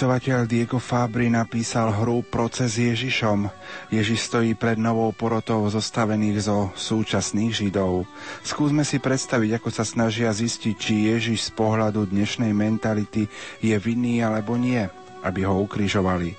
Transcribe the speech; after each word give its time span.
Spisovateľ 0.00 0.48
Diego 0.48 0.80
Fabri 0.80 1.28
napísal 1.28 1.92
hru 1.92 2.24
Proces 2.24 2.80
Ježišom. 2.80 3.52
Ježiš 3.92 4.32
stojí 4.32 4.56
pred 4.56 4.80
novou 4.80 5.12
porotou 5.12 5.60
zostavených 5.68 6.48
zo 6.48 6.72
súčasných 6.72 7.52
Židov. 7.52 8.08
Skúsme 8.40 8.80
si 8.80 8.96
predstaviť, 8.96 9.60
ako 9.60 9.68
sa 9.68 9.84
snažia 9.84 10.32
zistiť, 10.32 10.72
či 10.80 11.12
Ježiš 11.12 11.38
z 11.44 11.50
pohľadu 11.52 12.08
dnešnej 12.08 12.48
mentality 12.56 13.28
je 13.60 13.76
vinný 13.76 14.24
alebo 14.24 14.56
nie, 14.56 14.80
aby 15.20 15.44
ho 15.44 15.60
ukrižovali. 15.68 16.32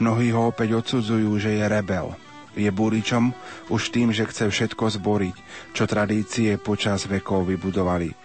Mnohí 0.00 0.32
ho 0.32 0.48
opäť 0.48 0.80
odsudzujú, 0.80 1.36
že 1.36 1.52
je 1.60 1.68
rebel. 1.68 2.16
Je 2.56 2.72
búričom 2.72 3.36
už 3.68 3.92
tým, 3.92 4.16
že 4.16 4.24
chce 4.24 4.48
všetko 4.48 4.88
zboriť, 4.88 5.36
čo 5.76 5.84
tradície 5.84 6.56
počas 6.56 7.04
vekov 7.04 7.44
vybudovali. 7.44 8.21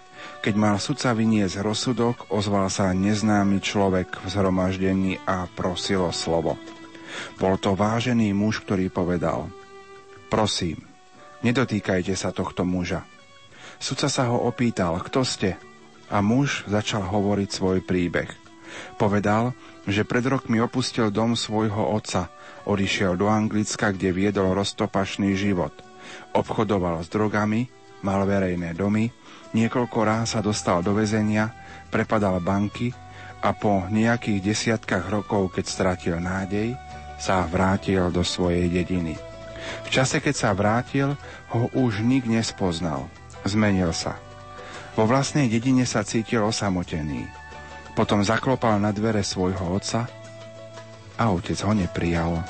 Keď 0.47 0.55
mal 0.55 0.79
sudca 0.79 1.11
vyniesť 1.11 1.59
rozsudok, 1.59 2.31
ozval 2.31 2.71
sa 2.71 2.95
neznámy 2.95 3.59
človek 3.59 4.23
v 4.23 4.31
zhromaždení 4.31 5.19
a 5.27 5.43
prosil 5.43 6.07
o 6.07 6.15
slovo. 6.15 6.55
Bol 7.35 7.59
to 7.59 7.75
vážený 7.75 8.31
muž, 8.31 8.63
ktorý 8.63 8.87
povedal 8.87 9.51
Prosím, 10.31 10.87
nedotýkajte 11.43 12.15
sa 12.15 12.31
tohto 12.31 12.63
muža. 12.63 13.03
Sudca 13.75 14.07
sa 14.07 14.31
ho 14.31 14.47
opýtal, 14.47 14.95
kto 15.03 15.27
ste? 15.27 15.59
A 16.07 16.23
muž 16.23 16.63
začal 16.63 17.03
hovoriť 17.03 17.49
svoj 17.51 17.83
príbeh. 17.83 18.31
Povedal, 18.95 19.51
že 19.83 20.07
pred 20.07 20.23
rokmi 20.23 20.63
opustil 20.63 21.11
dom 21.11 21.35
svojho 21.35 21.91
otca, 21.91 22.31
odišiel 22.63 23.19
do 23.19 23.27
Anglicka, 23.27 23.91
kde 23.91 24.15
viedol 24.15 24.55
roztopašný 24.55 25.35
život. 25.35 25.75
Obchodoval 26.31 27.03
s 27.03 27.11
drogami, 27.11 27.67
mal 27.99 28.23
verejné 28.23 28.71
domy, 28.79 29.11
Niekoľko 29.55 29.99
ráz 30.03 30.35
sa 30.35 30.41
dostal 30.43 30.83
do 30.83 30.95
väzenia, 30.95 31.51
prepadal 31.87 32.43
banky 32.43 32.91
a 33.39 33.53
po 33.55 33.85
nejakých 33.87 34.43
desiatkách 34.43 35.07
rokov, 35.07 35.55
keď 35.55 35.65
stratil 35.65 36.15
nádej, 36.19 36.75
sa 37.17 37.45
vrátil 37.47 38.11
do 38.11 38.21
svojej 38.21 38.67
dediny. 38.67 39.15
V 39.85 39.89
čase, 39.91 40.23
keď 40.23 40.35
sa 40.35 40.49
vrátil, 40.55 41.15
ho 41.51 41.67
už 41.75 42.03
nik 42.03 42.27
nespoznal. 42.27 43.07
Zmenil 43.47 43.91
sa. 43.95 44.19
Vo 44.95 45.05
vlastnej 45.07 45.47
dedine 45.47 45.85
sa 45.87 46.03
cítil 46.03 46.43
osamotený. 46.43 47.27
Potom 47.93 48.21
zaklopal 48.21 48.77
na 48.77 48.93
dvere 48.93 49.25
svojho 49.25 49.73
otca 49.73 50.05
a 51.17 51.23
otec 51.33 51.57
ho 51.65 51.73
neprijal. 51.73 52.41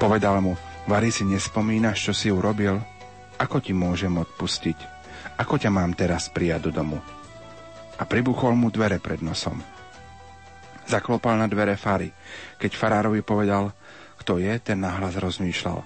Povedal 0.00 0.40
mu, 0.40 0.56
Vary 0.88 1.12
si 1.12 1.20
nespomínaš, 1.28 2.00
čo 2.00 2.12
si 2.16 2.28
urobil? 2.32 2.80
Ako 3.36 3.60
ti 3.60 3.76
môžem 3.76 4.16
odpustiť? 4.16 4.97
Ako 5.38 5.54
ťa 5.54 5.70
mám 5.70 5.94
teraz 5.94 6.26
prijať 6.26 6.68
do 6.68 6.82
domu? 6.82 6.98
A 7.98 8.02
pribuchol 8.02 8.58
mu 8.58 8.74
dvere 8.74 8.98
pred 8.98 9.22
nosom. 9.22 9.62
Zaklopal 10.88 11.38
na 11.38 11.46
dvere 11.46 11.78
fary. 11.78 12.10
Keď 12.58 12.70
farárovi 12.74 13.22
povedal, 13.22 13.70
kto 14.18 14.42
je, 14.42 14.50
ten 14.58 14.82
nahlas 14.82 15.14
rozmýšľal. 15.14 15.78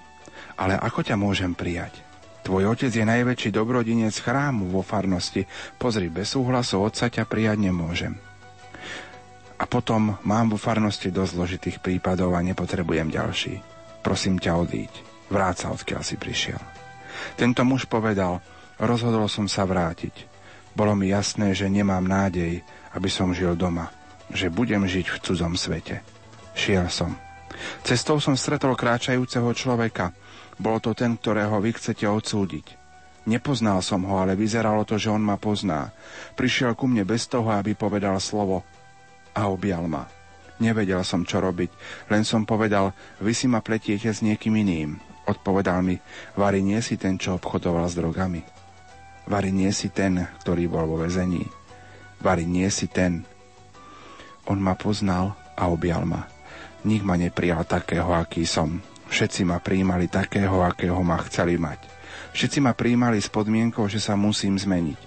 Ale 0.57 0.73
ako 0.77 1.05
ťa 1.05 1.15
môžem 1.17 1.53
prijať? 1.53 2.01
Tvoj 2.43 2.75
otec 2.75 2.91
je 2.91 3.05
najväčší 3.07 3.55
dobrodinec 3.55 4.11
chrámu 4.19 4.67
vo 4.67 4.83
farnosti. 4.83 5.47
Pozri, 5.79 6.11
bez 6.11 6.35
súhlasu 6.35 6.83
otca 6.83 7.07
ťa 7.07 7.23
prijať 7.23 7.57
nemôžem. 7.61 8.19
A 9.55 9.63
potom 9.63 10.19
mám 10.27 10.51
vo 10.51 10.59
farnosti 10.59 11.07
dosť 11.07 11.31
zložitých 11.39 11.77
prípadov 11.79 12.35
a 12.35 12.43
nepotrebujem 12.43 13.07
ďalší. 13.07 13.63
Prosím 14.03 14.43
ťa 14.43 14.59
odíď. 14.59 14.91
Vráť 15.31 15.55
sa, 15.55 15.67
odkiaľ 15.71 16.03
si 16.03 16.19
prišiel. 16.19 16.59
Tento 17.39 17.63
muž 17.63 17.87
povedal, 17.87 18.43
Rozhodol 18.83 19.31
som 19.31 19.47
sa 19.47 19.63
vrátiť. 19.63 20.27
Bolo 20.75 20.91
mi 20.91 21.15
jasné, 21.15 21.55
že 21.55 21.71
nemám 21.71 22.03
nádej, 22.03 22.59
aby 22.91 23.07
som 23.07 23.31
žil 23.31 23.55
doma, 23.55 23.87
že 24.27 24.51
budem 24.51 24.83
žiť 24.83 25.07
v 25.07 25.21
cudzom 25.23 25.55
svete. 25.55 26.03
Šiel 26.51 26.91
som. 26.91 27.15
Cestou 27.87 28.19
som 28.19 28.35
stretol 28.35 28.75
kráčajúceho 28.75 29.47
človeka. 29.55 30.11
Bol 30.59 30.83
to 30.83 30.91
ten, 30.91 31.15
ktorého 31.15 31.63
vy 31.63 31.71
chcete 31.79 32.03
odsúdiť. 32.03 32.75
Nepoznal 33.23 33.79
som 33.79 34.03
ho, 34.03 34.19
ale 34.19 34.35
vyzeralo 34.35 34.83
to, 34.83 34.99
že 34.99 35.07
on 35.07 35.23
ma 35.23 35.39
pozná. 35.39 35.95
Prišiel 36.35 36.75
ku 36.75 36.91
mne 36.91 37.07
bez 37.07 37.23
toho, 37.31 37.55
aby 37.55 37.71
povedal 37.71 38.19
slovo 38.19 38.67
a 39.31 39.47
objal 39.47 39.87
ma. 39.87 40.11
Nevedel 40.59 41.01
som, 41.07 41.23
čo 41.23 41.39
robiť, 41.39 41.71
len 42.11 42.27
som 42.27 42.43
povedal, 42.43 42.91
vy 43.23 43.31
si 43.31 43.47
ma 43.47 43.63
pletiete 43.63 44.11
s 44.11 44.19
niekým 44.21 44.53
iným. 44.59 44.99
Odpovedal 45.23 45.79
mi, 45.81 45.95
Vary 46.35 46.59
nie 46.59 46.83
si 46.83 46.99
ten, 46.99 47.15
čo 47.15 47.39
obchodoval 47.39 47.87
s 47.87 47.95
drogami. 47.95 48.62
Vary 49.23 49.55
nie 49.55 49.71
si 49.71 49.87
ten, 49.87 50.27
ktorý 50.43 50.67
bol 50.67 50.85
vo 50.87 50.99
väzení. 50.99 51.47
Vary 52.19 52.43
nie 52.43 52.67
si 52.67 52.91
ten. 52.91 53.23
On 54.47 54.59
ma 54.59 54.75
poznal 54.75 55.35
a 55.55 55.71
objal 55.71 56.03
ma. 56.03 56.27
Nik 56.83 57.03
ma 57.07 57.15
neprijal 57.15 57.63
takého, 57.63 58.11
aký 58.11 58.43
som. 58.43 58.83
Všetci 59.07 59.47
ma 59.47 59.63
prijímali 59.63 60.11
takého, 60.11 60.59
akého 60.63 60.99
ma 60.99 61.15
chceli 61.27 61.55
mať. 61.55 61.79
Všetci 62.35 62.59
ma 62.59 62.75
prijímali 62.75 63.21
s 63.21 63.31
podmienkou, 63.31 63.87
že 63.87 64.03
sa 64.03 64.19
musím 64.19 64.59
zmeniť. 64.59 64.99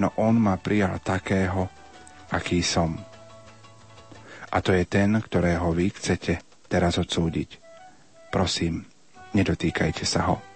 No 0.00 0.10
on 0.18 0.40
ma 0.40 0.58
prijal 0.58 0.98
takého, 0.98 1.70
aký 2.34 2.64
som. 2.66 2.98
A 4.50 4.58
to 4.58 4.74
je 4.74 4.86
ten, 4.86 5.14
ktorého 5.14 5.70
vy 5.70 5.94
chcete 5.94 6.42
teraz 6.66 6.98
odsúdiť. 6.98 7.62
Prosím, 8.34 8.86
nedotýkajte 9.34 10.02
sa 10.02 10.30
ho. 10.30 10.53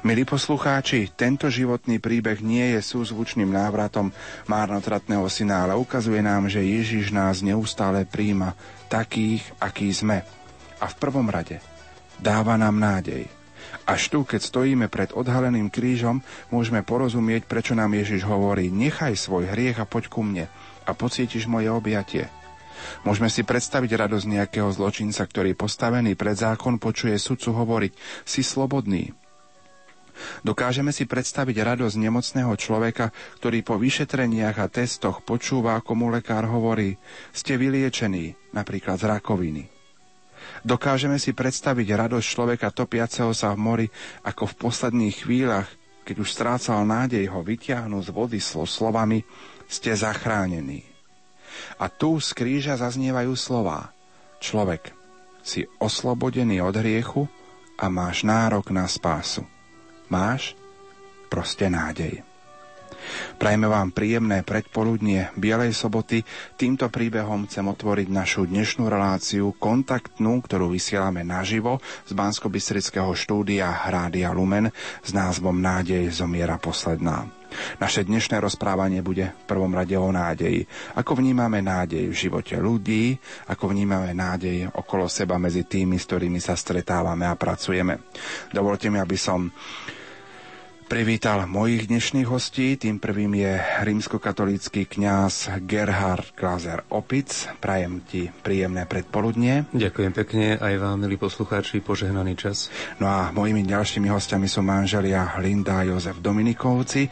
Milí 0.00 0.24
poslucháči, 0.24 1.12
tento 1.12 1.52
životný 1.52 2.00
príbeh 2.00 2.40
nie 2.40 2.72
je 2.76 2.80
súzvučným 2.80 3.52
návratom 3.52 4.08
márnotratného 4.48 5.28
syna, 5.28 5.68
ale 5.68 5.76
ukazuje 5.76 6.24
nám, 6.24 6.48
že 6.48 6.64
Ježiš 6.64 7.12
nás 7.12 7.44
neustále 7.44 8.08
príjma 8.08 8.56
takých, 8.88 9.44
akí 9.60 9.92
sme. 9.92 10.24
A 10.80 10.88
v 10.88 10.94
prvom 10.96 11.28
rade 11.28 11.60
dáva 12.16 12.56
nám 12.56 12.80
nádej. 12.80 13.28
Až 13.84 14.08
tu, 14.08 14.24
keď 14.24 14.40
stojíme 14.40 14.86
pred 14.88 15.12
odhaleným 15.12 15.68
krížom, 15.68 16.24
môžeme 16.48 16.80
porozumieť, 16.80 17.44
prečo 17.44 17.76
nám 17.76 17.92
Ježiš 17.92 18.24
hovorí, 18.24 18.72
nechaj 18.72 19.14
svoj 19.18 19.52
hriech 19.52 19.78
a 19.78 19.86
poď 19.86 20.04
ku 20.08 20.24
mne 20.24 20.46
a 20.86 20.90
pocítiš 20.96 21.44
moje 21.44 21.68
objatie. 21.68 22.26
Môžeme 23.04 23.28
si 23.28 23.44
predstaviť 23.44 24.08
radosť 24.08 24.26
nejakého 24.26 24.68
zločinca, 24.72 25.28
ktorý 25.28 25.52
postavený 25.52 26.16
pred 26.16 26.32
zákon 26.32 26.80
počuje 26.80 27.14
sudcu 27.20 27.52
hovoriť, 27.52 27.92
si 28.24 28.40
slobodný, 28.40 29.12
Dokážeme 30.40 30.92
si 30.92 31.04
predstaviť 31.04 31.56
radosť 31.76 31.96
nemocného 32.00 32.52
človeka, 32.56 33.12
ktorý 33.40 33.60
po 33.60 33.76
vyšetreniach 33.76 34.56
a 34.56 34.72
testoch 34.72 35.20
počúva, 35.20 35.76
ako 35.76 35.92
mu 35.96 36.06
lekár 36.08 36.48
hovorí, 36.48 36.96
ste 37.32 37.60
vyliečení, 37.60 38.36
napríklad 38.56 38.96
z 39.00 39.04
rakoviny. 39.08 39.64
Dokážeme 40.64 41.20
si 41.20 41.36
predstaviť 41.36 41.88
radosť 42.08 42.26
človeka 42.26 42.72
topiaceho 42.72 43.32
sa 43.36 43.52
v 43.52 43.58
mori, 43.60 43.86
ako 44.24 44.48
v 44.50 44.58
posledných 44.60 45.16
chvíľach, 45.24 45.68
keď 46.04 46.16
už 46.20 46.28
strácal 46.32 46.82
nádej 46.88 47.28
ho 47.28 47.44
vytiahnu 47.44 48.00
z 48.00 48.08
vody 48.10 48.40
slovami 48.40 49.22
ste 49.68 49.92
zachránení. 49.92 50.82
A 51.76 51.92
tu 51.92 52.16
z 52.18 52.32
kríža 52.32 52.80
zaznievajú 52.80 53.36
slová. 53.36 53.92
Človek, 54.40 54.96
si 55.44 55.68
oslobodený 55.80 56.60
od 56.64 56.76
hriechu 56.76 57.28
a 57.80 57.88
máš 57.88 58.24
nárok 58.24 58.72
na 58.72 58.84
spásu 58.88 59.44
máš 60.10 60.58
proste 61.30 61.70
nádej. 61.70 62.26
Prajme 63.40 63.66
vám 63.66 63.96
príjemné 63.96 64.44
predpoludnie 64.44 65.32
Bielej 65.32 65.72
soboty. 65.72 66.20
Týmto 66.60 66.92
príbehom 66.92 67.48
chcem 67.48 67.64
otvoriť 67.64 68.08
našu 68.12 68.44
dnešnú 68.44 68.86
reláciu 68.86 69.56
kontaktnú, 69.56 70.44
ktorú 70.44 70.68
vysielame 70.68 71.24
naživo 71.24 71.80
z 72.04 72.12
bansko 72.12 72.52
štúdia 73.16 73.88
Hrádia 73.88 74.36
Lumen 74.36 74.68
s 75.00 75.10
názvom 75.16 75.56
Nádej 75.56 76.12
zomiera 76.12 76.60
posledná. 76.60 77.24
Naše 77.82 78.06
dnešné 78.06 78.38
rozprávanie 78.38 79.02
bude 79.02 79.34
v 79.34 79.44
prvom 79.48 79.74
rade 79.74 79.98
o 79.98 80.06
nádeji. 80.14 80.70
Ako 80.94 81.18
vnímame 81.18 81.58
nádej 81.58 82.06
v 82.06 82.14
živote 82.14 82.54
ľudí, 82.54 83.18
ako 83.50 83.74
vnímame 83.74 84.14
nádej 84.14 84.70
okolo 84.70 85.10
seba 85.10 85.34
medzi 85.34 85.66
tými, 85.66 85.98
s 85.98 86.06
ktorými 86.06 86.38
sa 86.38 86.54
stretávame 86.54 87.26
a 87.26 87.34
pracujeme. 87.34 88.06
Dovolte 88.54 88.86
mi, 88.86 89.02
aby 89.02 89.18
som 89.18 89.50
privítal 90.90 91.46
mojich 91.46 91.86
dnešných 91.86 92.26
hostí. 92.26 92.74
Tým 92.74 92.98
prvým 92.98 93.38
je 93.38 93.62
rímskokatolícky 93.86 94.90
kňaz 94.90 95.62
Gerhard 95.62 96.34
Glaser 96.34 96.82
Opic. 96.90 97.30
Prajem 97.62 98.02
ti 98.02 98.26
príjemné 98.26 98.90
predpoludnie. 98.90 99.70
Ďakujem 99.70 100.10
pekne 100.10 100.58
aj 100.58 100.74
vám, 100.82 100.98
milí 100.98 101.14
poslucháči, 101.14 101.78
požehnaný 101.78 102.34
čas. 102.34 102.74
No 102.98 103.06
a 103.06 103.30
mojimi 103.30 103.62
ďalšími 103.62 104.10
hostiami 104.10 104.50
sú 104.50 104.66
manželia 104.66 105.38
Linda 105.38 105.78
a 105.78 105.86
Jozef 105.86 106.18
Dominikovci. 106.18 107.06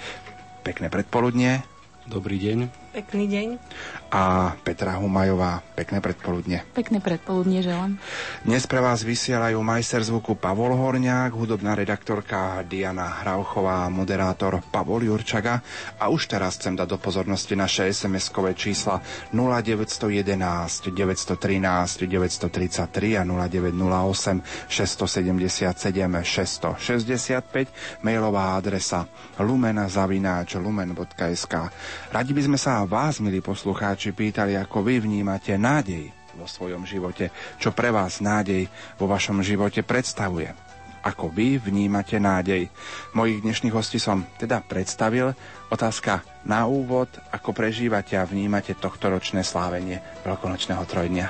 Pekné 0.66 0.90
predpoludnie. 0.90 1.62
Dobrý 2.10 2.42
deň. 2.42 2.87
Pekný 2.88 3.28
deň. 3.28 3.60
A 4.08 4.56
Petra 4.64 4.96
Humajová, 4.96 5.60
pekné 5.76 6.00
predpoludne. 6.00 6.64
Pekné 6.72 7.04
predpoludne 7.04 7.60
želám. 7.60 8.00
Dnes 8.40 8.64
pre 8.64 8.80
vás 8.80 9.04
vysielajú 9.04 9.60
majster 9.60 10.00
zvuku 10.00 10.32
Pavol 10.40 10.72
Horniak, 10.72 11.36
hudobná 11.36 11.76
redaktorka 11.76 12.64
Diana 12.64 13.20
Hrauchová, 13.20 13.84
moderátor 13.92 14.64
Pavol 14.72 15.04
Jurčaga. 15.04 15.60
A 16.00 16.08
už 16.08 16.32
teraz 16.32 16.56
chcem 16.56 16.72
dať 16.72 16.88
do 16.88 16.96
pozornosti 16.96 17.52
naše 17.52 17.92
SMS-kové 17.92 18.56
čísla 18.56 19.04
0911 19.36 20.88
913 20.88 22.08
933 22.08 23.20
a 23.20 23.28
0908 23.28 24.72
677 24.72 25.76
665 26.24 28.00
mailová 28.00 28.56
adresa 28.56 29.04
lumen.lumen.sk 29.36 31.54
Radi 32.08 32.32
by 32.32 32.42
sme 32.48 32.56
sa 32.56 32.87
vás, 32.88 33.20
milí 33.20 33.44
poslucháči, 33.44 34.16
pýtali, 34.16 34.56
ako 34.56 34.80
vy 34.80 35.04
vnímate 35.04 35.52
nádej 35.60 36.08
vo 36.40 36.48
svojom 36.48 36.88
živote, 36.88 37.28
čo 37.60 37.76
pre 37.76 37.92
vás 37.92 38.24
nádej 38.24 38.64
vo 38.96 39.04
vašom 39.04 39.44
živote 39.44 39.84
predstavuje. 39.84 40.48
Ako 41.04 41.28
vy 41.28 41.60
vnímate 41.60 42.16
nádej. 42.16 42.72
Mojich 43.12 43.44
dnešných 43.44 43.76
hostí 43.76 44.00
som 44.00 44.24
teda 44.40 44.64
predstavil. 44.64 45.36
Otázka 45.68 46.24
na 46.48 46.64
úvod, 46.64 47.12
ako 47.28 47.52
prežívate 47.52 48.16
a 48.16 48.24
vnímate 48.24 48.72
tohto 48.72 49.12
ročné 49.12 49.44
slávenie 49.44 50.00
Veľkonočného 50.24 50.82
trojdňa. 50.88 51.26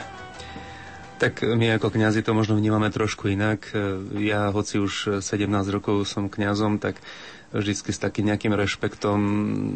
Tak 1.18 1.42
my 1.42 1.74
ako 1.74 1.90
kňazi 1.90 2.22
to 2.22 2.38
možno 2.38 2.54
vnímame 2.54 2.94
trošku 2.94 3.34
inak. 3.34 3.74
Ja, 4.14 4.54
hoci 4.54 4.78
už 4.78 5.18
17 5.26 5.50
rokov 5.74 6.06
som 6.06 6.30
kňazom, 6.30 6.78
tak 6.78 7.02
vždy 7.52 7.72
s 7.74 8.00
takým 8.00 8.28
nejakým 8.28 8.52
rešpektom, 8.52 9.18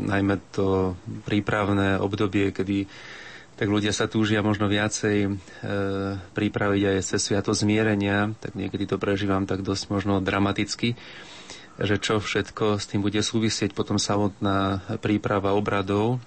najmä 0.08 0.40
to 0.52 0.98
prípravné 1.24 1.96
obdobie, 1.96 2.52
kedy 2.52 2.84
tak 3.56 3.68
ľudia 3.68 3.92
sa 3.92 4.08
túžia 4.08 4.40
možno 4.40 4.66
viacej 4.66 5.16
e, 5.22 5.30
pripraviť 6.34 6.82
aj 6.82 6.96
cez 7.04 7.20
sviato 7.20 7.52
zmierenia, 7.52 8.32
tak 8.40 8.56
niekedy 8.56 8.88
to 8.88 8.96
prežívam 8.96 9.44
tak 9.44 9.60
dosť 9.62 9.92
možno 9.92 10.24
dramaticky, 10.24 10.96
že 11.76 11.96
čo 12.00 12.20
všetko 12.20 12.80
s 12.80 12.88
tým 12.88 13.04
bude 13.04 13.20
súvisieť. 13.20 13.76
Potom 13.76 14.00
samotná 14.00 14.82
príprava 15.00 15.52
obradov, 15.52 16.18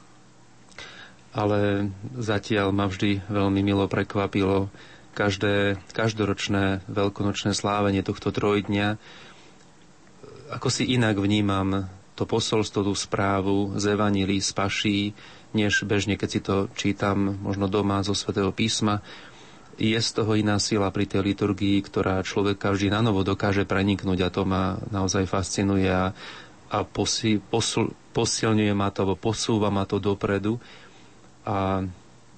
ale 1.35 1.91
zatiaľ 2.15 2.71
ma 2.71 2.87
vždy 2.87 3.25
veľmi 3.27 3.61
milo 3.65 3.89
prekvapilo 3.89 4.71
každé, 5.17 5.79
každoročné 5.91 6.85
veľkonočné 6.87 7.51
slávenie 7.51 8.05
tohto 8.05 8.31
trojdňa, 8.31 8.95
ako 10.49 10.67
si 10.69 10.93
inak 10.93 11.17
vnímam 11.17 11.89
to 12.15 12.23
posolstvo, 12.23 12.87
tú 12.87 12.95
správu 12.95 13.75
z 13.75 13.97
Evanílii, 13.97 14.39
z 14.39 14.51
Paší, 14.55 14.99
než 15.51 15.83
bežne, 15.83 16.15
keď 16.15 16.29
si 16.31 16.39
to 16.39 16.55
čítam 16.75 17.39
možno 17.43 17.67
doma 17.67 18.03
zo 18.03 18.15
svätého 18.15 18.55
písma. 18.55 19.03
Je 19.75 19.95
z 19.99 20.09
toho 20.15 20.39
iná 20.39 20.55
sila 20.55 20.87
pri 20.95 21.03
tej 21.03 21.35
liturgii, 21.35 21.83
ktorá 21.83 22.23
človeka 22.23 22.71
vždy 22.71 22.87
na 22.95 23.03
novo 23.03 23.27
dokáže 23.27 23.67
preniknúť 23.67 24.19
a 24.23 24.29
to 24.31 24.47
ma 24.47 24.79
naozaj 24.87 25.27
fascinuje 25.27 25.91
a, 25.91 26.15
a 26.71 26.77
posi, 26.87 27.43
posul, 27.43 27.91
posilňuje 28.15 28.71
ma 28.71 28.87
to, 28.95 29.19
posúva 29.19 29.67
ma 29.67 29.83
to 29.83 29.99
dopredu. 29.99 30.55
A 31.43 31.83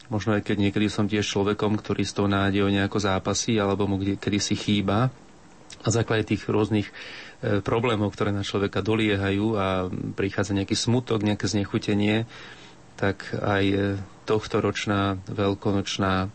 možno 0.10 0.34
aj 0.34 0.42
keď 0.42 0.58
niekedy 0.58 0.90
som 0.90 1.06
tiež 1.06 1.30
človekom, 1.30 1.78
ktorý 1.78 2.02
s 2.02 2.18
tou 2.18 2.26
nádejou 2.26 2.74
nejako 2.74 2.98
zápasí, 2.98 3.62
alebo 3.62 3.86
mu 3.86 4.02
kedy 4.02 4.40
si 4.42 4.58
chýba, 4.58 5.14
a 5.84 5.88
základe 5.94 6.34
tých 6.34 6.48
rôznych 6.48 6.90
problémov, 7.38 8.18
ktoré 8.18 8.34
na 8.34 8.42
človeka 8.42 8.82
doliehajú 8.82 9.46
a 9.54 9.68
prichádza 10.18 10.58
nejaký 10.58 10.74
smutok, 10.74 11.22
nejaké 11.22 11.46
znechutenie, 11.46 12.26
tak 12.98 13.30
aj 13.38 13.64
e, 13.64 13.78
tohto 14.26 14.58
ročná 14.58 15.22
veľkonočná 15.30 16.14
e, 16.26 16.28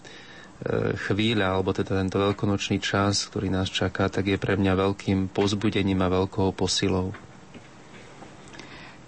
chvíľa, 0.95 1.59
alebo 1.59 1.75
teda 1.75 1.99
tento 1.99 2.23
veľkonočný 2.23 2.79
čas, 2.79 3.27
ktorý 3.27 3.51
nás 3.51 3.67
čaká, 3.67 4.07
tak 4.07 4.31
je 4.31 4.39
pre 4.39 4.55
mňa 4.55 4.79
veľkým 4.79 5.19
pozbudením 5.35 5.99
a 6.07 6.13
veľkou 6.23 6.55
posilou. 6.55 7.11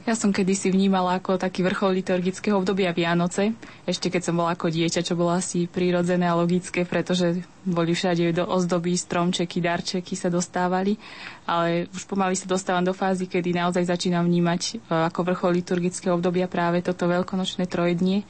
Ja 0.05 0.13
som 0.13 0.37
kedysi 0.37 0.69
vnímala 0.69 1.17
ako 1.17 1.41
taký 1.41 1.65
vrchol 1.65 1.97
liturgického 1.97 2.61
obdobia 2.61 2.93
Vianoce, 2.93 3.57
ešte 3.89 4.13
keď 4.13 4.29
som 4.29 4.37
bola 4.37 4.53
ako 4.53 4.69
dieťa, 4.69 5.01
čo 5.01 5.17
bolo 5.17 5.33
asi 5.33 5.65
prírodzené 5.65 6.29
a 6.29 6.37
logické, 6.37 6.85
pretože 6.85 7.41
boli 7.65 7.97
všade 7.97 8.37
do 8.37 8.45
ozdoby, 8.45 9.01
stromčeky, 9.01 9.65
darčeky 9.65 10.13
sa 10.13 10.29
dostávali, 10.29 11.01
ale 11.49 11.89
už 11.89 12.05
pomaly 12.05 12.37
sa 12.37 12.45
dostávam 12.45 12.85
do 12.85 12.93
fázy, 12.93 13.25
kedy 13.25 13.57
naozaj 13.57 13.89
začínam 13.89 14.29
vnímať 14.29 14.77
e, 14.77 14.93
ako 15.09 15.25
vrchol 15.25 15.57
liturgického 15.57 16.21
obdobia 16.21 16.53
práve 16.53 16.85
toto 16.85 17.09
veľkonočné 17.09 17.65
trojdnie, 17.65 18.29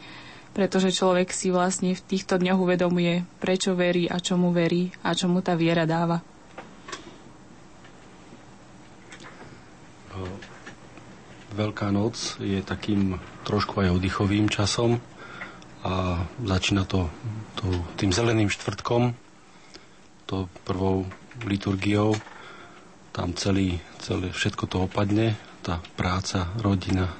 pretože 0.54 0.94
človek 0.94 1.34
si 1.34 1.50
vlastne 1.50 1.98
v 1.98 2.04
týchto 2.06 2.38
dňoch 2.38 2.62
uvedomuje, 2.62 3.26
prečo 3.42 3.74
verí 3.74 4.06
a 4.06 4.22
čomu 4.22 4.54
verí 4.54 4.94
a 5.02 5.10
čomu 5.10 5.42
tá 5.42 5.58
viera 5.58 5.82
dáva. 5.90 6.22
Veľká 11.54 11.94
noc 11.94 12.42
je 12.42 12.58
takým 12.66 13.22
trošku 13.46 13.78
aj 13.78 13.94
oddychovým 13.94 14.50
časom 14.50 14.98
a 15.86 16.26
začína 16.42 16.82
to, 16.82 17.06
to 17.54 17.70
tým 17.94 18.10
zeleným 18.10 18.50
štvrtkom, 18.50 19.14
to 20.26 20.50
prvou 20.66 21.06
liturgiou. 21.46 22.18
Tam 23.14 23.30
celý, 23.38 23.78
celé, 24.02 24.34
všetko 24.34 24.66
to 24.66 24.90
opadne, 24.90 25.38
tá 25.62 25.78
práca, 25.94 26.50
rodina, 26.58 27.14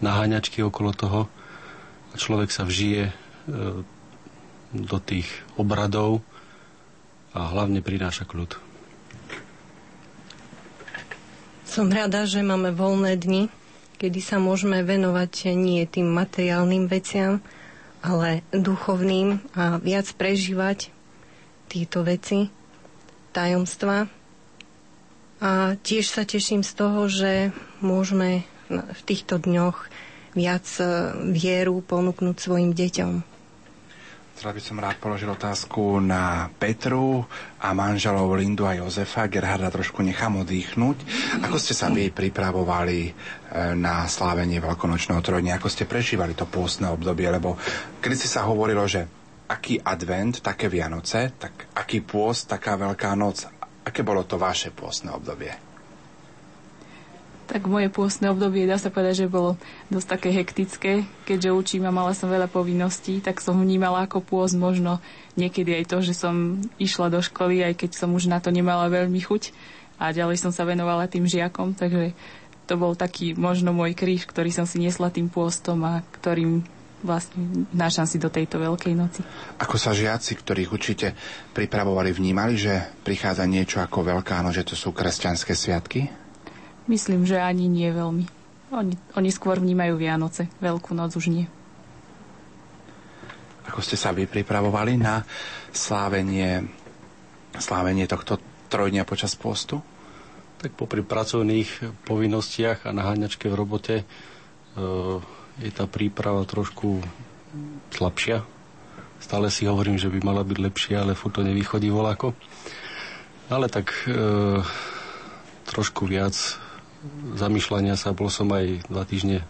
naháňačky 0.00 0.64
okolo 0.64 0.96
toho 0.96 1.20
a 2.10 2.14
človek 2.16 2.48
sa 2.48 2.64
vžije 2.64 3.02
e, 3.04 3.12
do 4.72 4.98
tých 5.04 5.28
obradov 5.60 6.24
a 7.36 7.52
hlavne 7.52 7.84
prináša 7.84 8.24
kľud. 8.24 8.65
Som 11.76 11.92
rada, 11.92 12.24
že 12.24 12.40
máme 12.40 12.72
voľné 12.72 13.20
dni, 13.20 13.52
kedy 14.00 14.24
sa 14.24 14.40
môžeme 14.40 14.80
venovať 14.80 15.52
nie 15.52 15.84
tým 15.84 16.08
materiálnym 16.08 16.88
veciam, 16.88 17.44
ale 18.00 18.40
duchovným 18.48 19.44
a 19.52 19.76
viac 19.76 20.08
prežívať 20.16 20.88
tieto 21.68 22.00
veci, 22.00 22.48
tajomstva. 23.36 24.08
A 25.36 25.76
tiež 25.76 26.08
sa 26.08 26.24
teším 26.24 26.64
z 26.64 26.72
toho, 26.72 27.12
že 27.12 27.52
môžeme 27.84 28.48
v 28.72 29.00
týchto 29.04 29.36
dňoch 29.36 29.76
viac 30.32 30.64
e, 30.80 30.84
vieru 31.28 31.84
ponúknuť 31.84 32.36
svojim 32.40 32.72
deťom. 32.72 33.35
Teraz 34.36 34.52
by 34.52 34.60
som 34.60 34.76
rád 34.76 35.00
položil 35.00 35.32
otázku 35.32 35.96
na 35.96 36.52
Petru 36.60 37.24
a 37.56 37.72
manželov 37.72 38.36
Lindu 38.36 38.68
a 38.68 38.76
Jozefa. 38.76 39.32
Gerharda 39.32 39.72
trošku 39.72 40.04
nechám 40.04 40.44
oddychnúť. 40.44 41.08
Ako 41.40 41.56
ste 41.56 41.72
sa 41.72 41.88
vy 41.88 42.12
pripravovali 42.12 43.00
e, 43.00 43.12
na 43.80 44.04
slávenie 44.04 44.60
Veľkonočného 44.60 45.24
trojdňa? 45.24 45.56
Ako 45.56 45.72
ste 45.72 45.88
prežívali 45.88 46.36
to 46.36 46.44
pôstne 46.44 46.84
obdobie? 46.92 47.32
Lebo 47.32 47.56
keď 48.04 48.12
si 48.12 48.28
sa 48.28 48.44
hovorilo, 48.44 48.84
že 48.84 49.08
aký 49.48 49.80
advent, 49.80 50.44
také 50.44 50.68
Vianoce, 50.68 51.32
tak 51.40 51.72
aký 51.72 52.04
pôst, 52.04 52.44
taká 52.44 52.76
Veľká 52.76 53.16
noc. 53.16 53.48
Aké 53.88 54.04
bolo 54.04 54.28
to 54.28 54.36
vaše 54.36 54.68
pôstne 54.68 55.16
obdobie? 55.16 55.65
Tak 57.46 57.70
moje 57.70 57.86
pôstne 57.88 58.26
obdobie, 58.28 58.66
dá 58.66 58.74
sa 58.76 58.90
povedať, 58.90 59.26
že 59.26 59.32
bolo 59.32 59.54
dosť 59.88 60.08
také 60.18 60.28
hektické, 60.34 60.92
keďže 61.24 61.54
učím 61.54 61.86
a 61.86 61.94
mala 61.94 62.10
som 62.12 62.26
veľa 62.26 62.50
povinností, 62.50 63.22
tak 63.22 63.38
som 63.38 63.54
vnímala 63.56 64.10
ako 64.10 64.18
pôst 64.20 64.58
možno 64.58 64.98
niekedy 65.38 65.78
aj 65.78 65.84
to, 65.86 65.98
že 66.02 66.18
som 66.18 66.58
išla 66.82 67.06
do 67.06 67.22
školy, 67.22 67.62
aj 67.62 67.78
keď 67.78 67.90
som 67.94 68.10
už 68.12 68.26
na 68.26 68.42
to 68.42 68.50
nemala 68.50 68.90
veľmi 68.90 69.22
chuť 69.22 69.54
a 70.02 70.10
ďalej 70.10 70.42
som 70.42 70.52
sa 70.52 70.66
venovala 70.66 71.06
tým 71.08 71.24
žiakom, 71.24 71.72
takže 71.72 72.12
to 72.66 72.74
bol 72.74 72.98
taký 72.98 73.38
možno 73.38 73.70
môj 73.70 73.94
kríž, 73.94 74.26
ktorý 74.26 74.50
som 74.50 74.66
si 74.66 74.82
nesla 74.82 75.14
tým 75.14 75.30
pôstom 75.30 75.78
a 75.86 76.02
ktorým 76.18 76.66
vlastne 77.06 77.68
nášam 77.70 78.08
si 78.08 78.18
do 78.18 78.26
tejto 78.26 78.58
veľkej 78.58 78.94
noci. 78.98 79.22
Ako 79.62 79.78
sa 79.78 79.94
žiaci, 79.94 80.34
ktorých 80.34 80.74
učite 80.74 81.14
pripravovali, 81.54 82.10
vnímali, 82.10 82.58
že 82.58 82.82
prichádza 83.06 83.46
niečo 83.46 83.78
ako 83.78 84.02
Veľká 84.02 84.42
noc, 84.42 84.58
že 84.58 84.66
to 84.66 84.74
sú 84.74 84.90
kresťanské 84.90 85.54
sviatky? 85.54 86.25
Myslím, 86.86 87.26
že 87.26 87.42
ani 87.42 87.66
nie 87.66 87.90
veľmi. 87.90 88.24
Oni, 88.74 88.94
oni 89.14 89.30
skôr 89.30 89.58
vnímajú 89.58 89.98
Vianoce, 89.98 90.50
Veľkú 90.58 90.94
noc 90.94 91.14
už 91.14 91.30
nie. 91.30 91.46
Ako 93.66 93.82
ste 93.82 93.98
sa 93.98 94.14
vy 94.14 94.30
pripravovali 94.30 94.94
na 94.94 95.26
slávenie, 95.74 96.66
slávenie 97.58 98.06
tohto 98.06 98.38
trojdňa 98.70 99.02
počas 99.02 99.34
postu? 99.34 99.82
Tak 100.62 100.78
popri 100.78 101.02
pracovných 101.02 102.02
povinnostiach 102.06 102.86
a 102.86 102.94
naháňačke 102.94 103.50
v 103.50 103.58
robote 103.58 103.96
e, 104.02 104.04
je 105.62 105.70
tá 105.74 105.90
príprava 105.90 106.46
trošku 106.46 107.02
slabšia. 107.94 108.46
Stále 109.18 109.50
si 109.50 109.66
hovorím, 109.66 109.98
že 109.98 110.10
by 110.10 110.18
mala 110.22 110.46
byť 110.46 110.58
lepšia, 110.62 111.02
ale 111.02 111.18
furt 111.18 111.34
to 111.34 111.42
nevychodí 111.42 111.90
voľako. 111.90 112.34
Ale 113.50 113.66
tak 113.66 113.90
e, 114.06 114.14
trošku 115.66 116.06
viac 116.06 116.34
zamýšľania 117.36 117.94
sa, 117.98 118.16
bol 118.16 118.30
som 118.30 118.50
aj 118.52 118.86
dva 118.90 119.02
týždne 119.06 119.44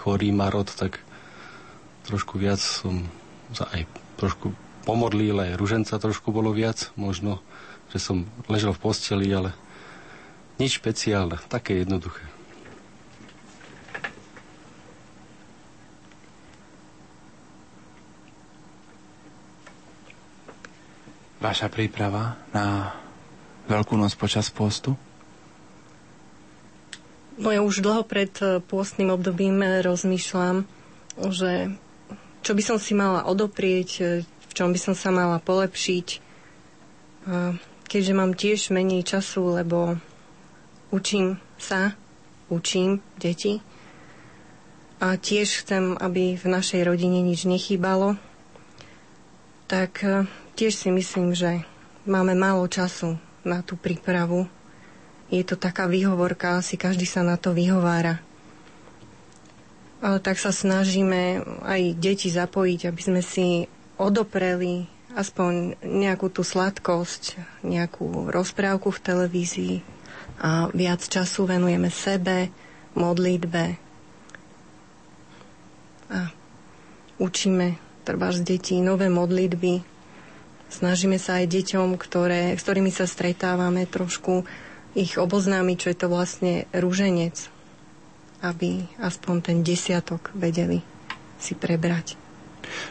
chorý 0.00 0.30
marot, 0.30 0.68
tak 0.68 1.00
trošku 2.04 2.36
viac 2.36 2.60
som 2.60 3.08
sa 3.56 3.70
aj 3.72 3.88
trošku 4.20 4.52
pomodlil, 4.84 5.40
aj 5.40 5.56
ruženca 5.56 5.96
trošku 5.96 6.28
bolo 6.30 6.52
viac, 6.52 6.92
možno, 6.94 7.40
že 7.88 7.98
som 8.02 8.28
ležel 8.50 8.76
v 8.76 8.82
posteli, 8.84 9.28
ale 9.32 9.56
nič 10.60 10.78
špeciálne, 10.78 11.40
také 11.48 11.82
jednoduché. 11.82 12.22
Vaša 21.44 21.68
príprava 21.68 22.40
na 22.56 22.96
Veľkú 23.64 23.96
noc 23.96 24.12
počas 24.20 24.52
postu? 24.52 24.92
No 27.34 27.50
ja 27.50 27.66
už 27.66 27.82
dlho 27.82 28.06
pred 28.06 28.30
eh, 28.38 28.62
pôstnym 28.62 29.10
obdobím 29.10 29.58
eh, 29.58 29.82
rozmýšľam, 29.82 30.62
že 31.34 31.74
čo 32.46 32.52
by 32.54 32.62
som 32.62 32.78
si 32.78 32.94
mala 32.94 33.26
odoprieť, 33.26 33.90
eh, 33.98 34.06
v 34.22 34.52
čom 34.54 34.70
by 34.70 34.78
som 34.78 34.94
sa 34.94 35.10
mala 35.10 35.42
polepšiť. 35.42 36.22
Keďže 37.88 38.12
mám 38.12 38.36
tiež 38.36 38.68
menej 38.68 39.00
času, 39.00 39.56
lebo 39.56 39.96
učím 40.92 41.40
sa, 41.56 41.96
učím 42.52 43.00
deti 43.16 43.64
a 45.00 45.16
tiež 45.16 45.64
chcem, 45.64 45.96
aby 45.96 46.36
v 46.36 46.46
našej 46.46 46.84
rodine 46.84 47.24
nič 47.24 47.48
nechýbalo, 47.48 48.20
tak 49.72 50.04
tiež 50.54 50.76
si 50.76 50.92
myslím, 50.92 51.32
že 51.32 51.64
máme 52.04 52.36
málo 52.36 52.68
času 52.68 53.16
na 53.40 53.64
tú 53.64 53.80
prípravu. 53.80 54.44
Je 55.34 55.42
to 55.42 55.58
taká 55.58 55.90
výhovorka, 55.90 56.62
asi 56.62 56.78
každý 56.78 57.10
sa 57.10 57.26
na 57.26 57.34
to 57.34 57.50
vyhovára. 57.50 58.22
Ale 59.98 60.22
tak 60.22 60.38
sa 60.38 60.54
snažíme 60.54 61.42
aj 61.66 61.98
deti 61.98 62.30
zapojiť, 62.30 62.86
aby 62.86 63.00
sme 63.02 63.18
si 63.18 63.66
odopreli 63.98 64.86
aspoň 65.18 65.82
nejakú 65.82 66.30
tú 66.30 66.46
sladkosť, 66.46 67.34
nejakú 67.66 68.30
rozprávku 68.30 68.94
v 68.94 69.02
televízii 69.02 69.74
a 70.38 70.70
viac 70.70 71.02
času 71.02 71.50
venujeme 71.50 71.90
sebe, 71.90 72.54
modlitbe 72.94 73.64
a 76.14 76.30
učíme 77.18 77.74
treba 78.06 78.30
z 78.30 78.42
detí 78.46 78.78
nové 78.78 79.10
modlitby, 79.10 79.94
Snažíme 80.74 81.22
sa 81.22 81.38
aj 81.38 81.54
deťom, 81.54 81.94
ktoré, 81.94 82.58
s 82.58 82.66
ktorými 82.66 82.90
sa 82.90 83.06
stretávame, 83.06 83.86
trošku 83.86 84.42
ich 84.94 85.18
oboznámiť, 85.18 85.76
čo 85.76 85.88
je 85.90 85.98
to 85.98 86.08
vlastne 86.08 86.54
rúženec, 86.70 87.50
aby 88.46 88.86
aspoň 89.02 89.36
ten 89.42 89.58
desiatok 89.66 90.30
vedeli 90.34 90.82
si 91.38 91.58
prebrať. 91.58 92.24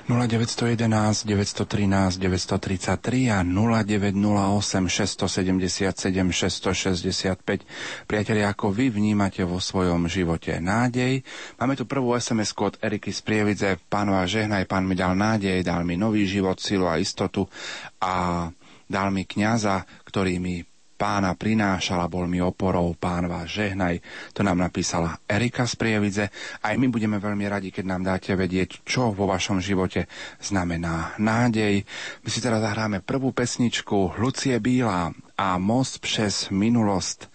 0911 0.05 1.25
913 1.25 2.21
933 2.21 3.33
a 3.33 3.41
0908 3.41 4.85
677 4.85 6.29
665. 6.29 8.05
Priatelia, 8.05 8.53
ako 8.53 8.69
vy 8.69 8.93
vnímate 8.93 9.41
vo 9.41 9.57
svojom 9.57 10.05
živote 10.05 10.61
nádej? 10.61 11.25
Máme 11.57 11.73
tu 11.73 11.89
prvú 11.89 12.13
sms 12.13 12.53
od 12.53 12.77
Eriky 12.85 13.09
z 13.09 13.19
Prievidze. 13.25 13.69
Pánova 13.89 14.29
žehnaj, 14.29 14.69
pán 14.69 14.85
mi 14.85 14.93
dal 14.93 15.17
nádej, 15.17 15.65
dal 15.65 15.81
mi 15.81 15.97
nový 15.97 16.29
život, 16.29 16.61
silu 16.61 16.85
a 16.85 17.01
istotu 17.01 17.49
a 17.97 18.47
dal 18.85 19.09
mi 19.09 19.25
kňaza, 19.25 20.05
ktorý 20.05 20.37
mi 20.37 20.61
pána 21.03 21.35
prinášala, 21.35 22.07
bol 22.07 22.31
mi 22.31 22.39
oporou, 22.39 22.95
pán 22.95 23.27
vás 23.27 23.51
žehnaj. 23.51 23.99
To 24.31 24.39
nám 24.39 24.63
napísala 24.63 25.19
Erika 25.27 25.67
z 25.67 25.75
Prievidze. 25.75 26.31
Aj 26.63 26.79
my 26.79 26.87
budeme 26.87 27.19
veľmi 27.19 27.43
radi, 27.43 27.75
keď 27.75 27.85
nám 27.91 28.07
dáte 28.07 28.31
vedieť, 28.31 28.87
čo 28.87 29.11
vo 29.11 29.27
vašom 29.27 29.59
živote 29.59 30.07
znamená 30.39 31.19
nádej. 31.19 31.83
My 32.23 32.29
si 32.31 32.39
teraz 32.39 32.63
zahráme 32.63 33.03
prvú 33.03 33.35
pesničku 33.35 34.15
Lucie 34.15 34.55
Bílá 34.63 35.11
a 35.35 35.59
Most 35.59 35.99
přes 35.99 36.47
minulosť. 36.47 37.27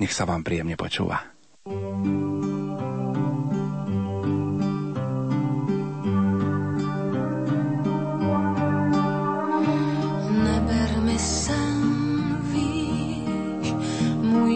Nech 0.00 0.16
sa 0.16 0.24
vám 0.24 0.40
príjemne 0.40 0.80
počúva. 0.80 1.20
thank 1.60 3.04
you 3.04 3.09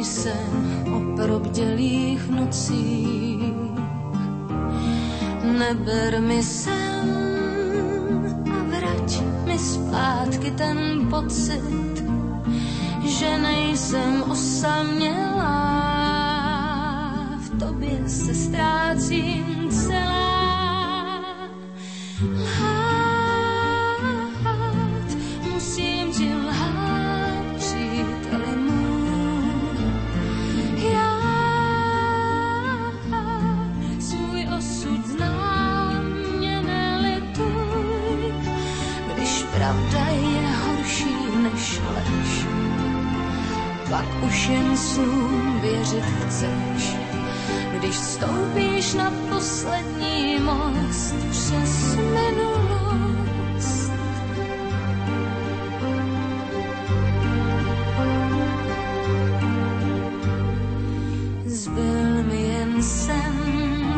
sen 0.02 0.84
o 0.92 1.16
probdělých 1.16 2.28
nocích. 2.28 3.54
Neber 5.58 6.20
mi 6.20 6.42
sen 6.42 7.08
a 8.50 8.58
vrať 8.64 9.22
mi 9.46 9.58
zpátky 9.58 10.50
ten 10.50 11.06
pocit, 11.10 12.04
že 13.04 13.38
nejsem 13.38 14.22
osamělá. 14.22 15.64
V 17.38 17.58
tobě 17.58 18.08
se 18.08 18.34
ztrácím 18.34 19.68
celá. 19.70 20.34
Pak 43.94 44.24
už 44.26 44.48
jen 44.48 44.76
snům 44.76 45.60
věřit 45.60 46.04
chceš. 46.04 46.96
Když 47.78 47.94
stoupíš 47.94 48.94
na 48.94 49.12
poslední 49.30 50.38
most 50.40 51.14
přes 51.30 51.96
minulost. 51.96 53.92
Zbyl 61.46 62.22
mi 62.22 62.42
jen 62.42 62.82
sen, 62.82 63.34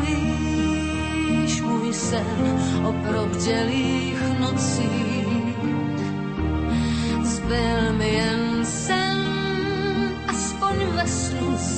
víš, 0.06 1.60
můj 1.62 1.92
sen 1.92 2.60
o 2.84 2.92
probdělých 2.92 4.22
nocích. 4.40 5.56
Zbyl 7.22 7.92
mi 7.98 8.14
jen 8.14 8.55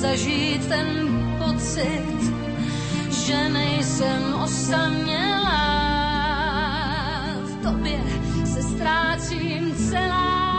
zažít 0.01 0.67
ten 0.67 0.87
pocit, 1.37 2.33
že 3.09 3.49
nejsem 3.49 4.33
osamělá. 4.43 5.59
V 7.43 7.63
tobě 7.63 7.99
se 8.45 8.63
ztrácím 8.63 9.75
celá. 9.75 10.49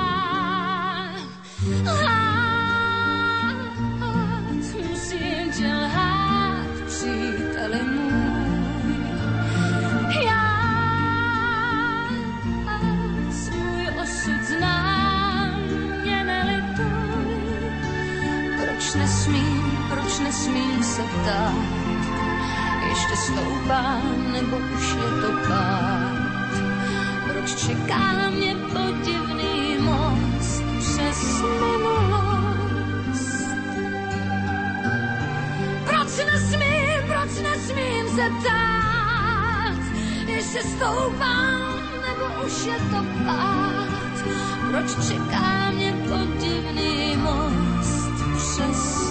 Se 20.83 21.03
ptát, 21.03 21.55
ještě 22.89 23.17
stoupá, 23.17 24.01
nebo 24.33 24.57
už 24.57 24.89
je 24.89 25.11
to 25.23 25.49
pád. 25.49 26.53
Proč 27.25 27.55
čeká 27.55 28.31
mě 28.31 28.55
podivný 28.55 29.79
most 29.81 30.63
přes 30.79 31.43
minulost? 31.61 33.45
Proč 35.85 36.27
nesmím, 36.33 37.03
proč 37.07 37.31
nesmím 37.43 38.09
se 38.09 38.31
ptát, 38.41 39.81
ještě 40.27 40.63
stoupám, 40.63 41.81
nebo 42.09 42.47
už 42.47 42.65
je 42.67 42.77
to 42.77 43.05
pád. 43.27 43.89
Proč 44.71 45.09
čeká 45.09 45.71
mě 45.71 45.93
podivný 46.09 47.17
most 47.17 48.11
přes 48.37 49.10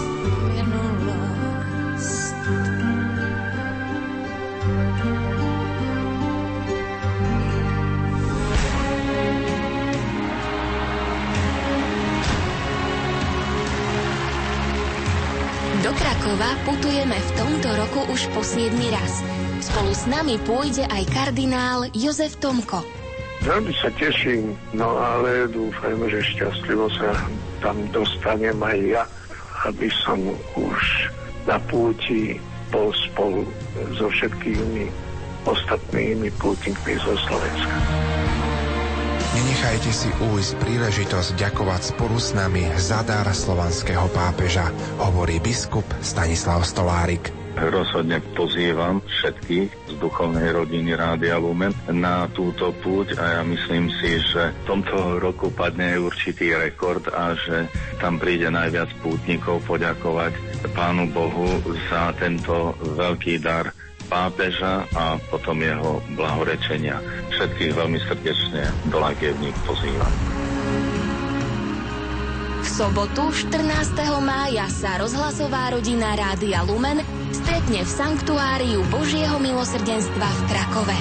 Krakova 16.30 16.62
putujeme 16.62 17.18
v 17.18 17.32
tomto 17.42 17.70
roku 17.74 18.06
už 18.14 18.30
po 18.38 18.46
7 18.46 18.70
raz. 18.94 19.26
Spolu 19.66 19.90
s 19.98 20.06
nami 20.06 20.38
pôjde 20.46 20.86
aj 20.86 21.10
kardinál 21.10 21.90
Jozef 21.90 22.38
Tomko. 22.38 22.86
Veľmi 23.42 23.74
sa 23.74 23.90
teším, 23.98 24.54
no 24.78 24.94
ale 24.94 25.50
dúfajme, 25.50 26.06
že 26.06 26.22
šťastlivo 26.22 26.86
sa 27.02 27.18
tam 27.66 27.82
dostanem 27.90 28.62
aj 28.62 28.78
ja, 28.78 29.04
aby 29.74 29.90
som 30.06 30.22
už 30.54 31.10
na 31.50 31.58
púti 31.66 32.38
bol 32.70 32.94
spolu 33.10 33.42
so 33.98 34.06
všetkými 34.14 34.86
ostatnými 35.50 36.30
pútnikmi 36.38 36.94
zo 37.02 37.18
Slovenska. 37.26 37.74
Nenechajte 39.30 39.92
si 39.94 40.10
újsť 40.10 40.58
príležitosť 40.58 41.38
ďakovať 41.38 41.94
spolu 41.94 42.18
s 42.18 42.34
nami 42.34 42.66
za 42.82 43.06
dar 43.06 43.30
slovanského 43.30 44.10
pápeža, 44.10 44.74
hovorí 44.98 45.38
biskup 45.38 45.86
Stanislav 46.02 46.66
Stolárik. 46.66 47.30
Rozhodne 47.54 48.26
pozývam 48.34 49.06
všetkých 49.06 49.70
z 49.70 49.94
duchovnej 50.02 50.50
rodiny 50.50 50.98
Rádia 50.98 51.38
Lumen 51.38 51.78
na 51.94 52.26
túto 52.34 52.74
púť 52.82 53.22
a 53.22 53.38
ja 53.38 53.42
myslím 53.46 53.94
si, 54.02 54.18
že 54.18 54.50
v 54.50 54.64
tomto 54.66 55.22
roku 55.22 55.54
padne 55.54 56.02
určitý 56.02 56.58
rekord 56.58 57.06
a 57.14 57.38
že 57.38 57.70
tam 58.02 58.18
príde 58.18 58.50
najviac 58.50 58.90
pútnikov 59.06 59.62
poďakovať 59.70 60.34
Pánu 60.74 61.06
Bohu 61.14 61.62
za 61.86 62.18
tento 62.18 62.74
veľký 62.98 63.46
dar 63.46 63.70
pápeža 64.10 64.90
a 64.98 65.22
potom 65.30 65.62
jeho 65.62 66.02
blahorečenia. 66.18 66.98
Všetkých 67.30 67.78
veľmi 67.78 68.00
srdečne 68.10 68.74
do 68.90 68.98
Lagievník 68.98 69.54
pozývam. 69.64 70.12
V 72.60 72.68
sobotu 72.68 73.32
14. 73.32 73.64
mája 74.20 74.68
sa 74.68 75.00
rozhlasová 75.00 75.72
rodina 75.72 76.18
Rádia 76.18 76.66
Lumen 76.68 77.00
stretne 77.32 77.86
v 77.86 77.90
Sanktuáriu 77.90 78.84
Božieho 78.90 79.38
milosrdenstva 79.40 80.28
v 80.28 80.42
Krakove. 80.50 80.98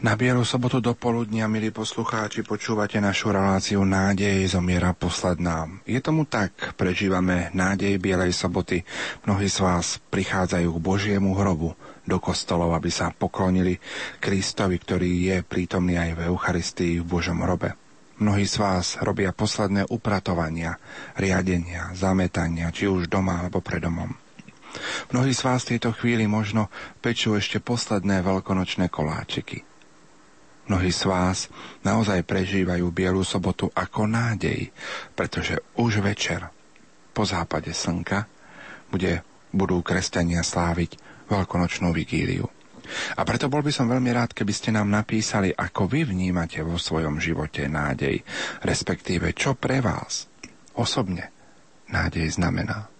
Na 0.00 0.16
Bielu 0.16 0.40
sobotu 0.48 0.80
do 0.80 0.96
poludnia, 0.96 1.44
milí 1.44 1.68
poslucháči, 1.68 2.40
počúvate 2.40 2.96
našu 3.04 3.36
reláciu 3.36 3.84
Nádej 3.84 4.48
zomiera 4.48 4.96
posledná. 4.96 5.68
Je 5.84 6.00
tomu 6.00 6.24
tak, 6.24 6.72
prežívame 6.80 7.52
nádej 7.52 8.00
Bielej 8.00 8.32
soboty. 8.32 8.80
Mnohí 9.28 9.52
z 9.52 9.60
vás 9.60 10.00
prichádzajú 10.08 10.72
k 10.72 10.80
Božiemu 10.80 11.36
hrobu 11.36 11.76
do 12.08 12.16
kostolov, 12.16 12.72
aby 12.72 12.88
sa 12.88 13.12
poklonili 13.12 13.76
Kristovi, 14.24 14.80
ktorý 14.80 15.10
je 15.20 15.36
prítomný 15.44 16.00
aj 16.00 16.16
v 16.16 16.20
Eucharistii 16.32 17.04
v 17.04 17.08
Božom 17.20 17.44
hrobe. 17.44 17.76
Mnohí 18.24 18.48
z 18.48 18.56
vás 18.56 18.96
robia 19.04 19.36
posledné 19.36 19.84
upratovania, 19.92 20.80
riadenia, 21.20 21.92
zametania, 21.92 22.72
či 22.72 22.88
už 22.88 23.04
doma 23.04 23.44
alebo 23.44 23.60
pred 23.60 23.84
domom. 23.84 24.16
Mnohí 25.12 25.36
z 25.36 25.44
vás 25.44 25.68
v 25.68 25.76
tejto 25.76 25.92
chvíli 25.92 26.24
možno 26.24 26.72
pečú 27.04 27.36
ešte 27.36 27.60
posledné 27.60 28.24
veľkonočné 28.24 28.88
koláčiky. 28.88 29.68
Mnohí 30.70 30.94
z 30.94 31.02
vás 31.10 31.50
naozaj 31.82 32.22
prežívajú 32.22 32.94
Bielu 32.94 33.26
sobotu 33.26 33.74
ako 33.74 34.06
nádej, 34.06 34.70
pretože 35.18 35.58
už 35.74 35.98
večer 35.98 36.46
po 37.10 37.26
západe 37.26 37.74
slnka 37.74 38.30
bude, 38.86 39.26
budú 39.50 39.82
kresťania 39.82 40.46
sláviť 40.46 40.94
veľkonočnú 41.26 41.90
vigíliu. 41.90 42.46
A 43.18 43.26
preto 43.26 43.50
bol 43.50 43.66
by 43.66 43.74
som 43.74 43.90
veľmi 43.90 44.14
rád, 44.14 44.30
keby 44.30 44.54
ste 44.54 44.70
nám 44.70 44.86
napísali, 44.86 45.50
ako 45.50 45.90
vy 45.90 46.06
vnímate 46.06 46.62
vo 46.62 46.78
svojom 46.78 47.18
živote 47.18 47.66
nádej, 47.66 48.22
respektíve 48.62 49.34
čo 49.34 49.58
pre 49.58 49.82
vás 49.82 50.30
osobne 50.78 51.34
nádej 51.90 52.30
znamená. 52.38 52.99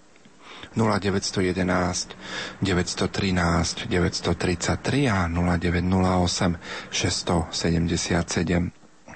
0911 0.76 2.14
913 2.62 3.87
933 3.90 5.09
a 5.11 5.26
0908 5.26 6.59
677 6.90 8.70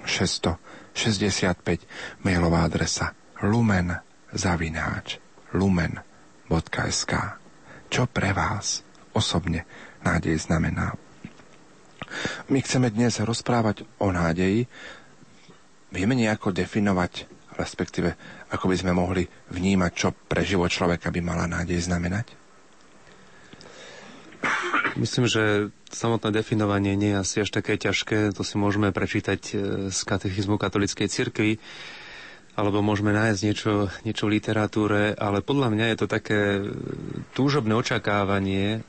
665 0.05 1.87
mailová 2.23 2.67
adresa 2.67 3.15
lumen 3.43 3.95
zavináč 4.35 5.19
lumen.sk 5.55 7.13
Čo 7.87 8.11
pre 8.11 8.35
vás 8.35 8.83
osobne 9.15 9.63
nádej 10.03 10.35
znamená? 10.43 10.99
My 12.51 12.59
chceme 12.63 12.91
dnes 12.91 13.19
rozprávať 13.19 13.87
o 13.99 14.11
nádeji. 14.11 14.67
Vieme 15.91 16.15
nejako 16.19 16.51
definovať, 16.51 17.27
respektíve 17.55 18.19
ako 18.55 18.71
by 18.71 18.77
sme 18.79 18.93
mohli 18.95 19.27
vnímať, 19.51 19.91
čo 19.91 20.09
pre 20.15 20.47
život 20.47 20.71
človeka 20.71 21.11
by 21.11 21.21
mala 21.21 21.51
nádej 21.51 21.83
znamenať? 21.83 22.45
Myslím, 24.95 25.27
že 25.27 25.75
samotné 25.91 26.31
definovanie 26.31 26.95
nie 26.95 27.19
je 27.19 27.21
asi 27.21 27.37
až 27.43 27.51
také 27.51 27.75
ťažké. 27.75 28.31
To 28.31 28.47
si 28.47 28.55
môžeme 28.55 28.95
prečítať 28.95 29.41
e, 29.51 29.55
z 29.91 29.99
katechizmu 30.07 30.55
katolíckej 30.55 31.11
cirkvi, 31.11 31.59
alebo 32.55 32.79
môžeme 32.79 33.11
nájsť 33.11 33.41
niečo, 33.43 33.73
niečo 34.07 34.31
v 34.31 34.39
literatúre, 34.39 35.19
ale 35.19 35.43
podľa 35.43 35.69
mňa 35.75 35.87
je 35.91 35.97
to 35.99 36.07
také 36.07 36.41
túžobné 37.35 37.75
očakávanie 37.75 38.87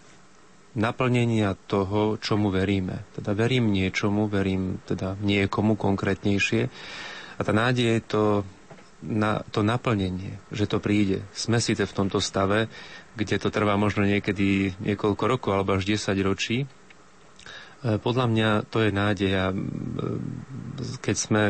naplnenia 0.77 1.57
toho, 1.65 2.21
čomu 2.21 2.53
veríme. 2.53 3.09
Teda 3.17 3.33
verím 3.33 3.73
niečomu, 3.73 4.29
verím 4.29 4.77
teda 4.85 5.17
niekomu 5.17 5.73
konkrétnejšie. 5.73 6.61
A 7.35 7.41
tá 7.41 7.51
nádej 7.55 7.97
je 7.97 8.01
to 8.05 8.23
na 9.05 9.45
to 9.53 9.61
naplnenie, 9.61 10.41
že 10.49 10.65
to 10.65 10.81
príde. 10.81 11.21
Sme 11.31 11.61
síce 11.61 11.85
v 11.85 11.95
tomto 11.95 12.17
stave, 12.17 12.67
kde 13.13 13.37
to 13.37 13.53
trvá 13.53 13.77
možno 13.77 14.03
niekedy 14.03 14.73
niekoľko 14.81 15.23
rokov 15.29 15.51
alebo 15.53 15.77
až 15.77 15.85
10 15.87 16.17
ročí. 16.19 16.65
E, 17.85 18.01
podľa 18.01 18.25
mňa 18.25 18.49
to 18.73 18.81
je 18.81 18.89
nádej 18.89 19.31
a 19.37 19.45
e, 19.53 19.55
keď 21.05 21.15
sme 21.15 21.43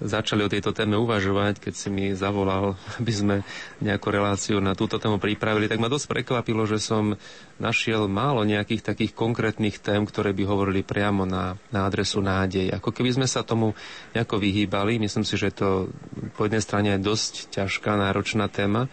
začali 0.00 0.40
o 0.40 0.48
tejto 0.48 0.72
téme 0.72 0.96
uvažovať, 0.96 1.60
keď 1.60 1.74
si 1.76 1.92
mi 1.92 2.16
zavolal, 2.16 2.80
aby 2.98 3.12
sme 3.12 3.36
nejakú 3.84 4.08
reláciu 4.08 4.56
na 4.64 4.72
túto 4.72 4.96
tému 4.96 5.20
pripravili, 5.20 5.68
tak 5.68 5.76
ma 5.76 5.92
dosť 5.92 6.08
prekvapilo, 6.08 6.64
že 6.64 6.80
som 6.80 7.12
našiel 7.60 8.08
málo 8.08 8.48
nejakých 8.48 8.80
takých 8.80 9.12
konkrétnych 9.12 9.76
tém, 9.84 10.08
ktoré 10.08 10.32
by 10.32 10.48
hovorili 10.48 10.80
priamo 10.80 11.28
na, 11.28 11.60
na 11.68 11.84
adresu 11.84 12.24
nádej. 12.24 12.72
Ako 12.72 12.96
keby 12.96 13.20
sme 13.20 13.28
sa 13.28 13.44
tomu 13.44 13.76
nejako 14.16 14.40
vyhýbali. 14.40 14.96
Myslím 14.96 15.28
si, 15.28 15.36
že 15.36 15.52
to 15.52 15.92
po 16.40 16.48
jednej 16.48 16.64
strane 16.64 16.96
je 16.96 17.04
dosť 17.04 17.52
ťažká, 17.52 18.00
náročná 18.00 18.48
téma, 18.48 18.88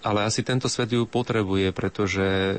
ale 0.00 0.24
asi 0.24 0.40
tento 0.40 0.64
svet 0.64 0.88
ju 0.96 1.04
potrebuje, 1.04 1.76
pretože 1.76 2.56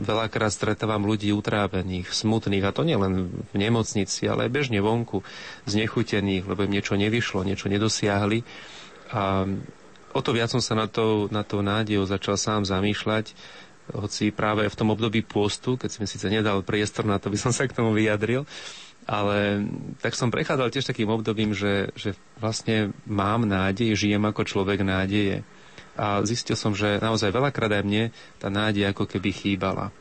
veľakrát 0.00 0.48
stretávam 0.48 1.04
ľudí 1.04 1.28
utrávených, 1.36 2.08
smutných, 2.08 2.64
a 2.64 2.72
to 2.72 2.84
nielen 2.84 3.28
v 3.52 3.54
nemocnici, 3.56 4.24
ale 4.24 4.48
aj 4.48 4.54
bežne 4.56 4.80
vonku, 4.80 5.20
znechutených, 5.68 6.48
lebo 6.48 6.64
im 6.64 6.72
niečo 6.72 6.96
nevyšlo, 6.96 7.44
niečo 7.44 7.68
nedosiahli. 7.68 8.40
A 9.12 9.44
o 10.16 10.20
to 10.24 10.30
viac 10.32 10.48
som 10.48 10.64
sa 10.64 10.72
na 10.72 10.88
to, 10.88 11.28
na 11.28 11.44
to 11.44 11.60
nádejou 11.60 12.08
začal 12.08 12.40
sám 12.40 12.64
zamýšľať, 12.64 13.36
hoci 13.92 14.32
práve 14.32 14.64
v 14.64 14.78
tom 14.80 14.96
období 14.96 15.20
pôstu, 15.20 15.76
keď 15.76 15.88
si 15.92 15.98
mi 16.00 16.08
síce 16.08 16.24
nedal 16.32 16.64
priestor 16.64 17.04
na 17.04 17.20
to, 17.20 17.28
by 17.28 17.36
som 17.36 17.52
sa 17.52 17.68
k 17.68 17.76
tomu 17.76 17.92
vyjadril, 17.92 18.48
ale 19.04 19.60
tak 20.00 20.16
som 20.16 20.32
prechádzal 20.32 20.72
tiež 20.72 20.88
takým 20.88 21.12
obdobím, 21.12 21.52
že, 21.52 21.92
že 21.92 22.16
vlastne 22.40 22.96
mám 23.04 23.44
nádej, 23.44 23.92
žijem 23.92 24.24
ako 24.24 24.48
človek 24.48 24.80
nádeje 24.80 25.44
a 25.94 26.22
zistil 26.26 26.58
som, 26.58 26.74
že 26.74 26.98
naozaj 26.98 27.30
veľakrát 27.30 27.70
aj 27.80 27.84
mne 27.86 28.04
tá 28.42 28.50
nádej 28.50 28.90
ako 28.90 29.06
keby 29.06 29.30
chýbala. 29.30 29.94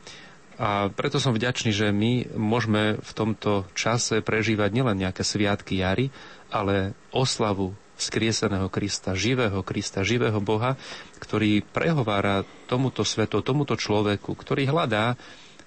A 0.57 0.89
preto 0.93 1.17
som 1.17 1.33
vďačný, 1.33 1.73
že 1.73 1.89
my 1.89 2.37
môžeme 2.37 3.01
v 3.01 3.11
tomto 3.17 3.65
čase 3.73 4.21
prežívať 4.21 4.69
nielen 4.69 5.01
nejaké 5.01 5.25
sviatky 5.25 5.81
jary, 5.81 6.13
ale 6.53 6.93
oslavu 7.09 7.73
skrieseného 7.97 8.69
Krista, 8.69 9.17
živého 9.17 9.61
Krista, 9.65 10.05
živého 10.05 10.37
Boha, 10.41 10.77
ktorý 11.17 11.65
prehovára 11.65 12.45
tomuto 12.69 13.01
svetu, 13.01 13.41
tomuto 13.41 13.77
človeku, 13.77 14.33
ktorý 14.33 14.69
hľadá 14.69 15.17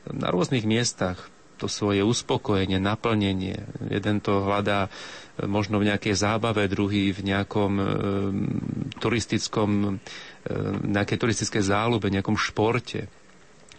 na 0.07 0.31
rôznych 0.31 0.63
miestach 0.63 1.31
to 1.57 1.67
svoje 1.67 2.05
uspokojenie, 2.05 2.77
naplnenie. 2.77 3.65
Jeden 3.89 4.21
to 4.21 4.45
hľadá 4.45 4.93
možno 5.45 5.81
v 5.81 5.93
nejakej 5.93 6.17
zábave, 6.17 6.69
druhý 6.69 7.13
v 7.13 7.21
nejakom 7.21 7.73
e, 7.77 7.85
turistickom, 8.97 10.01
e, 10.45 10.53
nejakej 10.85 11.19
turistickej 11.21 11.63
záľube, 11.65 12.09
nejakom 12.09 12.37
športe. 12.37 13.09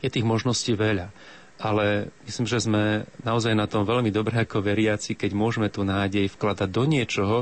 Je 0.01 0.09
tých 0.09 0.25
možností 0.25 0.77
veľa. 0.77 1.09
Ale 1.57 2.13
myslím, 2.29 2.45
že 2.45 2.61
sme 2.61 3.09
naozaj 3.25 3.57
na 3.57 3.65
tom 3.65 3.81
veľmi 3.81 4.13
dobré 4.13 4.45
ako 4.45 4.61
veriaci, 4.61 5.17
keď 5.17 5.33
môžeme 5.33 5.73
tú 5.73 5.81
nádej 5.81 6.29
vkladať 6.29 6.69
do 6.69 6.83
niečoho, 6.85 7.37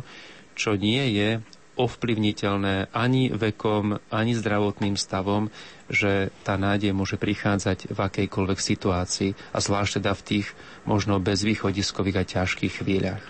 čo 0.56 0.80
nie 0.80 1.04
je 1.20 1.30
ovplyvniteľné 1.76 2.92
ani 2.96 3.32
vekom, 3.32 4.00
ani 4.12 4.34
zdravotným 4.36 4.96
stavom, 4.96 5.52
že 5.92 6.34
tá 6.42 6.58
nádej 6.58 6.96
môže 6.96 7.20
prichádzať 7.20 7.94
v 7.94 8.00
akejkoľvek 8.00 8.60
situácii 8.60 9.32
a 9.54 9.58
zvlášť 9.62 10.02
teda 10.02 10.12
v 10.18 10.26
tých 10.26 10.48
možno 10.88 11.22
bezvýchodiskových 11.22 12.18
a 12.18 12.24
ťažkých 12.24 12.74
chvíľach. 12.82 13.24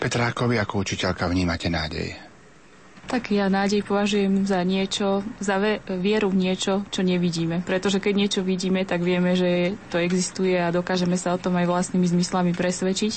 Petrákovi 0.00 0.56
ako 0.58 0.82
učiteľka 0.82 1.28
vnímate 1.28 1.68
nádej? 1.68 2.26
Tak 3.06 3.30
ja 3.30 3.46
nádej 3.46 3.86
považujem 3.86 4.50
za 4.50 4.66
niečo, 4.66 5.22
za 5.38 5.62
vieru 5.86 6.26
v 6.26 6.50
niečo, 6.50 6.82
čo 6.90 7.06
nevidíme. 7.06 7.62
Pretože 7.62 8.02
keď 8.02 8.14
niečo 8.18 8.40
vidíme, 8.42 8.82
tak 8.82 9.06
vieme, 9.06 9.38
že 9.38 9.78
to 9.94 10.02
existuje 10.02 10.58
a 10.58 10.74
dokážeme 10.74 11.14
sa 11.14 11.38
o 11.38 11.38
tom 11.38 11.54
aj 11.54 11.70
vlastnými 11.70 12.02
zmyslami 12.02 12.50
presvedčiť. 12.50 13.14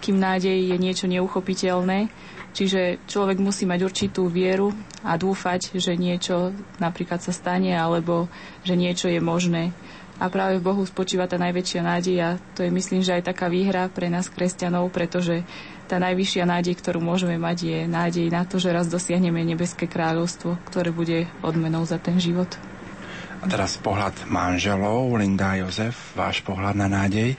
Kým 0.00 0.16
nádej 0.16 0.72
je 0.72 0.76
niečo 0.80 1.04
neuchopiteľné, 1.04 2.08
Čiže 2.56 3.04
človek 3.04 3.36
musí 3.36 3.68
mať 3.68 3.84
určitú 3.84 4.32
vieru 4.32 4.72
a 5.04 5.20
dúfať, 5.20 5.76
že 5.76 5.92
niečo 5.92 6.56
napríklad 6.80 7.20
sa 7.20 7.28
stane 7.28 7.76
alebo 7.76 8.32
že 8.64 8.80
niečo 8.80 9.12
je 9.12 9.20
možné. 9.20 9.76
A 10.16 10.32
práve 10.32 10.56
v 10.56 10.64
Bohu 10.64 10.80
spočíva 10.88 11.28
tá 11.28 11.36
najväčšia 11.36 11.80
nádej 11.84 12.16
a 12.24 12.30
to 12.56 12.64
je 12.64 12.72
myslím, 12.72 13.04
že 13.04 13.20
aj 13.20 13.28
taká 13.28 13.52
výhra 13.52 13.92
pre 13.92 14.08
nás 14.08 14.32
kresťanov, 14.32 14.88
pretože 14.88 15.44
tá 15.84 16.00
najvyššia 16.00 16.48
nádej, 16.48 16.80
ktorú 16.80 17.04
môžeme 17.04 17.36
mať, 17.36 17.58
je 17.60 17.78
nádej 17.84 18.32
na 18.32 18.48
to, 18.48 18.56
že 18.56 18.72
raz 18.72 18.88
dosiahneme 18.88 19.44
nebeské 19.44 19.84
kráľovstvo, 19.84 20.56
ktoré 20.72 20.88
bude 20.96 21.28
odmenou 21.44 21.84
za 21.84 22.00
ten 22.00 22.16
život. 22.16 22.48
A 23.36 23.44
teraz 23.44 23.76
pohľad 23.76 24.16
manželov, 24.32 25.12
Linda 25.20 25.52
a 25.52 25.60
Jozef, 25.60 26.16
váš 26.16 26.40
pohľad 26.40 26.72
na 26.72 26.88
nádej? 26.88 27.36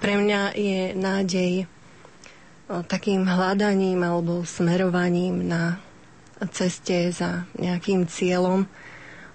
Pre 0.00 0.14
mňa 0.16 0.56
je 0.56 0.96
nádej 0.96 1.68
takým 2.70 3.26
hľadaním 3.26 3.98
alebo 4.06 4.46
smerovaním 4.46 5.42
na 5.42 5.82
ceste 6.54 7.10
za 7.10 7.44
nejakým 7.58 8.06
cieľom. 8.06 8.64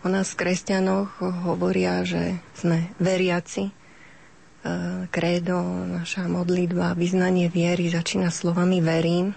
O 0.02 0.08
nás 0.08 0.34
kresťanoch 0.38 1.20
hovoria, 1.20 2.06
že 2.08 2.40
sme 2.56 2.90
veriaci. 2.98 3.70
E, 3.70 3.74
Krédo, 5.10 5.60
naša 5.86 6.30
modlitba, 6.32 6.96
vyznanie 6.96 7.50
viery 7.52 7.90
začína 7.92 8.32
slovami 8.32 8.80
verím. 8.80 9.34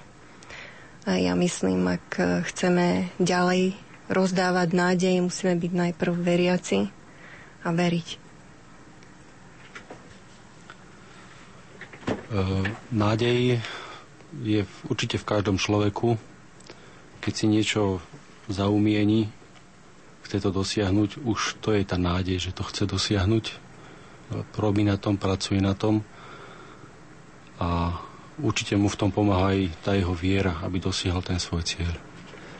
A 1.09 1.17
ja 1.17 1.33
myslím, 1.33 1.89
ak 1.89 2.21
chceme 2.53 3.09
ďalej 3.17 3.73
rozdávať 4.13 4.69
nádej, 4.77 5.25
musíme 5.25 5.57
byť 5.57 5.73
najprv 5.73 6.15
veriaci 6.21 6.93
a 7.65 7.69
veriť. 7.73 8.09
E, 12.29 12.39
nádej 12.93 13.61
je 14.37 14.65
určite 14.89 15.17
v 15.17 15.29
každom 15.29 15.57
človeku. 15.57 16.21
Keď 17.25 17.33
si 17.33 17.47
niečo 17.49 18.01
zaumieni, 18.49 19.29
chce 20.25 20.45
to 20.45 20.51
dosiahnuť, 20.53 21.25
už 21.25 21.61
to 21.65 21.73
je 21.73 21.83
tá 21.85 21.97
nádej, 21.97 22.51
že 22.51 22.51
to 22.53 22.65
chce 22.65 22.85
dosiahnuť. 22.85 23.57
Robí 24.61 24.85
na 24.85 25.01
tom, 25.01 25.17
pracuje 25.17 25.57
na 25.61 25.73
tom 25.73 26.05
a 27.57 27.97
určite 28.39 28.77
mu 28.77 28.93
v 28.93 28.99
tom 29.01 29.11
pomáha 29.11 29.57
aj 29.57 29.61
tá 29.83 29.97
jeho 29.97 30.13
viera, 30.13 30.61
aby 30.63 30.79
dosiahol 30.79 31.25
ten 31.25 31.41
svoj 31.41 31.65
cieľ. 31.65 32.08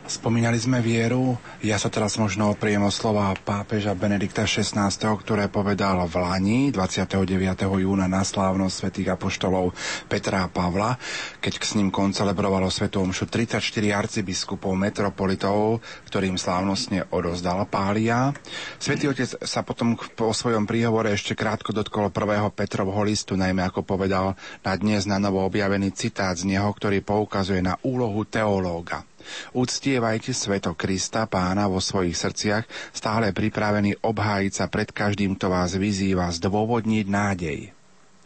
Spomínali 0.09 0.57
sme 0.57 0.81
vieru, 0.81 1.37
ja 1.61 1.77
sa 1.77 1.85
teraz 1.85 2.17
možno 2.17 2.57
opriem 2.57 2.81
o 2.81 2.89
slova 2.89 3.29
pápeža 3.37 3.93
Benedikta 3.93 4.49
XVI, 4.49 4.89
ktoré 4.89 5.53
povedal 5.53 6.01
v 6.09 6.15
Lani 6.17 6.59
29. 6.73 7.29
júna 7.77 8.09
na 8.09 8.25
slávnosť 8.25 8.73
svätých 8.73 9.13
apoštolov 9.13 9.69
Petra 10.09 10.49
a 10.49 10.49
Pavla, 10.49 10.97
keď 11.37 11.61
s 11.61 11.77
ním 11.77 11.93
koncelebrovalo 11.93 12.73
svetu 12.73 13.05
omšu 13.05 13.29
34 13.29 13.61
arcibiskupov 13.93 14.73
metropolitov, 14.73 15.85
ktorým 16.09 16.41
slávnostne 16.41 17.05
odozdal 17.13 17.69
Pália. 17.69 18.33
Svetý 18.81 19.13
otec 19.13 19.29
sa 19.45 19.61
potom 19.61 19.93
po 19.93 20.33
svojom 20.33 20.65
príhovore 20.65 21.13
ešte 21.13 21.37
krátko 21.37 21.69
dotkol 21.69 22.09
prvého 22.09 22.49
Petrovho 22.49 23.05
listu, 23.05 23.37
najmä 23.37 23.69
ako 23.69 23.85
povedal 23.85 24.33
na 24.65 24.73
dnes 24.73 25.05
na 25.05 25.21
novo 25.21 25.45
objavený 25.45 25.93
citát 25.93 26.33
z 26.33 26.49
neho, 26.49 26.65
ktorý 26.73 27.05
poukazuje 27.05 27.61
na 27.61 27.77
úlohu 27.85 28.25
teológa. 28.25 29.05
Uctievajte 29.55 30.31
sveto 30.31 30.75
Krista, 30.75 31.25
pána 31.25 31.69
vo 31.69 31.83
svojich 31.83 32.17
srdciach, 32.17 32.65
stále 32.91 33.31
pripravený 33.31 34.01
obhájiť 34.01 34.53
sa 34.53 34.65
pred 34.67 34.89
každým, 34.89 35.37
kto 35.37 35.51
vás 35.51 35.75
vyzýva 35.75 36.29
zdôvodniť 36.31 37.05
nádej 37.07 37.59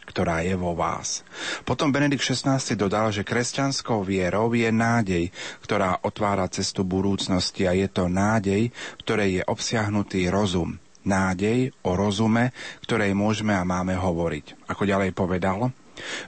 ktorá 0.04 0.44
je 0.44 0.52
vo 0.54 0.76
vás. 0.76 1.24
Potom 1.64 1.88
Benedikt 1.88 2.22
XVI 2.22 2.60
dodal, 2.76 3.08
že 3.08 3.24
kresťanskou 3.24 4.04
vierou 4.04 4.52
je 4.52 4.68
nádej, 4.68 5.32
ktorá 5.64 6.04
otvára 6.04 6.44
cestu 6.52 6.84
budúcnosti 6.84 7.64
a 7.64 7.72
je 7.72 7.88
to 7.88 8.06
nádej, 8.12 8.68
v 8.70 9.00
ktorej 9.00 9.30
je 9.40 9.42
obsiahnutý 9.48 10.28
rozum. 10.28 10.76
Nádej 11.04 11.72
o 11.84 11.96
rozume, 11.96 12.52
ktorej 12.84 13.12
môžeme 13.12 13.52
a 13.56 13.64
máme 13.64 13.96
hovoriť. 13.96 14.68
Ako 14.68 14.88
ďalej 14.88 15.12
povedal, 15.12 15.72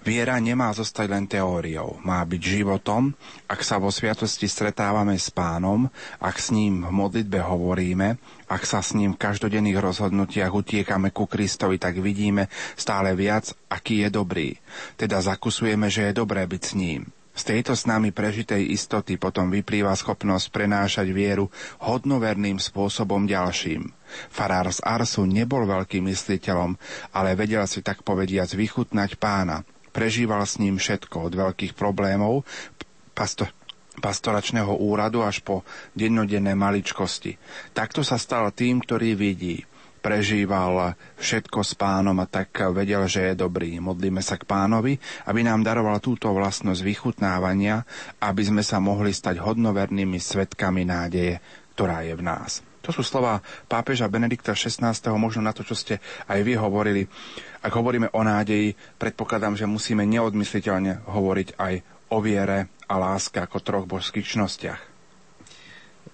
Viera 0.07 0.39
nemá 0.39 0.71
zostať 0.71 1.07
len 1.11 1.25
teóriou, 1.27 1.99
má 2.07 2.23
byť 2.23 2.43
životom, 2.43 3.11
ak 3.51 3.61
sa 3.67 3.83
vo 3.83 3.91
sviatosti 3.91 4.47
stretávame 4.47 5.19
s 5.19 5.31
pánom, 5.35 5.91
ak 6.23 6.37
s 6.39 6.55
ním 6.55 6.87
v 6.87 6.93
modlitbe 6.95 7.43
hovoríme, 7.43 8.21
ak 8.47 8.63
sa 8.63 8.79
s 8.79 8.95
ním 8.95 9.19
v 9.19 9.23
každodenných 9.27 9.83
rozhodnutiach 9.83 10.55
utiekame 10.55 11.11
ku 11.11 11.27
Kristovi, 11.27 11.83
tak 11.83 11.99
vidíme 11.99 12.47
stále 12.79 13.19
viac, 13.19 13.51
aký 13.67 14.07
je 14.07 14.11
dobrý. 14.13 14.49
Teda 14.95 15.19
zakusujeme, 15.19 15.91
že 15.91 16.11
je 16.11 16.13
dobré 16.15 16.47
byť 16.47 16.63
s 16.63 16.73
ním. 16.79 17.16
Z 17.37 17.53
tejto 17.53 17.77
s 17.77 17.85
nami 17.85 18.17
prežitej 18.17 18.73
istoty 18.73 19.21
potom 19.21 19.53
vyplýva 19.53 19.93
schopnosť 19.93 20.49
prenášať 20.49 21.13
vieru 21.13 21.53
hodnoverným 21.85 22.57
spôsobom 22.57 23.29
ďalším. 23.29 23.93
Farár 24.33 24.73
z 24.73 24.81
Arsu 24.81 25.29
nebol 25.29 25.69
veľkým 25.69 26.09
mysliteľom, 26.09 26.81
ale 27.13 27.37
vedel 27.37 27.61
si 27.69 27.85
tak 27.85 28.01
povediac 28.01 28.49
vychutnať 28.49 29.21
pána. 29.21 29.69
Prežíval 29.93 30.49
s 30.49 30.57
ním 30.57 30.81
všetko, 30.81 31.29
od 31.29 31.33
veľkých 31.37 31.77
problémov, 31.77 32.49
pasto- 33.13 33.53
pastoračného 34.01 34.73
úradu 34.73 35.21
až 35.21 35.45
po 35.45 35.61
dennodenné 35.93 36.57
maličkosti. 36.57 37.37
Takto 37.77 38.01
sa 38.01 38.17
stal 38.17 38.49
tým, 38.57 38.81
ktorý 38.81 39.13
vidí 39.13 39.61
prežíval 40.07 40.95
všetko 41.19 41.67
s 41.67 41.75
pánom 41.75 42.15
a 42.23 42.31
tak 42.31 42.55
vedel, 42.71 43.03
že 43.11 43.35
je 43.35 43.43
dobrý. 43.43 43.83
Modlíme 43.83 44.23
sa 44.23 44.39
k 44.39 44.47
pánovi, 44.47 44.95
aby 45.27 45.43
nám 45.43 45.67
daroval 45.67 45.99
túto 45.99 46.31
vlastnosť 46.31 46.79
vychutnávania, 46.79 47.83
aby 48.23 48.47
sme 48.47 48.63
sa 48.63 48.79
mohli 48.79 49.11
stať 49.11 49.43
hodnovernými 49.43 50.23
svetkami 50.23 50.87
nádeje, 50.87 51.43
ktorá 51.75 52.07
je 52.07 52.15
v 52.15 52.23
nás. 52.23 52.63
To 52.87 52.95
sú 52.95 53.03
slova 53.03 53.43
pápeža 53.67 54.07
Benedikta 54.07 54.55
XVI. 54.55 54.95
možno 55.19 55.43
na 55.43 55.51
to, 55.51 55.67
čo 55.67 55.75
ste 55.75 55.99
aj 56.31 56.39
vy 56.47 56.55
hovorili. 56.55 57.03
Ak 57.67 57.75
hovoríme 57.75 58.15
o 58.15 58.23
nádeji, 58.23 58.79
predpokladám, 59.03 59.59
že 59.59 59.67
musíme 59.67 60.07
neodmysliteľne 60.07 61.03
hovoriť 61.03 61.59
aj 61.59 61.75
o 62.15 62.23
viere 62.23 62.71
a 62.87 62.95
láske 62.95 63.43
ako 63.43 63.59
troch 63.59 63.91
božských 63.91 64.39
čnostiach. 64.39 64.96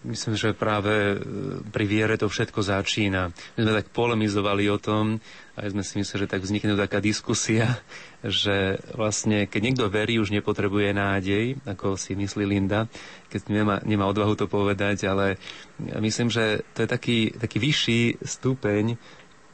Myslím, 0.03 0.35
že 0.35 0.51
práve 0.51 1.15
e, 1.15 1.17
pri 1.62 1.85
viere 1.87 2.19
to 2.19 2.27
všetko 2.27 2.59
začína. 2.59 3.31
My 3.55 3.61
sme 3.62 3.79
tak 3.79 3.95
polemizovali 3.95 4.67
o 4.67 4.75
tom, 4.75 5.23
aj 5.55 5.71
sme 5.71 5.87
si 5.87 5.95
mysleli, 6.03 6.27
že 6.27 6.33
tak 6.35 6.43
vznikne 6.43 6.75
taká 6.75 6.99
diskusia, 6.99 7.79
že 8.27 8.83
vlastne 8.99 9.47
keď 9.47 9.61
niekto 9.62 9.87
verí, 9.87 10.19
už 10.19 10.35
nepotrebuje 10.35 10.91
nádej, 10.91 11.45
ako 11.62 11.95
si 11.95 12.19
myslí 12.19 12.43
Linda, 12.43 12.91
keď 13.31 13.41
nemá, 13.47 13.77
nemá 13.87 14.11
odvahu 14.11 14.35
to 14.35 14.51
povedať, 14.51 15.07
ale 15.07 15.38
myslím, 15.79 16.35
že 16.35 16.67
to 16.75 16.83
je 16.83 16.88
taký, 16.91 17.19
taký 17.38 17.62
vyšší 17.62 18.01
stupeň 18.27 18.99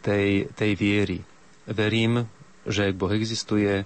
tej, 0.00 0.48
tej 0.56 0.72
viery. 0.80 1.18
Verím, 1.68 2.24
že 2.64 2.96
Boh 2.96 3.12
existuje, 3.12 3.84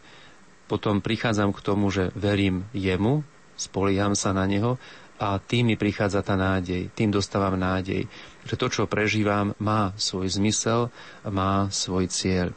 potom 0.71 1.03
prichádzam 1.03 1.51
k 1.51 1.61
tomu, 1.61 1.91
že 1.91 2.15
verím 2.15 2.71
jemu, 2.71 3.27
spolieham 3.59 4.15
sa 4.15 4.31
na 4.31 4.47
neho 4.47 4.79
a 5.23 5.39
tým 5.39 5.71
mi 5.71 5.77
prichádza 5.79 6.27
tá 6.27 6.35
nádej, 6.35 6.91
tým 6.99 7.15
dostávam 7.15 7.55
nádej, 7.55 8.11
že 8.43 8.59
to, 8.59 8.67
čo 8.67 8.91
prežívam, 8.91 9.55
má 9.63 9.95
svoj 9.95 10.27
zmysel, 10.27 10.91
má 11.31 11.71
svoj 11.71 12.11
cieľ. 12.11 12.51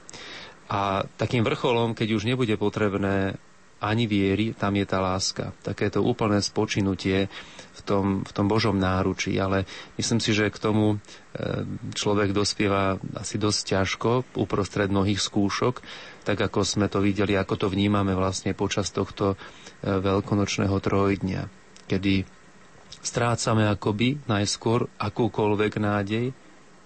A 0.65 1.06
takým 1.21 1.45
vrcholom, 1.45 1.93
keď 1.93 2.17
už 2.17 2.25
nebude 2.25 2.58
potrebné 2.58 3.38
ani 3.78 4.10
viery, 4.10 4.58
tam 4.58 4.73
je 4.82 4.86
tá 4.89 4.97
láska. 4.97 5.54
Takéto 5.62 6.01
úplné 6.01 6.41
spočinutie 6.41 7.30
v 7.78 7.82
tom, 7.86 8.25
v 8.25 8.32
tom 8.34 8.49
Božom 8.49 8.73
náručí. 8.73 9.38
Ale 9.38 9.69
myslím 10.01 10.17
si, 10.17 10.34
že 10.34 10.49
k 10.49 10.58
tomu 10.58 10.97
e, 10.97 10.97
človek 11.93 12.34
dospieva 12.34 12.97
asi 13.13 13.38
dosť 13.38 13.62
ťažko 13.78 14.10
uprostred 14.41 14.89
mnohých 14.89 15.21
skúšok, 15.21 15.86
tak 16.25 16.41
ako 16.41 16.65
sme 16.65 16.89
to 16.89 16.97
videli, 16.97 17.38
ako 17.38 17.62
to 17.62 17.67
vnímame 17.69 18.17
vlastne 18.17 18.58
počas 18.58 18.89
tohto 18.89 19.38
e, 19.38 19.38
veľkonočného 19.86 20.73
trojdňa, 20.82 21.41
kedy 21.86 22.35
strácame 23.06 23.70
akoby 23.70 24.18
najskôr 24.26 24.89
akúkoľvek 24.98 25.74
nádej, 25.78 26.26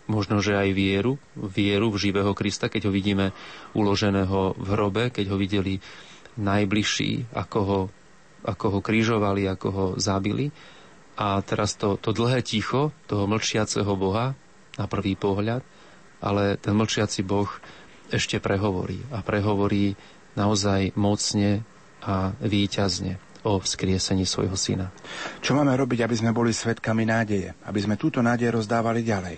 možno, 0.09 0.43
že 0.43 0.57
aj 0.57 0.69
vieru, 0.75 1.15
vieru 1.37 1.93
v 1.93 2.09
živého 2.09 2.33
Krista, 2.35 2.67
keď 2.67 2.89
ho 2.89 2.91
vidíme 2.91 3.31
uloženého 3.77 4.57
v 4.57 4.67
hrobe, 4.73 5.03
keď 5.13 5.31
ho 5.31 5.37
videli 5.39 5.79
najbližší, 6.35 7.31
ako 7.31 7.59
ho 7.63 7.81
ako 8.39 8.65
ho 8.71 8.79
krížovali, 8.79 9.51
ako 9.51 9.67
ho 9.67 9.85
zabili. 9.99 10.47
A 11.19 11.43
teraz 11.43 11.75
to, 11.75 11.99
to 11.99 12.15
dlhé 12.15 12.39
ticho 12.39 12.95
toho 13.11 13.27
mlčiaceho 13.27 13.91
Boha 13.99 14.31
na 14.79 14.85
prvý 14.87 15.19
pohľad, 15.19 15.59
ale 16.23 16.55
ten 16.55 16.71
mlčiaci 16.71 17.27
Boh 17.27 17.51
ešte 18.07 18.39
prehovorí. 18.39 19.03
A 19.11 19.19
prehovorí 19.19 19.99
naozaj 20.39 20.95
mocne 20.95 21.67
a 21.99 22.31
výťazne 22.39 23.28
o 23.49 23.57
vzkriesení 23.57 24.29
svojho 24.29 24.53
syna. 24.53 24.93
Čo 25.41 25.57
máme 25.57 25.73
robiť, 25.73 26.05
aby 26.05 26.15
sme 26.15 26.29
boli 26.29 26.53
svetkami 26.53 27.09
nádeje? 27.09 27.57
Aby 27.65 27.79
sme 27.81 27.97
túto 27.97 28.21
nádej 28.21 28.53
rozdávali 28.53 29.01
ďalej? 29.01 29.37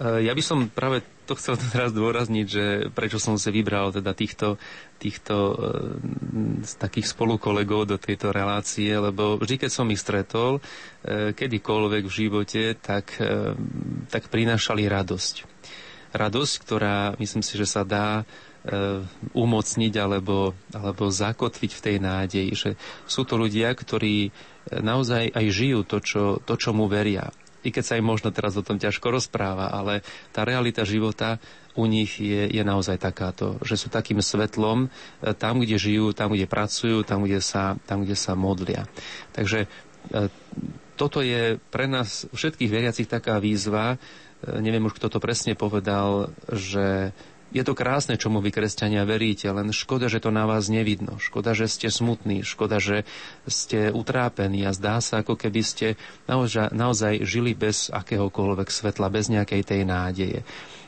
E, 0.00 0.26
ja 0.26 0.32
by 0.32 0.42
som 0.42 0.72
práve 0.72 1.04
to 1.28 1.36
chcel 1.36 1.60
teraz 1.74 1.92
dôrazniť, 1.92 2.46
že 2.48 2.64
prečo 2.90 3.20
som 3.20 3.36
si 3.36 3.52
vybral 3.52 3.92
teda 3.92 4.16
týchto, 4.16 4.56
týchto 4.96 5.36
e, 5.36 5.54
z 6.64 6.72
takých 6.80 7.12
spolukolegov 7.12 7.92
do 7.92 7.96
tejto 8.00 8.32
relácie, 8.32 8.90
lebo 8.96 9.36
vždy, 9.36 9.68
keď 9.68 9.70
som 9.70 9.86
ich 9.92 10.00
stretol, 10.00 10.58
e, 11.04 11.36
kedykoľvek 11.36 12.02
v 12.08 12.16
živote, 12.16 12.62
tak, 12.80 13.20
tak 14.08 14.32
prinášali 14.32 14.88
radosť. 14.88 15.34
Radosť, 16.12 16.54
ktorá 16.60 17.16
myslím 17.16 17.40
si, 17.40 17.56
že 17.56 17.64
sa 17.64 17.84
dá 17.88 18.28
umocniť 19.34 19.94
alebo, 19.98 20.54
alebo 20.70 21.10
zakotviť 21.10 21.70
v 21.74 21.82
tej 21.82 21.96
nádeji, 21.98 22.50
že 22.54 22.70
sú 23.10 23.26
to 23.26 23.34
ľudia, 23.34 23.74
ktorí 23.74 24.30
eh, 24.30 24.30
naozaj 24.78 25.34
aj 25.34 25.46
žijú 25.50 25.82
to, 25.82 25.98
čo, 25.98 26.22
to, 26.46 26.54
čo 26.54 26.70
mu 26.70 26.86
veria. 26.86 27.34
I 27.62 27.70
keď 27.70 27.84
sa 27.86 27.98
im 27.98 28.06
možno 28.06 28.34
teraz 28.34 28.58
o 28.58 28.66
tom 28.66 28.78
ťažko 28.78 29.06
rozpráva, 29.14 29.70
ale 29.70 30.02
tá 30.34 30.42
realita 30.42 30.82
života 30.82 31.38
u 31.78 31.86
nich 31.86 32.18
je, 32.18 32.50
je 32.50 32.62
naozaj 32.62 32.98
takáto, 32.98 33.54
že 33.62 33.78
sú 33.78 33.90
takým 33.90 34.22
svetlom 34.22 34.86
eh, 34.86 35.34
tam, 35.34 35.58
kde 35.58 35.82
žijú, 35.82 36.14
tam, 36.14 36.30
kde 36.30 36.46
pracujú, 36.46 37.02
tam, 37.02 37.26
kde 37.26 37.42
sa, 37.42 37.74
tam, 37.90 38.06
kde 38.06 38.14
sa 38.14 38.38
modlia. 38.38 38.86
Takže 39.34 39.66
toto 40.98 41.22
je 41.22 41.62
pre 41.70 41.86
nás 41.86 42.26
všetkých 42.34 42.66
veriacich 42.70 43.06
taká 43.06 43.38
výzva, 43.38 44.02
neviem 44.42 44.82
už 44.82 44.98
kto 44.98 45.06
to 45.06 45.22
presne 45.22 45.54
povedal, 45.54 46.34
že 46.50 47.14
je 47.52 47.62
to 47.62 47.76
krásne, 47.76 48.16
čomu 48.16 48.40
vy 48.40 48.48
kresťania 48.48 49.04
veríte, 49.04 49.46
len 49.52 49.70
škoda, 49.70 50.08
že 50.08 50.24
to 50.24 50.32
na 50.32 50.48
vás 50.48 50.72
nevidno. 50.72 51.20
Škoda, 51.20 51.52
že 51.52 51.68
ste 51.68 51.92
smutní, 51.92 52.40
škoda, 52.42 52.80
že 52.80 53.04
ste 53.44 53.92
utrápení 53.92 54.64
a 54.64 54.72
zdá 54.72 55.04
sa, 55.04 55.20
ako 55.20 55.36
keby 55.36 55.60
ste 55.60 55.86
naozaj, 56.24 56.72
naozaj 56.72 57.22
žili 57.28 57.52
bez 57.52 57.92
akéhokoľvek 57.92 58.68
svetla, 58.72 59.12
bez 59.12 59.28
nejakej 59.28 59.62
tej 59.68 59.82
nádeje. 59.84 60.40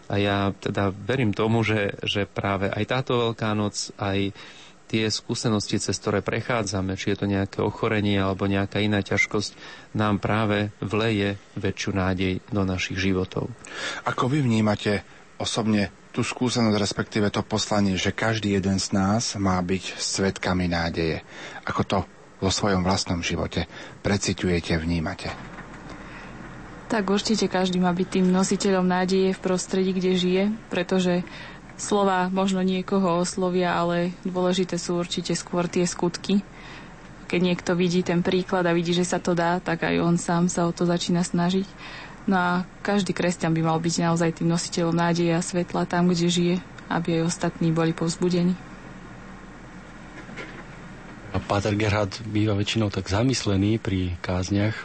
A 0.09 0.21
ja 0.21 0.53
teda 0.57 0.93
verím 0.93 1.33
tomu, 1.33 1.65
že, 1.65 1.97
že 2.05 2.29
práve 2.29 2.69
aj 2.69 2.85
táto 2.89 3.13
Veľká 3.17 3.57
noc, 3.57 3.93
aj 3.97 4.37
tie 4.85 5.09
skúsenosti, 5.09 5.81
cez 5.81 5.97
ktoré 5.97 6.21
prechádzame, 6.21 6.95
či 7.01 7.13
je 7.13 7.19
to 7.19 7.27
nejaké 7.27 7.65
ochorenie 7.65 8.21
alebo 8.21 8.45
nejaká 8.45 8.85
iná 8.85 9.01
ťažkosť, 9.01 9.57
nám 9.97 10.21
práve 10.21 10.77
vleje 10.85 11.41
väčšiu 11.57 11.91
nádej 11.97 12.45
do 12.53 12.63
našich 12.69 13.01
životov. 13.01 13.49
Ako 14.05 14.29
vy 14.29 14.45
vnímate 14.45 15.03
osobne 15.41 16.04
tú 16.15 16.23
skúsenosť, 16.23 16.79
respektíve 16.79 17.27
to 17.35 17.43
poslanie, 17.43 17.99
že 17.99 18.15
každý 18.15 18.55
jeden 18.55 18.79
z 18.79 18.95
nás 18.95 19.35
má 19.35 19.59
byť 19.59 19.99
svetkami 19.99 20.71
nádeje. 20.71 21.27
Ako 21.67 21.83
to 21.83 21.99
vo 22.39 22.55
svojom 22.55 22.87
vlastnom 22.87 23.19
živote 23.19 23.67
preciťujete, 24.07 24.79
vnímate? 24.79 25.35
Tak 26.87 27.11
určite 27.11 27.51
každý 27.51 27.83
má 27.83 27.91
byť 27.91 28.09
tým 28.21 28.31
nositeľom 28.31 28.87
nádeje 28.87 29.35
v 29.35 29.43
prostredí, 29.43 29.91
kde 29.91 30.13
žije, 30.15 30.45
pretože 30.71 31.27
slova 31.75 32.31
možno 32.31 32.63
niekoho 32.63 33.19
oslovia, 33.19 33.75
ale 33.75 34.15
dôležité 34.23 34.79
sú 34.79 34.95
určite 34.95 35.35
skôr 35.35 35.67
tie 35.67 35.83
skutky. 35.83 36.47
Keď 37.27 37.41
niekto 37.43 37.75
vidí 37.75 38.07
ten 38.07 38.23
príklad 38.23 38.63
a 38.71 38.77
vidí, 38.77 38.95
že 38.95 39.03
sa 39.03 39.19
to 39.19 39.35
dá, 39.35 39.59
tak 39.59 39.83
aj 39.83 39.99
on 39.99 40.15
sám 40.15 40.47
sa 40.47 40.71
o 40.71 40.73
to 40.77 40.87
začína 40.87 41.27
snažiť. 41.27 41.67
No 42.25 42.37
a 42.41 42.51
každý 42.81 43.13
kresťan 43.13 43.53
by 43.53 43.61
mal 43.61 43.79
byť 43.81 43.95
naozaj 44.01 44.41
tým 44.41 44.49
nositeľom 44.49 44.97
nádeje 44.97 45.33
a 45.37 45.45
svetla 45.45 45.85
tam, 45.85 46.09
kde 46.09 46.33
žije, 46.33 46.57
aby 46.89 47.21
aj 47.21 47.29
ostatní 47.29 47.69
boli 47.69 47.93
povzbudení. 47.93 48.57
A 51.35 51.43
Páter 51.43 51.75
Gerhard 51.75 52.15
býva 52.25 52.55
väčšinou 52.55 52.89
tak 52.89 53.11
zamyslený 53.11 53.83
pri 53.83 54.15
kázniach, 54.23 54.79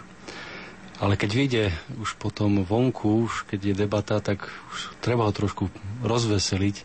ale 0.99 1.15
keď 1.15 1.29
vyjde 1.31 1.63
už 2.01 2.19
potom 2.19 2.65
vonku, 2.67 3.31
už 3.31 3.47
keď 3.47 3.71
je 3.71 3.79
debata, 3.87 4.19
tak 4.19 4.51
už 4.73 4.99
treba 4.99 5.23
ho 5.23 5.31
trošku 5.31 5.71
rozveseliť. 6.03 6.83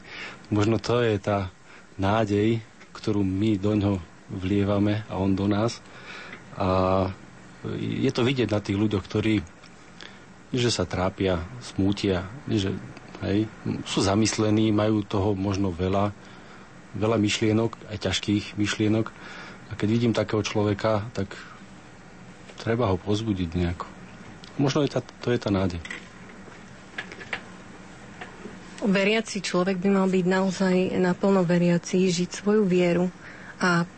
Možno 0.54 0.78
to 0.78 1.02
je 1.02 1.18
tá 1.18 1.50
nádej, 1.98 2.62
ktorú 2.94 3.26
my 3.26 3.58
do 3.58 3.74
ňoho 3.74 3.98
vlievame 4.30 5.02
a 5.10 5.18
on 5.18 5.34
do 5.34 5.50
nás. 5.50 5.82
A 6.54 7.10
je 7.80 8.10
to 8.14 8.22
vidieť 8.22 8.52
na 8.52 8.62
tých 8.62 8.78
ľuďoch, 8.78 9.02
ktorí 9.02 9.42
že 10.54 10.70
sa 10.70 10.86
trápia, 10.86 11.42
smútia, 11.60 12.26
že 12.46 12.74
hej, 13.26 13.50
sú 13.84 14.00
zamyslení, 14.04 14.70
majú 14.70 15.02
toho 15.02 15.34
možno 15.34 15.74
veľa, 15.74 16.14
veľa 16.94 17.16
myšlienok, 17.18 17.90
aj 17.90 17.98
ťažkých 17.98 18.44
myšlienok. 18.54 19.06
A 19.70 19.72
keď 19.74 19.88
vidím 19.90 20.12
takého 20.14 20.44
človeka, 20.44 21.06
tak 21.16 21.34
treba 22.60 22.88
ho 22.92 22.96
pozbudiť 23.00 23.50
nejako. 23.54 23.86
Možno 24.60 24.86
je 24.86 24.94
tá, 24.94 25.00
to 25.02 25.34
je 25.34 25.40
tá 25.40 25.50
nádej. 25.50 25.82
Veriaci 28.84 29.40
človek 29.40 29.80
by 29.80 29.88
mal 29.88 30.06
byť 30.12 30.24
naozaj 30.28 30.76
naplno 31.00 31.40
veriaci, 31.42 32.04
žiť 32.04 32.30
svoju 32.44 32.68
vieru 32.68 33.08
a 33.56 33.88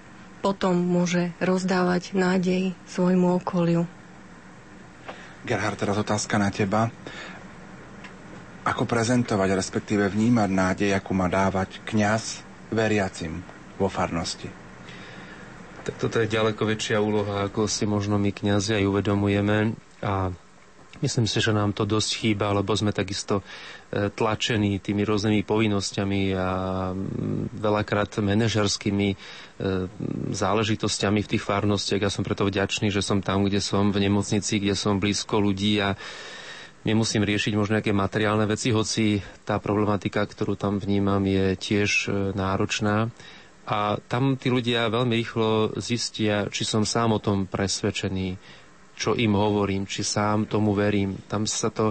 potom 0.47 0.79
môže 0.79 1.35
rozdávať 1.42 2.14
nádej 2.14 2.71
svojmu 2.87 3.42
okoliu. 3.42 3.83
Gerhard, 5.47 5.79
teraz 5.79 5.95
otázka 5.95 6.37
na 6.37 6.51
teba. 6.51 6.91
Ako 8.67 8.83
prezentovať, 8.83 9.55
respektíve 9.55 10.11
vnímať 10.11 10.51
nádej, 10.51 10.91
akú 10.91 11.15
má 11.15 11.31
dávať 11.31 11.79
kňaz 11.87 12.43
veriacim 12.75 13.47
vo 13.79 13.87
farnosti? 13.87 14.51
Tak 15.87 16.03
toto 16.03 16.19
je 16.19 16.27
ďaleko 16.27 16.67
väčšia 16.67 16.99
úloha, 16.99 17.47
ako 17.47 17.71
si 17.71 17.87
možno 17.87 18.19
my 18.19 18.35
kňazi 18.35 18.83
aj 18.83 18.85
uvedomujeme. 18.91 19.79
A 20.03 20.35
Myslím 21.05 21.29
si, 21.29 21.45
že 21.45 21.53
nám 21.53 21.77
to 21.77 21.85
dosť 21.85 22.25
chýba, 22.25 22.57
lebo 22.57 22.73
sme 22.73 22.89
takisto 22.89 23.45
tlačení 23.87 24.83
tými 24.83 25.07
rôznymi 25.07 25.46
povinnosťami 25.46 26.35
a 26.35 26.49
veľakrát 27.55 28.18
manažerskými 28.18 29.09
e, 29.12 29.16
záležitosťami 30.35 31.20
v 31.22 31.31
tých 31.31 31.42
farnostiach. 31.46 32.03
Ja 32.03 32.11
som 32.11 32.27
preto 32.27 32.42
vďačný, 32.42 32.90
že 32.90 33.01
som 33.01 33.22
tam, 33.22 33.46
kde 33.46 33.62
som, 33.62 33.94
v 33.94 34.03
nemocnici, 34.03 34.59
kde 34.59 34.75
som 34.75 34.99
blízko 34.99 35.38
ľudí 35.38 35.79
a 35.79 35.94
nemusím 36.83 37.22
riešiť 37.22 37.53
možno 37.55 37.79
nejaké 37.79 37.94
materiálne 37.94 38.46
veci, 38.46 38.75
hoci 38.75 39.22
tá 39.46 39.62
problematika, 39.62 40.27
ktorú 40.27 40.59
tam 40.59 40.83
vnímam, 40.83 41.22
je 41.22 41.55
tiež 41.55 41.90
e, 41.90 42.09
náročná. 42.35 43.14
A 43.66 43.99
tam 44.07 44.38
tí 44.38 44.51
ľudia 44.51 44.87
veľmi 44.90 45.14
rýchlo 45.14 45.75
zistia, 45.79 46.46
či 46.51 46.62
som 46.62 46.87
sám 46.87 47.18
o 47.18 47.22
tom 47.22 47.51
presvedčený, 47.51 48.38
čo 48.94 49.18
im 49.18 49.35
hovorím, 49.35 49.90
či 49.90 50.07
sám 50.07 50.46
tomu 50.46 50.70
verím. 50.70 51.18
Tam 51.27 51.46
sa 51.46 51.70
to 51.70 51.90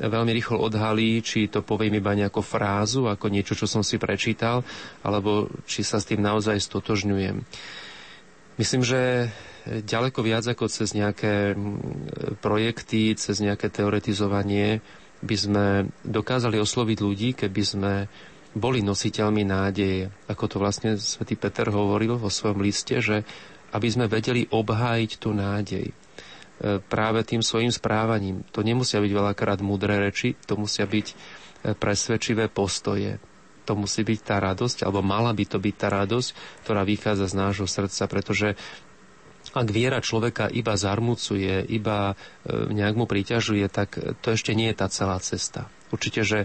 veľmi 0.00 0.32
rýchlo 0.32 0.56
odhalí, 0.56 1.20
či 1.20 1.52
to 1.52 1.60
poviem 1.60 2.00
iba 2.00 2.16
nejakú 2.16 2.40
frázu, 2.40 3.04
ako 3.06 3.28
niečo, 3.28 3.52
čo 3.52 3.68
som 3.68 3.84
si 3.84 4.00
prečítal, 4.00 4.64
alebo 5.04 5.52
či 5.68 5.84
sa 5.84 6.00
s 6.00 6.08
tým 6.08 6.24
naozaj 6.24 6.56
stotožňujem. 6.56 7.44
Myslím, 8.56 8.82
že 8.84 9.32
ďaleko 9.68 10.20
viac 10.24 10.44
ako 10.48 10.68
cez 10.72 10.96
nejaké 10.96 11.56
projekty, 12.40 13.12
cez 13.16 13.40
nejaké 13.40 13.68
teoretizovanie 13.68 14.80
by 15.20 15.36
sme 15.36 15.66
dokázali 16.04 16.56
osloviť 16.56 16.98
ľudí, 17.00 17.30
keby 17.36 17.62
sme 17.64 17.92
boli 18.56 18.80
nositeľmi 18.82 19.44
nádeje. 19.46 20.10
Ako 20.26 20.44
to 20.48 20.56
vlastne 20.58 20.96
svätý 20.96 21.36
Peter 21.36 21.68
hovoril 21.70 22.16
vo 22.16 22.32
svojom 22.32 22.64
liste, 22.64 22.98
že 22.98 23.22
aby 23.70 23.86
sme 23.86 24.10
vedeli 24.10 24.50
obhájiť 24.50 25.10
tú 25.22 25.30
nádej 25.30 25.94
práve 26.60 27.24
tým 27.24 27.40
svojim 27.40 27.72
správaním. 27.72 28.44
To 28.52 28.60
nemusia 28.60 29.00
byť 29.00 29.12
veľakrát 29.12 29.64
múdre 29.64 29.96
reči, 29.96 30.36
to 30.44 30.60
musia 30.60 30.84
byť 30.84 31.06
e, 31.08 31.14
presvedčivé 31.72 32.52
postoje. 32.52 33.16
To 33.64 33.72
musí 33.76 34.04
byť 34.04 34.20
tá 34.20 34.36
radosť, 34.40 34.84
alebo 34.84 35.00
mala 35.00 35.32
by 35.32 35.44
to 35.48 35.56
byť 35.56 35.74
tá 35.76 35.88
radosť, 35.88 36.28
ktorá 36.66 36.84
vychádza 36.84 37.32
z 37.32 37.38
nášho 37.38 37.68
srdca, 37.68 38.04
pretože 38.10 38.60
ak 39.56 39.68
viera 39.72 40.04
človeka 40.04 40.52
iba 40.52 40.76
zarmucuje, 40.76 41.64
iba 41.72 42.12
e, 42.12 42.14
nejak 42.76 42.94
mu 42.94 43.08
priťažuje, 43.08 43.66
tak 43.72 43.96
to 44.20 44.36
ešte 44.36 44.52
nie 44.52 44.68
je 44.68 44.76
tá 44.76 44.86
celá 44.92 45.16
cesta. 45.16 45.72
Určite, 45.88 46.22
že 46.28 46.38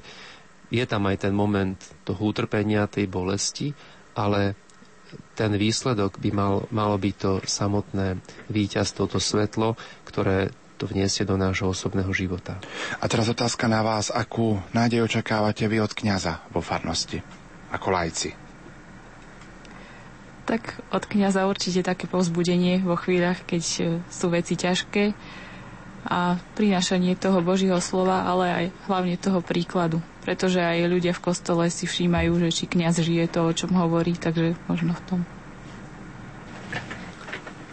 je 0.72 0.86
tam 0.88 1.06
aj 1.12 1.28
ten 1.28 1.34
moment 1.36 1.78
toho 2.08 2.22
utrpenia, 2.24 2.90
tej 2.90 3.06
bolesti, 3.12 3.76
ale 4.16 4.56
ten 5.36 5.52
výsledok 5.56 6.18
by 6.20 6.30
mal, 6.32 6.54
malo 6.72 6.96
byť 6.96 7.16
to 7.16 7.32
samotné 7.44 8.20
víťazstvo, 8.48 9.08
to 9.08 9.20
svetlo, 9.20 9.76
ktoré 10.08 10.52
to 10.76 10.86
vniesie 10.92 11.24
do 11.24 11.40
nášho 11.40 11.72
osobného 11.72 12.12
života. 12.12 12.60
A 13.00 13.08
teraz 13.08 13.32
otázka 13.32 13.72
na 13.72 13.80
vás, 13.80 14.12
akú 14.12 14.60
nádej 14.76 15.08
očakávate 15.08 15.68
vy 15.72 15.80
od 15.80 15.96
kňaza 15.96 16.44
vo 16.52 16.60
farnosti, 16.60 17.24
ako 17.72 17.88
lajci? 17.96 18.36
Tak 20.46 20.78
od 20.94 21.04
kniaza 21.10 21.50
určite 21.50 21.82
také 21.82 22.06
povzbudenie 22.06 22.86
vo 22.86 22.94
chvíľach, 22.94 23.42
keď 23.50 23.64
e, 23.82 23.84
sú 24.14 24.30
veci 24.30 24.54
ťažké 24.54 25.18
a 26.06 26.38
prinášanie 26.54 27.18
toho 27.18 27.42
Božieho 27.42 27.82
slova, 27.82 28.30
ale 28.30 28.46
aj 28.54 28.66
hlavne 28.86 29.18
toho 29.18 29.42
príkladu. 29.42 30.06
Pretože 30.22 30.62
aj 30.62 30.86
ľudia 30.86 31.14
v 31.18 31.24
kostole 31.26 31.66
si 31.74 31.90
všímajú, 31.90 32.38
že 32.46 32.50
či 32.54 32.66
kňaz 32.70 33.02
žije 33.02 33.26
to, 33.26 33.42
o 33.42 33.52
čom 33.58 33.74
hovorí, 33.74 34.14
takže 34.14 34.54
možno 34.70 34.94
v 34.94 35.04
tom. 35.10 35.20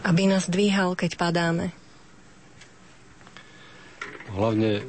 Aby 0.03 0.27
nás 0.27 0.49
dvíhal, 0.49 0.97
keď 0.97 1.21
padáme. 1.21 1.77
Hlavne 4.33 4.81
e, 4.81 4.83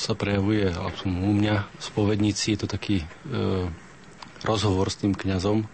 sa 0.00 0.16
prejavuje 0.16 0.72
u 1.04 1.32
mňa 1.36 1.56
v 1.68 1.82
spovednici, 1.84 2.56
je 2.56 2.58
to 2.64 2.68
taký 2.72 3.04
e, 3.04 3.06
rozhovor 4.48 4.88
s 4.88 5.04
tým 5.04 5.12
kňazom, 5.12 5.68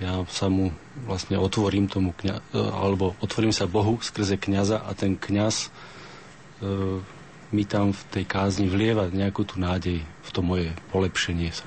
ja 0.00 0.24
sa 0.32 0.48
mu 0.48 0.72
vlastne 1.04 1.36
otvorím 1.40 1.88
tomu 1.88 2.12
kňa, 2.16 2.34
e, 2.38 2.42
alebo 2.58 3.16
otvorím 3.20 3.52
sa 3.52 3.70
Bohu 3.70 4.00
skrze 4.00 4.36
kňaza 4.36 4.84
a 4.84 4.90
ten 4.96 5.16
kňaz 5.16 5.56
e, 5.66 5.68
mi 7.50 7.64
tam 7.66 7.90
v 7.90 8.02
tej 8.14 8.24
kázni 8.26 8.70
vlieva 8.70 9.10
nejakú 9.10 9.42
tú 9.42 9.58
nádej 9.58 10.02
v 10.02 10.28
to 10.30 10.40
moje 10.40 10.70
polepšenie 10.94 11.50
sa. 11.50 11.66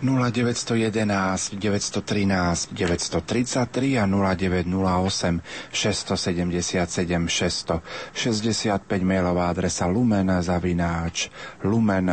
0911 0.00 1.58
913 1.58 2.72
933 2.72 3.98
a 3.98 4.06
0908 4.06 5.42
677 5.74 7.28
665 7.28 9.02
mailová 9.02 9.50
adresa 9.50 9.90
lumen 9.90 10.30
zavináč 10.40 11.28
lumen.sk 11.66 12.12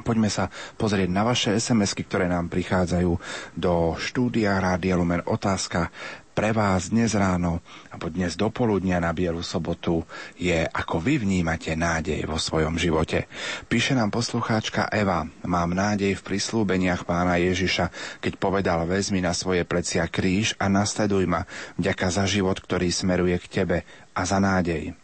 Poďme 0.00 0.32
sa 0.32 0.48
pozrieť 0.76 1.08
na 1.12 1.22
vaše 1.22 1.54
SMS-ky, 1.54 2.08
ktoré 2.08 2.26
nám 2.26 2.48
prichádzajú 2.48 3.12
do 3.56 3.94
štúdia 4.00 4.56
Rádia 4.58 4.96
Lumen. 4.96 5.22
Otázka 5.28 5.92
pre 6.30 6.56
vás 6.56 6.88
dnes 6.88 7.12
ráno 7.12 7.60
alebo 7.92 8.08
dnes 8.08 8.32
do 8.32 8.48
poludnia 8.48 8.96
na 8.96 9.12
Bielu 9.12 9.44
sobotu 9.44 10.06
je, 10.40 10.64
ako 10.64 11.02
vy 11.02 11.20
vnímate 11.20 11.74
nádej 11.76 12.24
vo 12.24 12.40
svojom 12.40 12.80
živote. 12.80 13.28
Píše 13.68 13.92
nám 13.92 14.08
poslucháčka 14.08 14.88
Eva, 14.88 15.28
mám 15.44 15.70
nádej 15.74 16.16
v 16.16 16.24
prislúbeniach 16.24 17.04
pána 17.04 17.36
Ježiša, 17.36 17.92
keď 18.24 18.32
povedal 18.40 18.88
vezmi 18.88 19.20
na 19.20 19.36
svoje 19.36 19.68
plecia 19.68 20.06
kríž 20.08 20.56
a 20.56 20.72
nasleduj 20.72 21.28
ma, 21.28 21.44
vďaka 21.76 22.08
za 22.08 22.24
život, 22.24 22.56
ktorý 22.56 22.88
smeruje 22.88 23.36
k 23.36 23.60
tebe 23.60 23.78
a 24.16 24.20
za 24.24 24.40
nádej. 24.40 24.99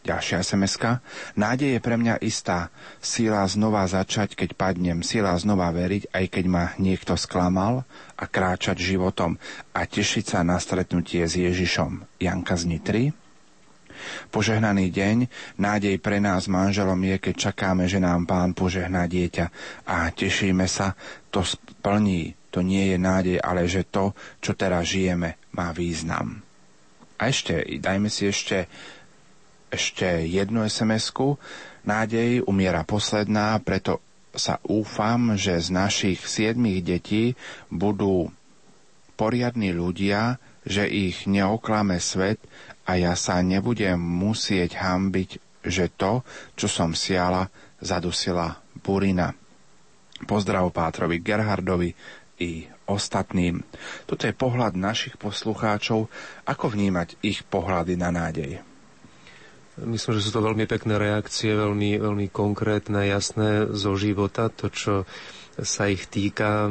Ďalšia 0.00 0.40
sms 0.40 0.80
Nádej 1.36 1.76
je 1.76 1.80
pre 1.84 2.00
mňa 2.00 2.24
istá. 2.24 2.72
Sila 3.04 3.44
znova 3.44 3.84
začať, 3.84 4.32
keď 4.32 4.56
padnem. 4.56 5.04
Sila 5.04 5.36
znova 5.36 5.68
veriť, 5.76 6.08
aj 6.16 6.24
keď 6.32 6.44
ma 6.48 6.64
niekto 6.80 7.20
sklamal 7.20 7.84
a 8.16 8.24
kráčať 8.24 8.80
životom 8.80 9.36
a 9.76 9.84
tešiť 9.84 10.24
sa 10.24 10.40
na 10.40 10.56
stretnutie 10.56 11.28
s 11.28 11.36
Ježišom. 11.36 12.16
Janka 12.16 12.56
z 12.56 12.64
Nitry. 12.64 13.04
Požehnaný 14.32 14.88
deň, 14.88 15.28
nádej 15.60 16.00
pre 16.00 16.24
nás 16.24 16.48
manželom 16.48 16.96
je, 17.04 17.20
keď 17.20 17.52
čakáme, 17.52 17.84
že 17.84 18.00
nám 18.00 18.24
pán 18.24 18.56
požehná 18.56 19.04
dieťa 19.04 19.46
a 19.84 20.08
tešíme 20.08 20.64
sa, 20.64 20.96
to 21.28 21.44
splní. 21.44 22.32
To 22.50 22.64
nie 22.64 22.96
je 22.96 22.98
nádej, 22.98 23.36
ale 23.38 23.68
že 23.68 23.86
to, 23.86 24.16
čo 24.40 24.56
teraz 24.58 24.90
žijeme, 24.90 25.38
má 25.54 25.70
význam. 25.70 26.42
A 27.20 27.28
ešte, 27.28 27.62
dajme 27.78 28.08
si 28.08 28.26
ešte 28.26 28.64
ešte 29.70 30.26
jednu 30.26 30.66
SMS-ku. 30.66 31.38
Nádej 31.86 32.44
umiera 32.44 32.84
posledná, 32.84 33.56
preto 33.62 34.02
sa 34.34 34.62
úfam, 34.66 35.34
že 35.34 35.58
z 35.58 35.68
našich 35.74 36.20
siedmých 36.22 36.80
detí 36.84 37.24
budú 37.72 38.30
poriadni 39.18 39.74
ľudia, 39.74 40.38
že 40.62 40.86
ich 40.86 41.24
neoklame 41.26 41.98
svet 41.98 42.38
a 42.86 43.00
ja 43.00 43.16
sa 43.18 43.40
nebudem 43.40 43.98
musieť 43.98 44.78
hambiť, 44.78 45.30
že 45.66 45.92
to, 45.92 46.22
čo 46.54 46.68
som 46.70 46.94
siala, 46.94 47.48
zadusila 47.80 48.60
burina. 48.80 49.32
Pozdrav 50.20 50.68
Pátrovi 50.68 51.20
Gerhardovi 51.24 51.90
i 52.40 52.68
ostatným. 52.88 53.60
Toto 54.04 54.26
je 54.26 54.36
pohľad 54.36 54.76
našich 54.76 55.16
poslucháčov, 55.16 56.08
ako 56.44 56.64
vnímať 56.72 57.20
ich 57.24 57.44
pohľady 57.46 57.94
na 57.96 58.10
nádej. 58.12 58.69
Myslím, 59.80 60.12
že 60.16 60.24
sú 60.28 60.30
to 60.36 60.44
veľmi 60.44 60.68
pekné 60.68 61.00
reakcie, 61.00 61.56
veľmi, 61.56 61.96
veľmi 62.00 62.26
konkrétne, 62.28 63.08
jasné 63.08 63.68
zo 63.72 63.96
života, 63.96 64.52
to, 64.52 64.68
čo 64.68 64.94
sa 65.60 65.88
ich 65.88 66.08
týka. 66.08 66.68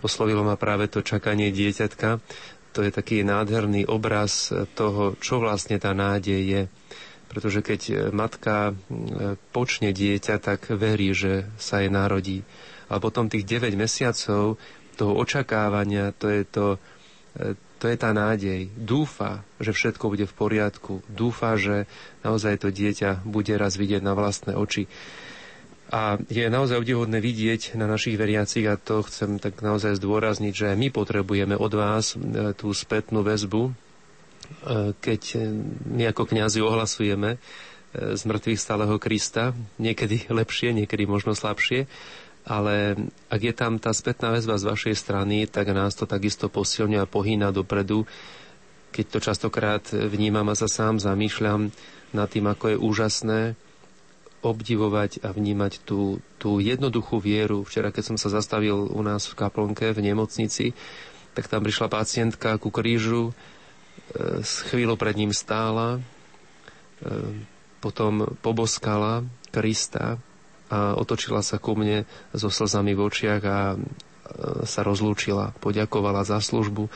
Oslovilo 0.00 0.44
ma 0.44 0.56
práve 0.56 0.88
to 0.88 1.04
čakanie 1.04 1.52
dieťatka. 1.52 2.20
To 2.74 2.80
je 2.82 2.90
taký 2.90 3.22
nádherný 3.22 3.86
obraz 3.86 4.50
toho, 4.74 5.14
čo 5.22 5.38
vlastne 5.38 5.78
tá 5.78 5.94
nádej 5.94 6.40
je. 6.42 6.62
Pretože 7.30 7.60
keď 7.62 7.80
matka 8.10 8.74
počne 9.54 9.90
dieťa, 9.94 10.36
tak 10.42 10.74
verí, 10.74 11.14
že 11.14 11.48
sa 11.56 11.82
jej 11.82 11.90
narodí. 11.90 12.42
A 12.90 13.00
potom 13.00 13.30
tých 13.30 13.46
9 13.46 13.74
mesiacov 13.74 14.60
toho 14.94 15.12
očakávania, 15.18 16.14
to 16.14 16.30
je 16.30 16.42
to, 16.46 16.66
to 17.84 17.92
je 17.92 18.00
tá 18.00 18.16
nádej. 18.16 18.72
Dúfa, 18.80 19.44
že 19.60 19.76
všetko 19.76 20.08
bude 20.08 20.24
v 20.24 20.32
poriadku. 20.32 21.04
Dúfa, 21.12 21.60
že 21.60 21.84
naozaj 22.24 22.64
to 22.64 22.72
dieťa 22.72 23.28
bude 23.28 23.52
raz 23.60 23.76
vidieť 23.76 24.00
na 24.00 24.16
vlastné 24.16 24.56
oči. 24.56 24.88
A 25.92 26.16
je 26.32 26.48
naozaj 26.48 26.80
obdivodné 26.80 27.20
vidieť 27.20 27.76
na 27.76 27.84
našich 27.84 28.16
veriacich, 28.16 28.64
a 28.64 28.80
to 28.80 29.04
chcem 29.04 29.36
tak 29.36 29.60
naozaj 29.60 30.00
zdôrazniť, 30.00 30.54
že 30.56 30.68
my 30.80 30.88
potrebujeme 30.88 31.60
od 31.60 31.72
vás 31.76 32.16
e, 32.16 32.56
tú 32.56 32.72
spätnú 32.72 33.20
väzbu, 33.20 33.68
e, 33.68 33.72
keď 34.96 35.44
my 35.84 36.08
ako 36.08 36.24
kňazi 36.24 36.64
ohlasujeme 36.64 37.36
e, 37.36 37.38
z 38.16 38.22
mŕtvych 38.24 38.64
stáleho 38.64 38.96
Krista, 38.96 39.52
niekedy 39.76 40.24
lepšie, 40.32 40.72
niekedy 40.72 41.04
možno 41.04 41.36
slabšie, 41.36 41.84
ale 42.44 42.96
ak 43.32 43.40
je 43.40 43.54
tam 43.56 43.80
tá 43.80 43.96
spätná 43.96 44.28
väzba 44.28 44.60
z 44.60 44.68
vašej 44.68 44.94
strany, 45.00 45.48
tak 45.48 45.72
nás 45.72 45.96
to 45.96 46.04
takisto 46.04 46.52
posilňuje 46.52 47.00
a 47.00 47.08
pohýna 47.08 47.48
dopredu. 47.48 48.04
Keď 48.92 49.04
to 49.08 49.18
častokrát 49.18 49.84
vnímam 49.90 50.46
a 50.52 50.54
sa 50.54 50.68
sám 50.68 51.00
zamýšľam 51.00 51.72
nad 52.12 52.28
tým, 52.28 52.46
ako 52.46 52.64
je 52.70 52.76
úžasné 52.78 53.40
obdivovať 54.44 55.24
a 55.24 55.32
vnímať 55.32 55.88
tú, 55.88 56.20
tú 56.36 56.60
jednoduchú 56.60 57.16
vieru. 57.16 57.64
Včera, 57.64 57.88
keď 57.88 58.12
som 58.12 58.16
sa 58.20 58.28
zastavil 58.28 58.76
u 58.76 59.00
nás 59.00 59.24
v 59.24 59.40
kaplnke 59.40 59.96
v 59.96 60.04
nemocnici, 60.04 60.76
tak 61.32 61.48
tam 61.48 61.64
prišla 61.64 61.88
pacientka 61.88 62.60
ku 62.60 62.68
krížu, 62.68 63.32
e, 63.32 64.44
s 64.44 64.68
chvíľou 64.68 65.00
pred 65.00 65.16
ním 65.16 65.32
stála, 65.32 65.96
e, 65.96 66.00
potom 67.80 68.36
poboskala 68.44 69.24
Krista, 69.48 70.20
a 70.74 70.98
otočila 70.98 71.38
sa 71.46 71.62
ku 71.62 71.78
mne 71.78 72.02
so 72.34 72.50
slzami 72.50 72.98
v 72.98 73.04
očiach 73.06 73.42
a 73.46 73.58
sa 74.64 74.80
rozlúčila, 74.80 75.52
poďakovala 75.60 76.24
za 76.24 76.40
službu. 76.40 76.88
E, 76.88 76.90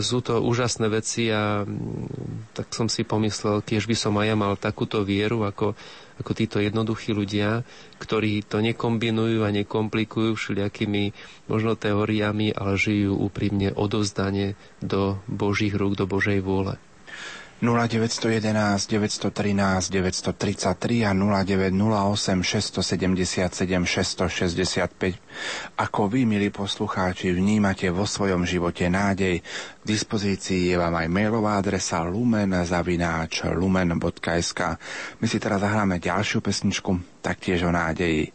sú 0.00 0.22
to 0.22 0.38
úžasné 0.38 0.86
veci 0.86 1.28
a 1.28 1.66
tak 2.54 2.70
som 2.70 2.86
si 2.86 3.02
pomyslel, 3.02 3.60
tiež 3.60 3.90
by 3.90 3.96
som 3.98 4.14
aj 4.16 4.26
ja 4.30 4.36
mal 4.38 4.54
takúto 4.54 5.02
vieru, 5.02 5.42
ako, 5.42 5.74
ako 6.22 6.30
títo 6.32 6.62
jednoduchí 6.62 7.10
ľudia, 7.10 7.66
ktorí 7.98 8.46
to 8.46 8.62
nekombinujú 8.62 9.42
a 9.42 9.50
nekomplikujú 9.50 10.38
všelijakými 10.38 11.10
možno 11.50 11.74
teóriami, 11.74 12.54
ale 12.54 12.78
žijú 12.78 13.18
úprimne 13.18 13.74
odovzdanie 13.74 14.54
do 14.78 15.18
Božích 15.26 15.74
rúk, 15.74 15.98
do 15.98 16.06
Božej 16.06 16.38
vôle. 16.38 16.78
0911 17.62 18.90
913 18.90 19.90
933 19.90 21.06
a 21.06 21.14
0908 21.14 22.42
677 22.42 23.86
665. 23.86 25.14
Ako 25.78 26.10
vy, 26.10 26.26
milí 26.26 26.50
poslucháči, 26.50 27.30
vnímate 27.30 27.86
vo 27.94 28.08
svojom 28.08 28.42
živote 28.42 28.90
nádej, 28.90 29.38
k 29.40 29.84
dispozícii 29.84 30.74
je 30.74 30.76
vám 30.80 30.98
aj 30.98 31.06
mailová 31.06 31.62
adresa 31.62 32.02
lumen.sk 32.02 32.60
My 35.22 35.26
si 35.30 35.38
teraz 35.38 35.62
zahráme 35.62 36.02
ďalšiu 36.02 36.42
pesničku, 36.42 37.22
taktiež 37.22 37.62
o 37.62 37.70
nádeji. 37.70 38.34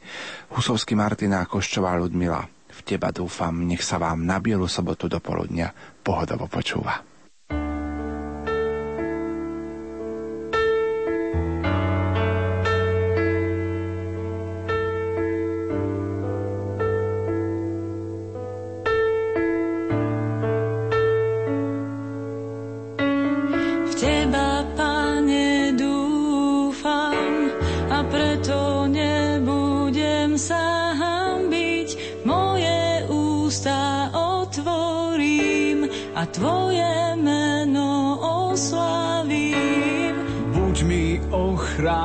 Husovský 0.56 0.96
Martina 0.96 1.44
Koščová 1.44 2.00
Ludmila. 2.00 2.48
V 2.70 2.80
teba 2.88 3.12
dúfam, 3.12 3.52
nech 3.68 3.84
sa 3.84 4.00
vám 4.00 4.24
na 4.24 4.40
bielu 4.40 4.64
sobotu 4.64 5.12
do 5.12 5.20
poludnia 5.20 5.76
pohodovo 6.00 6.48
počúva. 6.48 7.09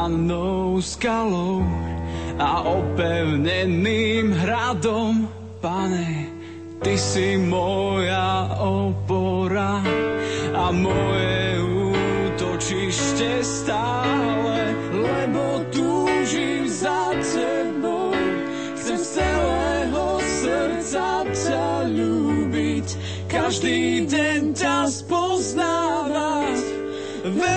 Ochrannou 0.05 0.85
skalou 0.85 1.65
a 2.37 2.61
opevneným 2.61 4.37
hradom, 4.37 5.25
Pane, 5.65 6.29
Ty 6.85 6.93
si 7.01 7.41
moja 7.41 8.53
opora 8.61 9.81
a 10.53 10.69
moje 10.69 11.57
útočište 11.65 13.41
stále, 13.41 14.77
lebo 14.93 15.65
túžim 15.73 16.69
za 16.69 17.17
Tebou. 17.25 18.13
Chcem 18.77 19.01
z 19.01 19.07
celého 19.09 20.21
srdca 20.21 21.25
ťa 21.33 21.69
ľúbiť, 21.89 22.87
každý 23.33 24.05
deň 24.05 24.53
ťa 24.53 24.85
spoznávať. 24.85 26.61
Veľmi, 27.25 27.54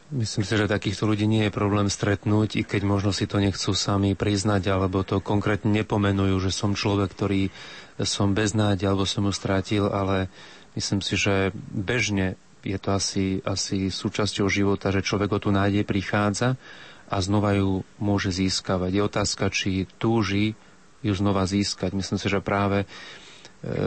Myslím 0.09 0.40
si, 0.40 0.56
že 0.56 0.64
takýchto 0.64 1.04
ľudí 1.04 1.28
nie 1.28 1.48
je 1.48 1.52
problém 1.52 1.92
stretnúť, 1.92 2.56
i 2.56 2.62
keď 2.64 2.80
možno 2.80 3.12
si 3.12 3.28
to 3.28 3.36
nechcú 3.44 3.76
sami 3.76 4.16
priznať, 4.16 4.72
alebo 4.72 5.04
to 5.04 5.20
konkrétne 5.20 5.68
nepomenujú, 5.68 6.48
že 6.48 6.48
som 6.48 6.72
človek, 6.72 7.12
ktorý 7.12 7.52
som 8.09 8.32
bez 8.32 8.56
alebo 8.56 9.04
som 9.04 9.28
ju 9.28 9.32
strátil, 9.36 9.84
ale 9.84 10.32
myslím 10.80 11.04
si, 11.04 11.20
že 11.20 11.52
bežne 11.68 12.40
je 12.64 12.78
to 12.80 12.88
asi, 12.96 13.44
asi 13.44 13.92
súčasťou 13.92 14.48
života, 14.48 14.88
že 14.88 15.04
človek 15.04 15.28
o 15.28 15.42
tú 15.44 15.52
nádej 15.52 15.84
prichádza 15.84 16.56
a 17.09 17.16
znova 17.20 17.52
ju 17.56 17.84
môže 18.00 18.32
získavať. 18.32 18.90
Je 18.92 19.02
otázka, 19.04 19.44
či 19.52 19.84
túži 20.00 20.56
ju 21.04 21.12
znova 21.12 21.44
získať. 21.44 21.92
Myslím 21.92 22.16
si, 22.16 22.32
že 22.32 22.40
práve 22.40 22.84
e, 22.84 22.86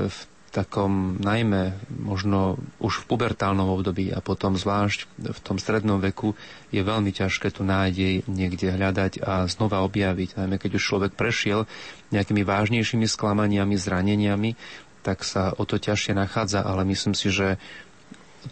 v 0.06 0.20
takom 0.52 1.16
najmä 1.24 1.80
možno 1.88 2.60
už 2.84 3.04
v 3.04 3.08
pubertálnom 3.16 3.72
období 3.72 4.12
a 4.12 4.20
potom 4.20 4.60
zvlášť 4.60 5.08
v 5.32 5.40
tom 5.40 5.56
strednom 5.56 6.04
veku 6.04 6.36
je 6.76 6.84
veľmi 6.84 7.16
ťažké 7.16 7.56
tu 7.56 7.64
nádej 7.64 8.28
niekde 8.28 8.76
hľadať 8.76 9.24
a 9.24 9.48
znova 9.48 9.80
objaviť. 9.88 10.36
Najmä 10.36 10.60
keď 10.60 10.76
už 10.76 10.84
človek 10.84 11.12
prešiel 11.16 11.64
nejakými 12.12 12.44
vážnejšími 12.44 13.08
sklamaniami, 13.08 13.80
zraneniami, 13.80 14.60
tak 15.02 15.24
sa 15.24 15.56
o 15.56 15.64
to 15.64 15.80
ťažšie 15.80 16.14
nachádza, 16.14 16.62
ale 16.62 16.84
myslím 16.84 17.16
si, 17.16 17.32
že 17.32 17.56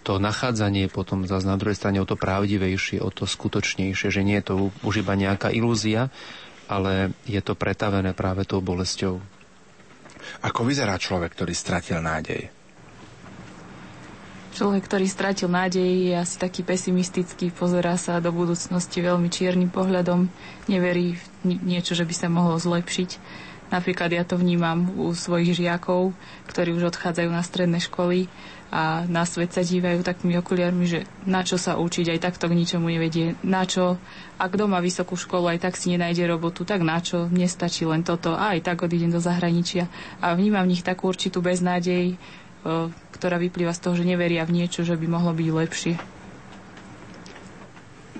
to 0.06 0.22
nachádzanie 0.22 0.88
potom 0.88 1.26
zase 1.26 1.50
na 1.50 1.58
druhej 1.58 1.78
strane 1.78 2.00
o 2.00 2.08
to 2.08 2.16
pravdivejšie, 2.16 3.02
o 3.04 3.10
to 3.12 3.26
skutočnejšie, 3.28 4.08
že 4.08 4.22
nie 4.24 4.39
je 4.39 4.45
to 4.47 4.54
už 4.86 5.02
iba 5.02 5.18
nejaká 5.18 5.50
ilúzia, 5.52 6.14
ale 6.70 7.12
je 7.26 7.41
to 7.41 7.58
pretavené 7.58 8.14
práve 8.14 8.45
tou 8.45 8.62
bolesťou. 8.62 9.38
Ako 10.45 10.63
vyzerá 10.63 10.95
človek, 10.95 11.36
ktorý 11.36 11.53
stratil 11.53 11.99
nádej? 11.99 12.49
Človek, 14.49 14.91
ktorý 14.91 15.07
stratil 15.07 15.47
nádej, 15.47 16.11
je 16.11 16.13
asi 16.19 16.36
taký 16.36 16.67
pesimistický, 16.67 17.53
pozerá 17.53 17.95
sa 17.95 18.19
do 18.19 18.34
budúcnosti 18.34 18.99
veľmi 18.99 19.32
čiernym 19.32 19.71
pohľadom, 19.71 20.27
neverí 20.67 21.15
v 21.15 21.23
niečo, 21.63 21.95
že 21.95 22.03
by 22.03 22.13
sa 22.17 22.27
mohlo 22.27 22.59
zlepšiť. 22.59 23.09
Napríklad 23.69 24.09
ja 24.09 24.25
to 24.25 24.36
vnímam 24.36 24.89
u 24.97 25.13
svojich 25.13 25.53
žiakov, 25.53 26.17
ktorí 26.49 26.73
už 26.73 26.89
odchádzajú 26.89 27.30
na 27.30 27.45
stredné 27.45 27.80
školy 27.80 28.25
a 28.70 29.01
na 29.09 29.26
svet 29.26 29.49
sa 29.49 29.65
dívajú 29.65 30.05
takými 30.05 30.38
okuliarmi, 30.38 30.86
že 30.86 31.09
na 31.26 31.41
čo 31.41 31.57
sa 31.57 31.82
učiť, 31.82 32.05
aj 32.13 32.20
tak 32.22 32.38
to 32.38 32.45
k 32.45 32.53
ničomu 32.53 32.93
nevedie. 32.93 33.34
Na 33.41 33.65
čo, 33.65 33.97
ak 34.38 34.53
doma 34.53 34.78
vysokú 34.78 35.17
školu, 35.17 35.49
aj 35.49 35.65
tak 35.65 35.74
si 35.74 35.89
nenájde 35.89 36.30
robotu, 36.30 36.70
tak 36.70 36.86
na 36.86 37.01
čo, 37.01 37.26
nestačí 37.34 37.89
len 37.89 38.05
toto 38.05 38.38
a 38.38 38.53
aj 38.53 38.70
tak 38.70 38.86
odídem 38.86 39.09
do 39.09 39.17
zahraničia. 39.17 39.89
A 40.22 40.38
vnímam 40.38 40.70
v 40.70 40.78
nich 40.78 40.86
takú 40.86 41.09
určitú 41.09 41.41
beznádej, 41.41 42.13
ktorá 43.17 43.41
vyplýva 43.41 43.74
z 43.74 43.82
toho, 43.82 43.97
že 43.97 44.05
neveria 44.05 44.45
v 44.45 44.61
niečo, 44.61 44.86
že 44.86 44.93
by 44.93 45.07
mohlo 45.09 45.34
byť 45.34 45.49
lepšie. 45.49 45.93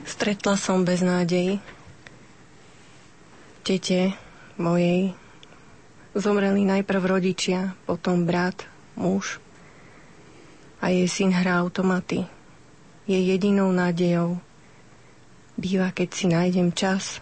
Stretla 0.10 0.58
som 0.58 0.82
beznádej 0.82 1.62
tete 3.62 4.18
mojej. 4.58 5.14
Zomreli 6.18 6.66
najprv 6.66 7.06
rodičia, 7.06 7.78
potom 7.86 8.26
brat, 8.26 8.66
muž 8.98 9.38
a 10.80 10.92
jej 10.92 11.08
syn 11.08 11.36
hrá 11.36 11.60
automaty. 11.60 12.24
Je 13.10 13.20
jedinou 13.20 13.72
nádejou. 13.72 14.40
Býva, 15.60 15.92
keď 15.92 16.10
si 16.16 16.26
nájdem 16.32 16.72
čas 16.72 17.20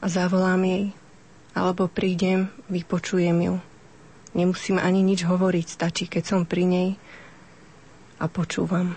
a 0.00 0.08
zavolám 0.08 0.64
jej, 0.64 0.84
alebo 1.52 1.84
prídem, 1.84 2.48
vypočujem 2.72 3.36
ju. 3.44 3.54
Nemusím 4.32 4.80
ani 4.80 5.04
nič 5.04 5.28
hovoriť, 5.28 5.66
stačí, 5.68 6.08
keď 6.08 6.24
som 6.24 6.40
pri 6.48 6.64
nej 6.64 6.88
a 8.16 8.24
počúvam. 8.24 8.96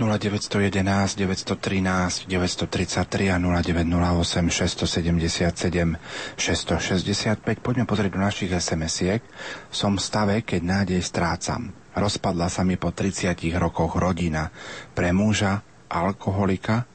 0911 0.00 0.80
913 1.20 2.24
933 2.24 3.28
a 3.28 3.36
0908 3.36 4.48
677 4.48 5.98
665. 6.38 7.60
Poďme 7.60 7.84
pozrieť 7.84 8.10
do 8.16 8.20
našich 8.24 8.48
SMS-iek. 8.48 9.20
Som 9.68 10.00
v 10.00 10.02
stave, 10.02 10.34
keď 10.40 10.60
nádej 10.64 11.00
strácam. 11.04 11.79
Rozpadla 11.90 12.46
sa 12.46 12.62
mi 12.62 12.78
po 12.78 12.94
30 12.94 13.34
rokoch 13.58 13.98
rodina. 13.98 14.50
Pre 14.94 15.10
muža, 15.10 15.58
alkoholika, 15.90 16.86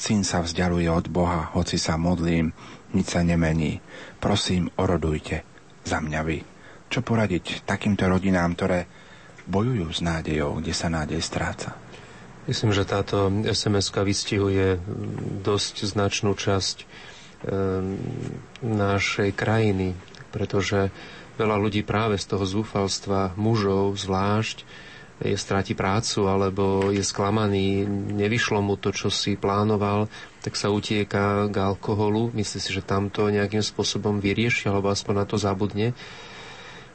syn 0.00 0.24
sa 0.24 0.40
vzdialuje 0.40 0.88
od 0.88 1.12
Boha, 1.12 1.52
hoci 1.52 1.76
sa 1.76 2.00
modlím, 2.00 2.56
nič 2.96 3.06
sa 3.12 3.20
nemení. 3.20 3.84
Prosím, 4.16 4.72
orodujte 4.80 5.44
za 5.84 6.00
mňa 6.00 6.20
vy. 6.24 6.38
Čo 6.88 7.04
poradiť 7.04 7.68
takýmto 7.68 8.08
rodinám, 8.08 8.56
ktoré 8.56 8.88
bojujú 9.44 9.92
s 9.92 10.00
nádejou, 10.00 10.58
kde 10.58 10.72
sa 10.72 10.88
nádej 10.88 11.20
stráca? 11.20 11.76
Myslím, 12.48 12.72
že 12.72 12.88
táto 12.88 13.28
sms 13.30 13.92
vystihuje 14.00 14.80
dosť 15.44 15.86
značnú 15.86 16.32
časť 16.34 16.76
e, 16.80 16.84
našej 18.64 19.30
krajiny, 19.36 19.94
pretože 20.32 20.88
veľa 21.40 21.56
ľudí 21.56 21.80
práve 21.80 22.20
z 22.20 22.28
toho 22.28 22.44
zúfalstva, 22.44 23.32
mužov 23.40 23.96
zvlášť, 23.96 24.68
je 25.20 25.36
stráti 25.36 25.76
prácu 25.76 26.24
alebo 26.24 26.88
je 26.88 27.04
sklamaný, 27.04 27.84
nevyšlo 28.16 28.64
mu 28.64 28.80
to, 28.80 28.88
čo 28.88 29.12
si 29.12 29.36
plánoval, 29.36 30.08
tak 30.40 30.56
sa 30.56 30.72
utieka 30.72 31.52
k 31.52 31.56
alkoholu, 31.60 32.32
myslí 32.32 32.58
si, 32.60 32.70
že 32.72 32.80
tamto 32.80 33.28
nejakým 33.28 33.60
spôsobom 33.60 34.16
vyrieši 34.16 34.72
alebo 34.72 34.88
aspoň 34.88 35.14
na 35.20 35.26
to 35.28 35.36
zabudne. 35.36 35.92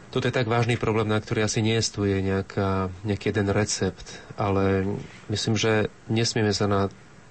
Toto 0.10 0.26
je 0.26 0.34
tak 0.34 0.50
vážny 0.50 0.80
problém, 0.80 1.12
na 1.12 1.20
ktorý 1.20 1.46
asi 1.46 1.62
nie 1.62 1.78
je 1.78 2.18
nejaká, 2.24 2.89
nejaký 3.06 3.36
jeden 3.36 3.52
recept, 3.52 4.08
ale 4.39 4.88
myslím, 5.30 5.54
že 5.60 5.91
nesmieme 6.10 6.56
sa 6.56 6.66
na 6.66 6.82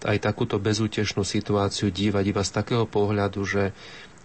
aj 0.05 0.21
takúto 0.21 0.61
bezútešnú 0.61 1.25
situáciu 1.25 1.89
dívať 1.89 2.25
iba 2.29 2.45
z 2.45 2.51
takého 2.53 2.85
pohľadu, 2.85 3.41
že 3.49 3.73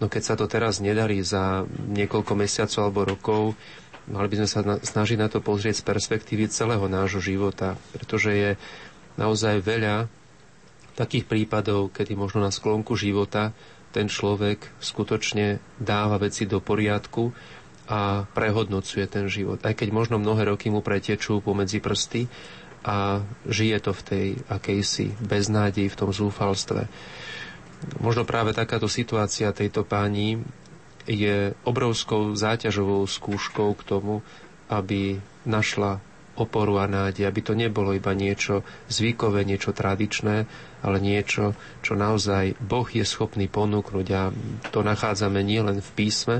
no 0.00 0.08
keď 0.08 0.22
sa 0.24 0.34
to 0.34 0.48
teraz 0.48 0.80
nedarí 0.80 1.20
za 1.20 1.68
niekoľko 1.68 2.32
mesiacov 2.34 2.80
alebo 2.88 3.00
rokov, 3.04 3.42
mali 4.08 4.26
by 4.26 4.36
sme 4.42 4.48
sa 4.48 4.60
na, 4.64 4.76
snažiť 4.80 5.18
na 5.20 5.28
to 5.28 5.44
pozrieť 5.44 5.84
z 5.84 5.86
perspektívy 5.86 6.48
celého 6.48 6.88
nášho 6.88 7.20
života, 7.20 7.76
pretože 7.92 8.32
je 8.32 8.50
naozaj 9.20 9.60
veľa 9.60 10.08
takých 10.96 11.28
prípadov, 11.28 11.92
kedy 11.92 12.16
možno 12.16 12.42
na 12.42 12.50
sklonku 12.52 12.96
života 12.96 13.52
ten 13.90 14.06
človek 14.06 14.70
skutočne 14.78 15.58
dáva 15.78 16.18
veci 16.18 16.46
do 16.46 16.62
poriadku 16.62 17.34
a 17.90 18.22
prehodnocuje 18.22 19.02
ten 19.10 19.26
život. 19.26 19.58
Aj 19.66 19.74
keď 19.74 19.90
možno 19.90 20.22
mnohé 20.22 20.46
roky 20.46 20.70
mu 20.70 20.78
pretečú 20.78 21.42
pomedzi 21.42 21.82
prsty 21.82 22.30
a 22.86 23.20
žije 23.50 23.78
to 23.82 23.92
v 23.92 24.02
tej 24.06 24.26
akejsi 24.46 25.18
beznádej, 25.20 25.90
v 25.90 25.98
tom 25.98 26.14
zúfalstve. 26.14 26.86
Možno 28.00 28.28
práve 28.28 28.52
takáto 28.52 28.88
situácia 28.88 29.56
tejto 29.56 29.88
páni 29.88 30.40
je 31.08 31.56
obrovskou 31.64 32.36
záťažovou 32.36 33.08
skúškou 33.08 33.72
k 33.72 33.82
tomu, 33.88 34.20
aby 34.68 35.16
našla 35.48 35.98
oporu 36.38 36.80
a 36.80 36.88
nádej, 36.88 37.28
aby 37.28 37.40
to 37.44 37.52
nebolo 37.52 37.92
iba 37.92 38.16
niečo 38.16 38.64
zvykové, 38.88 39.44
niečo 39.44 39.76
tradičné, 39.76 40.48
ale 40.80 40.96
niečo, 40.96 41.52
čo 41.84 41.92
naozaj 41.92 42.56
Boh 42.60 42.88
je 42.88 43.04
schopný 43.04 43.50
ponúknuť 43.50 44.06
a 44.16 44.22
to 44.72 44.80
nachádzame 44.80 45.44
nielen 45.44 45.84
v 45.84 45.90
písme, 45.92 46.36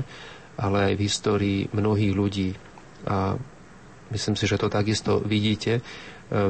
ale 0.57 0.91
aj 0.91 0.93
v 0.97 1.05
histórii 1.05 1.59
mnohých 1.69 2.13
ľudí. 2.17 2.49
A 3.05 3.37
myslím 4.09 4.35
si, 4.37 4.45
že 4.49 4.57
to 4.57 4.73
takisto 4.73 5.21
vidíte 5.21 5.79
e, 5.79 5.81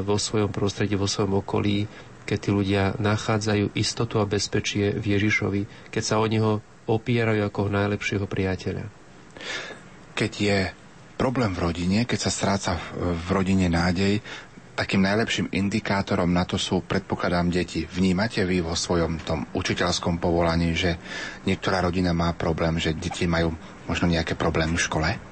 vo 0.00 0.16
svojom 0.16 0.48
prostredí, 0.48 0.96
vo 0.96 1.08
svojom 1.08 1.44
okolí, 1.44 1.84
keď 2.24 2.38
tí 2.38 2.50
ľudia 2.50 2.82
nachádzajú 2.98 3.74
istotu 3.74 4.18
a 4.22 4.28
bezpečie 4.28 4.94
v 4.96 5.18
Ježišovi, 5.18 5.90
keď 5.90 6.02
sa 6.02 6.18
o 6.18 6.26
neho 6.26 6.62
opierajú 6.86 7.42
ako 7.46 7.70
najlepšieho 7.70 8.26
priateľa. 8.26 8.84
Keď 10.12 10.32
je 10.32 10.58
problém 11.14 11.54
v 11.54 11.62
rodine, 11.62 11.98
keď 12.02 12.18
sa 12.18 12.30
stráca 12.34 12.78
v 12.98 13.28
rodine 13.30 13.70
nádej, 13.70 14.18
takým 14.72 15.04
najlepším 15.04 15.52
indikátorom 15.52 16.32
na 16.32 16.48
to 16.48 16.56
sú, 16.56 16.80
predpokladám, 16.82 17.52
deti. 17.52 17.84
Vnímate 17.84 18.42
vy 18.48 18.64
vo 18.64 18.72
svojom 18.72 19.20
tom 19.20 19.44
učiteľskom 19.52 20.16
povolaní, 20.16 20.72
že 20.72 20.96
niektorá 21.44 21.84
rodina 21.84 22.16
má 22.16 22.32
problém, 22.32 22.80
že 22.80 22.96
deti 22.96 23.28
majú 23.28 23.52
možno 23.84 24.08
nejaké 24.08 24.32
problémy 24.32 24.74
v 24.74 24.86
škole? 24.88 25.31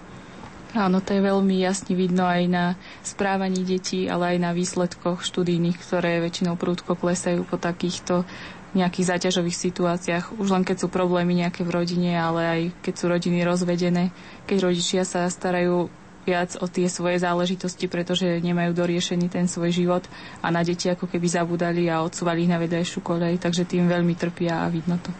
Áno, 0.71 1.03
to 1.03 1.11
je 1.11 1.23
veľmi 1.23 1.59
jasne 1.59 1.99
vidno 1.99 2.23
aj 2.23 2.43
na 2.47 2.65
správaní 3.03 3.67
detí, 3.67 4.07
ale 4.07 4.37
aj 4.37 4.39
na 4.39 4.51
výsledkoch 4.55 5.27
študijných, 5.27 5.75
ktoré 5.75 6.23
väčšinou 6.23 6.55
prúdko 6.55 6.95
klesajú 6.95 7.43
po 7.43 7.59
takýchto 7.59 8.23
nejakých 8.71 9.19
záťažových 9.19 9.59
situáciách, 9.59 10.39
už 10.39 10.55
len 10.55 10.63
keď 10.63 10.87
sú 10.87 10.89
problémy 10.89 11.43
nejaké 11.43 11.67
v 11.67 11.75
rodine, 11.75 12.15
ale 12.15 12.43
aj 12.47 12.61
keď 12.87 12.95
sú 12.95 13.05
rodiny 13.11 13.43
rozvedené, 13.43 14.15
keď 14.47 14.71
rodičia 14.71 15.03
sa 15.03 15.27
starajú 15.27 15.91
viac 16.31 16.55
o 16.63 16.71
tie 16.71 16.87
svoje 16.87 17.19
záležitosti, 17.19 17.91
pretože 17.91 18.39
nemajú 18.39 18.71
doriešený 18.71 19.27
ten 19.27 19.51
svoj 19.51 19.75
život 19.75 20.07
a 20.39 20.55
na 20.55 20.63
deti 20.63 20.87
ako 20.87 21.11
keby 21.11 21.27
zabudali 21.27 21.91
a 21.91 22.07
odsúvali 22.07 22.47
ich 22.47 22.53
na 22.53 22.63
vedajšiu 22.63 23.03
kolej, 23.03 23.43
takže 23.43 23.67
tým 23.67 23.91
veľmi 23.91 24.15
trpia 24.15 24.63
a 24.63 24.71
vidno 24.71 25.03
to. 25.03 25.11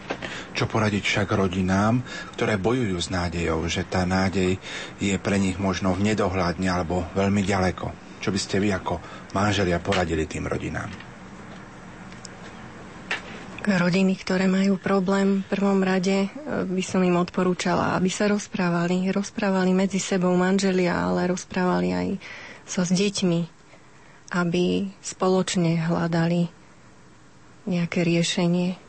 Čo 0.55 0.71
poradiť 0.71 1.03
však 1.03 1.27
rodinám, 1.35 1.99
ktoré 2.39 2.55
bojujú 2.55 2.95
s 2.95 3.11
nádejou, 3.11 3.67
že 3.67 3.83
tá 3.83 4.07
nádej 4.07 4.55
je 5.03 5.15
pre 5.19 5.35
nich 5.35 5.59
možno 5.59 5.91
v 5.91 6.15
nedohľadne 6.15 6.71
alebo 6.71 7.03
veľmi 7.11 7.43
ďaleko? 7.43 7.91
Čo 8.23 8.31
by 8.31 8.39
ste 8.39 8.63
vy 8.63 8.71
ako 8.71 9.03
manželia 9.35 9.83
poradili 9.83 10.29
tým 10.29 10.47
rodinám? 10.47 11.10
Rodiny, 13.65 14.17
ktoré 14.17 14.49
majú 14.49 14.81
problém, 14.81 15.45
v 15.45 15.47
prvom 15.53 15.85
rade 15.85 16.25
e, 16.25 16.29
by 16.65 16.83
som 16.85 17.05
im 17.05 17.13
odporúčala, 17.17 17.93
aby 17.93 18.09
sa 18.09 18.25
rozprávali. 18.25 19.13
Rozprávali 19.13 19.71
medzi 19.73 20.01
sebou 20.01 20.33
manželia, 20.33 20.97
ale 20.97 21.29
rozprávali 21.29 21.89
aj 21.93 22.07
so 22.65 22.81
s 22.81 22.91
deťmi, 22.91 23.41
aby 24.33 24.89
spoločne 25.03 25.77
hľadali 25.77 26.49
nejaké 27.69 28.01
riešenie. 28.01 28.81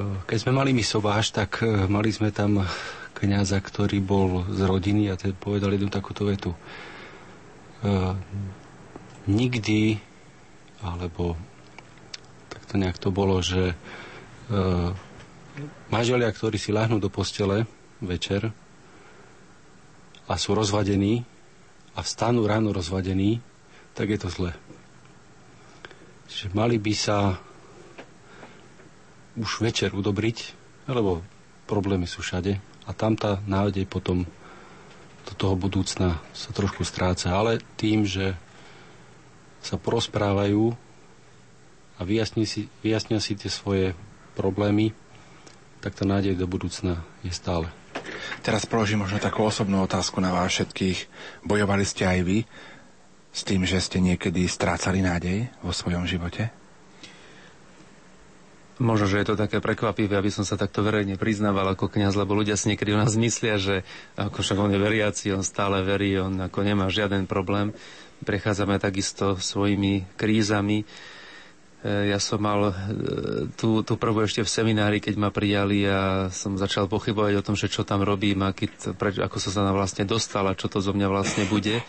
Keď 0.00 0.38
sme 0.40 0.56
mali 0.56 0.72
misováž, 0.72 1.36
tak 1.36 1.60
e, 1.60 1.84
mali 1.90 2.08
sme 2.08 2.32
tam 2.32 2.64
kniaza, 3.12 3.60
ktorý 3.60 4.00
bol 4.00 4.48
z 4.48 4.64
rodiny 4.64 5.12
a 5.12 5.20
ten 5.20 5.36
povedal 5.36 5.76
jednu 5.76 5.92
takúto 5.92 6.24
vetu. 6.24 6.56
E, 6.56 6.58
nikdy, 9.28 10.00
alebo 10.80 11.36
to 12.70 12.78
nejak 12.78 13.02
to 13.02 13.10
bolo, 13.10 13.42
že 13.42 13.74
e, 13.74 13.74
manželia, 15.90 16.30
ktorí 16.30 16.54
si 16.54 16.70
láhnú 16.70 17.02
do 17.02 17.10
postele 17.10 17.66
večer 17.98 18.54
a 20.30 20.34
sú 20.38 20.54
rozvadení 20.54 21.26
a 21.98 22.06
vstanú 22.06 22.46
ráno 22.46 22.70
rozvadení, 22.70 23.42
tak 23.98 24.14
je 24.14 24.18
to 24.22 24.30
zle. 24.30 24.52
Čiže 26.30 26.54
mali 26.54 26.78
by 26.78 26.94
sa 26.94 27.42
už 29.34 29.66
večer 29.66 29.90
udobriť, 29.90 30.38
lebo 30.86 31.26
problémy 31.66 32.06
sú 32.06 32.22
všade 32.22 32.54
a 32.86 32.90
tam 32.94 33.18
tá 33.18 33.42
nádej 33.50 33.82
potom 33.90 34.22
do 35.26 35.32
toho 35.34 35.58
budúcna 35.58 36.22
sa 36.30 36.50
trošku 36.54 36.86
stráca, 36.86 37.34
ale 37.34 37.58
tým, 37.74 38.06
že 38.06 38.38
sa 39.60 39.76
porozprávajú 39.76 40.89
a 42.00 42.02
vyjasnia 42.02 42.48
si, 42.48 42.72
vyjasnia 42.80 43.20
si 43.20 43.36
tie 43.36 43.52
svoje 43.52 43.92
problémy, 44.32 44.96
tak 45.84 45.92
tá 45.92 46.08
nádej 46.08 46.32
do 46.32 46.48
budúcna 46.48 47.04
je 47.20 47.28
stále. 47.28 47.68
Teraz 48.40 48.64
položím 48.64 49.04
možno 49.04 49.20
takú 49.20 49.44
osobnú 49.44 49.84
otázku 49.84 50.16
na 50.24 50.32
vás 50.32 50.48
všetkých. 50.48 50.98
Bojovali 51.44 51.84
ste 51.84 52.08
aj 52.08 52.20
vy 52.24 52.38
s 53.30 53.40
tým, 53.44 53.68
že 53.68 53.76
ste 53.84 54.00
niekedy 54.00 54.48
strácali 54.48 55.04
nádej 55.04 55.52
vo 55.60 55.76
svojom 55.76 56.08
živote? 56.08 56.48
Možno, 58.80 59.12
že 59.12 59.20
je 59.20 59.28
to 59.28 59.36
také 59.36 59.60
prekvapivé, 59.60 60.16
aby 60.16 60.32
som 60.32 60.40
sa 60.40 60.56
takto 60.56 60.80
verejne 60.80 61.20
priznával 61.20 61.76
ako 61.76 61.92
kňaz, 61.92 62.16
lebo 62.16 62.32
ľudia 62.32 62.56
si 62.56 62.72
niekedy 62.72 62.96
u 62.96 63.00
nás 63.00 63.12
myslia, 63.12 63.60
že 63.60 63.84
ako 64.16 64.40
však 64.40 64.56
on 64.56 64.72
je 64.72 64.80
veriaci, 64.80 65.36
on 65.36 65.44
stále 65.44 65.84
verí, 65.84 66.16
on 66.16 66.32
ako 66.40 66.64
nemá 66.64 66.88
žiaden 66.88 67.28
problém. 67.28 67.76
Prechádzame 68.24 68.80
takisto 68.80 69.36
svojimi 69.36 70.08
krízami 70.16 70.88
ja 71.80 72.20
som 72.20 72.44
mal 72.44 72.60
e, 72.68 72.74
tú, 73.56 73.80
tú 73.80 73.96
prvú 73.96 74.20
ešte 74.20 74.44
v 74.44 74.52
seminári, 74.52 75.00
keď 75.00 75.14
ma 75.16 75.32
prijali 75.32 75.88
a 75.88 76.28
som 76.28 76.60
začal 76.60 76.92
pochybovať 76.92 77.40
o 77.40 77.44
tom, 77.44 77.56
že 77.56 77.72
čo 77.72 77.88
tam 77.88 78.04
robím, 78.04 78.44
aký, 78.44 78.68
preč, 79.00 79.16
ako 79.16 79.40
som 79.40 79.50
sa 79.50 79.64
tam 79.64 79.72
vlastne 79.72 80.04
dostal 80.04 80.44
a 80.44 80.58
čo 80.58 80.68
to 80.68 80.84
zo 80.84 80.92
mňa 80.92 81.08
vlastne 81.08 81.48
bude. 81.48 81.80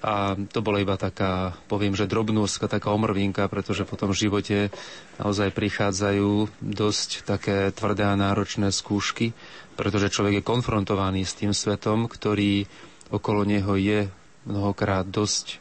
A 0.00 0.32
to 0.36 0.64
bola 0.64 0.80
iba 0.80 0.96
taká, 0.96 1.56
poviem, 1.68 1.92
že 1.92 2.08
drobnúska, 2.08 2.72
taká 2.72 2.92
omrvinka, 2.92 3.48
pretože 3.52 3.84
po 3.84 4.00
tom 4.00 4.16
živote 4.16 4.72
naozaj 5.20 5.52
prichádzajú 5.52 6.60
dosť 6.60 7.28
také 7.28 7.68
tvrdé 7.72 8.08
a 8.08 8.16
náročné 8.16 8.72
skúšky, 8.72 9.36
pretože 9.76 10.12
človek 10.12 10.40
je 10.40 10.48
konfrontovaný 10.48 11.28
s 11.28 11.36
tým 11.36 11.52
svetom, 11.52 12.08
ktorý 12.08 12.64
okolo 13.12 13.44
neho 13.44 13.76
je 13.76 14.08
mnohokrát 14.48 15.04
dosť 15.04 15.60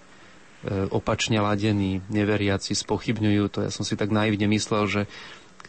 opačne 0.68 1.40
ladení, 1.40 2.04
neveriaci, 2.12 2.76
spochybňujú 2.76 3.44
to. 3.48 3.60
Ja 3.64 3.72
som 3.72 3.88
si 3.88 3.96
tak 3.96 4.12
naivne 4.12 4.48
myslel, 4.52 4.84
že 4.92 5.02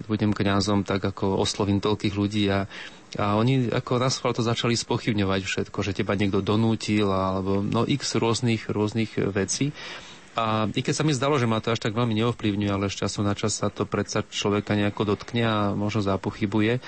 keď 0.00 0.04
budem 0.08 0.32
kňazom, 0.32 0.82
tak 0.82 1.04
ako 1.04 1.38
oslovím 1.38 1.78
toľkých 1.78 2.14
ľudí 2.16 2.48
a, 2.48 2.66
a 3.20 3.36
oni 3.36 3.68
ako 3.68 4.00
na 4.00 4.08
to 4.08 4.42
začali 4.42 4.74
spochybňovať 4.74 5.40
všetko, 5.44 5.78
že 5.84 5.92
teba 5.92 6.16
niekto 6.16 6.40
donútil 6.40 7.06
alebo 7.12 7.60
no 7.60 7.84
x 7.84 8.16
rôznych, 8.16 8.72
rôznych 8.72 9.20
vecí. 9.30 9.76
A 10.38 10.70
i 10.72 10.80
keď 10.80 10.94
sa 10.94 11.04
mi 11.04 11.12
zdalo, 11.12 11.36
že 11.36 11.50
ma 11.50 11.60
to 11.60 11.74
až 11.74 11.82
tak 11.82 11.92
veľmi 11.92 12.14
neovplyvňuje, 12.16 12.70
ale 12.70 12.86
z 12.88 13.04
času 13.04 13.26
na 13.26 13.34
čas 13.34 13.60
sa 13.60 13.68
to 13.68 13.84
predsa 13.84 14.22
človeka 14.24 14.78
nejako 14.78 15.14
dotkne 15.14 15.44
a 15.44 15.58
možno 15.74 16.06
zapochybuje, 16.06 16.80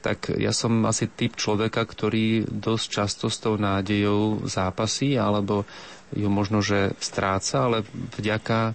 tak 0.00 0.32
ja 0.32 0.54
som 0.56 0.88
asi 0.88 1.12
typ 1.12 1.36
človeka, 1.36 1.84
ktorý 1.84 2.48
dosť 2.48 2.86
často 2.88 3.26
s 3.28 3.36
tou 3.36 3.60
nádejou 3.60 4.48
zápasí, 4.48 5.20
alebo 5.20 5.68
ju 6.14 6.28
možno, 6.28 6.60
že 6.60 6.94
stráca, 6.98 7.66
ale 7.70 7.86
vďaka 8.18 8.74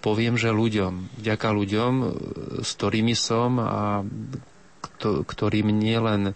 poviem, 0.00 0.40
že 0.40 0.54
ľuďom, 0.54 1.20
vďaka 1.20 1.48
ľuďom, 1.52 1.92
s 2.64 2.70
ktorými 2.76 3.12
som 3.12 3.60
a 3.60 4.00
ktorým 5.04 5.68
nielen 5.68 6.32
e, 6.32 6.34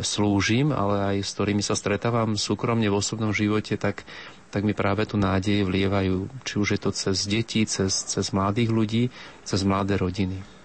slúžim, 0.00 0.72
ale 0.72 1.16
aj 1.16 1.16
s 1.24 1.34
ktorými 1.36 1.60
sa 1.60 1.76
stretávam 1.76 2.40
súkromne 2.40 2.88
v 2.88 2.96
osobnom 2.96 3.36
živote, 3.36 3.76
tak, 3.76 4.04
tak 4.48 4.64
mi 4.64 4.72
práve 4.72 5.04
tu 5.04 5.20
nádej 5.20 5.64
vlievajú. 5.68 6.28
Či 6.44 6.54
už 6.56 6.68
je 6.76 6.80
to 6.80 6.90
cez 6.94 7.28
deti, 7.28 7.64
cez, 7.68 7.92
cez 7.92 8.32
mladých 8.32 8.70
ľudí, 8.72 9.04
cez 9.44 9.60
mladé 9.64 10.00
rodiny. 10.00 10.57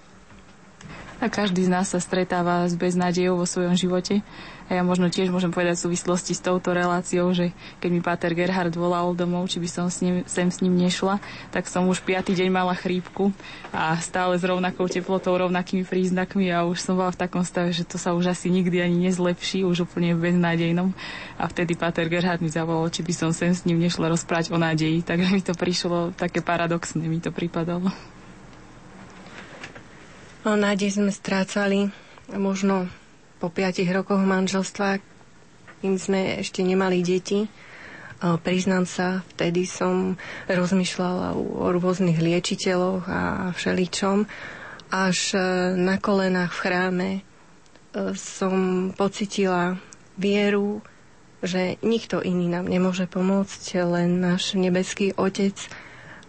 A 1.22 1.30
každý 1.30 1.66
z 1.66 1.72
nás 1.72 1.92
sa 1.94 2.02
stretáva 2.02 2.66
s 2.66 2.74
beznádejou 2.74 3.38
vo 3.40 3.46
svojom 3.48 3.78
živote. 3.78 4.26
A 4.72 4.80
ja 4.80 4.84
možno 4.84 5.12
tiež 5.12 5.28
môžem 5.28 5.52
povedať 5.52 5.76
v 5.76 5.86
súvislosti 5.92 6.32
s 6.32 6.42
touto 6.42 6.72
reláciou, 6.72 7.36
že 7.36 7.52
keď 7.84 7.90
mi 7.92 8.00
Páter 8.00 8.32
Gerhard 8.32 8.72
volal 8.80 9.12
domov, 9.12 9.52
či 9.52 9.60
by 9.60 9.68
som 9.68 9.86
s 9.92 10.00
ním, 10.00 10.24
sem 10.24 10.48
s 10.48 10.64
ním 10.64 10.80
nešla, 10.80 11.20
tak 11.52 11.68
som 11.68 11.84
už 11.92 12.00
piatý 12.08 12.32
deň 12.32 12.48
mala 12.48 12.72
chrípku 12.72 13.36
a 13.76 14.00
stále 14.00 14.40
s 14.40 14.44
rovnakou 14.48 14.88
teplotou, 14.88 15.36
rovnakými 15.36 15.84
príznakmi 15.84 16.48
a 16.48 16.64
už 16.64 16.80
som 16.80 16.96
bola 16.96 17.12
v 17.12 17.22
takom 17.28 17.44
stave, 17.44 17.76
že 17.76 17.84
to 17.84 18.00
sa 18.00 18.16
už 18.16 18.32
asi 18.32 18.48
nikdy 18.48 18.80
ani 18.80 19.12
nezlepší, 19.12 19.68
už 19.68 19.84
úplne 19.84 20.16
beznádejnom. 20.16 20.96
A 21.36 21.44
vtedy 21.52 21.76
Páter 21.76 22.08
Gerhard 22.08 22.40
mi 22.40 22.48
zavolal, 22.48 22.88
či 22.88 23.04
by 23.04 23.12
som 23.12 23.30
sem 23.36 23.52
s 23.52 23.68
ním 23.68 23.84
nešla 23.84 24.16
rozprávať 24.16 24.56
o 24.56 24.58
nádeji, 24.58 25.04
takže 25.04 25.28
mi 25.28 25.44
to 25.44 25.52
prišlo 25.52 26.16
také 26.16 26.40
paradoxné, 26.40 27.04
mi 27.04 27.20
to 27.20 27.36
pripadalo. 27.36 27.92
No, 30.44 30.60
nádej 30.60 31.00
sme 31.00 31.08
strácali 31.08 31.88
možno 32.36 32.92
po 33.40 33.48
piatich 33.48 33.88
rokoch 33.88 34.20
manželstva, 34.20 35.00
kým 35.80 35.96
sme 35.96 36.44
ešte 36.44 36.60
nemali 36.68 37.00
deti. 37.00 37.48
Priznám 38.20 38.84
sa, 38.84 39.24
vtedy 39.32 39.64
som 39.64 40.20
rozmýšľala 40.52 41.40
o 41.40 41.72
rôznych 41.72 42.20
liečiteľoch 42.20 43.08
a 43.08 43.22
všeličom. 43.56 44.28
Až 44.92 45.36
e, 45.36 45.40
na 45.80 45.96
kolenách 45.96 46.52
v 46.52 46.60
chráme 46.60 47.10
e, 47.16 47.22
som 48.14 48.92
pocitila 48.92 49.80
vieru, 50.20 50.84
že 51.40 51.80
nikto 51.80 52.20
iný 52.20 52.52
nám 52.52 52.68
nemôže 52.68 53.08
pomôcť, 53.08 53.80
len 53.80 54.20
náš 54.20 54.60
nebeský 54.60 55.16
Otec 55.16 55.56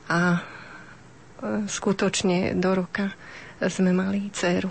a 0.06 0.38
e, 0.38 1.68
skutočne 1.68 2.54
do 2.56 2.70
roka 2.78 3.10
sme 3.68 3.92
mali 3.92 4.28
dceru. 4.32 4.70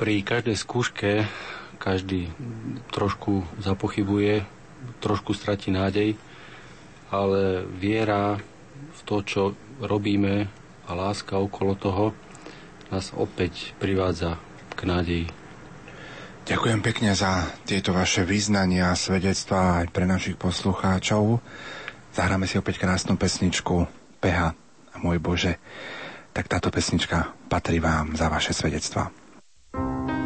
Pri 0.00 0.24
každej 0.24 0.56
skúške 0.56 1.10
každý 1.80 2.28
trošku 2.92 3.44
zapochybuje, 3.60 4.44
trošku 5.00 5.32
stratí 5.32 5.72
nádej, 5.72 6.16
ale 7.08 7.64
viera 7.80 8.36
v 8.96 9.00
to, 9.08 9.24
čo 9.24 9.42
robíme 9.80 10.48
a 10.84 10.90
láska 10.92 11.40
okolo 11.40 11.72
toho 11.76 12.04
nás 12.92 13.12
opäť 13.16 13.72
privádza 13.80 14.36
k 14.76 14.80
nádeji. 14.84 15.26
Ďakujem 16.48 16.80
pekne 16.82 17.14
za 17.14 17.46
tieto 17.62 17.94
vaše 17.94 18.26
význania 18.26 18.90
a 18.90 18.98
svedectvá 18.98 19.84
aj 19.84 19.86
pre 19.94 20.04
našich 20.08 20.34
poslucháčov. 20.34 21.38
Zahráme 22.10 22.50
si 22.50 22.58
opäť 22.58 22.82
krásnu 22.82 23.14
pesničku 23.14 23.86
Peha 24.18 24.69
môj 25.00 25.18
Bože, 25.18 25.56
tak 26.30 26.46
táto 26.46 26.70
pesnička 26.70 27.34
patrí 27.50 27.82
vám 27.82 28.14
za 28.14 28.30
vaše 28.30 28.54
svedectva. 28.54 29.10
Viem, 29.74 30.19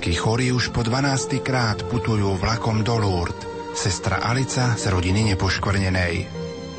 Slovenskí 0.00 0.16
chorí 0.16 0.48
už 0.48 0.72
po 0.72 0.80
12. 0.80 1.44
krát 1.44 1.76
putujú 1.84 2.32
vlakom 2.40 2.80
do 2.80 2.96
Lourdes. 2.96 3.44
Sestra 3.76 4.24
Alica 4.24 4.72
z 4.72 4.88
rodiny 4.88 5.36
nepoškvrnenej. 5.36 6.24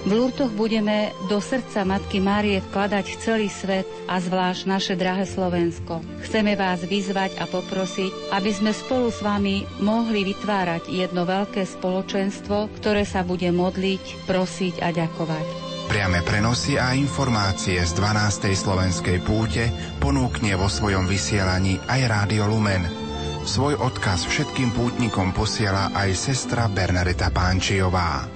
V 0.01 0.09
Lurtoch 0.09 0.49
budeme 0.49 1.13
do 1.29 1.37
srdca 1.37 1.85
Matky 1.85 2.17
Márie 2.17 2.65
vkladať 2.65 3.21
celý 3.21 3.45
svet 3.45 3.85
a 4.09 4.17
zvlášť 4.17 4.65
naše 4.65 4.93
drahé 4.97 5.29
Slovensko. 5.29 6.01
Chceme 6.25 6.57
vás 6.57 6.81
vyzvať 6.81 7.37
a 7.37 7.45
poprosiť, 7.45 8.33
aby 8.33 8.49
sme 8.57 8.73
spolu 8.73 9.13
s 9.13 9.21
vami 9.21 9.69
mohli 9.85 10.25
vytvárať 10.25 10.89
jedno 10.89 11.21
veľké 11.21 11.61
spoločenstvo, 11.61 12.73
ktoré 12.81 13.05
sa 13.05 13.21
bude 13.21 13.53
modliť, 13.53 14.25
prosiť 14.25 14.81
a 14.81 14.89
ďakovať. 14.89 15.45
Priame 15.93 16.25
prenosy 16.25 16.81
a 16.81 16.97
informácie 16.97 17.77
z 17.85 17.91
12. 17.93 18.49
slovenskej 18.49 19.21
púte 19.21 19.69
ponúkne 20.01 20.57
vo 20.57 20.65
svojom 20.65 21.05
vysielaní 21.05 21.77
aj 21.85 22.01
Rádio 22.09 22.49
Lumen. 22.49 23.00
Svoj 23.41 23.73
odkaz 23.81 24.29
všetkým 24.29 24.69
pútnikom 24.69 25.33
posiela 25.33 25.89
aj 25.97 26.13
sestra 26.13 26.69
Bernadeta 26.69 27.33
Pánčiová. 27.33 28.29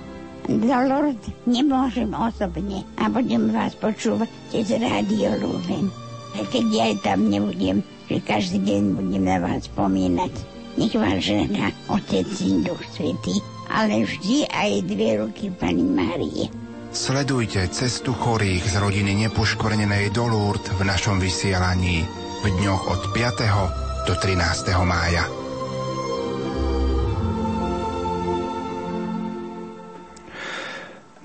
Do 0.49 0.65
Lourdes 0.65 1.29
nemôžem 1.45 2.09
osobne 2.09 2.81
a 2.97 3.05
budem 3.13 3.53
vás 3.53 3.77
počúvať 3.77 4.25
cez 4.49 4.73
Rádio 4.73 5.37
Lumen. 5.37 5.93
Keď 6.33 6.65
ja 6.73 6.89
tam 7.05 7.29
nebudem, 7.29 7.85
že 8.09 8.17
každý 8.17 8.65
deň 8.65 8.81
budem 8.97 9.23
na 9.29 9.37
vás 9.45 9.69
spomínať. 9.69 10.33
Nech 10.81 10.97
vás 10.97 11.21
žena 11.21 11.69
Otec 11.85 12.25
Syn 12.25 12.65
Duch 12.65 12.81
Svetý, 12.89 13.37
ale 13.69 14.09
vždy 14.09 14.49
aj 14.49 14.89
dve 14.89 15.21
ruky 15.21 15.53
Pani 15.53 15.85
Márie. 15.85 16.49
Sledujte 16.89 17.61
cestu 17.69 18.09
chorých 18.09 18.73
z 18.73 18.81
rodiny 18.81 19.29
nepoškvrnenej 19.29 20.09
do 20.17 20.33
Lourdes 20.33 20.73
v 20.73 20.81
našom 20.81 21.21
vysielaní 21.21 22.01
v 22.41 22.45
dňoch 22.57 22.83
od 22.89 23.01
5. 23.13 23.84
do 24.05 24.13
13. 24.13 24.69
mája. 24.85 25.25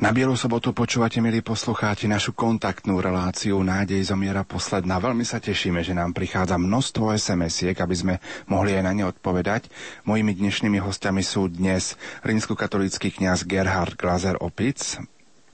Na 0.00 0.16
Bielu 0.16 0.32
sobotu 0.32 0.72
počúvate, 0.72 1.20
milí 1.20 1.44
poslucháči, 1.44 2.08
našu 2.08 2.32
kontaktnú 2.32 3.04
reláciu 3.04 3.60
Nádej 3.60 4.08
zomiera 4.08 4.48
posledná. 4.48 4.96
Veľmi 4.96 5.28
sa 5.28 5.44
tešíme, 5.44 5.84
že 5.84 5.92
nám 5.92 6.16
prichádza 6.16 6.56
množstvo 6.56 7.12
SMS-iek, 7.20 7.76
aby 7.76 7.92
sme 7.92 8.14
mohli 8.48 8.72
aj 8.72 8.88
na 8.88 8.96
ne 8.96 9.04
odpovedať. 9.04 9.68
Mojimi 10.08 10.32
dnešnými 10.32 10.80
hostiami 10.80 11.20
sú 11.20 11.52
dnes 11.52 12.00
rímskokatolícky 12.24 13.12
kňaz 13.12 13.44
Gerhard 13.44 14.00
Glazer 14.00 14.40
Opic, 14.40 14.96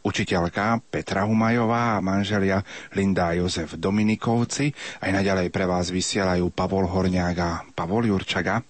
učiteľka 0.07 0.79
Petra 0.87 1.27
Humajová 1.27 1.99
a 1.99 2.05
manželia 2.05 2.63
Linda 2.95 3.35
a 3.35 3.37
Jozef 3.37 3.75
Dominikovci. 3.75 4.71
Aj 5.03 5.11
naďalej 5.11 5.51
pre 5.51 5.67
vás 5.67 5.91
vysielajú 5.91 6.55
Pavol 6.55 6.87
Horňák 6.87 7.37
a 7.43 7.51
Pavol 7.75 8.07
Jurčaga. 8.07 8.63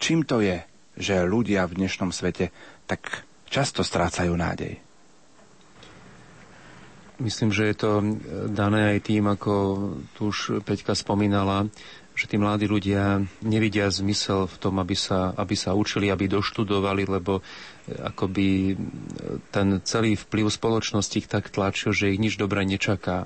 Čím 0.00 0.24
to 0.24 0.40
je, 0.40 0.64
že 0.96 1.28
ľudia 1.28 1.68
v 1.68 1.84
dnešnom 1.84 2.08
svete 2.08 2.48
tak 2.88 3.28
často 3.52 3.84
strácajú 3.84 4.32
nádej? 4.32 4.80
Myslím, 7.22 7.54
že 7.54 7.70
je 7.70 7.76
to 7.76 7.90
dané 8.50 8.98
aj 8.98 9.06
tým, 9.06 9.30
ako 9.30 9.52
tu 10.16 10.34
už 10.34 10.64
Peťka 10.66 10.96
spomínala, 10.96 11.70
že 12.12 12.28
tí 12.28 12.36
mladí 12.36 12.68
ľudia 12.68 13.24
nevidia 13.40 13.88
zmysel 13.88 14.44
v 14.44 14.56
tom, 14.60 14.76
aby 14.78 14.92
sa, 14.92 15.32
aby 15.32 15.56
sa 15.56 15.72
učili, 15.72 16.12
aby 16.12 16.28
doštudovali, 16.28 17.08
lebo 17.08 17.40
akoby 17.88 18.76
ten 19.48 19.80
celý 19.82 20.14
vplyv 20.14 20.52
spoločnosti 20.52 21.24
ich 21.24 21.28
tak 21.28 21.48
tlačil, 21.48 21.96
že 21.96 22.12
ich 22.12 22.20
nič 22.20 22.36
dobré 22.36 22.68
nečaká. 22.68 23.24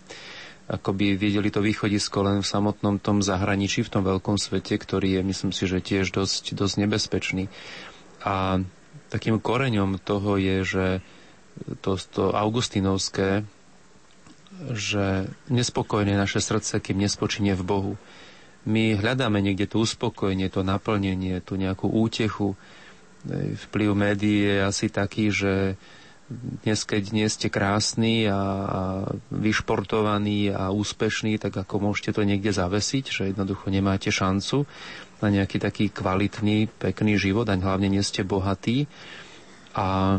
Akoby 0.67 1.15
videli 1.15 1.51
to 1.51 1.63
východisko 1.63 2.27
len 2.27 2.39
v 2.43 2.51
samotnom 2.51 2.99
tom 2.99 3.23
zahraničí, 3.23 3.87
v 3.87 3.93
tom 3.93 4.03
veľkom 4.03 4.39
svete, 4.39 4.79
ktorý 4.79 5.19
je, 5.19 5.23
myslím 5.23 5.53
si, 5.55 5.67
že 5.67 5.79
tiež 5.79 6.11
dosť, 6.11 6.59
dosť 6.59 6.75
nebezpečný. 6.87 7.47
A 8.27 8.63
takým 9.11 9.39
koreňom 9.39 10.03
toho 10.03 10.35
je, 10.39 10.57
že 10.67 10.87
to, 11.83 11.95
to 11.99 12.35
augustinovské, 12.35 13.47
že 14.73 15.31
nespokojné 15.53 16.17
naše 16.17 16.41
srdce, 16.43 16.81
kým 16.81 16.99
nespočinie 16.99 17.55
v 17.55 17.65
Bohu. 17.67 17.93
My 18.67 18.99
hľadáme 18.99 19.39
niekde 19.39 19.71
to 19.71 19.87
uspokojenie, 19.87 20.51
to 20.51 20.67
naplnenie, 20.67 21.39
tú 21.41 21.55
nejakú 21.55 21.87
útechu. 21.87 22.59
Vplyv 23.71 23.91
médií 23.95 24.43
je 24.43 24.57
asi 24.63 24.87
taký, 24.91 25.31
že 25.31 25.79
dnes, 26.27 26.83
keď 26.83 27.15
nie 27.15 27.27
ste 27.31 27.47
krásni 27.47 28.27
a, 28.27 28.35
vyšportovaní 29.31 30.51
a 30.51 30.75
úspešní, 30.75 31.39
tak 31.39 31.55
ako 31.55 31.91
môžete 31.91 32.19
to 32.19 32.27
niekde 32.27 32.51
zavesiť, 32.51 33.05
že 33.07 33.23
jednoducho 33.31 33.71
nemáte 33.71 34.11
šancu 34.11 34.67
na 35.23 35.29
nejaký 35.31 35.63
taký 35.63 35.87
kvalitný, 35.89 36.67
pekný 36.67 37.15
život 37.15 37.47
a 37.47 37.55
hlavne 37.55 37.87
nie 37.87 38.03
ste 38.03 38.27
bohatí. 38.27 38.91
A 39.79 40.19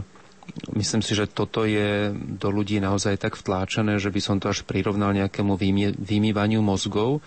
myslím 0.80 1.04
si, 1.04 1.12
že 1.12 1.28
toto 1.28 1.68
je 1.68 2.16
do 2.16 2.50
ľudí 2.56 2.80
naozaj 2.80 3.20
tak 3.20 3.36
vtláčané, 3.36 4.00
že 4.00 4.08
by 4.08 4.22
som 4.24 4.40
to 4.40 4.48
až 4.48 4.64
prirovnal 4.64 5.12
nejakému 5.12 5.60
vymývaniu 6.00 6.64
mozgov. 6.64 7.20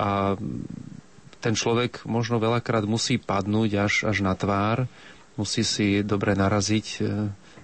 A 0.00 0.38
ten 1.42 1.54
človek 1.58 2.06
možno 2.06 2.38
veľakrát 2.38 2.86
musí 2.86 3.18
padnúť 3.18 3.70
až, 3.82 3.94
až 4.06 4.22
na 4.22 4.38
tvár, 4.38 4.86
musí 5.34 5.66
si 5.66 6.06
dobre 6.06 6.38
naraziť 6.38 6.86
e, 6.86 6.98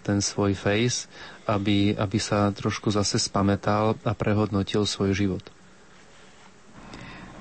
ten 0.03 0.19
svoj 0.19 0.59
face, 0.59 1.07
aby, 1.47 1.95
aby 1.95 2.19
sa 2.19 2.51
trošku 2.51 2.91
zase 2.91 3.23
spametal 3.23 3.95
a 4.03 4.13
prehodnotil 4.13 4.83
svoj 4.83 5.15
život. 5.15 5.45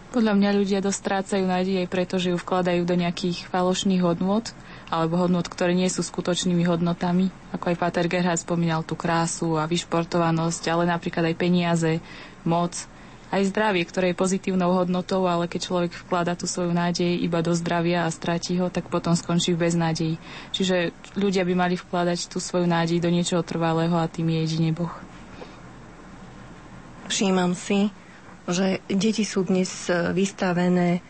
Podľa 0.08 0.34
mňa 0.40 0.50
ľudia 0.56 0.80
dosť 0.80 1.00
strácajú 1.04 1.44
nádej 1.44 1.84
aj 1.84 1.88
preto, 1.92 2.16
že 2.16 2.32
ju 2.32 2.38
vkladajú 2.40 2.88
do 2.88 2.96
nejakých 2.96 3.44
falošných 3.52 4.02
hodnot 4.02 4.56
alebo 4.88 5.20
hodnot, 5.20 5.52
ktoré 5.52 5.76
nie 5.76 5.92
sú 5.92 6.00
skutočnými 6.00 6.64
hodnotami. 6.64 7.28
Ako 7.52 7.76
aj 7.76 7.80
Pater 7.80 8.08
Gerhard 8.08 8.40
spomínal 8.40 8.88
tú 8.88 8.96
krásu 8.96 9.60
a 9.60 9.68
vyšportovanosť, 9.68 10.64
ale 10.72 10.88
napríklad 10.88 11.28
aj 11.28 11.36
peniaze, 11.36 11.92
moc, 12.48 12.72
aj 13.28 13.52
zdravie, 13.52 13.84
ktoré 13.84 14.12
je 14.12 14.20
pozitívnou 14.20 14.72
hodnotou, 14.72 15.28
ale 15.28 15.52
keď 15.52 15.62
človek 15.68 15.92
vklada 16.08 16.40
tú 16.40 16.48
svoju 16.48 16.72
nádej 16.72 17.20
iba 17.20 17.44
do 17.44 17.52
zdravia 17.52 18.08
a 18.08 18.14
stratí 18.14 18.56
ho, 18.56 18.72
tak 18.72 18.88
potom 18.88 19.20
skončí 19.20 19.52
v 19.52 19.68
beznádeji. 19.68 20.16
Čiže 20.56 20.96
ľudia 21.20 21.44
by 21.44 21.54
mali 21.56 21.76
vkladať 21.76 22.32
tú 22.32 22.40
svoju 22.40 22.64
nádej 22.64 23.04
do 23.04 23.12
niečoho 23.12 23.44
trvalého 23.44 24.00
a 24.00 24.08
tým 24.08 24.32
je 24.32 24.40
jedine 24.48 24.72
Boh. 24.72 24.92
Všímam 27.12 27.52
si, 27.56 27.92
že 28.48 28.80
deti 28.88 29.28
sú 29.28 29.44
dnes 29.44 29.92
e, 29.92 30.12
vystavené 30.16 31.00
e, 31.00 31.02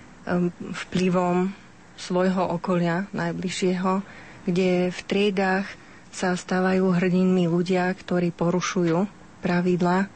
vplyvom 0.74 1.54
svojho 1.98 2.50
okolia 2.54 3.10
najbližšieho, 3.14 4.02
kde 4.46 4.90
v 4.90 5.00
triedách 5.06 5.66
sa 6.10 6.34
stávajú 6.34 6.98
hrdinmi 6.98 7.46
ľudia, 7.46 7.94
ktorí 7.94 8.34
porušujú 8.34 9.06
pravidla 9.42 10.10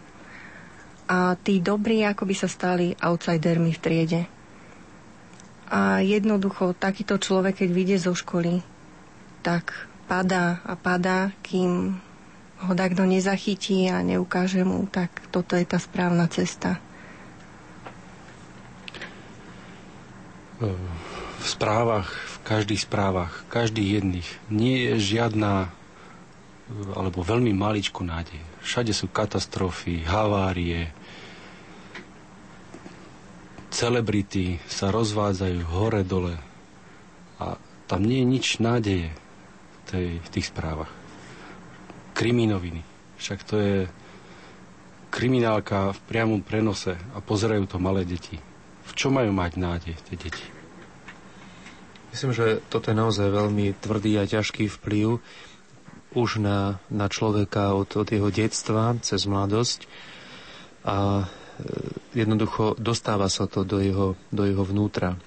a 1.12 1.36
tí 1.36 1.60
dobrí 1.60 2.08
ako 2.08 2.24
by 2.24 2.36
sa 2.40 2.48
stali 2.48 2.96
outsidermi 2.96 3.76
v 3.76 3.82
triede. 3.84 4.22
A 5.68 6.00
jednoducho 6.00 6.72
takýto 6.72 7.20
človek, 7.20 7.64
keď 7.64 7.70
vyjde 7.72 7.98
zo 8.00 8.14
školy, 8.16 8.64
tak 9.44 9.92
padá 10.08 10.64
a 10.64 10.80
padá, 10.80 11.36
kým 11.44 12.00
ho 12.62 12.74
takto 12.78 13.04
nezachytí 13.04 13.92
a 13.92 14.00
neukáže 14.00 14.64
mu, 14.64 14.88
tak 14.88 15.12
toto 15.36 15.60
je 15.60 15.68
tá 15.68 15.82
správna 15.82 16.32
cesta. 16.32 16.80
v 21.42 21.48
správach, 21.50 22.14
v 22.14 22.38
každých 22.46 22.86
správach, 22.86 23.34
každých 23.50 24.02
jedných 24.02 24.30
nie 24.54 24.86
je 24.86 25.18
žiadna 25.18 25.74
alebo 26.94 27.26
veľmi 27.26 27.52
maličku 27.52 28.06
nádej. 28.06 28.40
Všade 28.62 28.94
sú 28.94 29.10
katastrofy, 29.10 30.06
havárie. 30.06 30.94
Celebrity 33.72 34.60
sa 34.68 34.92
rozvádzajú 34.92 35.60
hore-dole 35.72 36.36
a 37.40 37.56
tam 37.88 38.04
nie 38.04 38.22
je 38.22 38.28
nič 38.28 38.48
nádeje 38.60 39.10
v, 39.10 39.78
tej, 39.88 40.08
v 40.20 40.28
tých 40.30 40.46
správach. 40.52 40.92
Kriminoviny. 42.14 42.84
Však 43.18 43.40
to 43.48 43.56
je 43.58 43.78
kriminálka 45.12 45.92
v 45.96 46.00
priamom 46.08 46.44
prenose 46.44 46.96
a 47.16 47.20
pozerajú 47.20 47.68
to 47.68 47.80
malé 47.80 48.04
deti. 48.04 48.40
V 48.88 48.92
čo 48.96 49.08
majú 49.08 49.32
mať 49.32 49.52
nádej 49.56 49.96
tie 50.08 50.16
deti? 50.20 50.46
Myslím, 52.12 52.36
že 52.36 52.60
toto 52.68 52.92
je 52.92 53.00
naozaj 53.00 53.28
veľmi 53.32 53.72
tvrdý 53.80 54.20
a 54.20 54.28
ťažký 54.28 54.68
vplyv 54.68 55.24
už 56.12 56.44
na, 56.44 56.84
na 56.92 57.08
človeka 57.08 57.72
od, 57.72 57.88
od 57.96 58.08
jeho 58.12 58.28
detstva 58.28 59.00
cez 59.00 59.24
mladosť 59.24 59.88
a 60.84 61.28
jednoducho 62.12 62.76
dostáva 62.78 63.32
sa 63.32 63.48
to 63.48 63.64
do 63.64 63.80
jeho, 63.80 64.08
do 64.30 64.44
jeho 64.44 64.64
vnútra. 64.64 65.16
E, 65.16 65.18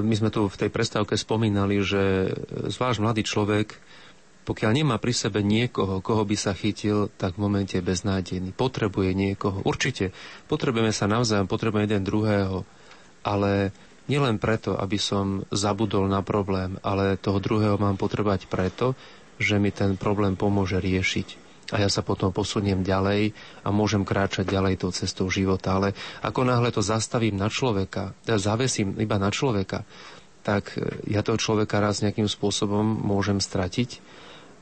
my 0.00 0.14
sme 0.16 0.30
tu 0.32 0.48
v 0.48 0.60
tej 0.60 0.70
prestávke 0.72 1.14
spomínali, 1.14 1.84
že 1.84 2.32
zvlášť 2.72 2.98
mladý 3.02 3.22
človek, 3.26 3.76
pokiaľ 4.44 4.70
nemá 4.76 4.96
pri 5.00 5.16
sebe 5.16 5.40
niekoho, 5.40 6.04
koho 6.04 6.22
by 6.28 6.36
sa 6.36 6.52
chytil, 6.52 7.08
tak 7.16 7.40
v 7.40 7.48
momente 7.48 7.80
je 7.80 7.84
beznádejný. 7.84 8.52
Potrebuje 8.52 9.16
niekoho. 9.16 9.64
Určite. 9.64 10.12
Potrebujeme 10.52 10.92
sa 10.92 11.08
navzájom, 11.08 11.48
potrebujeme 11.48 11.88
jeden 11.88 12.04
druhého. 12.04 12.68
Ale 13.24 13.72
nielen 14.04 14.36
preto, 14.36 14.76
aby 14.76 15.00
som 15.00 15.48
zabudol 15.48 16.12
na 16.12 16.20
problém, 16.20 16.76
ale 16.84 17.16
toho 17.16 17.40
druhého 17.40 17.80
mám 17.80 17.96
potrebovať 17.96 18.44
preto, 18.52 18.92
že 19.40 19.56
mi 19.56 19.72
ten 19.72 19.96
problém 19.96 20.36
pomôže 20.36 20.76
riešiť. 20.76 21.43
A 21.72 21.80
ja 21.80 21.88
sa 21.88 22.04
potom 22.04 22.28
posuniem 22.28 22.84
ďalej 22.84 23.32
a 23.64 23.72
môžem 23.72 24.04
kráčať 24.04 24.52
ďalej 24.52 24.84
tou 24.84 24.92
cestou 24.92 25.32
života. 25.32 25.80
Ale 25.80 25.96
ako 26.20 26.44
náhle 26.44 26.68
to 26.68 26.84
zastavím 26.84 27.40
na 27.40 27.48
človeka, 27.48 28.12
ja 28.28 28.36
zavesím 28.36 29.00
iba 29.00 29.16
na 29.16 29.32
človeka, 29.32 29.88
tak 30.44 30.76
ja 31.08 31.24
toho 31.24 31.40
človeka 31.40 31.80
raz 31.80 32.04
nejakým 32.04 32.28
spôsobom 32.28 32.84
môžem 32.84 33.40
stratiť, 33.40 33.90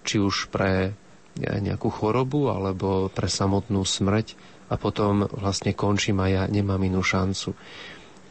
či 0.06 0.16
už 0.22 0.46
pre 0.54 0.94
nejakú 1.38 1.88
chorobu 1.88 2.52
alebo 2.52 3.08
pre 3.08 3.26
samotnú 3.26 3.82
smrť 3.82 4.36
a 4.68 4.76
potom 4.76 5.26
vlastne 5.26 5.72
končím 5.72 6.20
a 6.20 6.28
ja 6.28 6.42
nemám 6.46 6.80
inú 6.80 7.00
šancu. 7.00 7.56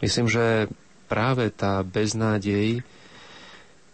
Myslím, 0.01 0.30
že 0.30 0.69
práve 1.11 1.49
tá 1.53 1.84
beznádej 1.86 2.82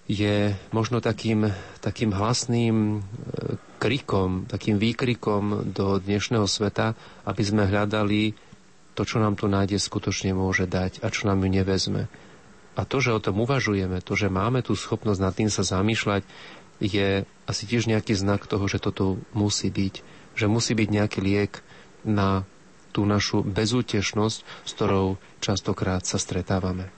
je 0.08 0.38
možno 0.72 1.04
takým, 1.04 1.52
takým 1.84 2.16
hlasným 2.16 2.76
e, 2.96 3.00
krikom, 3.78 4.50
takým 4.50 4.82
výkrikom 4.82 5.74
do 5.74 6.02
dnešného 6.02 6.50
sveta, 6.50 6.98
aby 7.30 7.42
sme 7.46 7.70
hľadali 7.70 8.34
to, 8.98 9.06
čo 9.06 9.22
nám 9.22 9.38
tu 9.38 9.46
nádej 9.46 9.78
skutočne 9.78 10.34
môže 10.34 10.66
dať 10.66 11.06
a 11.06 11.14
čo 11.14 11.30
nám 11.30 11.46
ju 11.46 11.50
nevezme. 11.54 12.10
A 12.78 12.82
to, 12.86 13.02
že 13.02 13.14
o 13.14 13.22
tom 13.22 13.42
uvažujeme, 13.42 14.02
to, 14.02 14.14
že 14.18 14.34
máme 14.34 14.62
tú 14.66 14.74
schopnosť 14.78 15.22
nad 15.22 15.34
tým 15.34 15.50
sa 15.50 15.66
zamýšľať, 15.66 16.26
je 16.78 17.26
asi 17.50 17.64
tiež 17.66 17.90
nejaký 17.90 18.14
znak 18.14 18.46
toho, 18.46 18.66
že 18.70 18.78
toto 18.78 19.18
musí 19.34 19.74
byť. 19.74 19.96
Že 20.38 20.46
musí 20.46 20.78
byť 20.78 20.90
nejaký 20.94 21.20
liek 21.26 21.66
na 22.06 22.46
tú 22.94 23.06
našu 23.06 23.42
bezútešnosť, 23.46 24.38
s 24.66 24.72
ktorou 24.74 25.18
častokrát 25.40 26.04
sa 26.04 26.18
stretávame. 26.20 26.90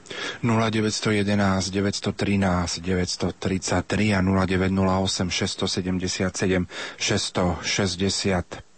0911 0.42 1.70
913 1.72 2.82
933 2.82 4.16
a 4.16 4.20
0908 4.24 5.30
677 5.30 6.68
665 6.98 8.70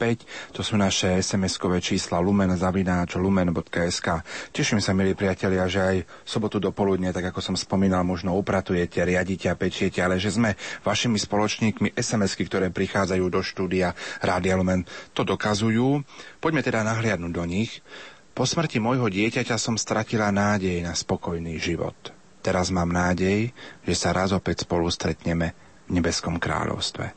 to 0.50 0.66
sú 0.66 0.82
naše 0.82 1.22
SMS-kové 1.22 1.78
čísla 1.78 2.18
lumen 2.18 2.50
zavináč 2.58 3.22
lumen.sk. 3.22 4.26
Teším 4.50 4.82
sa, 4.82 4.98
milí 4.98 5.14
priatelia, 5.14 5.70
že 5.70 5.80
aj 5.80 5.98
sobotu 6.26 6.58
do 6.58 6.74
poludne, 6.74 7.14
tak 7.14 7.30
ako 7.30 7.38
som 7.38 7.54
spomínal, 7.54 8.02
možno 8.02 8.34
upratujete, 8.34 9.06
riadite 9.06 9.46
a 9.46 9.54
pečiete, 9.54 10.02
ale 10.02 10.18
že 10.18 10.34
sme 10.34 10.58
vašimi 10.82 11.22
spoločníkmi 11.22 11.94
SMS-ky, 11.94 12.50
ktoré 12.50 12.74
prichádzajú 12.74 13.26
do 13.30 13.46
štúdia 13.46 13.94
Rádia 14.26 14.58
Lumen, 14.58 14.90
to 15.14 15.22
dokazujú. 15.22 16.02
Poďme 16.42 16.66
teda 16.66 16.82
nahliadnúť 16.82 17.34
do 17.38 17.46
nich. 17.46 17.86
Po 18.32 18.48
smrti 18.48 18.80
môjho 18.80 19.12
dieťaťa 19.12 19.60
som 19.60 19.76
stratila 19.76 20.32
nádej 20.32 20.80
na 20.80 20.96
spokojný 20.96 21.60
život. 21.60 21.96
Teraz 22.40 22.72
mám 22.72 22.88
nádej, 22.88 23.52
že 23.84 23.96
sa 23.96 24.16
raz 24.16 24.32
opäť 24.32 24.64
spolu 24.64 24.88
stretneme 24.88 25.52
v 25.92 26.00
nebeskom 26.00 26.40
kráľovstve. 26.40 27.12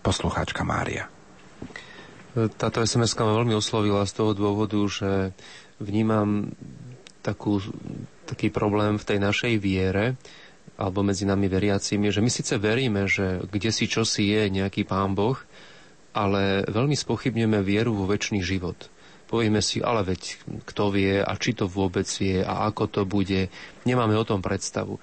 Poslucháčka 0.00 0.62
Mária. 0.62 1.10
Táto 2.34 2.82
sms 2.82 3.18
ma 3.18 3.34
veľmi 3.34 3.54
oslovila 3.58 4.06
z 4.06 4.14
toho 4.14 4.32
dôvodu, 4.34 4.78
že 4.86 5.34
vnímam 5.82 6.54
takú, 7.22 7.58
taký 8.26 8.54
problém 8.54 8.94
v 8.94 9.06
tej 9.06 9.18
našej 9.18 9.54
viere, 9.58 10.14
alebo 10.78 11.02
medzi 11.02 11.26
nami 11.26 11.50
veriacimi, 11.50 12.14
že 12.14 12.22
my 12.22 12.30
síce 12.30 12.54
veríme, 12.58 13.06
že 13.10 13.42
kde 13.50 13.70
si 13.74 13.90
čo 13.90 14.06
si 14.06 14.30
je 14.30 14.50
nejaký 14.50 14.86
pán 14.86 15.18
Boh, 15.18 15.38
ale 16.14 16.62
veľmi 16.70 16.94
spochybňujeme 16.94 17.58
vieru 17.62 17.90
vo 17.94 18.06
väčší 18.06 18.38
život 18.38 18.93
povieme 19.26 19.64
si, 19.64 19.80
ale 19.80 20.04
veď 20.04 20.44
kto 20.68 20.94
vie 20.94 21.18
a 21.18 21.32
či 21.40 21.56
to 21.56 21.66
vôbec 21.66 22.06
vie 22.06 22.44
a 22.44 22.68
ako 22.68 22.84
to 22.88 23.02
bude, 23.08 23.48
nemáme 23.88 24.14
o 24.14 24.28
tom 24.28 24.44
predstavu. 24.44 25.00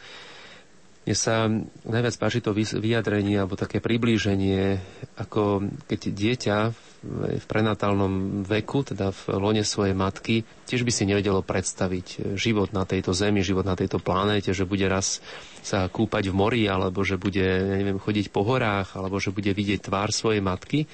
Mne 1.01 1.17
sa 1.17 1.49
najviac 1.89 2.15
páči 2.21 2.45
to 2.45 2.53
vyjadrenie 2.53 3.33
alebo 3.41 3.57
také 3.57 3.81
priblíženie, 3.81 4.77
ako 5.17 5.65
keď 5.89 5.99
dieťa 6.13 6.57
v 7.01 7.45
prenatálnom 7.49 8.45
veku, 8.45 8.85
teda 8.85 9.09
v 9.09 9.21
lone 9.41 9.65
svojej 9.65 9.97
matky, 9.97 10.45
tiež 10.69 10.85
by 10.85 10.93
si 10.93 11.09
nevedelo 11.09 11.41
predstaviť 11.41 12.37
život 12.37 12.69
na 12.77 12.85
tejto 12.85 13.17
zemi, 13.17 13.41
život 13.41 13.65
na 13.65 13.73
tejto 13.73 13.97
planéte, 13.97 14.53
že 14.53 14.69
bude 14.69 14.85
raz 14.85 15.25
sa 15.65 15.89
kúpať 15.89 16.29
v 16.29 16.37
mori, 16.37 16.63
alebo 16.69 17.01
že 17.01 17.17
bude, 17.17 17.41
neviem, 17.81 17.97
chodiť 17.97 18.29
po 18.29 18.45
horách, 18.45 18.93
alebo 18.93 19.17
že 19.17 19.33
bude 19.33 19.49
vidieť 19.49 19.89
tvár 19.89 20.13
svojej 20.13 20.45
matky 20.45 20.85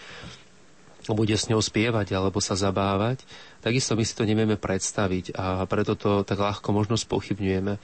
bude 1.13 1.35
s 1.35 1.47
ňou 1.47 1.63
spievať 1.63 2.15
alebo 2.15 2.41
sa 2.43 2.57
zabávať, 2.57 3.23
takisto 3.63 3.95
my 3.95 4.03
si 4.03 4.17
to 4.17 4.27
nevieme 4.27 4.59
predstaviť 4.59 5.37
a 5.37 5.63
preto 5.69 5.95
to 5.95 6.27
tak 6.27 6.39
ľahko 6.41 6.73
možno 6.75 6.99
spochybňujeme. 6.99 7.73
E, 7.77 7.81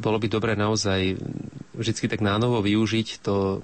bolo 0.00 0.18
by 0.20 0.26
dobre 0.28 0.52
naozaj 0.58 1.16
vždy 1.76 2.10
tak 2.10 2.20
nánovo 2.20 2.60
využiť 2.60 3.24
to, 3.24 3.62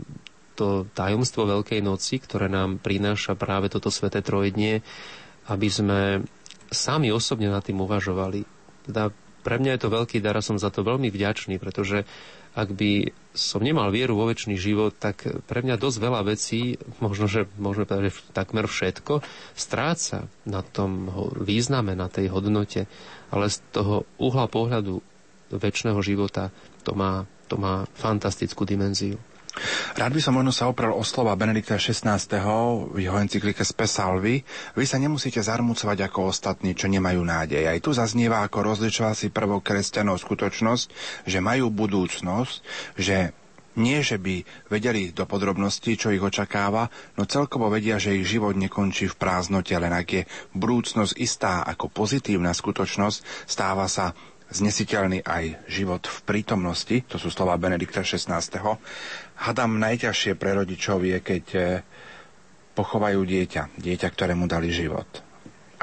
to 0.55 0.87
tajomstvo 0.95 1.49
Veľkej 1.49 1.83
noci, 1.83 2.23
ktoré 2.23 2.47
nám 2.49 2.79
prináša 2.79 3.35
práve 3.35 3.69
toto 3.69 3.91
sveté 3.91 4.23
trojednie, 4.23 4.81
aby 5.51 5.69
sme 5.69 6.01
sami 6.73 7.13
osobne 7.13 7.53
nad 7.53 7.61
tým 7.61 7.83
uvažovali. 7.83 8.47
Teda 8.89 9.13
pre 9.43 9.59
mňa 9.59 9.77
je 9.77 9.83
to 9.83 9.95
veľký 9.95 10.19
dar 10.23 10.39
a 10.39 10.43
som 10.43 10.57
za 10.57 10.71
to 10.71 10.87
veľmi 10.87 11.11
vďačný, 11.11 11.59
pretože 11.59 12.07
ak 12.53 12.69
by 12.77 13.13
som 13.33 13.65
nemal 13.65 13.89
vieru 13.89 14.13
vo 14.13 14.29
väčší 14.29 14.61
život, 14.61 14.93
tak 15.01 15.25
pre 15.49 15.65
mňa 15.65 15.81
dosť 15.81 15.99
veľa 15.99 16.21
vecí, 16.29 16.77
možno, 17.01 17.25
že 17.25 17.49
môžeme 17.57 17.89
povedať, 17.89 18.13
že 18.13 18.33
takmer 18.37 18.69
všetko, 18.69 19.25
stráca 19.57 20.29
na 20.45 20.61
tom 20.61 21.09
význame, 21.41 21.97
na 21.97 22.13
tej 22.13 22.29
hodnote, 22.29 22.85
ale 23.33 23.49
z 23.49 23.57
toho 23.73 24.05
uhla 24.21 24.53
pohľadu 24.53 25.01
väčšného 25.49 26.01
života 26.05 26.53
to 26.85 26.93
má, 26.93 27.25
to 27.49 27.57
má 27.57 27.89
fantastickú 27.97 28.69
dimenziu. 28.69 29.17
Rád 29.93 30.17
by 30.17 30.21
som 30.25 30.33
možno 30.33 30.49
sa 30.49 30.69
oprel 30.73 30.97
o 30.97 31.05
slova 31.05 31.37
Benedikta 31.37 31.77
XVI. 31.77 32.17
v 32.89 32.99
jeho 33.05 33.21
encyklike 33.21 33.61
Spesalvi. 33.61 34.41
Vy 34.73 34.85
sa 34.89 34.97
nemusíte 34.97 35.45
zarmucovať 35.45 36.09
ako 36.09 36.33
ostatní, 36.33 36.73
čo 36.73 36.89
nemajú 36.89 37.21
nádej. 37.21 37.69
Aj 37.69 37.79
tu 37.85 37.93
zaznieva 37.93 38.41
ako 38.41 38.73
rozličovací 38.73 39.29
prvok 39.29 39.61
kresťanov 39.61 40.17
skutočnosť, 40.25 40.87
že 41.29 41.39
majú 41.45 41.69
budúcnosť, 41.69 42.57
že 42.97 43.37
nie, 43.73 44.05
že 44.05 44.21
by 44.21 44.69
vedeli 44.69 45.17
do 45.17 45.25
podrobností, 45.25 45.97
čo 45.97 46.13
ich 46.13 46.21
očakáva, 46.21 46.93
no 47.17 47.25
celkovo 47.25 47.73
vedia, 47.73 47.97
že 47.97 48.13
ich 48.13 48.29
život 48.29 48.53
nekončí 48.53 49.09
v 49.09 49.17
prázdnote, 49.17 49.73
len 49.81 49.97
ak 49.97 50.09
je 50.13 50.23
budúcnosť 50.53 51.17
istá 51.17 51.65
ako 51.65 51.89
pozitívna 51.89 52.53
skutočnosť, 52.53 53.49
stáva 53.49 53.89
sa 53.89 54.13
znesiteľný 54.53 55.25
aj 55.25 55.65
život 55.69 56.05
v 56.05 56.19
prítomnosti, 56.29 56.97
to 57.09 57.17
sú 57.17 57.33
slova 57.33 57.57
Benedikta 57.57 58.05
XVI. 58.05 58.41
Hadam 59.37 59.81
najťažšie 59.81 60.33
pre 60.37 60.53
rodičov 60.55 61.03
je, 61.03 61.19
keď 61.19 61.45
eh, 61.57 61.65
pochovajú 62.77 63.21
dieťa, 63.25 63.77
dieťa, 63.81 64.09
ktorému 64.09 64.49
dali 64.49 64.73
život. 64.73 65.09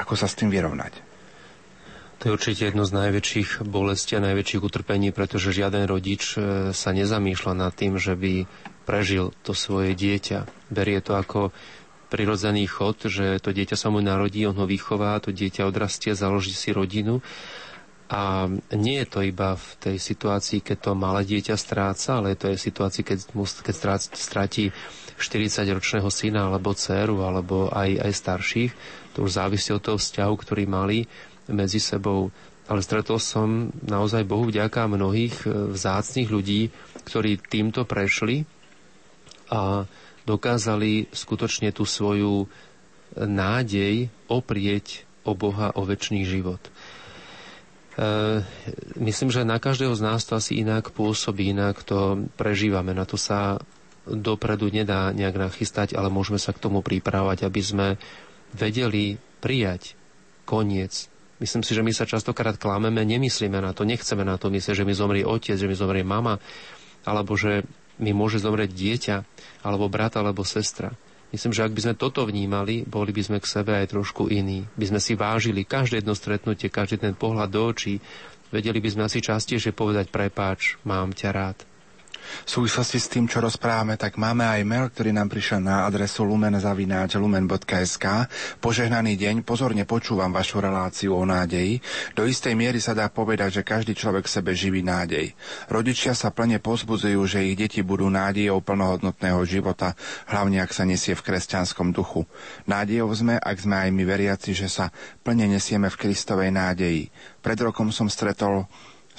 Ako 0.00 0.16
sa 0.16 0.30
s 0.30 0.38
tým 0.38 0.48
vyrovnať? 0.48 1.10
To 2.20 2.28
je 2.28 2.34
určite 2.36 2.68
jedno 2.68 2.84
z 2.84 2.92
najväčších 3.00 3.64
bolestí 3.64 4.12
a 4.12 4.20
najväčších 4.20 4.60
utrpení, 4.60 5.08
pretože 5.08 5.56
žiaden 5.56 5.88
rodič 5.88 6.36
eh, 6.36 6.70
sa 6.70 6.90
nezamýšľa 6.94 7.52
nad 7.54 7.72
tým, 7.74 7.98
že 7.98 8.14
by 8.14 8.46
prežil 8.86 9.30
to 9.46 9.54
svoje 9.54 9.94
dieťa. 9.94 10.70
Berie 10.72 10.98
to 10.98 11.14
ako 11.14 11.54
prirodzený 12.10 12.66
chod, 12.66 13.06
že 13.06 13.38
to 13.38 13.54
dieťa 13.54 13.78
sa 13.78 13.88
mu 13.88 14.02
narodí, 14.02 14.42
on 14.42 14.58
ho 14.58 14.66
vychová, 14.66 15.22
to 15.22 15.30
dieťa 15.30 15.62
odrastie, 15.70 16.18
založí 16.18 16.50
si 16.50 16.74
rodinu 16.74 17.22
a 18.10 18.50
nie 18.74 18.98
je 18.98 19.06
to 19.06 19.22
iba 19.22 19.54
v 19.54 19.68
tej 19.78 19.96
situácii, 20.02 20.66
keď 20.66 20.90
to 20.90 20.92
malé 20.98 21.22
dieťa 21.22 21.54
stráca, 21.54 22.18
ale 22.18 22.34
to 22.34 22.50
je 22.50 22.58
situácii, 22.58 23.06
keď, 23.06 23.30
keď 23.62 23.74
stráti 24.18 24.74
40-ročného 25.14 26.10
syna 26.10 26.50
alebo 26.50 26.74
dceru, 26.74 27.22
alebo 27.22 27.70
aj, 27.70 28.02
aj 28.02 28.12
starších. 28.12 28.72
To 29.14 29.30
už 29.30 29.38
závisí 29.38 29.70
od 29.70 29.78
toho 29.78 29.94
vzťahu, 29.94 30.34
ktorý 30.42 30.66
mali 30.66 31.06
medzi 31.46 31.78
sebou. 31.78 32.34
Ale 32.66 32.82
stretol 32.82 33.22
som 33.22 33.70
naozaj 33.86 34.26
Bohu 34.26 34.50
vďaka 34.50 34.90
mnohých 34.90 35.46
e, 35.46 35.70
vzácných 35.70 36.30
ľudí, 36.30 36.70
ktorí 37.06 37.38
týmto 37.46 37.86
prešli 37.86 38.42
a 39.54 39.86
dokázali 40.26 41.10
skutočne 41.14 41.70
tú 41.70 41.86
svoju 41.86 42.46
nádej 43.18 44.10
oprieť 44.30 45.06
o 45.26 45.34
Boha, 45.34 45.74
o 45.74 45.82
väčší 45.82 46.22
život. 46.22 46.62
E, 48.00 48.40
myslím, 48.96 49.28
že 49.28 49.44
na 49.44 49.60
každého 49.60 49.92
z 49.92 50.00
nás 50.00 50.24
to 50.24 50.40
asi 50.40 50.56
inak 50.56 50.88
pôsobí, 50.88 51.52
inak 51.52 51.84
to 51.84 52.24
prežívame. 52.40 52.96
Na 52.96 53.04
to 53.04 53.20
sa 53.20 53.60
dopredu 54.08 54.72
nedá 54.72 55.12
nejak 55.12 55.36
nachystať, 55.36 55.92
ale 55.92 56.08
môžeme 56.08 56.40
sa 56.40 56.56
k 56.56 56.62
tomu 56.64 56.80
pripravať, 56.80 57.44
aby 57.44 57.60
sme 57.60 57.86
vedeli 58.56 59.20
prijať 59.44 59.92
koniec. 60.48 61.12
Myslím 61.44 61.60
si, 61.60 61.76
že 61.76 61.84
my 61.84 61.92
sa 61.92 62.08
častokrát 62.08 62.56
klameme, 62.56 63.04
nemyslíme 63.04 63.60
na 63.60 63.76
to, 63.76 63.84
nechceme 63.84 64.24
na 64.24 64.40
to 64.40 64.48
myslieť, 64.48 64.80
že 64.80 64.88
mi 64.88 64.96
zomrie 64.96 65.24
otec, 65.24 65.56
že 65.60 65.68
mi 65.68 65.76
zomrie 65.76 66.00
mama, 66.00 66.40
alebo 67.04 67.36
že 67.36 67.68
mi 68.00 68.16
môže 68.16 68.40
zomrieť 68.40 68.72
dieťa, 68.72 69.16
alebo 69.60 69.92
brat, 69.92 70.16
alebo 70.16 70.40
sestra. 70.44 70.96
Myslím, 71.30 71.54
že 71.54 71.62
ak 71.62 71.74
by 71.74 71.80
sme 71.86 71.94
toto 71.94 72.26
vnímali, 72.26 72.82
boli 72.82 73.14
by 73.14 73.22
sme 73.22 73.38
k 73.38 73.46
sebe 73.46 73.78
aj 73.78 73.94
trošku 73.94 74.26
iní. 74.26 74.66
By 74.74 74.90
sme 74.90 75.00
si 75.00 75.14
vážili 75.14 75.62
každé 75.62 76.02
jedno 76.02 76.18
stretnutie, 76.18 76.66
každý 76.66 76.98
ten 76.98 77.14
pohľad 77.14 77.54
do 77.54 77.70
očí. 77.70 78.02
Vedeli 78.50 78.82
by 78.82 78.88
sme 78.90 79.06
asi 79.06 79.22
častejšie 79.22 79.70
povedať 79.70 80.10
prepáč, 80.10 80.74
mám 80.82 81.14
ťa 81.14 81.30
rád. 81.30 81.69
V 82.46 82.50
súvislosti 82.50 82.98
s 82.98 83.10
tým, 83.10 83.26
čo 83.26 83.42
rozprávame, 83.42 83.98
tak 83.98 84.16
máme 84.16 84.46
aj 84.46 84.62
mail, 84.64 84.86
ktorý 84.90 85.10
nám 85.14 85.28
prišiel 85.30 85.60
na 85.60 85.86
adresu 85.86 86.22
lumen.lumen.sk. 86.26 88.06
Požehnaný 88.58 89.14
deň, 89.18 89.42
pozorne 89.42 89.84
počúvam 89.84 90.32
vašu 90.32 90.62
reláciu 90.62 91.14
o 91.16 91.24
nádeji. 91.26 91.82
Do 92.14 92.26
istej 92.26 92.54
miery 92.56 92.78
sa 92.78 92.96
dá 92.96 93.10
povedať, 93.10 93.60
že 93.60 93.66
každý 93.66 93.92
človek 93.94 94.26
sebe 94.26 94.54
živí 94.54 94.80
nádej. 94.80 95.34
Rodičia 95.68 96.14
sa 96.14 96.30
plne 96.32 96.58
pozbudzujú, 96.62 97.20
že 97.26 97.46
ich 97.46 97.58
deti 97.58 97.82
budú 97.82 98.08
nádejou 98.08 98.62
plnohodnotného 98.62 99.40
života, 99.46 99.94
hlavne 100.30 100.62
ak 100.62 100.72
sa 100.74 100.86
nesie 100.86 101.18
v 101.18 101.24
kresťanskom 101.24 101.92
duchu. 101.94 102.24
Nádejou 102.66 103.10
sme, 103.14 103.34
ak 103.36 103.56
sme 103.58 103.76
aj 103.86 103.90
my 103.90 104.02
veriaci, 104.06 104.54
že 104.56 104.70
sa 104.70 104.94
plne 105.22 105.46
nesieme 105.50 105.90
v 105.90 105.98
Kristovej 105.98 106.50
nádeji. 106.54 107.10
Pred 107.40 107.72
rokom 107.72 107.88
som 107.90 108.06
stretol 108.06 108.68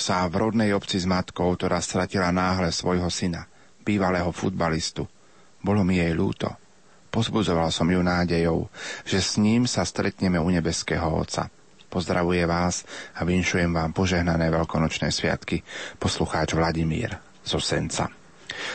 sa 0.02 0.26
v 0.26 0.49
rodnej 0.49 0.74
obci 0.74 0.97
s 0.97 1.06
matkou, 1.06 1.54
ktorá 1.54 1.78
stratila 1.78 2.34
náhle 2.34 2.74
svojho 2.74 3.06
syna, 3.14 3.45
bývalého 3.86 4.34
futbalistu. 4.34 5.06
Bolo 5.62 5.86
mi 5.86 6.02
jej 6.02 6.18
ľúto. 6.18 6.49
Pozbudzoval 7.14 7.70
som 7.70 7.86
ju 7.86 8.02
nádejou, 8.02 8.66
že 9.06 9.22
s 9.22 9.38
ním 9.38 9.70
sa 9.70 9.86
stretneme 9.86 10.41
u 10.41 10.49
nebeského 10.49 11.06
Otca. 11.06 11.54
Pozdravuje 11.91 12.47
vás 12.49 12.88
a 13.20 13.28
vinšujem 13.28 13.70
vám 13.70 13.91
požehnané 13.93 14.49
veľkonočné 14.49 15.12
sviatky, 15.12 15.62
poslucháč 16.02 16.56
Vladimír 16.58 17.14
zo 17.45 17.60
Senca. 17.62 18.10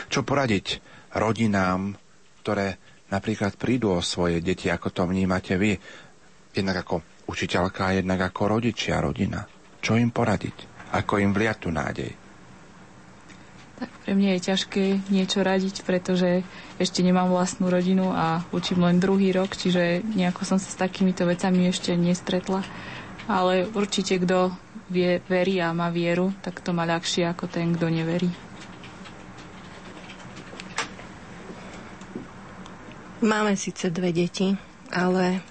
Čo 0.07 0.23
poradiť 0.23 0.79
rodinám, 1.17 1.97
ktoré 2.45 2.77
napríklad 3.09 3.57
prídu 3.57 3.97
o 3.97 4.05
svoje 4.05 4.39
deti, 4.39 4.69
ako 4.69 4.93
to 4.93 5.03
vnímate 5.09 5.57
vy, 5.57 5.75
jednak 6.53 6.85
ako 6.85 7.01
učiteľka, 7.25 7.97
jednak 7.97 8.21
ako 8.21 8.61
rodičia, 8.61 9.01
rodina? 9.01 9.49
Čo 9.81 9.97
im 9.97 10.13
poradiť? 10.13 10.76
Ako 10.91 11.19
im 11.19 11.31
vliať 11.35 11.57
tú 11.59 11.69
nádej. 11.69 12.11
Tak 13.77 13.93
pre 14.01 14.17
mňa 14.17 14.29
je 14.33 14.47
ťažké 14.49 14.83
niečo 15.13 15.45
radiť, 15.45 15.85
pretože 15.85 16.41
ešte 16.81 17.05
nemám 17.05 17.29
vlastnú 17.29 17.69
rodinu 17.69 18.09
a 18.09 18.41
učím 18.49 18.81
len 18.81 18.97
druhý 18.97 19.29
rok, 19.29 19.53
čiže 19.53 20.01
nejako 20.17 20.49
som 20.49 20.57
sa 20.57 20.73
s 20.73 20.81
takýmito 20.81 21.29
vecami 21.29 21.69
ešte 21.69 21.93
nestretla. 21.93 22.65
Ale 23.29 23.69
určite, 23.77 24.17
kto 24.17 24.49
vie, 24.89 25.21
verí 25.29 25.61
a 25.61 25.77
má 25.77 25.93
vieru, 25.93 26.33
tak 26.41 26.63
to 26.65 26.73
má 26.73 26.89
ľahšie 26.89 27.29
ako 27.29 27.45
ten, 27.45 27.77
kto 27.77 27.85
neverí. 27.91 28.33
Máme 33.21 33.53
síce 33.57 33.93
dve 33.93 34.09
deti, 34.09 34.57
ale 34.89 35.41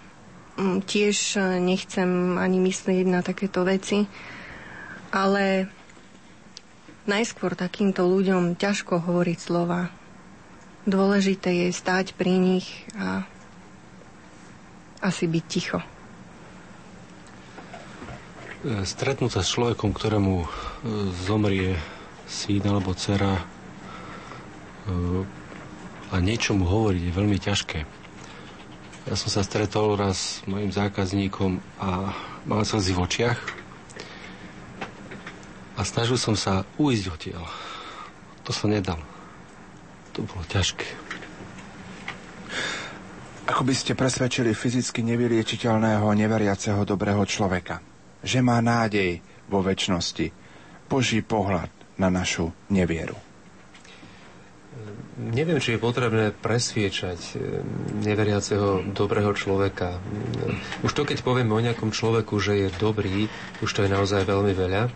mm, 0.59 0.82
tiež 0.82 1.39
nechcem 1.62 2.39
ani 2.39 2.59
myslieť 2.59 3.07
na 3.07 3.22
takéto 3.22 3.62
veci 3.62 4.07
ale 5.17 5.73
najskôr 7.09 7.57
takýmto 7.57 8.05
ľuďom 8.05 8.61
ťažko 8.61 9.01
hovoriť 9.01 9.39
slova. 9.41 9.89
Dôležité 10.85 11.67
je 11.67 11.69
stáť 11.73 12.12
pri 12.12 12.37
nich 12.37 12.69
a 13.01 13.25
asi 15.01 15.25
byť 15.25 15.45
ticho. 15.49 15.81
Stretnúť 18.67 19.41
sa 19.41 19.43
s 19.47 19.53
človekom, 19.55 19.95
ktorému 19.95 20.43
e, 20.43 20.49
zomrie 21.23 21.79
syn 22.27 22.67
alebo 22.67 22.99
dcera 22.99 23.39
e, 23.39 23.45
a 26.11 26.14
niečo 26.19 26.59
mu 26.59 26.67
hovoriť 26.67 27.03
je 27.07 27.12
veľmi 27.14 27.39
ťažké. 27.39 27.79
Ja 29.07 29.14
som 29.14 29.31
sa 29.31 29.47
stretol 29.47 29.95
raz 29.95 30.43
s 30.43 30.47
mojim 30.51 30.75
zákazníkom 30.75 31.62
a 31.79 32.11
mal 32.43 32.67
slzy 32.67 32.91
v 32.91 33.03
očiach 33.07 33.66
a 35.77 35.81
snažil 35.85 36.16
som 36.16 36.33
sa 36.33 36.64
uísť 36.81 37.07
odtiaľ. 37.12 37.45
To 38.49 38.51
sa 38.51 38.66
nedalo. 38.66 39.05
To 40.16 40.24
bolo 40.24 40.43
ťažké. 40.49 40.89
Ako 43.47 43.62
by 43.62 43.74
ste 43.79 43.95
presvedčili 43.95 44.57
fyzicky 44.57 45.07
nevyliečiteľného, 45.07 46.03
neveriaceho 46.03 46.83
dobrého 46.83 47.22
človeka, 47.29 47.79
že 48.24 48.43
má 48.43 48.59
nádej 48.59 49.22
vo 49.47 49.62
väčšnosti, 49.62 50.35
Boží 50.91 51.22
pohľad 51.22 51.70
na 51.99 52.11
našu 52.11 52.51
nevieru? 52.72 53.14
Neviem, 55.16 55.57
či 55.64 55.74
je 55.74 55.81
potrebné 55.81 56.29
presviečať 56.29 57.20
eh, 57.35 57.64
neveriaceho 58.05 58.93
dobrého 58.93 59.33
človeka. 59.33 59.97
Už 60.85 60.93
to, 60.93 61.09
keď 61.09 61.24
povieme 61.24 61.57
o 61.57 61.64
nejakom 61.64 61.89
človeku, 61.89 62.37
že 62.37 62.66
je 62.66 62.68
dobrý, 62.77 63.31
už 63.64 63.70
to 63.72 63.81
je 63.87 63.95
naozaj 63.95 64.29
veľmi 64.29 64.53
veľa 64.53 64.93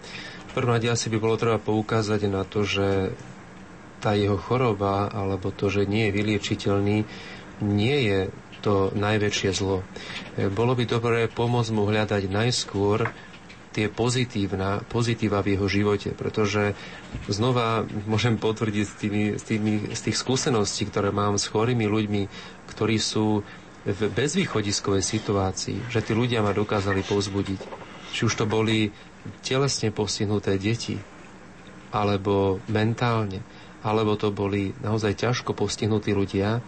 prvom 0.55 0.75
rade 0.75 0.91
asi 0.91 1.13
by 1.13 1.19
bolo 1.21 1.39
treba 1.39 1.59
poukázať 1.59 2.21
na 2.27 2.43
to, 2.43 2.67
že 2.67 3.15
tá 4.01 4.17
jeho 4.17 4.41
choroba 4.41 5.13
alebo 5.13 5.53
to, 5.53 5.69
že 5.69 5.85
nie 5.85 6.09
je 6.09 6.17
vyliečiteľný, 6.17 6.99
nie 7.61 7.99
je 8.09 8.21
to 8.61 8.93
najväčšie 8.93 9.51
zlo. 9.53 9.85
E, 10.37 10.49
bolo 10.49 10.77
by 10.77 10.85
dobré 10.89 11.29
pomôcť 11.29 11.71
mu 11.73 11.89
hľadať 11.89 12.29
najskôr 12.29 13.09
tie 13.71 13.87
pozitívna, 13.87 14.83
pozitíva 14.91 15.41
v 15.47 15.55
jeho 15.55 15.67
živote, 15.71 16.11
pretože 16.11 16.75
znova 17.31 17.87
môžem 18.05 18.35
potvrdiť 18.35 18.85
z, 18.85 18.95
tými, 18.99 19.25
z, 19.39 19.43
tými, 19.47 19.73
z 19.95 20.01
tých 20.11 20.17
skúseností, 20.19 20.91
ktoré 20.91 21.15
mám 21.15 21.39
s 21.39 21.47
chorými 21.47 21.87
ľuďmi, 21.87 22.23
ktorí 22.67 22.99
sú 22.99 23.47
v 23.87 24.01
bezvýchodiskovej 24.13 25.01
situácii, 25.01 25.89
že 25.89 26.05
tí 26.05 26.13
ľudia 26.13 26.45
ma 26.45 26.53
dokázali 26.53 27.01
povzbudiť. 27.07 27.61
Či 28.11 28.27
už 28.27 28.35
to 28.35 28.45
boli 28.45 28.91
telesne 29.45 29.93
postihnuté 29.93 30.57
deti, 30.57 30.97
alebo 31.91 32.63
mentálne, 32.71 33.43
alebo 33.83 34.15
to 34.15 34.31
boli 34.31 34.77
naozaj 34.85 35.17
ťažko 35.17 35.57
postihnutí 35.57 36.13
ľudia, 36.13 36.61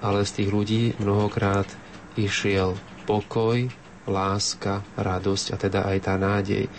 ale 0.00 0.24
z 0.24 0.42
tých 0.42 0.48
ľudí 0.50 0.82
mnohokrát 1.02 1.66
išiel 2.16 2.78
pokoj, 3.04 3.68
láska, 4.08 4.82
radosť 4.96 5.46
a 5.54 5.56
teda 5.60 5.80
aj 5.86 5.98
tá 6.02 6.14
nádej. 6.16 6.64
E, 6.66 6.70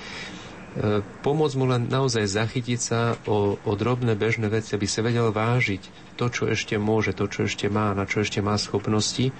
pomôcť 1.21 1.55
mu 1.59 1.65
len 1.69 1.87
naozaj 1.87 2.27
zachytiť 2.27 2.79
sa 2.79 3.15
o, 3.29 3.55
o 3.61 3.71
drobné 3.77 4.17
bežné 4.17 4.49
veci, 4.49 4.73
aby 4.73 4.87
sa 4.89 5.05
vedel 5.05 5.29
vážiť 5.29 6.15
to, 6.17 6.27
čo 6.27 6.49
ešte 6.49 6.75
môže, 6.81 7.13
to, 7.13 7.29
čo 7.29 7.45
ešte 7.45 7.69
má, 7.69 7.93
na 7.93 8.09
čo 8.09 8.25
ešte 8.25 8.41
má 8.43 8.57
schopnosti 8.57 9.31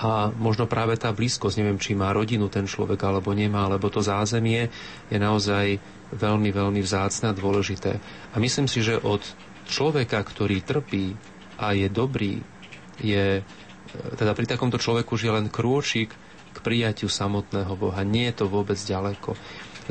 a 0.00 0.32
možno 0.32 0.64
práve 0.64 0.96
tá 0.96 1.12
blízkosť, 1.12 1.60
neviem, 1.60 1.76
či 1.76 1.92
má 1.92 2.08
rodinu 2.16 2.48
ten 2.48 2.64
človek 2.64 2.96
alebo 3.04 3.36
nemá, 3.36 3.68
lebo 3.68 3.92
to 3.92 4.00
zázemie 4.00 4.72
je 5.12 5.18
naozaj 5.20 5.76
veľmi, 6.16 6.48
veľmi 6.48 6.80
vzácne 6.80 7.30
a 7.30 7.36
dôležité. 7.36 8.00
A 8.32 8.36
myslím 8.40 8.64
si, 8.64 8.80
že 8.80 8.96
od 8.96 9.20
človeka, 9.68 10.24
ktorý 10.24 10.64
trpí 10.64 11.12
a 11.60 11.76
je 11.76 11.92
dobrý, 11.92 12.40
je, 12.96 13.44
teda 14.16 14.32
pri 14.32 14.46
takomto 14.48 14.80
človeku 14.80 15.20
je 15.20 15.28
len 15.28 15.52
krôčik 15.52 16.16
k 16.50 16.58
prijatiu 16.64 17.12
samotného 17.12 17.76
Boha. 17.76 18.00
Nie 18.00 18.32
je 18.32 18.42
to 18.42 18.46
vôbec 18.48 18.80
ďaleko. 18.80 19.36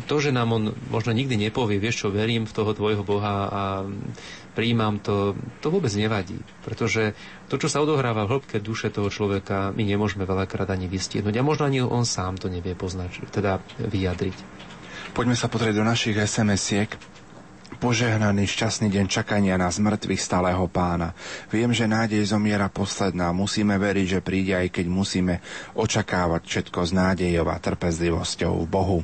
To, 0.10 0.16
že 0.18 0.32
nám 0.32 0.56
on 0.56 0.64
možno 0.90 1.12
nikdy 1.12 1.36
nepovie, 1.36 1.78
vieš 1.78 2.08
čo, 2.08 2.08
verím 2.10 2.48
v 2.48 2.56
toho 2.56 2.72
tvojho 2.72 3.04
Boha 3.04 3.36
a 3.46 3.64
príjmam 4.54 5.00
to, 5.00 5.38
to 5.62 5.70
vôbec 5.70 5.92
nevadí. 5.94 6.38
Pretože 6.66 7.14
to, 7.48 7.56
čo 7.58 7.70
sa 7.70 7.82
odohráva 7.82 8.26
v 8.26 8.38
hĺbke 8.38 8.58
duše 8.60 8.90
toho 8.90 9.08
človeka, 9.08 9.72
my 9.74 9.84
nemôžeme 9.86 10.26
veľakrát 10.26 10.70
ani 10.70 10.90
vystiednúť. 10.90 11.36
A 11.38 11.46
možno 11.46 11.70
ani 11.70 11.80
on 11.82 12.04
sám 12.04 12.38
to 12.38 12.52
nevie 12.52 12.74
poznať, 12.74 13.30
teda 13.30 13.62
vyjadriť. 13.80 14.38
Poďme 15.14 15.34
sa 15.34 15.50
pozrieť 15.50 15.76
do 15.82 15.86
našich 15.86 16.18
SMS-iek. 16.18 16.94
Požehnaný 17.80 18.44
šťastný 18.44 18.92
deň 18.92 19.06
čakania 19.08 19.56
na 19.56 19.72
zmrtvých 19.72 20.20
stáleho 20.20 20.68
pána. 20.68 21.16
Viem, 21.48 21.72
že 21.72 21.88
nádej 21.88 22.28
zomiera 22.28 22.68
posledná. 22.68 23.32
Musíme 23.32 23.80
veriť, 23.80 24.20
že 24.20 24.26
príde 24.26 24.52
aj 24.52 24.68
keď 24.68 24.86
musíme 24.92 25.40
očakávať 25.80 26.44
všetko 26.44 26.80
s 26.84 26.92
nádejou 26.92 27.48
a 27.48 27.56
trpezlivosťou 27.56 28.54
v 28.66 28.68
Bohu. 28.68 29.00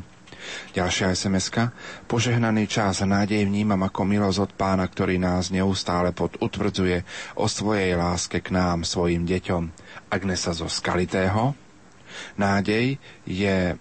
Ďalšia 0.76 1.16
sms 1.16 1.72
Požehnaný 2.06 2.68
čas 2.68 3.00
a 3.02 3.08
nádej 3.08 3.48
vnímam 3.48 3.80
ako 3.86 4.02
milosť 4.04 4.40
od 4.40 4.52
pána, 4.54 4.86
ktorý 4.86 5.18
nás 5.22 5.50
neustále 5.50 6.12
podutvrdzuje 6.12 7.02
o 7.40 7.46
svojej 7.48 7.96
láske 7.96 8.44
k 8.44 8.54
nám, 8.54 8.84
svojim 8.84 9.24
deťom. 9.24 9.64
Agnesa 10.12 10.52
zo 10.52 10.68
Skalitého. 10.68 11.56
Nádej 12.40 13.00
je 13.28 13.76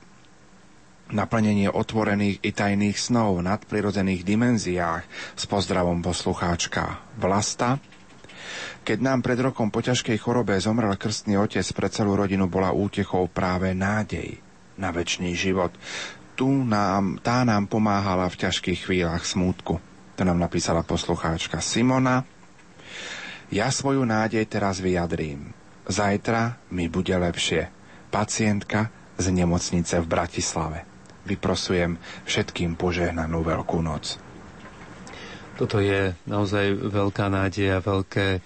naplnenie 1.13 1.69
otvorených 1.69 2.41
i 2.41 2.51
tajných 2.51 2.97
snov 2.97 3.39
v 3.39 3.47
nadprirodzených 3.47 4.25
dimenziách 4.25 5.05
s 5.37 5.45
pozdravom 5.45 6.01
poslucháčka 6.01 7.05
Vlasta. 7.21 7.77
Keď 8.85 8.99
nám 9.01 9.25
pred 9.25 9.41
rokom 9.41 9.73
po 9.73 9.81
ťažkej 9.81 10.21
chorobe 10.21 10.57
zomrel 10.61 10.93
krstný 10.97 11.41
otec, 11.41 11.65
pre 11.73 11.89
celú 11.89 12.17
rodinu 12.17 12.49
bola 12.49 12.73
útechou 12.73 13.29
práve 13.33 13.73
nádej 13.73 14.41
na 14.75 14.91
väčší 14.91 15.33
život 15.33 15.73
tu 16.35 16.51
nám, 16.51 17.23
tá 17.23 17.47
nám 17.47 17.71
pomáhala 17.71 18.27
v 18.27 18.47
ťažkých 18.47 18.91
chvíľach 18.91 19.23
smútku. 19.23 19.79
To 20.15 20.23
nám 20.23 20.39
napísala 20.39 20.87
poslucháčka 20.87 21.59
Simona. 21.59 22.23
Ja 23.51 23.71
svoju 23.71 24.03
nádej 24.03 24.47
teraz 24.51 24.83
vyjadrím. 24.83 25.55
Zajtra 25.87 26.59
mi 26.75 26.91
bude 26.91 27.15
lepšie. 27.15 27.71
Pacientka 28.11 28.91
z 29.19 29.27
nemocnice 29.31 30.03
v 30.03 30.07
Bratislave. 30.07 30.79
Vyprosujem 31.25 31.99
všetkým 32.27 32.75
požehnanú 32.75 33.43
Veľkú 33.43 33.81
noc. 33.81 34.19
Toto 35.55 35.79
je 35.79 36.19
naozaj 36.27 36.75
veľká 36.91 37.31
nádej 37.31 37.79
a 37.79 37.85
veľké 37.85 38.43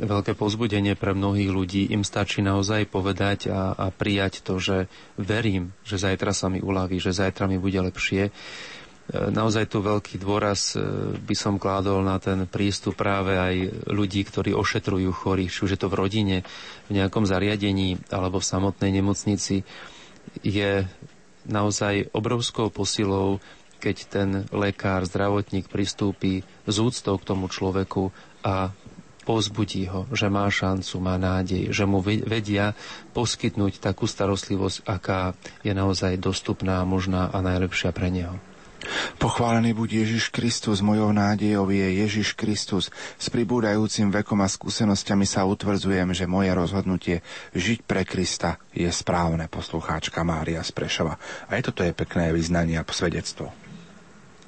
veľké 0.00 0.38
pozbudenie 0.38 0.94
pre 0.94 1.10
mnohých 1.10 1.50
ľudí. 1.50 1.82
Im 1.90 2.06
stačí 2.06 2.38
naozaj 2.38 2.86
povedať 2.86 3.50
a, 3.50 3.74
a 3.74 3.86
prijať 3.90 4.46
to, 4.46 4.62
že 4.62 4.86
verím, 5.18 5.74
že 5.82 5.98
zajtra 5.98 6.30
sa 6.30 6.46
mi 6.46 6.62
uľaví, 6.62 7.02
že 7.02 7.10
zajtra 7.10 7.50
mi 7.50 7.58
bude 7.58 7.82
lepšie. 7.82 8.30
E, 8.30 8.32
naozaj 9.10 9.66
tu 9.66 9.82
veľký 9.82 10.22
dôraz 10.22 10.78
e, 10.78 10.82
by 11.18 11.34
som 11.34 11.58
kládol 11.58 12.06
na 12.06 12.22
ten 12.22 12.46
prístup 12.46 12.94
práve 12.94 13.34
aj 13.34 13.90
ľudí, 13.90 14.22
ktorí 14.22 14.54
ošetrujú 14.54 15.10
chorých, 15.10 15.50
či 15.50 15.60
už 15.66 15.70
je 15.74 15.80
to 15.82 15.90
v 15.90 15.98
rodine, 15.98 16.36
v 16.86 16.90
nejakom 16.94 17.26
zariadení 17.26 17.98
alebo 18.14 18.38
v 18.38 18.46
samotnej 18.46 18.94
nemocnici. 18.94 19.66
Je 20.46 20.86
naozaj 21.42 22.14
obrovskou 22.14 22.70
posilou, 22.70 23.42
keď 23.82 23.96
ten 24.06 24.28
lekár, 24.54 25.02
zdravotník 25.08 25.66
pristúpi 25.66 26.46
s 26.68 26.76
úctou 26.78 27.16
k 27.18 27.26
tomu 27.26 27.50
človeku 27.50 28.14
a 28.46 28.70
povzbudí 29.30 29.86
ho, 29.86 30.10
že 30.10 30.26
má 30.26 30.50
šancu, 30.50 30.98
má 30.98 31.14
nádej, 31.14 31.70
že 31.70 31.86
mu 31.86 32.02
vedia 32.02 32.74
poskytnúť 33.14 33.78
takú 33.78 34.10
starostlivosť, 34.10 34.82
aká 34.90 35.38
je 35.62 35.70
naozaj 35.70 36.18
dostupná, 36.18 36.82
možná 36.82 37.30
a 37.30 37.38
najlepšia 37.38 37.94
pre 37.94 38.10
neho. 38.10 38.34
Pochválený 39.22 39.76
buď 39.76 40.02
Ježiš 40.02 40.34
Kristus, 40.34 40.82
mojou 40.82 41.12
nádejou 41.14 41.68
je 41.70 42.00
Ježiš 42.00 42.34
Kristus. 42.34 42.88
S 43.20 43.30
pribúdajúcim 43.30 44.10
vekom 44.10 44.40
a 44.42 44.48
skúsenosťami 44.50 45.28
sa 45.28 45.46
utvrdzujem, 45.46 46.10
že 46.16 46.26
moje 46.26 46.50
rozhodnutie 46.50 47.16
žiť 47.54 47.86
pre 47.86 48.02
Krista 48.02 48.58
je 48.74 48.88
správne, 48.88 49.46
poslucháčka 49.46 50.26
Mária 50.26 50.64
Sprešova. 50.64 51.20
A 51.46 51.60
aj 51.60 51.70
toto 51.70 51.84
je 51.86 51.94
pekné 51.94 52.34
vyznanie 52.34 52.80
a 52.80 52.88
svedectvo. 52.88 53.59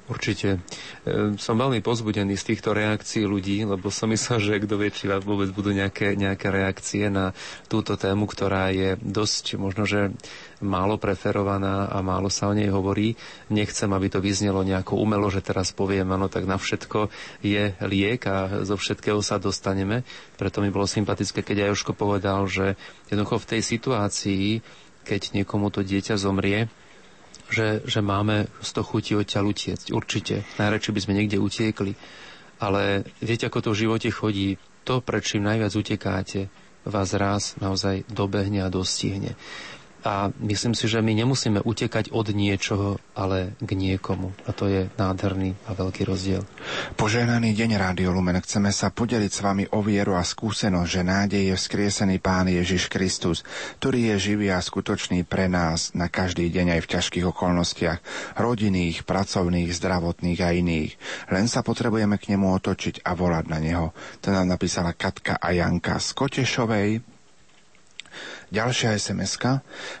Určite. 0.03 0.59
Som 1.39 1.63
veľmi 1.63 1.79
pozbudený 1.79 2.35
z 2.35 2.51
týchto 2.51 2.75
reakcií 2.75 3.23
ľudí, 3.23 3.63
lebo 3.63 3.87
som 3.87 4.11
myslel, 4.11 4.43
že 4.43 4.63
kto 4.67 4.75
vie, 4.75 4.91
či 4.91 5.07
vôbec 5.07 5.47
budú 5.55 5.71
nejaké, 5.71 6.19
nejaké 6.19 6.51
reakcie 6.51 7.07
na 7.07 7.31
túto 7.71 7.95
tému, 7.95 8.27
ktorá 8.27 8.67
je 8.75 8.99
dosť 8.99 9.55
možno, 9.55 9.87
že 9.87 10.11
málo 10.59 10.99
preferovaná 10.99 11.87
a 11.87 12.03
málo 12.03 12.27
sa 12.27 12.51
o 12.51 12.53
nej 12.53 12.67
hovorí. 12.67 13.15
Nechcem, 13.47 13.87
aby 13.95 14.11
to 14.11 14.19
vyznelo 14.19 14.59
nejako 14.67 14.99
umelo, 14.99 15.31
že 15.31 15.39
teraz 15.39 15.71
poviem, 15.71 16.11
áno, 16.11 16.27
tak 16.27 16.51
na 16.51 16.59
všetko 16.59 17.07
je 17.39 17.71
liek 17.87 18.27
a 18.27 18.67
zo 18.67 18.75
všetkého 18.75 19.23
sa 19.23 19.39
dostaneme. 19.39 20.03
Preto 20.35 20.59
mi 20.59 20.67
bolo 20.67 20.83
sympatické, 20.83 21.47
keď 21.47 21.63
aj 21.63 21.79
Joško 21.79 21.95
povedal, 21.95 22.43
že 22.51 22.75
jednoducho 23.07 23.39
v 23.39 23.49
tej 23.55 23.61
situácii, 23.63 24.47
keď 25.07 25.31
niekomu 25.31 25.71
to 25.71 25.79
dieťa 25.79 26.19
zomrie, 26.19 26.67
že, 27.53 27.85
že 27.85 28.01
máme 28.01 28.49
z 28.65 28.69
toho 28.73 28.85
chuti 28.85 29.13
odtiaľ 29.13 29.53
utiecť. 29.53 29.93
Určite. 29.93 30.41
Najradšej 30.57 30.93
by 30.97 31.01
sme 31.05 31.17
niekde 31.21 31.37
utiekli. 31.37 31.93
Ale 32.57 33.05
viete, 33.21 33.45
ako 33.45 33.59
to 33.61 33.69
v 33.77 33.81
živote 33.85 34.09
chodí. 34.09 34.57
To, 34.89 34.99
prečím 34.99 35.45
najviac 35.45 35.71
utekáte, 35.77 36.49
vás 36.83 37.13
raz 37.15 37.55
naozaj 37.61 38.03
dobehne 38.09 38.65
a 38.65 38.73
dostihne. 38.73 39.37
A 40.03 40.27
myslím 40.43 40.75
si, 40.75 40.91
že 40.91 40.99
my 40.99 41.15
nemusíme 41.15 41.63
utekať 41.63 42.11
od 42.11 42.35
niečoho, 42.35 42.99
ale 43.15 43.55
k 43.63 43.71
niekomu. 43.71 44.35
A 44.43 44.51
to 44.51 44.67
je 44.67 44.91
nádherný 44.99 45.55
a 45.63 45.71
veľký 45.71 46.03
rozdiel. 46.03 46.43
Požehnaný 46.99 47.55
deň, 47.55 47.79
Rádio 47.79 48.11
Lumen. 48.11 48.35
Chceme 48.43 48.75
sa 48.75 48.91
podeliť 48.91 49.31
s 49.31 49.39
vami 49.39 49.63
o 49.71 49.79
vieru 49.79 50.19
a 50.19 50.27
skúsenosť, 50.27 50.89
že 50.91 51.01
nádej 51.07 51.43
je 51.49 51.55
vzkriesený 51.55 52.19
Pán 52.19 52.51
Ježiš 52.51 52.91
Kristus, 52.91 53.47
ktorý 53.79 54.11
je 54.13 54.35
živý 54.35 54.51
a 54.51 54.59
skutočný 54.59 55.23
pre 55.23 55.47
nás 55.47 55.95
na 55.95 56.11
každý 56.11 56.51
deň 56.51 56.75
aj 56.75 56.81
v 56.83 56.91
ťažkých 56.99 57.25
okolnostiach, 57.31 57.99
rodinných, 58.35 59.07
pracovných, 59.07 59.71
zdravotných 59.71 60.39
a 60.43 60.51
iných. 60.51 60.91
Len 61.31 61.47
sa 61.47 61.63
potrebujeme 61.63 62.19
k 62.19 62.35
nemu 62.35 62.51
otočiť 62.59 63.07
a 63.07 63.15
volať 63.15 63.45
na 63.47 63.59
neho. 63.63 63.95
To 64.19 64.35
nám 64.35 64.51
napísala 64.51 64.91
Katka 64.91 65.39
a 65.39 65.55
Janka 65.55 65.95
z 66.03 66.11
Kotešovej, 66.11 67.12
Ďalšia 68.53 68.93
sms 69.01 69.33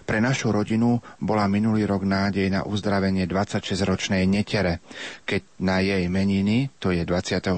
Pre 0.05 0.19
našu 0.21 0.53
rodinu 0.53 1.01
bola 1.17 1.49
minulý 1.49 1.89
rok 1.89 2.05
nádej 2.05 2.53
na 2.53 2.61
uzdravenie 2.61 3.25
26-ročnej 3.25 4.29
netere, 4.29 4.85
keď 5.25 5.41
na 5.57 5.81
jej 5.81 6.05
meniny, 6.05 6.69
to 6.77 6.93
je 6.93 7.01
24. 7.01 7.49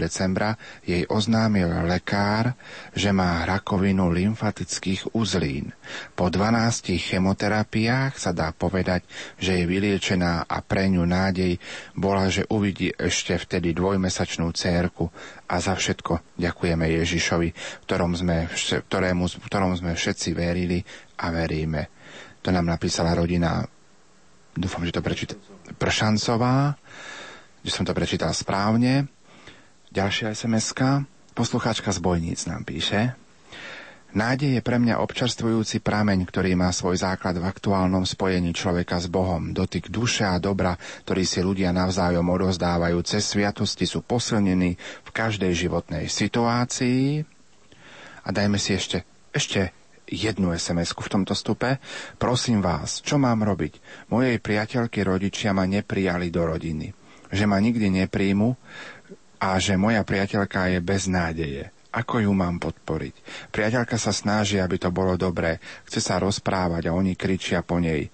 decembra, 0.00 0.56
jej 0.80 1.04
oznámil 1.12 1.84
lekár, 1.84 2.56
že 2.96 3.12
má 3.12 3.44
rakovinu 3.44 4.08
lymfatických 4.08 5.12
uzlín. 5.12 5.76
Po 6.16 6.32
12 6.32 6.88
chemoterapiách 6.96 8.16
sa 8.16 8.32
dá 8.32 8.56
povedať, 8.56 9.04
že 9.36 9.60
je 9.60 9.68
vyliečená 9.68 10.48
a 10.48 10.56
pre 10.64 10.88
ňu 10.88 11.04
nádej 11.04 11.60
bola, 11.92 12.32
že 12.32 12.48
uvidí 12.48 12.88
ešte 12.96 13.36
vtedy 13.36 13.76
dvojmesačnú 13.76 14.48
cérku 14.56 15.12
a 15.50 15.58
za 15.58 15.74
všetko 15.74 16.38
ďakujeme 16.38 16.86
Ježišovi, 16.86 17.48
ktorom 17.82 18.14
sme, 18.14 18.46
ktorému, 18.86 19.26
ktorom 19.50 19.74
sme 19.74 19.98
všetci 19.98 20.30
verili 20.30 20.78
a 21.18 21.34
veríme. 21.34 21.90
To 22.46 22.54
nám 22.54 22.70
napísala 22.70 23.18
rodina, 23.18 23.66
dúfam, 24.54 24.86
že 24.86 24.94
to 24.94 25.02
prečíta, 25.02 25.34
Pršancová, 25.74 26.78
že 27.66 27.70
som 27.74 27.82
to 27.82 27.90
prečítal 27.90 28.30
správne. 28.30 29.10
Ďalšia 29.90 30.30
sms 30.30 30.70
poslucháčka 31.34 31.90
z 31.90 31.98
Bojníc 31.98 32.46
nám 32.46 32.62
píše. 32.62 33.18
Nádej 34.10 34.58
je 34.58 34.62
pre 34.66 34.82
mňa 34.82 34.98
občerstvujúci 35.06 35.86
prameň, 35.86 36.26
ktorý 36.26 36.58
má 36.58 36.74
svoj 36.74 36.98
základ 36.98 37.38
v 37.38 37.46
aktuálnom 37.46 38.02
spojení 38.02 38.50
človeka 38.50 38.98
s 38.98 39.06
Bohom. 39.06 39.54
Dotyk 39.54 39.86
duše 39.86 40.26
a 40.26 40.42
dobra, 40.42 40.74
ktorý 41.06 41.22
si 41.22 41.38
ľudia 41.38 41.70
navzájom 41.70 42.26
odozdávajú 42.26 42.98
cez 43.06 43.22
sviatosti, 43.30 43.86
sú 43.86 44.02
posilnení 44.02 44.74
v 45.06 45.10
každej 45.14 45.54
životnej 45.54 46.10
situácii. 46.10 47.22
A 48.26 48.28
dajme 48.34 48.58
si 48.58 48.74
ešte, 48.74 49.06
ešte 49.30 49.70
jednu 50.10 50.58
sms 50.58 50.90
v 50.90 51.06
tomto 51.06 51.38
stupe. 51.38 51.78
Prosím 52.18 52.66
vás, 52.66 52.98
čo 53.06 53.14
mám 53.14 53.46
robiť? 53.46 53.78
Mojej 54.10 54.42
priateľky 54.42 55.06
rodičia 55.06 55.54
ma 55.54 55.70
neprijali 55.70 56.34
do 56.34 56.50
rodiny. 56.50 56.90
Že 57.30 57.46
ma 57.46 57.62
nikdy 57.62 57.94
nepríjmu 58.02 58.58
a 59.38 59.54
že 59.62 59.78
moja 59.78 60.02
priateľka 60.02 60.66
je 60.74 60.78
bez 60.82 61.06
nádeje. 61.06 61.70
Ako 61.90 62.22
ju 62.22 62.30
mám 62.30 62.62
podporiť? 62.62 63.14
Priateľka 63.50 63.98
sa 63.98 64.14
snaží, 64.14 64.62
aby 64.62 64.78
to 64.78 64.94
bolo 64.94 65.18
dobré. 65.18 65.58
Chce 65.90 65.98
sa 65.98 66.22
rozprávať 66.22 66.86
a 66.86 66.94
oni 66.94 67.18
kričia 67.18 67.66
po 67.66 67.82
nej. 67.82 68.06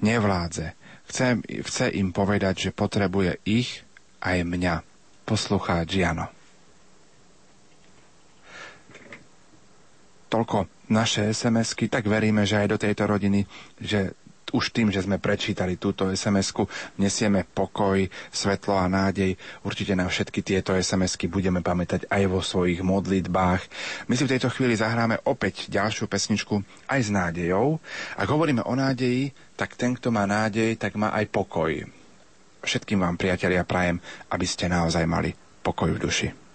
Nevládze. 0.00 0.72
Chce, 1.08 1.40
chce 1.44 1.86
im 1.92 2.08
povedať, 2.12 2.68
že 2.68 2.76
potrebuje 2.76 3.36
ich 3.44 3.84
aj 4.24 4.44
mňa. 4.48 4.74
Poslucháč 5.28 6.00
Jano. 6.00 6.32
Toľko 10.28 10.68
naše 10.88 11.28
SMS-ky, 11.28 11.88
tak 11.88 12.08
veríme, 12.08 12.48
že 12.48 12.64
aj 12.64 12.68
do 12.68 12.78
tejto 12.80 13.04
rodiny, 13.04 13.44
že 13.76 14.16
už 14.52 14.72
tým, 14.72 14.88
že 14.88 15.04
sme 15.04 15.20
prečítali 15.20 15.76
túto 15.76 16.08
SMS-ku, 16.08 16.66
nesieme 16.96 17.44
pokoj, 17.44 18.04
svetlo 18.28 18.74
a 18.76 18.88
nádej. 18.88 19.36
Určite 19.62 19.92
na 19.94 20.08
všetky 20.08 20.40
tieto 20.40 20.72
SMS-ky 20.72 21.28
budeme 21.28 21.60
pamätať 21.60 22.08
aj 22.08 22.22
vo 22.26 22.40
svojich 22.40 22.80
modlitbách. 22.80 23.62
My 24.08 24.14
si 24.16 24.24
v 24.24 24.32
tejto 24.36 24.48
chvíli 24.50 24.74
zahráme 24.74 25.20
opäť 25.24 25.68
ďalšiu 25.68 26.08
pesničku 26.08 26.60
aj 26.88 27.00
s 27.00 27.10
nádejou. 27.12 27.78
Ak 28.16 28.28
hovoríme 28.28 28.64
o 28.64 28.74
nádeji, 28.74 29.30
tak 29.58 29.74
ten, 29.74 29.92
kto 29.92 30.08
má 30.08 30.24
nádej, 30.24 30.78
tak 30.78 30.94
má 30.94 31.10
aj 31.12 31.28
pokoj. 31.28 31.72
Všetkým 32.62 32.98
vám, 33.02 33.14
priatelia, 33.14 33.62
prajem, 33.62 34.02
aby 34.30 34.46
ste 34.46 34.66
naozaj 34.66 35.06
mali 35.06 35.30
pokoj 35.62 35.94
v 35.94 36.02
duši. 36.02 36.47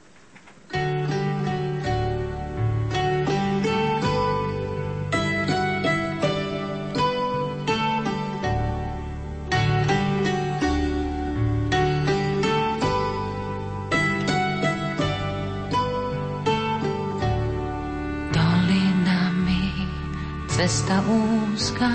Cesta 20.64 21.03
úzka, 21.11 21.91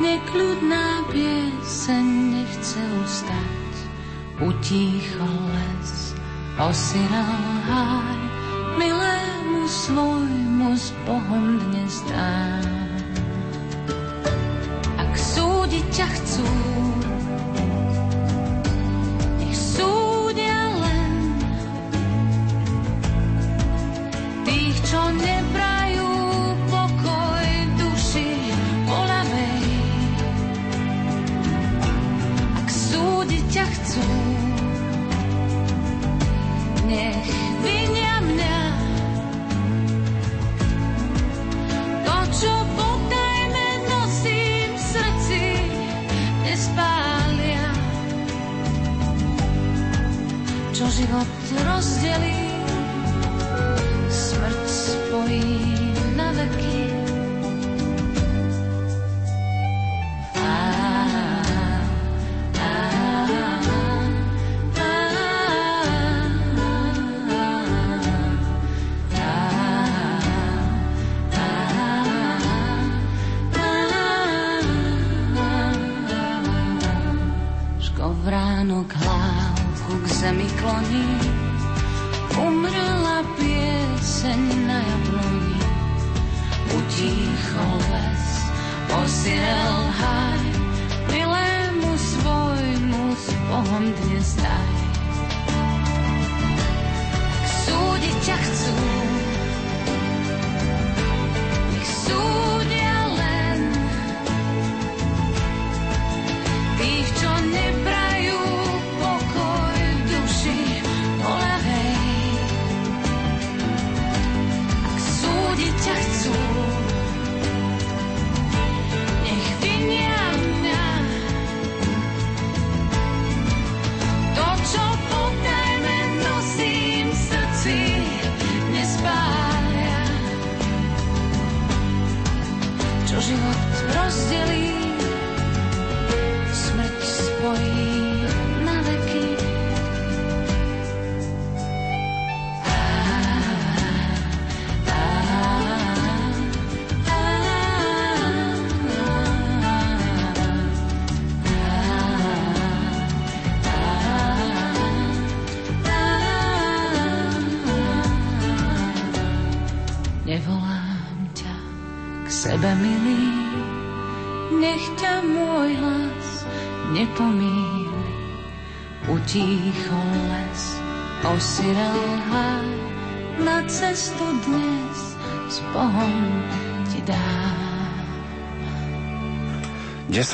nekľudná 0.00 1.12
pieseň 1.12 2.06
nechce 2.32 2.80
ustať. 3.04 3.72
Utíchol 4.40 5.36
les, 5.52 6.16
osiral 6.56 7.44
háj, 7.68 8.20
milému 8.80 9.68
svojmu 9.68 10.72
s 10.72 10.88
Bohom 11.04 11.60
dnes 11.68 12.00
dám. 12.08 12.64
Ak 14.96 15.12
súdiť 15.12 15.84
ťa 15.92 16.08
chcú, 16.16 16.48
život 51.02 51.26
rozdelí, 51.66 52.41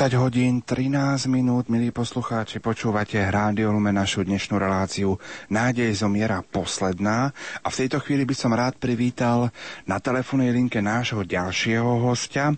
10 0.09 0.25
hodín 0.25 0.65
13 0.65 1.29
minút, 1.29 1.69
milí 1.69 1.93
poslucháči, 1.93 2.57
počúvate 2.57 3.21
Rádio 3.21 3.69
Lume 3.69 3.93
našu 3.93 4.25
dnešnú 4.25 4.57
reláciu 4.57 5.21
Nádej 5.53 6.01
zomiera 6.01 6.41
posledná 6.41 7.29
a 7.61 7.69
v 7.69 7.77
tejto 7.85 8.01
chvíli 8.01 8.25
by 8.25 8.33
som 8.33 8.49
rád 8.49 8.81
privítal 8.81 9.53
na 9.85 10.01
telefónnej 10.01 10.49
linke 10.49 10.81
nášho 10.81 11.21
ďalšieho 11.21 12.09
hostia, 12.09 12.57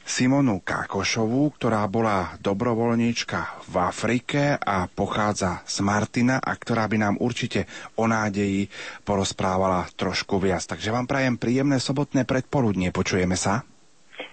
Simonu 0.00 0.64
Kákošovú, 0.64 1.60
ktorá 1.60 1.84
bola 1.92 2.40
dobrovoľníčka 2.40 3.68
v 3.68 3.74
Afrike 3.76 4.56
a 4.56 4.88
pochádza 4.88 5.60
z 5.68 5.84
Martina 5.84 6.40
a 6.40 6.56
ktorá 6.56 6.88
by 6.88 6.96
nám 6.96 7.14
určite 7.20 7.68
o 8.00 8.08
nádeji 8.08 8.72
porozprávala 9.04 9.92
trošku 9.92 10.40
viac. 10.40 10.64
Takže 10.64 10.88
vám 10.88 11.04
prajem 11.04 11.36
príjemné 11.36 11.76
sobotné 11.76 12.24
predpoludnie. 12.24 12.96
Počujeme 12.96 13.36
sa? 13.36 13.75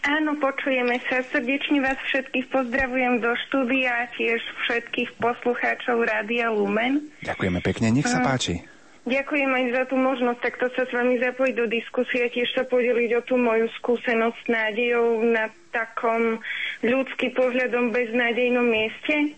Áno, 0.03 0.35
počujeme 0.41 0.97
sa. 1.07 1.21
Srdečne 1.23 1.79
vás 1.79 1.95
všetkých 2.11 2.49
pozdravujem 2.49 3.21
do 3.21 3.31
štúdia 3.47 4.03
a 4.03 4.09
tiež 4.17 4.41
všetkých 4.67 5.15
poslucháčov 5.21 6.03
Rádia 6.03 6.49
Lumen. 6.49 7.13
Ďakujeme 7.23 7.59
pekne, 7.63 7.93
nech 7.93 8.09
sa 8.09 8.19
páči. 8.19 8.65
Ďakujem 9.03 9.51
aj 9.51 9.65
za 9.75 9.83
tú 9.91 9.99
možnosť 9.99 10.39
takto 10.39 10.71
sa 10.79 10.87
s 10.87 10.91
vami 10.95 11.19
zapojiť 11.19 11.55
do 11.59 11.67
diskusie, 11.67 12.23
tiež 12.31 12.55
sa 12.55 12.63
podeliť 12.63 13.19
o 13.19 13.21
tú 13.27 13.35
moju 13.35 13.67
skúsenosť 13.83 14.37
s 14.39 14.47
nádejou 14.47 15.27
na 15.27 15.51
takom 15.75 16.39
ľudský 16.79 17.35
pohľadom 17.35 17.91
beznádejnom 17.91 18.63
mieste. 18.63 19.35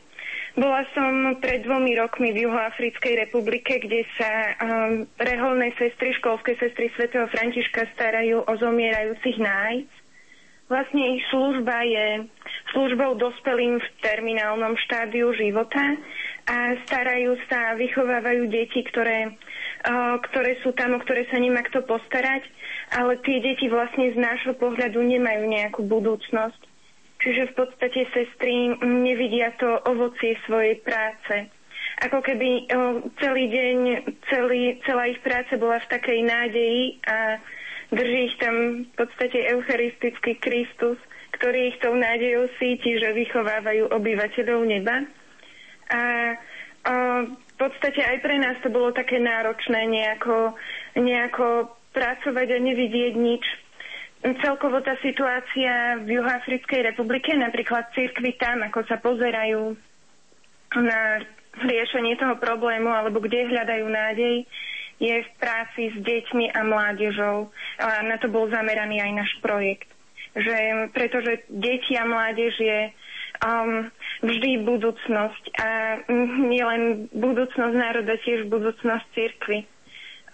Bola 0.54 0.86
som 0.94 1.36
pred 1.42 1.66
dvomi 1.66 1.98
rokmi 1.98 2.30
v 2.32 2.46
Juhoafrickej 2.46 3.28
republike, 3.28 3.82
kde 3.82 4.06
sa 4.16 4.32
um, 4.56 5.04
reholné 5.18 5.74
sestry, 5.82 6.14
školské 6.16 6.56
sestry 6.62 6.94
svätého 6.94 7.26
Františka 7.28 7.90
starajú 7.98 8.46
o 8.46 8.54
zomierajúcich 8.56 9.42
nájsť 9.42 10.05
Vlastne 10.66 11.14
ich 11.14 11.24
služba 11.30 11.86
je 11.86 12.26
službou 12.74 13.22
dospelým 13.22 13.78
v 13.78 13.88
terminálnom 14.02 14.74
štádiu 14.90 15.30
života 15.38 15.94
a 16.50 16.74
starajú 16.90 17.38
sa 17.46 17.78
vychovávajú 17.78 18.50
deti, 18.50 18.82
ktoré, 18.90 19.30
uh, 19.30 20.18
ktoré 20.26 20.58
sú 20.66 20.74
tam, 20.74 20.98
o 20.98 21.00
ktoré 21.06 21.30
sa 21.30 21.38
nemá 21.38 21.62
kto 21.70 21.86
postarať, 21.86 22.50
ale 22.98 23.22
tie 23.22 23.46
deti 23.46 23.70
vlastne 23.70 24.10
z 24.10 24.18
nášho 24.18 24.58
pohľadu 24.58 25.06
nemajú 25.06 25.46
nejakú 25.46 25.86
budúcnosť. 25.86 26.62
Čiže 27.22 27.54
v 27.54 27.54
podstate 27.62 28.02
sestry 28.10 28.74
nevidia 28.82 29.54
to 29.62 29.70
ovocie 29.86 30.34
svojej 30.50 30.82
práce. 30.82 31.46
Ako 32.10 32.26
keby 32.26 32.50
uh, 32.74 33.06
celý 33.22 33.54
deň, 33.54 33.78
celý, 34.34 34.82
celá 34.82 35.14
ich 35.14 35.22
práca 35.22 35.62
bola 35.62 35.78
v 35.78 35.92
takej 35.94 36.20
nádeji 36.26 36.82
a 37.06 37.38
Drží 37.94 38.34
ich 38.34 38.38
tam 38.42 38.86
v 38.88 38.94
podstate 38.98 39.46
eucharistický 39.54 40.42
Kristus, 40.42 40.98
ktorý 41.38 41.76
ich 41.76 41.78
tou 41.84 41.94
nádejou 41.94 42.50
síti, 42.58 42.98
že 42.98 43.14
vychovávajú 43.14 43.94
obyvateľov 43.94 44.62
neba. 44.66 45.06
A 45.92 46.02
v 46.86 47.56
podstate 47.58 48.02
aj 48.02 48.18
pre 48.22 48.36
nás 48.42 48.58
to 48.62 48.70
bolo 48.70 48.94
také 48.94 49.18
náročné 49.18 49.86
nejako, 49.90 50.54
nejako 50.98 51.74
pracovať 51.94 52.48
a 52.52 52.60
nevidieť 52.60 53.14
nič. 53.16 53.46
Celkovo 54.42 54.82
tá 54.82 54.98
situácia 55.06 56.02
v 56.02 56.18
Juhoafrickej 56.18 56.82
republike, 56.94 57.30
napríklad 57.38 57.94
cirkvy 57.94 58.34
tam, 58.42 58.66
ako 58.66 58.82
sa 58.90 58.98
pozerajú 58.98 59.78
na 60.82 61.22
riešenie 61.62 62.18
toho 62.18 62.36
problému 62.42 62.90
alebo 62.90 63.22
kde 63.22 63.48
hľadajú 63.48 63.86
nádej, 63.86 64.36
je 65.00 65.16
v 65.24 65.30
práci 65.38 65.92
s 65.92 65.98
deťmi 66.00 66.56
a 66.56 66.60
mládežou. 66.64 67.52
A 67.80 68.04
na 68.08 68.16
to 68.20 68.32
bol 68.32 68.48
zameraný 68.48 69.04
aj 69.04 69.12
náš 69.12 69.32
projekt. 69.44 69.90
Že, 70.36 70.92
pretože 70.92 71.48
deti 71.48 71.96
a 71.96 72.04
mládež 72.04 72.60
je 72.60 72.80
um, 73.40 73.88
vždy 74.20 74.68
budúcnosť 74.68 75.44
a 75.60 75.70
nielen 76.52 77.08
budúcnosť 77.12 77.76
národa, 77.76 78.20
tiež 78.24 78.48
budúcnosť 78.52 79.06
cirkvy. 79.16 79.64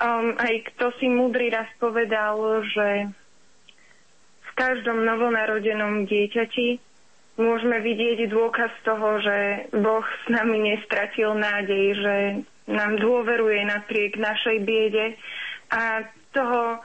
Um, 0.01 0.33
aj 0.41 0.73
kto 0.73 0.89
si 0.97 1.05
múdry 1.05 1.53
raz 1.53 1.69
povedal, 1.77 2.65
že 2.73 3.13
v 4.41 4.51
každom 4.57 5.05
novonarodenom 5.05 6.09
dieťati 6.09 6.81
môžeme 7.37 7.77
vidieť 7.79 8.29
dôkaz 8.29 8.73
toho, 8.81 9.21
že 9.21 9.37
Boh 9.71 10.03
s 10.03 10.25
nami 10.27 10.73
nestratil 10.73 11.37
nádej, 11.37 11.85
že 11.97 12.15
nám 12.69 13.01
dôveruje 13.01 13.65
napriek 13.65 14.19
našej 14.19 14.57
biede 14.61 15.17
a 15.71 16.05
toho, 16.35 16.79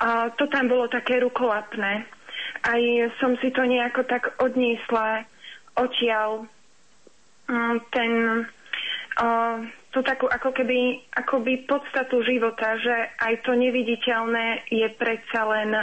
a 0.00 0.32
to 0.34 0.48
tam 0.48 0.66
bolo 0.68 0.88
také 0.88 1.20
rukolapné. 1.20 2.08
Aj 2.64 2.82
som 3.20 3.36
si 3.38 3.52
to 3.52 3.62
nejako 3.64 4.04
tak 4.08 4.32
odniesla 4.40 5.28
odtiaľ 5.76 6.48
ten 7.92 8.12
tú 9.90 10.00
takú 10.06 10.30
ako 10.30 10.54
keby 10.54 11.02
akoby 11.18 11.66
podstatu 11.66 12.22
života, 12.22 12.78
že 12.78 12.94
aj 13.20 13.42
to 13.42 13.52
neviditeľné 13.58 14.70
je 14.70 14.86
predsa 14.96 15.40
len 15.50 15.74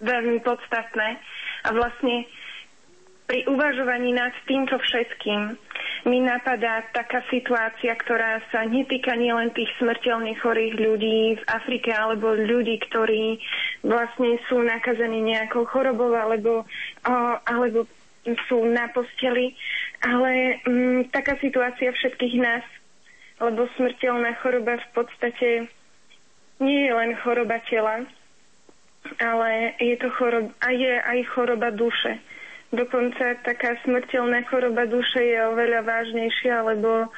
veľmi 0.00 0.40
podstatné. 0.40 1.20
A 1.66 1.68
vlastne 1.76 2.24
pri 3.26 3.42
uvažovaní 3.50 4.14
nad 4.14 4.30
týmto 4.46 4.78
všetkým 4.78 5.58
mi 6.06 6.22
napadá 6.22 6.86
taká 6.94 7.26
situácia, 7.26 7.98
ktorá 7.98 8.38
sa 8.54 8.62
netýka 8.62 9.18
nielen 9.18 9.50
tých 9.50 9.70
smrteľne 9.82 10.38
chorých 10.38 10.74
ľudí 10.78 11.34
v 11.34 11.42
Afrike 11.50 11.90
alebo 11.90 12.38
ľudí, 12.38 12.78
ktorí 12.86 13.42
vlastne 13.82 14.38
sú 14.46 14.62
nakazení 14.62 15.22
nejakou 15.34 15.66
chorobou 15.66 16.14
alebo, 16.14 16.62
alebo 17.50 17.90
sú 18.46 18.62
na 18.70 18.86
posteli, 18.94 19.58
ale 20.02 20.62
um, 20.66 21.02
taká 21.10 21.34
situácia 21.42 21.90
všetkých 21.90 22.34
nás 22.38 22.62
lebo 23.40 23.68
smrteľná 23.76 24.40
choroba 24.40 24.80
v 24.80 24.88
podstate 24.96 25.48
nie 26.56 26.88
je 26.88 26.92
len 26.92 27.12
choroba 27.20 27.60
tela, 27.68 28.08
ale 29.20 29.76
je 29.76 29.96
to 30.00 30.08
choroba, 30.16 30.48
a 30.64 30.72
je 30.72 30.94
aj 30.96 31.18
choroba 31.36 31.68
duše. 31.68 32.16
Dokonca 32.74 33.38
taká 33.46 33.78
smrteľná 33.86 34.42
choroba 34.50 34.90
duše 34.90 35.22
je 35.22 35.38
oveľa 35.46 35.86
vážnejšia, 35.86 36.66
lebo 36.66 37.10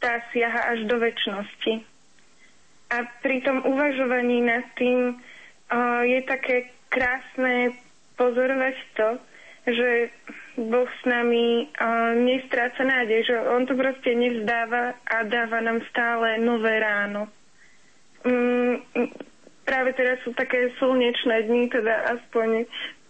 tá 0.00 0.20
siaha 0.32 0.72
až 0.72 0.88
do 0.88 0.96
väčšnosti. 0.96 1.72
A 2.92 2.96
pri 3.20 3.44
tom 3.44 3.64
uvažovaní 3.68 4.40
nad 4.44 4.64
tým 4.76 5.16
uh, 5.16 6.02
je 6.04 6.20
také 6.24 6.72
krásne 6.88 7.76
pozorovať 8.16 8.76
to, 8.94 9.08
že 9.64 9.88
Boh 10.60 10.86
s 10.86 11.02
nami 11.08 11.66
uh, 11.66 12.12
nestráca 12.14 12.84
nádej, 12.84 13.28
že 13.28 13.36
On 13.56 13.64
to 13.64 13.74
proste 13.74 14.12
nevzdáva 14.12 14.94
a 15.04 15.16
dáva 15.24 15.58
nám 15.64 15.80
stále 15.88 16.38
nové 16.40 16.80
ráno. 16.80 17.28
Mm, 18.24 18.80
práve 19.64 19.96
teraz 19.96 20.20
sú 20.24 20.36
také 20.36 20.72
slnečné 20.80 21.48
dni, 21.48 21.68
teda 21.72 22.12
aspoň 22.14 22.68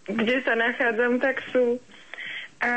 kde 0.08 0.36
sa 0.44 0.54
nachádzam, 0.56 1.20
tak 1.20 1.40
sú. 1.52 1.80
A 2.60 2.72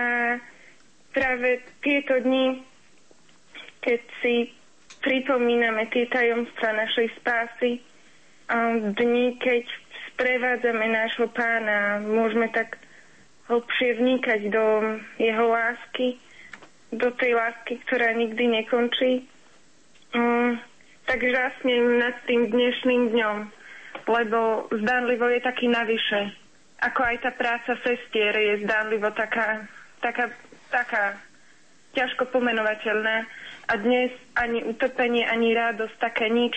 práve 1.12 1.64
tieto 1.84 2.20
dni, 2.24 2.64
keď 3.84 4.02
si 4.24 4.52
pripomíname 5.04 5.88
tie 5.92 6.08
tajomstva 6.12 6.76
našej 6.76 7.08
spásy, 7.20 7.80
dni, 8.96 9.36
keď 9.40 9.64
sprevádzame 10.14 10.88
nášho 10.88 11.28
pána, 11.36 12.00
môžeme 12.02 12.48
tak 12.50 12.80
hlbšie 13.48 14.00
vnikať 14.00 14.42
do 14.52 14.66
jeho 15.20 15.46
lásky, 15.48 16.20
do 16.92 17.12
tej 17.16 17.36
lásky, 17.36 17.80
ktorá 17.88 18.16
nikdy 18.16 18.64
nekončí. 18.64 19.28
Um, 20.16 20.60
tak 21.08 21.24
žasnem 21.24 22.00
nad 22.00 22.16
tým 22.28 22.52
dnešným 22.52 23.16
dňom, 23.16 23.38
lebo 24.08 24.68
zdanlivo 24.72 25.28
je 25.32 25.40
taký 25.44 25.68
navyše. 25.72 26.36
Ako 26.78 27.02
aj 27.02 27.18
tá 27.26 27.32
práca 27.34 27.74
sestier 27.82 28.34
je 28.38 28.64
zdanlivo 28.66 29.10
taká, 29.18 29.66
taká, 30.02 30.30
taká 30.70 31.18
ťažko 31.98 32.30
pomenovateľná. 32.30 33.26
A 33.68 33.74
dnes 33.82 34.14
ani 34.38 34.62
utrpenie, 34.64 35.26
ani 35.26 35.58
radosť, 35.58 35.96
také 35.98 36.30
nič 36.30 36.54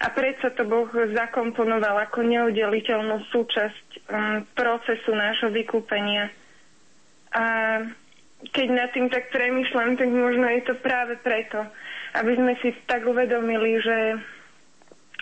a 0.00 0.08
predsa 0.08 0.48
to 0.56 0.64
Boh 0.64 0.88
zakomponoval 1.12 2.08
ako 2.08 2.24
neoddeliteľnú 2.24 3.20
súčasť 3.28 3.86
um, 4.08 4.40
procesu 4.56 5.12
nášho 5.12 5.52
vykúpenia. 5.52 6.32
A 7.36 7.44
keď 8.48 8.66
nad 8.72 8.88
tým 8.96 9.12
tak 9.12 9.28
premyšľam, 9.28 10.00
tak 10.00 10.08
možno 10.08 10.48
je 10.56 10.62
to 10.64 10.74
práve 10.80 11.20
preto, 11.20 11.68
aby 12.16 12.32
sme 12.32 12.56
si 12.64 12.72
tak 12.88 13.04
uvedomili, 13.04 13.76
že, 13.84 14.00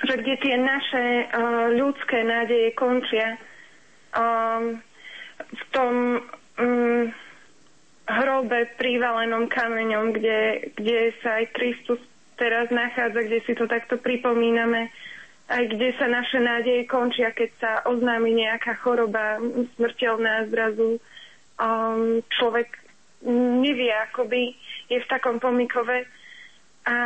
že 0.06 0.14
kde 0.22 0.34
tie 0.46 0.54
naše 0.54 1.04
uh, 1.26 1.74
ľudské 1.74 2.22
nádeje 2.22 2.70
končia, 2.78 3.34
um, 4.16 4.80
v 5.38 5.62
tom 5.72 5.92
um, 6.58 7.04
hrobe 8.08 8.72
privalenom 8.80 9.52
kameňom, 9.52 10.16
kde, 10.16 10.72
kde 10.76 11.12
sa 11.20 11.42
aj 11.42 11.52
Kristus 11.52 12.00
teraz 12.40 12.70
nachádza, 12.72 13.20
kde 13.26 13.38
si 13.44 13.52
to 13.52 13.68
takto 13.68 13.98
pripomíname, 13.98 14.88
aj 15.48 15.64
kde 15.68 15.92
sa 15.98 16.06
naše 16.08 16.38
nádeje 16.40 16.86
končia, 16.88 17.34
keď 17.34 17.50
sa 17.58 17.70
oznámi 17.88 18.32
nejaká 18.32 18.78
choroba 18.80 19.42
smrteľná 19.76 20.48
zrazu. 20.48 21.02
Um, 21.58 22.22
človek 22.38 22.70
nevie, 23.26 23.90
akoby 23.90 24.54
je 24.86 24.98
v 25.02 25.10
takom 25.10 25.42
pomikove. 25.42 26.06
A 26.86 26.96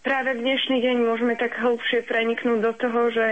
práve 0.00 0.30
v 0.34 0.42
dnešný 0.42 0.80
deň 0.80 0.96
môžeme 1.04 1.34
tak 1.36 1.54
hlbšie 1.60 2.08
preniknúť 2.08 2.60
do 2.64 2.72
toho, 2.74 3.00
že 3.12 3.26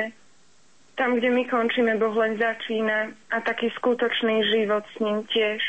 tam, 0.99 1.15
kde 1.15 1.31
my 1.31 1.47
končíme, 1.47 1.95
Boh 1.97 2.13
len 2.19 2.35
začína 2.37 3.15
a 3.31 3.39
taký 3.41 3.71
skutočný 3.79 4.43
život 4.51 4.83
s 4.83 4.97
ním 4.99 5.23
tiež. 5.31 5.63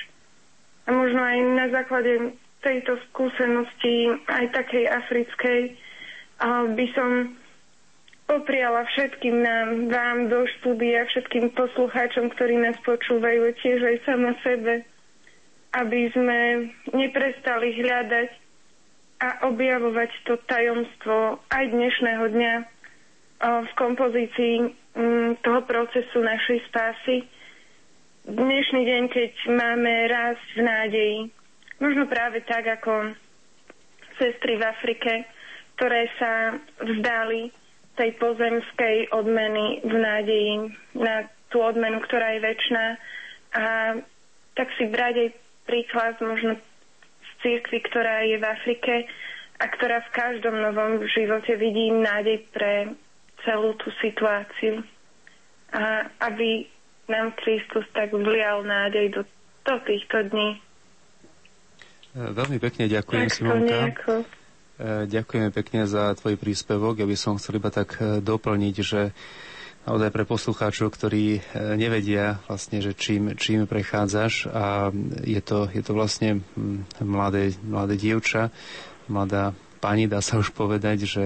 A 0.89 0.91
možno 0.91 1.21
aj 1.21 1.37
na 1.53 1.65
základe 1.69 2.33
tejto 2.65 2.97
skúsenosti, 3.09 4.09
aj 4.25 4.51
takej 4.51 4.89
africkej, 4.89 5.59
by 6.73 6.85
som 6.97 7.37
popriala 8.25 8.85
všetkým 8.89 9.37
nám, 9.41 9.69
vám 9.93 10.17
do 10.33 10.49
štúdia, 10.57 11.05
všetkým 11.09 11.53
poslucháčom, 11.53 12.33
ktorí 12.33 12.57
nás 12.57 12.77
počúvajú, 12.81 13.53
tiež 13.61 13.79
aj 13.85 13.97
sama 14.05 14.33
sebe, 14.41 14.81
aby 15.77 16.09
sme 16.09 16.39
neprestali 16.93 17.77
hľadať 17.77 18.29
a 19.19 19.29
objavovať 19.45 20.09
to 20.25 20.41
tajomstvo 20.49 21.37
aj 21.53 21.63
dnešného 21.69 22.25
dňa 22.33 22.53
v 23.39 23.71
kompozícii 23.77 24.55
mm, 24.99 25.31
toho 25.39 25.63
procesu 25.63 26.19
našej 26.19 26.59
spásy. 26.67 27.23
Dnešný 28.27 28.81
deň, 28.83 29.03
keď 29.07 29.31
máme 29.47 29.93
raz 30.11 30.37
v 30.53 30.61
nádeji, 30.61 31.19
Možno 31.79 32.11
práve 32.11 32.43
tak 32.43 32.67
ako 32.67 33.15
sestry 34.19 34.59
v 34.59 34.67
Afrike, 34.67 35.23
ktoré 35.79 36.11
sa 36.19 36.59
vzdali 36.83 37.55
tej 37.95 38.19
pozemskej 38.19 39.15
odmeny 39.15 39.79
v 39.87 39.95
nádeji 39.95 40.55
na 40.99 41.23
tú 41.47 41.63
odmenu, 41.63 42.03
ktorá 42.03 42.35
je 42.35 42.43
väčšiná. 42.43 42.85
A 43.55 43.63
tak 44.59 44.67
si 44.75 44.91
brať 44.91 45.15
aj 45.23 45.29
príklad 45.63 46.15
možno 46.19 46.59
z 47.23 47.29
církvy, 47.47 47.79
ktorá 47.87 48.27
je 48.27 48.35
v 48.35 48.45
Afrike 48.45 48.93
a 49.55 49.65
ktorá 49.71 50.03
v 50.03 50.13
každom 50.19 50.59
novom 50.59 50.99
živote 51.07 51.55
vidí 51.55 51.95
nádej 51.95 52.43
pre 52.51 52.91
celú 53.43 53.75
tú 53.77 53.89
situáciu. 53.99 54.83
A 55.69 56.09
aby 56.23 56.65
nám 57.05 57.33
Kristus 57.37 57.85
tak 57.91 58.13
vlial 58.13 58.65
nádej 58.65 59.13
do, 59.13 59.21
do 59.65 59.75
týchto 59.85 60.25
dní. 60.29 60.61
Veľmi 62.13 62.57
pekne 62.57 62.89
ďakujem, 62.89 63.27
tak, 63.29 63.33
Simonka. 63.33 63.81
E, 64.79 65.05
ďakujeme 65.11 65.49
pekne 65.51 65.85
za 65.85 66.15
tvoj 66.15 66.39
príspevok. 66.39 67.03
Ja 67.03 67.07
by 67.09 67.17
som 67.19 67.37
chcel 67.37 67.59
iba 67.59 67.69
tak 67.69 67.99
e, 67.99 68.17
doplniť, 68.17 68.75
že 68.79 69.11
naozaj 69.83 70.09
pre 70.09 70.23
poslucháčov, 70.25 70.89
ktorí 70.95 71.25
e, 71.37 71.39
nevedia 71.75 72.41
vlastne, 72.47 72.81
že 72.81 72.95
čím, 72.95 73.35
čím 73.35 73.69
prechádzaš 73.69 74.49
a 74.49 74.89
je 75.21 75.41
to, 75.43 75.69
je 75.69 75.83
to 75.85 75.91
vlastne 75.93 76.41
hm, 76.55 77.03
mladé, 77.03 77.53
mladé 77.61 77.99
dievča, 77.99 78.49
mladá 79.05 79.51
pani, 79.79 80.07
dá 80.07 80.19
sa 80.19 80.39
už 80.39 80.51
povedať, 80.51 81.05
že 81.05 81.23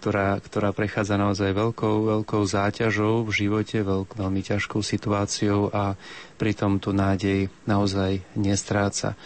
ktorá, 0.00 0.38
ktorá 0.40 0.70
prechádza 0.70 1.16
naozaj 1.16 1.52
veľkou, 1.52 2.22
veľkou 2.22 2.42
záťažou 2.44 3.26
v 3.26 3.30
živote, 3.32 3.80
veľk, 3.82 4.16
veľmi 4.16 4.42
ťažkou 4.44 4.80
situáciou 4.84 5.72
a 5.72 5.96
pritom 6.36 6.78
tu 6.78 6.92
nádej 6.92 7.48
naozaj 7.64 8.22
nestráca. 8.36 9.16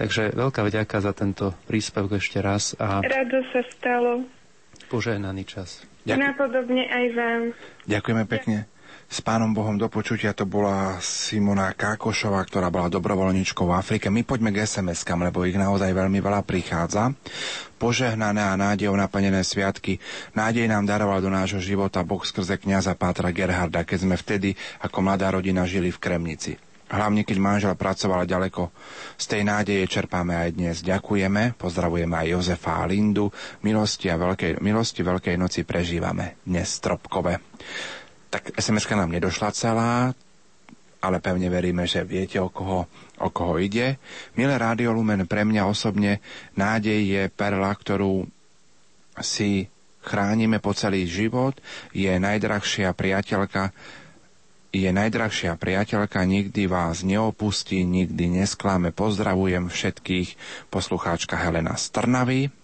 Takže 0.00 0.32
veľká 0.32 0.64
vďaka 0.64 0.96
za 1.04 1.12
tento 1.12 1.52
príspevok 1.68 2.16
ešte 2.16 2.40
raz. 2.40 2.72
A 2.80 3.04
Rado 3.04 3.44
sa 3.52 3.60
stalo. 3.76 4.24
Požehnaný 4.88 5.44
čas. 5.44 5.84
Ďakujem. 6.08 6.24
Napodobne 6.24 6.84
aj 6.88 7.06
vám. 7.12 7.42
Ďakujeme 7.84 8.24
pekne. 8.24 8.58
S 9.10 9.18
pánom 9.26 9.50
Bohom 9.50 9.74
do 9.74 9.90
počutia 9.90 10.30
to 10.30 10.46
bola 10.46 11.02
Simona 11.02 11.74
Kákošová, 11.74 12.46
ktorá 12.46 12.70
bola 12.70 12.86
dobrovoľníčkou 12.86 13.66
v 13.66 13.74
Afrike. 13.74 14.06
My 14.06 14.22
poďme 14.22 14.54
k 14.54 14.62
SMS-kam, 14.62 15.26
lebo 15.26 15.42
ich 15.42 15.58
naozaj 15.58 15.90
veľmi 15.90 16.22
veľa 16.22 16.46
prichádza. 16.46 17.10
Požehnané 17.74 18.38
a 18.38 18.54
nádejou 18.54 18.94
naplnené 18.94 19.42
sviatky. 19.42 19.98
Nádej 20.38 20.70
nám 20.70 20.86
daroval 20.86 21.18
do 21.18 21.26
nášho 21.26 21.58
života 21.58 22.06
Boh 22.06 22.22
skrze 22.22 22.54
kniaza 22.62 22.94
Pátra 22.94 23.34
Gerharda, 23.34 23.82
keď 23.82 23.98
sme 23.98 24.14
vtedy 24.14 24.54
ako 24.78 25.02
mladá 25.02 25.34
rodina 25.34 25.66
žili 25.66 25.90
v 25.90 25.98
Kremnici. 25.98 26.54
Hlavne 26.86 27.26
keď 27.26 27.38
manžel 27.42 27.74
pracoval 27.74 28.30
ďaleko. 28.30 28.70
Z 29.18 29.26
tej 29.26 29.42
nádeje 29.42 29.90
čerpáme 29.90 30.38
aj 30.38 30.54
dnes. 30.54 30.76
Ďakujeme, 30.86 31.58
pozdravujeme 31.58 32.14
aj 32.14 32.30
Jozefa 32.30 32.78
a 32.78 32.86
Lindu. 32.86 33.34
Milosti, 33.66 34.06
a 34.06 34.14
veľkej, 34.14 34.62
milosti 34.62 35.02
Veľkej 35.02 35.34
noci 35.34 35.66
prežívame 35.66 36.38
dnes 36.46 36.78
Stropkové 36.78 37.42
tak 38.30 38.54
sms 38.54 38.86
nám 38.94 39.10
nedošla 39.10 39.50
celá, 39.50 40.14
ale 41.00 41.16
pevne 41.18 41.50
veríme, 41.50 41.88
že 41.88 42.06
viete, 42.06 42.38
o 42.38 42.52
koho, 42.52 42.86
o 43.18 43.28
koho 43.32 43.58
ide. 43.58 43.98
Milé 44.38 44.54
Rádio 44.54 44.94
Lumen, 44.94 45.26
pre 45.26 45.42
mňa 45.42 45.66
osobne 45.66 46.22
nádej 46.54 47.00
je 47.02 47.22
perla, 47.32 47.72
ktorú 47.72 48.28
si 49.18 49.66
chránime 50.00 50.62
po 50.62 50.72
celý 50.72 51.04
život, 51.04 51.56
je 51.92 52.08
najdrahšia 52.08 52.92
priateľka, 52.96 53.72
je 54.70 54.86
najdrahšia 54.86 55.58
priateľka, 55.58 56.22
nikdy 56.24 56.70
vás 56.70 57.02
neopustí, 57.02 57.82
nikdy 57.82 58.40
nesklame. 58.40 58.94
Pozdravujem 58.94 59.66
všetkých 59.66 60.38
poslucháčka 60.70 61.34
Helena 61.36 61.74
Strnavy. 61.74 62.59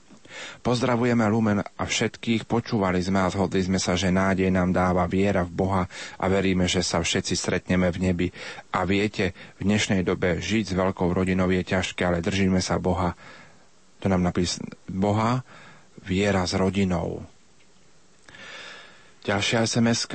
Pozdravujeme 0.58 1.24
Lumen 1.26 1.60
a 1.60 1.82
všetkých, 1.82 2.44
počúvali 2.44 2.98
sme 2.98 3.20
a 3.20 3.30
zhodli 3.30 3.60
sme 3.60 3.76
sa, 3.76 3.94
že 3.94 4.08
nádej 4.08 4.48
nám 4.48 4.70
dáva 4.70 5.04
viera 5.04 5.40
v 5.40 5.52
Boha 5.52 5.82
a 6.16 6.24
veríme, 6.26 6.64
že 6.64 6.80
sa 6.80 6.98
všetci 6.98 7.34
stretneme 7.34 7.88
v 7.88 7.98
nebi. 8.02 8.28
A 8.70 8.82
viete, 8.82 9.30
v 9.56 9.64
dnešnej 9.64 10.02
dobe 10.02 10.38
žiť 10.38 10.64
s 10.66 10.74
veľkou 10.74 11.08
rodinou 11.08 11.48
je 11.48 11.62
ťažké, 11.62 12.02
ale 12.02 12.18
držíme 12.18 12.58
sa 12.58 12.76
Boha. 12.76 13.14
To 13.98 14.06
nám 14.06 14.22
napíš 14.22 14.60
Boha, 14.84 15.40
viera 16.00 16.42
s 16.42 16.52
rodinou. 16.52 17.24
Ďalšia 19.22 19.66
sms. 19.66 20.06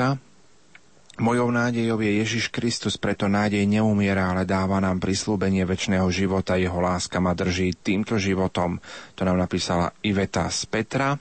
Mojou 1.19 1.51
nádejou 1.51 1.99
je 1.99 2.23
Ježiš 2.23 2.47
Kristus, 2.47 2.95
preto 2.95 3.27
nádej 3.27 3.67
neumiera, 3.67 4.31
ale 4.31 4.47
dáva 4.47 4.79
nám 4.79 5.03
prislúbenie 5.03 5.67
väčšného 5.67 6.07
života. 6.07 6.55
Jeho 6.55 6.79
láska 6.79 7.19
ma 7.19 7.35
drží 7.35 7.75
týmto 7.83 8.15
životom. 8.15 8.79
To 9.19 9.27
nám 9.27 9.35
napísala 9.35 9.91
Iveta 10.07 10.47
z 10.47 10.71
Petra. 10.71 11.19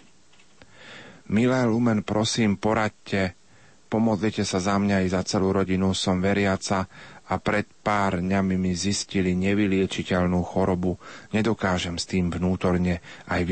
Milé 1.34 1.66
Lumen, 1.66 2.06
prosím, 2.06 2.54
poradte, 2.54 3.34
pomodlite 3.90 4.46
sa 4.46 4.62
za 4.62 4.78
mňa 4.78 5.02
i 5.02 5.10
za 5.10 5.26
celú 5.26 5.50
rodinu, 5.50 5.90
som 5.90 6.22
veriaca 6.22 6.86
a 7.26 7.34
pred 7.42 7.66
pár 7.82 8.22
dňami 8.22 8.54
mi 8.58 8.78
zistili 8.78 9.34
nevyliečiteľnú 9.34 10.38
chorobu. 10.46 11.02
Nedokážem 11.34 11.98
s 11.98 12.06
tým 12.06 12.30
vnútorne, 12.30 13.02
aj 13.26 13.42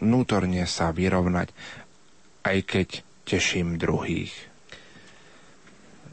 vnútorne 0.00 0.64
sa 0.64 0.96
vyrovnať, 0.96 1.52
aj 2.44 2.58
keď 2.64 2.88
teším 3.28 3.76
druhých. 3.76 4.47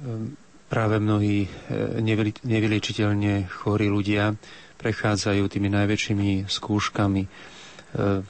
Ehm, 0.03 0.35
práve 0.67 0.99
mnohí 0.99 1.45
e, 1.45 1.49
nevyliečiteľne 2.43 3.47
chorí 3.47 3.87
ľudia 3.87 4.35
prechádzajú 4.75 5.43
tými 5.47 5.69
najväčšími 5.71 6.49
skúškami. 6.49 7.23
Ehm, 7.23 8.27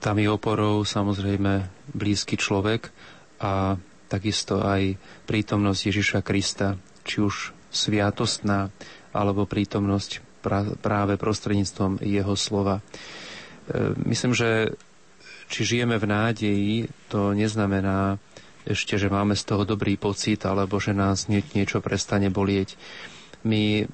tam 0.00 0.16
je 0.16 0.28
oporou 0.28 0.84
samozrejme 0.84 1.68
blízky 1.92 2.36
človek 2.36 2.92
a 3.40 3.76
takisto 4.08 4.60
aj 4.60 4.96
prítomnosť 5.24 5.80
Ježiša 5.92 6.20
Krista, 6.20 6.76
či 7.04 7.24
už 7.24 7.56
sviatostná, 7.70 8.68
alebo 9.14 9.46
prítomnosť 9.46 10.42
práve 10.80 11.14
prostredníctvom 11.16 12.04
Jeho 12.04 12.34
slova. 12.36 12.84
Ehm, 13.72 13.96
myslím, 14.04 14.36
že 14.36 14.76
či 15.50 15.66
žijeme 15.66 15.98
v 15.98 16.06
nádeji, 16.06 16.74
to 17.10 17.34
neznamená, 17.34 18.22
ešte, 18.68 19.00
že 19.00 19.08
máme 19.08 19.32
z 19.36 19.44
toho 19.48 19.64
dobrý 19.64 19.96
pocit, 19.96 20.44
alebo 20.44 20.76
že 20.76 20.92
nás 20.92 21.28
nie, 21.32 21.40
niečo 21.56 21.80
prestane 21.80 22.28
bolieť. 22.28 22.76
My 23.44 23.88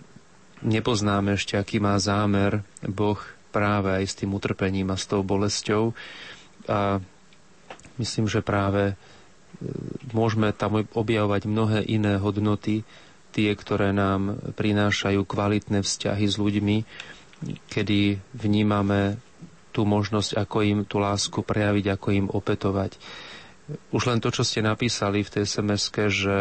nepoznáme 0.66 1.38
ešte, 1.38 1.54
aký 1.54 1.78
má 1.78 1.94
zámer 2.02 2.66
Boh 2.82 3.18
práve 3.54 3.94
aj 3.94 4.04
s 4.04 4.18
tým 4.18 4.34
utrpením 4.34 4.90
a 4.92 5.00
s 5.00 5.06
tou 5.06 5.22
bolesťou. 5.22 5.94
A 6.66 6.98
myslím, 7.96 8.26
že 8.26 8.42
práve 8.42 8.92
e, 8.92 8.94
môžeme 10.10 10.50
tam 10.50 10.82
objavovať 10.82 11.42
mnohé 11.46 11.80
iné 11.86 12.18
hodnoty, 12.18 12.82
tie, 13.30 13.50
ktoré 13.52 13.92
nám 13.92 14.40
prinášajú 14.56 15.22
kvalitné 15.28 15.84
vzťahy 15.84 16.24
s 16.24 16.36
ľuďmi, 16.40 16.76
kedy 17.68 18.18
vnímame 18.32 19.20
tú 19.76 19.84
možnosť, 19.84 20.40
ako 20.40 20.56
im 20.64 20.80
tú 20.88 20.96
lásku 21.04 21.44
prejaviť, 21.44 21.84
ako 21.92 22.08
im 22.16 22.26
opetovať. 22.32 22.96
Už 23.90 24.06
len 24.06 24.22
to, 24.22 24.30
čo 24.30 24.46
ste 24.46 24.62
napísali 24.62 25.26
v 25.26 25.32
tej 25.32 25.44
sms 25.46 25.90
že 26.06 26.38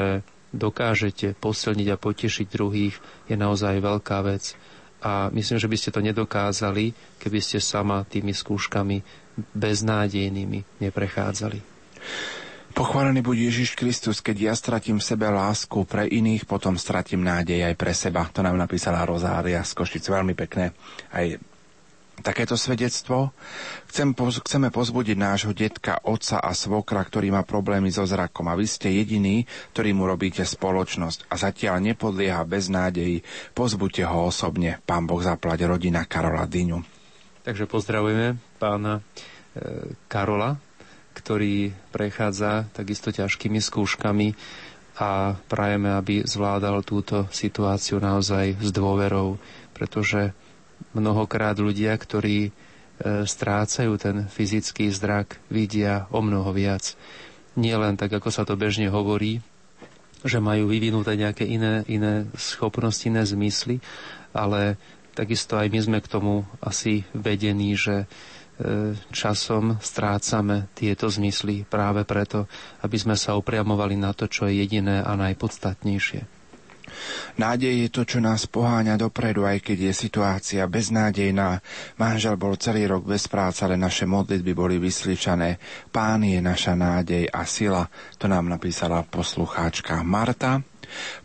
dokážete 0.56 1.36
posilniť 1.36 1.88
a 1.92 2.00
potešiť 2.00 2.48
druhých, 2.48 2.96
je 3.28 3.36
naozaj 3.36 3.82
veľká 3.82 4.24
vec. 4.24 4.56
A 5.06 5.30
myslím, 5.30 5.60
že 5.60 5.70
by 5.70 5.78
ste 5.78 5.94
to 5.94 6.02
nedokázali, 6.02 6.96
keby 7.22 7.40
ste 7.44 7.60
sama 7.62 8.08
tými 8.08 8.32
skúškami 8.32 9.04
beznádejnými 9.54 10.82
neprechádzali. 10.82 11.60
Pochválený 12.76 13.24
buď 13.24 13.38
Ježiš 13.52 13.80
Kristus, 13.80 14.20
keď 14.20 14.52
ja 14.52 14.54
stratím 14.56 15.00
v 15.00 15.08
sebe 15.08 15.32
lásku 15.32 15.88
pre 15.88 16.12
iných, 16.12 16.44
potom 16.44 16.76
stratím 16.76 17.24
nádej 17.24 17.72
aj 17.72 17.76
pre 17.80 17.96
seba. 17.96 18.28
To 18.36 18.44
nám 18.44 18.60
napísala 18.60 19.08
Rozária 19.08 19.64
z 19.64 19.72
Košic. 19.72 20.04
Veľmi 20.12 20.36
pekné. 20.36 20.76
Aj 21.08 21.24
takéto 22.22 22.56
svedectvo. 22.56 23.36
Chcem, 23.92 24.16
chceme 24.16 24.70
pozbudiť 24.72 25.18
nášho 25.20 25.52
detka, 25.52 26.00
otca 26.04 26.40
a 26.40 26.52
svokra, 26.56 27.04
ktorý 27.04 27.34
má 27.34 27.44
problémy 27.44 27.92
so 27.92 28.08
zrakom. 28.08 28.48
A 28.48 28.56
vy 28.56 28.68
ste 28.68 28.94
jediní, 28.94 29.44
ktorí 29.76 29.92
mu 29.92 30.08
robíte 30.08 30.44
spoločnosť. 30.44 31.28
A 31.28 31.36
zatiaľ 31.36 31.84
nepodlieha 31.84 32.44
bez 32.48 32.72
nádejí. 32.72 33.26
Pozbuďte 33.52 34.04
ho 34.08 34.32
osobne. 34.32 34.80
Pán 34.88 35.10
Boh 35.10 35.20
zaplať 35.20 35.68
rodina 35.68 36.08
Karola 36.08 36.48
Dyňu. 36.48 36.80
Takže 37.46 37.70
pozdravujeme 37.70 38.42
pána 38.58 39.06
e, 39.54 39.94
Karola, 40.10 40.58
ktorý 41.14 41.72
prechádza 41.94 42.66
takisto 42.74 43.14
ťažkými 43.14 43.62
skúškami 43.62 44.28
a 44.96 45.36
prajeme, 45.52 45.92
aby 45.94 46.24
zvládal 46.24 46.82
túto 46.82 47.28
situáciu 47.30 48.00
naozaj 48.00 48.58
s 48.58 48.70
dôverou, 48.72 49.38
pretože 49.76 50.32
mnohokrát 50.96 51.60
ľudia, 51.60 51.92
ktorí 51.94 52.50
e, 52.50 52.52
strácajú 53.28 54.00
ten 54.00 54.26
fyzický 54.32 54.88
zrak, 54.90 55.38
vidia 55.52 56.08
o 56.10 56.24
mnoho 56.24 56.50
viac. 56.56 56.96
Nie 57.60 57.76
len 57.76 58.00
tak, 58.00 58.16
ako 58.16 58.32
sa 58.32 58.48
to 58.48 58.56
bežne 58.56 58.88
hovorí, 58.88 59.44
že 60.26 60.42
majú 60.42 60.72
vyvinuté 60.72 61.14
nejaké 61.20 61.46
iné, 61.46 61.86
iné 61.86 62.26
schopnosti, 62.34 63.06
iné 63.06 63.22
zmysly, 63.22 63.78
ale 64.34 64.80
takisto 65.14 65.56
aj 65.56 65.70
my 65.70 65.80
sme 65.80 66.00
k 66.02 66.12
tomu 66.12 66.44
asi 66.60 67.06
vedení, 67.14 67.78
že 67.78 68.04
e, 68.04 68.06
časom 69.14 69.78
strácame 69.80 70.68
tieto 70.74 71.08
zmysly 71.08 71.64
práve 71.68 72.04
preto, 72.04 72.50
aby 72.82 72.98
sme 72.98 73.16
sa 73.16 73.38
upriamovali 73.38 73.96
na 73.96 74.12
to, 74.12 74.26
čo 74.26 74.50
je 74.50 74.60
jediné 74.60 75.00
a 75.04 75.14
najpodstatnejšie. 75.16 76.45
Nádej 77.36 77.88
je 77.88 77.90
to, 77.92 78.02
čo 78.08 78.20
nás 78.24 78.48
poháňa 78.48 78.96
dopredu, 78.96 79.44
aj 79.44 79.60
keď 79.60 79.92
je 79.92 79.94
situácia 79.94 80.64
beznádejná. 80.66 81.60
Manžel 82.00 82.40
bol 82.40 82.56
celý 82.56 82.88
rok 82.88 83.04
bez 83.04 83.28
práce, 83.28 83.62
ale 83.62 83.76
naše 83.76 84.08
modlitby 84.08 84.52
boli 84.56 84.76
vysličané. 84.80 85.60
Pán 85.92 86.24
je 86.24 86.40
naša 86.40 86.74
nádej 86.74 87.28
a 87.28 87.44
sila, 87.44 87.84
to 88.16 88.32
nám 88.32 88.48
napísala 88.48 89.04
poslucháčka 89.04 90.00
Marta. 90.02 90.64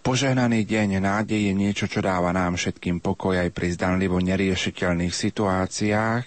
Požehnaný 0.02 0.66
deň 0.66 0.98
nádej 1.04 1.52
je 1.52 1.54
niečo, 1.54 1.86
čo 1.86 2.00
dáva 2.02 2.32
nám 2.32 2.56
všetkým 2.58 2.98
pokoj 2.98 3.38
aj 3.38 3.54
pri 3.54 3.76
zdanlivo 3.76 4.18
neriešiteľných 4.18 5.14
situáciách. 5.14 6.24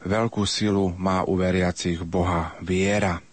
Veľkú 0.00 0.48
silu 0.48 0.96
má 0.96 1.22
u 1.28 1.36
veriacich 1.36 2.00
Boha 2.02 2.56
viera. 2.64 3.29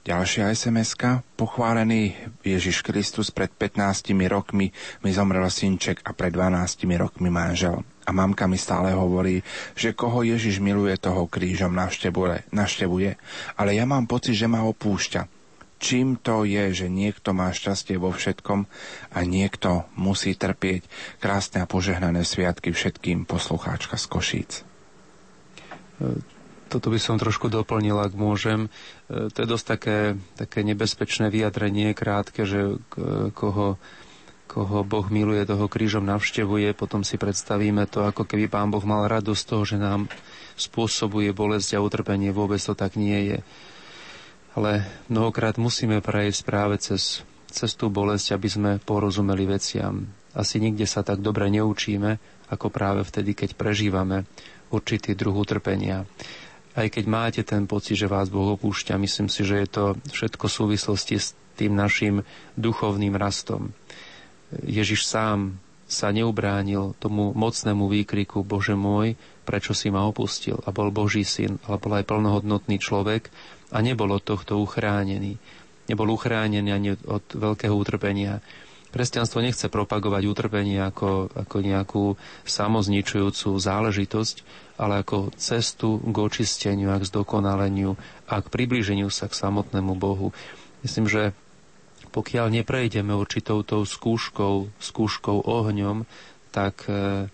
Ďalšia 0.00 0.48
sms 0.56 0.96
Pochválený 1.36 2.16
Ježiš 2.40 2.80
Kristus 2.80 3.28
pred 3.28 3.52
15 3.52 4.16
rokmi 4.32 4.72
mi 5.04 5.10
zomrel 5.12 5.44
synček 5.44 6.00
a 6.08 6.16
pred 6.16 6.32
12 6.32 6.88
rokmi 6.96 7.28
manžel. 7.28 7.84
A 8.08 8.10
mamka 8.16 8.48
mi 8.48 8.56
stále 8.56 8.96
hovorí, 8.96 9.44
že 9.76 9.92
koho 9.92 10.24
Ježiš 10.24 10.56
miluje, 10.56 10.96
toho 10.96 11.28
krížom 11.28 11.76
navštevuje. 11.76 13.10
Ale 13.60 13.70
ja 13.76 13.84
mám 13.84 14.08
pocit, 14.08 14.40
že 14.40 14.48
ma 14.48 14.64
opúšťa. 14.64 15.28
Čím 15.76 16.16
to 16.16 16.48
je, 16.48 16.84
že 16.84 16.86
niekto 16.88 17.36
má 17.36 17.52
šťastie 17.52 18.00
vo 18.00 18.08
všetkom 18.08 18.64
a 19.12 19.18
niekto 19.28 19.84
musí 20.00 20.32
trpieť 20.32 20.88
krásne 21.20 21.60
a 21.60 21.68
požehnané 21.68 22.24
sviatky 22.24 22.72
všetkým 22.72 23.28
poslucháčka 23.28 24.00
z 24.00 24.04
Košíc? 24.08 24.52
Toto 26.70 26.86
by 26.86 27.02
som 27.02 27.18
trošku 27.18 27.50
doplnil, 27.50 27.98
ak 27.98 28.14
môžem. 28.14 28.70
E, 29.10 29.26
to 29.34 29.42
je 29.42 29.48
dosť 29.50 29.66
také, 29.66 29.98
také 30.38 30.62
nebezpečné 30.62 31.26
vyjadrenie, 31.26 31.98
krátke, 31.98 32.46
že 32.46 32.78
koho, 33.34 33.74
koho 34.46 34.78
Boh 34.86 35.06
miluje, 35.10 35.42
toho 35.42 35.66
krížom 35.66 36.06
navštevuje. 36.06 36.70
Potom 36.78 37.02
si 37.02 37.18
predstavíme 37.18 37.90
to, 37.90 38.06
ako 38.06 38.22
keby 38.22 38.46
Pán 38.46 38.70
Boh 38.70 38.86
mal 38.86 39.10
radosť 39.10 39.42
toho, 39.50 39.62
že 39.66 39.82
nám 39.82 40.06
spôsobuje 40.54 41.34
bolesť 41.34 41.74
a 41.74 41.82
utrpenie. 41.82 42.30
Vôbec 42.30 42.62
to 42.62 42.78
tak 42.78 42.94
nie 42.94 43.34
je. 43.34 43.38
Ale 44.54 44.86
mnohokrát 45.10 45.58
musíme 45.58 45.98
prejsť 45.98 46.40
práve 46.46 46.78
cez, 46.78 47.26
cez 47.50 47.74
tú 47.74 47.90
bolesť, 47.90 48.38
aby 48.38 48.48
sme 48.50 48.70
porozumeli 48.78 49.42
veciam. 49.46 50.06
Asi 50.38 50.62
nikde 50.62 50.86
sa 50.86 51.02
tak 51.02 51.18
dobre 51.18 51.50
neučíme, 51.50 52.18
ako 52.50 52.70
práve 52.70 53.02
vtedy, 53.02 53.34
keď 53.34 53.58
prežívame 53.58 54.22
určitý 54.70 55.18
druh 55.18 55.34
utrpenia 55.34 56.06
aj 56.74 56.86
keď 56.86 57.04
máte 57.10 57.42
ten 57.42 57.66
pocit, 57.66 57.98
že 57.98 58.10
vás 58.10 58.30
Boh 58.30 58.54
opúšťa, 58.54 59.00
myslím 59.00 59.26
si, 59.26 59.42
že 59.42 59.58
je 59.58 59.68
to 59.68 59.84
všetko 60.14 60.46
v 60.46 60.56
súvislosti 60.56 61.16
s 61.18 61.34
tým 61.58 61.74
našim 61.74 62.22
duchovným 62.54 63.18
rastom. 63.18 63.74
Ježiš 64.64 65.06
sám 65.06 65.58
sa 65.90 66.14
neubránil 66.14 66.94
tomu 67.02 67.34
mocnému 67.34 67.90
výkriku 67.90 68.46
Bože 68.46 68.78
môj, 68.78 69.18
prečo 69.42 69.74
si 69.74 69.90
ma 69.90 70.06
opustil 70.06 70.62
a 70.62 70.70
bol 70.70 70.94
Boží 70.94 71.26
syn, 71.26 71.58
ale 71.66 71.82
bol 71.82 71.98
aj 71.98 72.06
plnohodnotný 72.06 72.78
človek 72.78 73.26
a 73.74 73.82
nebol 73.82 74.14
od 74.14 74.22
tohto 74.22 74.62
uchránený. 74.62 75.34
Nebol 75.90 76.14
uchránený 76.14 76.70
ani 76.70 76.88
od 76.94 77.26
veľkého 77.34 77.74
utrpenia. 77.74 78.38
Kresťanstvo 78.94 79.42
nechce 79.42 79.66
propagovať 79.66 80.22
utrpenie 80.26 80.78
ako, 80.78 81.30
ako 81.34 81.56
nejakú 81.62 82.04
samozničujúcu 82.46 83.58
záležitosť, 83.58 84.36
ale 84.80 85.04
ako 85.04 85.28
cestu 85.36 86.00
k 86.00 86.16
očisteniu 86.16 86.88
a 86.88 86.96
k 86.96 87.04
zdokonaleniu 87.04 88.00
a 88.24 88.40
k 88.40 88.48
približeniu 88.48 89.12
sa 89.12 89.28
k 89.28 89.36
samotnému 89.36 89.92
Bohu. 90.00 90.32
Myslím, 90.80 91.04
že 91.04 91.36
pokiaľ 92.10 92.48
neprejdeme 92.48 93.12
určitou 93.12 93.60
tou 93.60 93.84
skúškou, 93.84 94.72
skúškou 94.80 95.44
ohňom, 95.44 96.08
tak 96.48 96.88
e, 96.88 97.28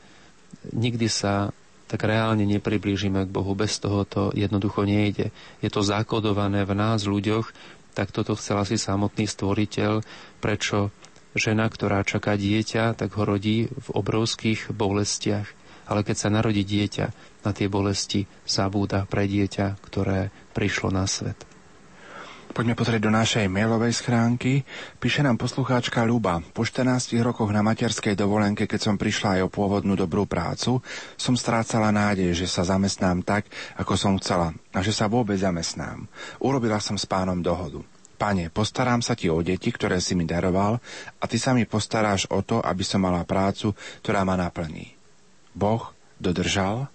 nikdy 0.74 1.06
sa 1.06 1.54
tak 1.86 2.02
reálne 2.02 2.42
nepriblížime 2.42 3.30
k 3.30 3.30
Bohu. 3.30 3.54
Bez 3.54 3.78
toho 3.78 4.02
to 4.02 4.34
jednoducho 4.34 4.82
nejde. 4.82 5.30
Je 5.62 5.70
to 5.70 5.86
zakodované 5.86 6.66
v 6.66 6.74
nás, 6.74 7.06
ľuďoch, 7.06 7.54
tak 7.94 8.10
toto 8.10 8.34
chcel 8.34 8.58
asi 8.58 8.74
samotný 8.74 9.30
stvoriteľ, 9.30 10.02
prečo 10.42 10.90
žena, 11.38 11.70
ktorá 11.70 12.02
čaká 12.02 12.34
dieťa, 12.34 12.98
tak 12.98 13.14
ho 13.14 13.22
rodí 13.22 13.70
v 13.70 13.88
obrovských 13.94 14.74
bolestiach 14.74 15.46
ale 15.86 16.02
keď 16.02 16.16
sa 16.18 16.28
narodí 16.34 16.66
dieťa, 16.66 17.35
na 17.46 17.54
tie 17.54 17.70
bolesti 17.70 18.26
zabúda 18.42 19.06
pre 19.06 19.30
dieťa, 19.30 19.78
ktoré 19.86 20.34
prišlo 20.50 20.90
na 20.90 21.06
svet. 21.06 21.38
Poďme 22.56 22.72
pozrieť 22.72 23.04
do 23.04 23.12
našej 23.12 23.52
mailovej 23.52 24.00
schránky. 24.00 24.64
Píše 24.96 25.20
nám 25.20 25.36
poslucháčka 25.36 26.00
Luba. 26.08 26.40
Po 26.56 26.64
14 26.64 27.12
rokoch 27.20 27.52
na 27.52 27.60
materskej 27.60 28.16
dovolenke, 28.16 28.64
keď 28.64 28.80
som 28.80 28.96
prišla 28.96 29.36
aj 29.36 29.40
o 29.44 29.52
pôvodnú 29.52 29.92
dobrú 29.92 30.24
prácu, 30.24 30.80
som 31.20 31.36
strácala 31.36 31.92
nádej, 31.92 32.32
že 32.32 32.48
sa 32.48 32.64
zamestnám 32.64 33.20
tak, 33.28 33.44
ako 33.76 33.92
som 34.00 34.16
chcela 34.16 34.56
a 34.72 34.80
že 34.80 34.96
sa 34.96 35.04
vôbec 35.04 35.36
zamestnám. 35.36 36.08
Urobila 36.40 36.80
som 36.80 36.96
s 36.96 37.04
pánom 37.04 37.44
dohodu. 37.44 37.84
Pane, 38.16 38.48
postarám 38.48 39.04
sa 39.04 39.12
ti 39.12 39.28
o 39.28 39.44
deti, 39.44 39.68
ktoré 39.68 40.00
si 40.00 40.16
mi 40.16 40.24
daroval 40.24 40.80
a 41.20 41.24
ty 41.28 41.36
sa 41.36 41.52
mi 41.52 41.68
postaráš 41.68 42.24
o 42.32 42.40
to, 42.40 42.64
aby 42.64 42.80
som 42.80 43.04
mala 43.04 43.20
prácu, 43.28 43.76
ktorá 44.00 44.24
ma 44.24 44.40
naplní. 44.40 44.96
Boh 45.52 45.92
dodržal, 46.16 46.88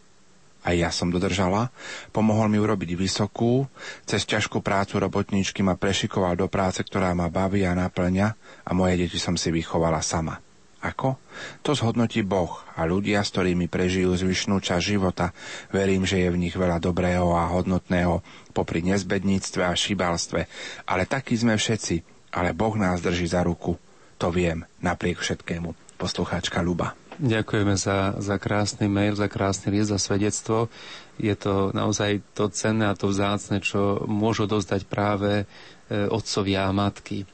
aj 0.61 0.75
ja 0.77 0.89
som 0.93 1.09
dodržala, 1.09 1.73
pomohol 2.13 2.45
mi 2.45 2.61
urobiť 2.61 2.93
vysokú, 2.93 3.65
cez 4.05 4.29
ťažkú 4.29 4.61
prácu 4.61 5.01
robotníčky 5.01 5.65
ma 5.65 5.73
prešikoval 5.73 6.37
do 6.37 6.45
práce, 6.45 6.85
ktorá 6.85 7.17
ma 7.17 7.33
baví 7.33 7.65
a 7.65 7.73
naplňa 7.73 8.27
a 8.65 8.71
moje 8.77 9.01
deti 9.01 9.17
som 9.17 9.33
si 9.33 9.49
vychovala 9.49 10.05
sama. 10.05 10.37
Ako? 10.81 11.21
To 11.61 11.77
zhodnotí 11.77 12.25
Boh 12.25 12.57
a 12.73 12.89
ľudia, 12.89 13.21
s 13.21 13.29
ktorými 13.37 13.69
prežijú 13.69 14.17
zvyšnú 14.17 14.57
časť 14.57 14.81
života. 14.81 15.29
Verím, 15.69 16.09
že 16.09 16.25
je 16.25 16.33
v 16.33 16.41
nich 16.41 16.57
veľa 16.57 16.81
dobrého 16.81 17.37
a 17.37 17.45
hodnotného 17.53 18.25
popri 18.49 18.81
nezbedníctve 18.89 19.61
a 19.61 19.77
šibalstve. 19.77 20.49
Ale 20.89 21.05
takí 21.05 21.37
sme 21.37 21.53
všetci, 21.53 22.01
ale 22.33 22.57
Boh 22.57 22.73
nás 22.81 22.97
drží 22.97 23.29
za 23.29 23.45
ruku. 23.45 23.77
To 24.17 24.33
viem, 24.33 24.65
napriek 24.81 25.21
všetkému. 25.21 26.01
Poslucháčka 26.01 26.65
Luba. 26.65 27.00
Ďakujeme 27.21 27.77
za, 27.77 28.17
za 28.17 28.41
krásny 28.41 28.89
mail, 28.89 29.13
za 29.13 29.29
krásny 29.29 29.77
list, 29.77 29.93
za 29.93 30.01
svedectvo. 30.01 30.73
Je 31.21 31.37
to 31.37 31.69
naozaj 31.69 32.17
to 32.33 32.49
cenné 32.49 32.89
a 32.89 32.97
to 32.97 33.13
vzácne, 33.13 33.61
čo 33.61 34.01
môžu 34.09 34.49
dozdať 34.49 34.89
práve 34.89 35.45
e, 35.45 36.09
otcovia 36.09 36.65
a 36.65 36.73
matky. 36.73 37.21
E, 37.21 37.25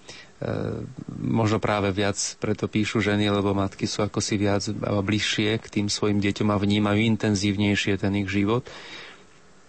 možno 1.23 1.63
práve 1.63 1.95
viac 1.95 2.19
preto 2.43 2.67
píšu 2.67 2.99
ženy, 2.99 3.31
lebo 3.31 3.55
matky 3.55 3.87
sú 3.87 4.03
ako 4.03 4.19
si 4.19 4.35
viac 4.35 4.67
bližšie 4.75 5.55
k 5.55 5.67
tým 5.79 5.87
svojim 5.87 6.19
deťom 6.19 6.51
a 6.51 6.59
vnímajú 6.59 6.99
intenzívnejšie 7.07 7.95
ten 7.95 8.11
ich 8.19 8.27
život. 8.27 8.67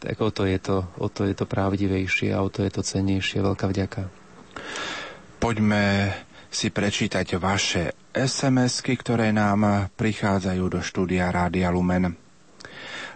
Tak 0.02 0.18
o 0.18 0.34
to 0.34 0.50
je 0.50 0.58
to, 0.58 0.82
o 0.98 1.06
to, 1.06 1.30
je 1.30 1.34
to 1.38 1.46
pravdivejšie 1.46 2.34
a 2.34 2.42
o 2.42 2.50
to 2.50 2.66
je 2.66 2.74
to 2.74 2.82
cennejšie. 2.82 3.38
Veľká 3.38 3.70
vďaka. 3.70 4.10
Poďme 5.38 6.10
si 6.48 6.72
prečítať 6.72 7.36
vaše 7.36 7.92
SMS-ky, 8.16 8.96
ktoré 8.96 9.30
nám 9.30 9.92
prichádzajú 9.94 10.64
do 10.66 10.80
štúdia 10.80 11.28
Rádia 11.28 11.68
Lumen. 11.68 12.28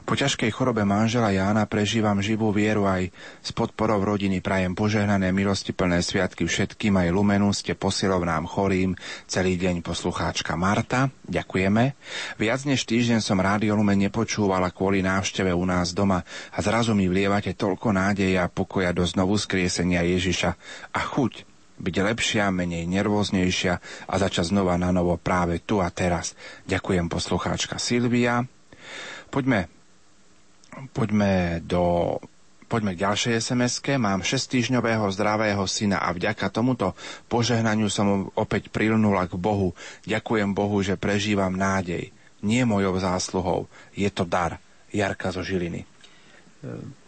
Po 0.02 0.18
ťažkej 0.18 0.50
chorobe 0.50 0.82
manžela 0.82 1.30
Jána 1.30 1.62
prežívam 1.70 2.18
živú 2.18 2.50
vieru 2.50 2.90
aj 2.90 3.14
s 3.38 3.54
podporou 3.54 4.02
rodiny. 4.02 4.42
Prajem 4.42 4.74
požehnané 4.74 5.30
milosti 5.30 5.70
plné 5.70 6.02
sviatky 6.02 6.42
všetkým 6.42 6.98
aj 6.98 7.08
Lumenu. 7.14 7.54
Ste 7.54 7.78
posilov 7.78 8.26
nám 8.26 8.50
chorým 8.50 8.98
celý 9.30 9.54
deň 9.54 9.78
poslucháčka 9.78 10.58
Marta. 10.58 11.06
Ďakujeme. 11.22 11.94
Viac 12.34 12.60
než 12.66 12.82
týždeň 12.82 13.22
som 13.22 13.38
Rádio 13.38 13.78
Lumen 13.78 14.02
nepočúvala 14.02 14.74
kvôli 14.74 15.06
návšteve 15.06 15.54
u 15.54 15.62
nás 15.62 15.94
doma 15.94 16.26
a 16.50 16.58
zrazu 16.58 16.98
mi 16.98 17.06
vlievate 17.06 17.54
toľko 17.54 17.94
nádeja 17.94 18.50
a 18.50 18.50
pokoja 18.50 18.90
do 18.90 19.06
znovu 19.06 19.38
skriesenia 19.38 20.02
Ježiša 20.02 20.50
a 20.98 21.00
chuť 21.00 21.51
byť 21.82 21.96
lepšia, 21.98 22.54
menej 22.54 22.86
nervóznejšia 22.86 23.74
a 24.06 24.14
začať 24.14 24.54
znova 24.54 24.78
na 24.78 24.94
novo 24.94 25.18
práve 25.18 25.58
tu 25.58 25.82
a 25.82 25.90
teraz. 25.90 26.38
Ďakujem 26.64 27.10
poslucháčka 27.10 27.82
Silvia. 27.82 28.46
Poďme, 29.28 29.66
poďme 30.94 31.58
do 31.60 32.16
Poďme 32.72 32.96
k 32.96 33.04
ďalšej 33.04 33.52
sms 33.52 33.84
Mám 34.00 34.24
6-týždňového 34.24 35.04
zdravého 35.12 35.60
syna 35.68 36.00
a 36.00 36.08
vďaka 36.08 36.48
tomuto 36.48 36.96
požehnaniu 37.28 37.92
som 37.92 38.32
opäť 38.32 38.72
prilnula 38.72 39.28
k 39.28 39.36
Bohu. 39.36 39.76
Ďakujem 40.08 40.56
Bohu, 40.56 40.80
že 40.80 40.96
prežívam 40.96 41.52
nádej. 41.52 42.08
Nie 42.40 42.64
mojou 42.64 42.96
zásluhou. 42.96 43.68
Je 43.92 44.08
to 44.08 44.24
dar. 44.24 44.56
Jarka 44.88 45.28
zo 45.36 45.44
Žiliny. 45.44 45.91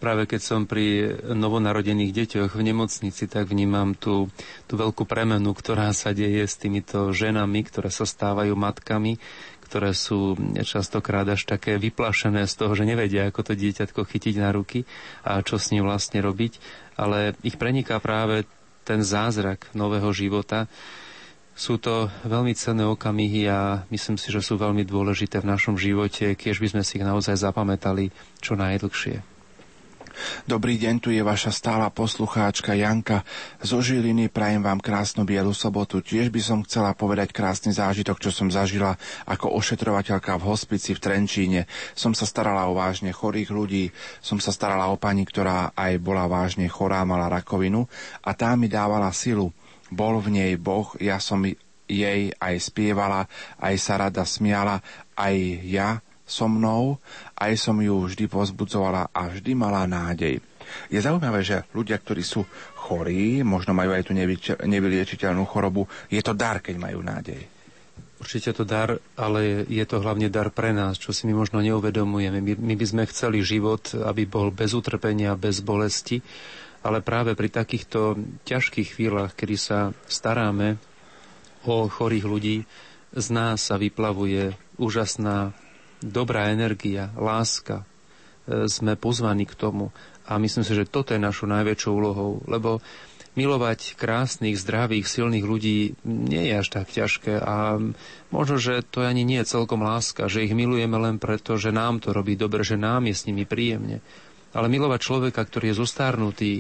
Práve 0.03 0.27
keď 0.27 0.41
som 0.43 0.67
pri 0.67 1.15
novonarodených 1.31 2.11
deťoch 2.11 2.59
v 2.59 2.67
nemocnici, 2.75 3.31
tak 3.31 3.47
vnímam 3.47 3.95
tú, 3.95 4.27
tú 4.67 4.75
veľkú 4.75 5.07
premenu, 5.07 5.55
ktorá 5.55 5.95
sa 5.95 6.11
deje 6.11 6.43
s 6.43 6.59
týmito 6.59 7.15
ženami, 7.15 7.63
ktoré 7.63 7.87
sa 7.87 8.03
stávajú 8.03 8.51
matkami, 8.59 9.23
ktoré 9.71 9.95
sú 9.95 10.35
častokrát 10.67 11.23
až 11.31 11.47
také 11.47 11.79
vyplašené 11.79 12.51
z 12.51 12.55
toho, 12.59 12.75
že 12.75 12.83
nevedia, 12.83 13.31
ako 13.31 13.47
to 13.47 13.55
dieťatko 13.55 14.03
chytiť 14.03 14.35
na 14.43 14.51
ruky 14.51 14.91
a 15.23 15.39
čo 15.47 15.55
s 15.55 15.71
ním 15.71 15.87
vlastne 15.87 16.19
robiť. 16.19 16.59
Ale 16.99 17.39
ich 17.47 17.55
preniká 17.55 18.03
práve 18.03 18.51
ten 18.83 19.07
zázrak 19.07 19.71
nového 19.71 20.11
života. 20.11 20.67
Sú 21.55 21.79
to 21.79 22.11
veľmi 22.27 22.59
cenné 22.59 22.83
okamihy 22.83 23.47
a 23.47 23.87
myslím 23.95 24.19
si, 24.19 24.35
že 24.35 24.43
sú 24.43 24.59
veľmi 24.59 24.83
dôležité 24.83 25.39
v 25.39 25.47
našom 25.47 25.79
živote, 25.79 26.35
keď 26.35 26.59
by 26.59 26.69
sme 26.75 26.83
si 26.83 26.99
ich 26.99 27.07
naozaj 27.07 27.39
zapamätali 27.39 28.11
čo 28.43 28.59
najdlhšie. 28.59 29.34
Dobrý 30.47 30.79
deň, 30.79 30.95
tu 31.03 31.11
je 31.11 31.23
vaša 31.23 31.51
stála 31.51 31.91
poslucháčka 31.91 32.75
Janka. 32.79 33.27
Zo 33.59 33.83
Žiliny 33.83 34.31
prajem 34.31 34.63
vám 34.63 34.79
krásnu 34.79 35.27
bielu 35.27 35.51
sobotu. 35.51 35.99
Tiež 35.99 36.31
by 36.31 36.41
som 36.41 36.59
chcela 36.63 36.95
povedať 36.95 37.35
krásny 37.35 37.75
zážitok, 37.75 38.23
čo 38.23 38.31
som 38.31 38.47
zažila 38.47 38.95
ako 39.27 39.51
ošetrovateľka 39.59 40.39
v 40.39 40.47
hospici 40.47 40.95
v 40.95 41.03
Trenčíne. 41.03 41.61
Som 41.99 42.15
sa 42.15 42.31
starala 42.31 42.71
o 42.71 42.79
vážne 42.79 43.11
chorých 43.11 43.51
ľudí, 43.51 43.85
som 44.23 44.39
sa 44.39 44.55
starala 44.55 44.87
o 44.89 44.97
pani, 44.97 45.27
ktorá 45.27 45.75
aj 45.75 45.99
bola 45.99 46.31
vážne 46.31 46.71
chorá, 46.71 47.03
mala 47.03 47.27
rakovinu 47.27 47.91
a 48.23 48.31
tá 48.39 48.55
mi 48.55 48.71
dávala 48.71 49.11
silu. 49.11 49.51
Bol 49.91 50.23
v 50.23 50.31
nej 50.31 50.53
Boh, 50.55 50.95
ja 51.03 51.19
som 51.19 51.43
jej 51.85 52.33
aj 52.41 52.55
spievala, 52.63 53.29
aj 53.61 53.75
sa 53.77 54.01
rada 54.01 54.25
smiala, 54.25 54.81
aj 55.19 55.37
ja 55.69 56.01
so 56.25 56.49
mnou, 56.49 56.97
aj 57.37 57.53
som 57.61 57.77
ju 57.79 58.09
vždy 58.09 58.25
pozbudzovala 58.27 59.13
a 59.13 59.29
vždy 59.29 59.53
mala 59.53 59.85
nádej. 59.85 60.41
Je 60.89 60.97
zaujímavé, 60.97 61.45
že 61.45 61.69
ľudia, 61.77 62.01
ktorí 62.01 62.25
sú 62.25 62.49
chorí, 62.75 63.45
možno 63.45 63.77
majú 63.77 63.93
aj 63.93 64.09
tú 64.09 64.13
nevyliečiteľnú 64.65 65.45
chorobu, 65.45 65.85
je 66.09 66.21
to 66.25 66.33
dar, 66.33 66.65
keď 66.65 66.81
majú 66.81 67.05
nádej. 67.05 67.45
Určite 68.25 68.57
to 68.57 68.65
dar, 68.65 68.97
ale 69.21 69.69
je 69.69 69.85
to 69.85 70.01
hlavne 70.01 70.33
dar 70.33 70.49
pre 70.49 70.73
nás, 70.73 70.97
čo 70.97 71.13
si 71.13 71.29
my 71.29 71.37
možno 71.37 71.61
neuvedomujeme. 71.61 72.41
My, 72.41 72.53
my 72.57 72.75
by 72.79 72.87
sme 72.89 73.11
chceli 73.11 73.45
život, 73.45 73.93
aby 73.93 74.25
bol 74.25 74.49
bez 74.49 74.73
utrpenia, 74.73 75.37
bez 75.37 75.61
bolesti, 75.61 76.25
ale 76.81 77.05
práve 77.05 77.37
pri 77.37 77.53
takýchto 77.53 78.17
ťažkých 78.49 78.97
chvíľach, 78.97 79.37
kedy 79.37 79.57
sa 79.61 79.93
staráme 80.09 80.81
o 81.69 81.85
chorých 81.89 82.25
ľudí, 82.25 82.57
z 83.13 83.27
nás 83.29 83.61
sa 83.69 83.77
vyplavuje 83.77 84.57
úžasná 84.81 85.53
dobrá 86.05 86.53
energia, 86.53 87.09
láska. 87.17 87.89
E, 88.45 88.69
sme 88.69 89.01
pozvaní 89.01 89.49
k 89.49 89.57
tomu. 89.57 89.89
A 90.29 90.37
myslím 90.37 90.65
si, 90.65 90.77
že 90.77 90.89
toto 90.89 91.17
je 91.17 91.21
našou 91.21 91.49
najväčšou 91.49 91.93
úlohou, 91.93 92.45
lebo 92.45 92.85
milovať 93.35 93.99
krásnych, 93.99 94.55
zdravých, 94.55 95.11
silných 95.11 95.43
ľudí 95.43 95.99
nie 96.07 96.43
je 96.49 96.55
až 96.55 96.69
tak 96.71 96.87
ťažké 96.87 97.43
a 97.43 97.83
možno, 98.31 98.63
že 98.63 98.87
to 98.87 99.03
ani 99.03 99.27
nie 99.27 99.43
je 99.43 99.51
celkom 99.59 99.83
láska, 99.83 100.31
že 100.31 100.47
ich 100.47 100.55
milujeme 100.55 100.95
len 100.95 101.19
preto, 101.19 101.59
že 101.59 101.75
nám 101.75 101.99
to 101.99 102.15
robí 102.15 102.39
dobre, 102.39 102.63
že 102.63 102.79
nám 102.79 103.11
je 103.11 103.15
s 103.19 103.27
nimi 103.27 103.43
príjemne. 103.43 104.07
Ale 104.55 104.71
milovať 104.71 105.01
človeka, 105.03 105.43
ktorý 105.43 105.75
je 105.75 105.81
zostárnutý, 105.83 106.53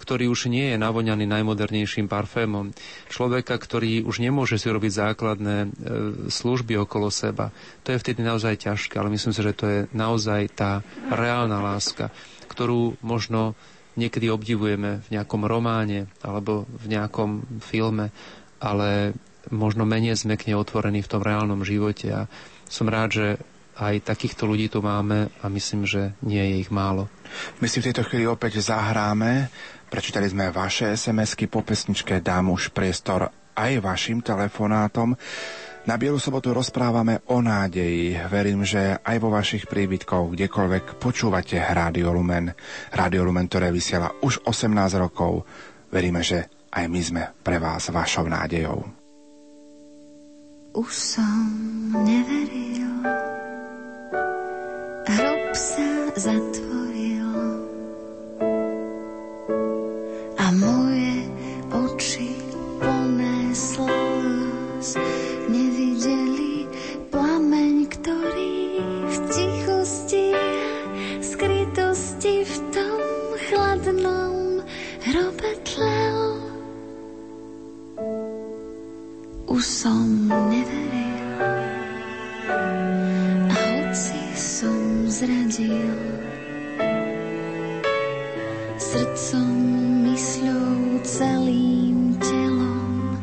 ktorý 0.00 0.32
už 0.32 0.48
nie 0.48 0.72
je 0.72 0.80
navoňaný 0.80 1.28
najmodernejším 1.28 2.08
parfémom, 2.08 2.72
človeka, 3.12 3.54
ktorý 3.60 4.02
už 4.08 4.24
nemôže 4.24 4.56
si 4.56 4.72
robiť 4.72 4.92
základné 4.92 5.56
e, 5.62 5.68
služby 6.32 6.80
okolo 6.80 7.12
seba, 7.12 7.52
to 7.84 7.92
je 7.92 8.00
vtedy 8.00 8.24
naozaj 8.24 8.64
ťažké, 8.64 8.96
ale 8.96 9.12
myslím 9.12 9.36
si, 9.36 9.44
že 9.44 9.52
to 9.52 9.64
je 9.68 9.78
naozaj 9.92 10.48
tá 10.56 10.80
reálna 11.12 11.60
láska, 11.60 12.08
ktorú 12.48 12.96
možno 13.04 13.52
niekedy 13.96 14.32
obdivujeme 14.32 15.04
v 15.04 15.08
nejakom 15.12 15.44
románe 15.44 16.08
alebo 16.24 16.64
v 16.64 16.86
nejakom 16.96 17.60
filme, 17.60 18.08
ale 18.56 19.12
možno 19.50 19.84
menej 19.84 20.16
sme 20.16 20.38
k 20.38 20.52
nej 20.52 20.56
otvorení 20.56 21.02
v 21.02 21.10
tom 21.10 21.20
reálnom 21.20 21.66
živote. 21.66 22.08
A 22.14 22.20
som 22.70 22.88
rád, 22.88 23.10
že 23.12 23.26
aj 23.78 24.04
takýchto 24.04 24.44
ľudí 24.44 24.68
tu 24.68 24.84
máme 24.84 25.32
a 25.40 25.46
myslím, 25.48 25.88
že 25.88 26.12
nie 26.20 26.40
je 26.40 26.54
ich 26.66 26.70
málo. 26.72 27.08
My 27.60 27.66
si 27.70 27.80
v 27.80 27.88
tejto 27.92 28.04
chvíli 28.04 28.28
opäť 28.28 28.60
zahráme. 28.60 29.48
Prečítali 29.88 30.28
sme 30.28 30.52
vaše 30.52 30.92
SMS-ky 30.92 31.48
po 31.48 31.60
pesničke, 31.60 32.20
dám 32.20 32.52
už 32.52 32.72
priestor 32.72 33.28
aj 33.52 33.72
vašim 33.84 34.24
telefonátom. 34.24 35.12
Na 35.82 35.98
Bielu 35.98 36.14
sobotu 36.22 36.54
rozprávame 36.54 37.26
o 37.26 37.42
nádeji. 37.42 38.14
Verím, 38.30 38.62
že 38.62 39.02
aj 39.02 39.16
vo 39.18 39.34
vašich 39.34 39.66
príbytkoch, 39.66 40.30
kdekoľvek 40.38 41.02
počúvate 41.02 41.58
Rádio 41.58 42.14
Lumen. 42.14 42.54
Rádio 42.94 43.26
Lumen, 43.26 43.50
ktoré 43.50 43.74
vysiela 43.74 44.14
už 44.22 44.46
18 44.46 44.70
rokov. 45.02 45.42
Veríme, 45.90 46.22
že 46.22 46.46
aj 46.70 46.84
my 46.86 47.00
sme 47.02 47.22
pre 47.42 47.58
vás 47.58 47.90
vašou 47.90 48.30
nádejou. 48.30 48.78
Už 50.72 50.88
som 50.94 51.44
neveril, 52.00 53.04
hrob 55.06 55.50
sa 55.54 55.90
zatvoril 56.14 57.34
a 60.38 60.46
moje 60.54 61.26
oči 61.74 62.38
plné 62.78 63.50
slz 63.50 64.94
nevideli 65.50 66.70
plameň, 67.10 67.74
ktorý 67.90 68.78
v 69.10 69.16
tichosti 69.34 70.26
skrytosti 71.18 72.46
v 72.46 72.54
tom 72.70 73.02
chladnom 73.50 74.62
hrobe 75.02 75.50
tlel. 75.66 76.20
Už 79.50 79.62
som 79.66 80.30
neveril 80.30 80.81
zradil. 85.22 85.94
Srdcom, 88.74 89.54
mysľou, 90.10 90.98
celým 91.06 92.18
telom 92.18 93.14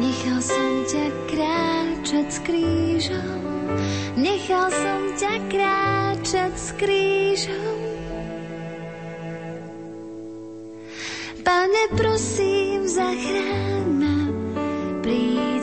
nechal 0.00 0.40
som 0.40 0.72
ťa 0.88 1.06
kráčať 1.28 2.26
s 2.32 2.38
krížom. 2.48 3.40
Nechal 4.16 4.72
som 4.72 5.00
ťa 5.20 5.34
kráčať 5.52 6.52
s 6.56 6.68
krížom. 6.80 7.76
Pane, 11.44 11.84
prosím, 11.92 12.88
zachráň 12.88 13.84
ma, 14.00 14.16
príď 15.04 15.53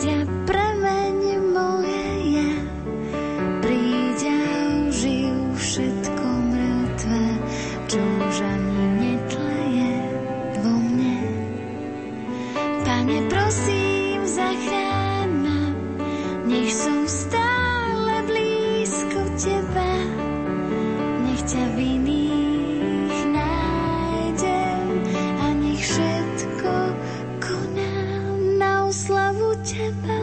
nech 21.41 21.49
ťa 21.49 21.65
a 25.41 25.47
nech 25.57 25.81
všetko 25.81 26.73
konám 27.41 28.61
na 28.61 28.85
oslavu 28.85 29.57
teba. 29.65 30.22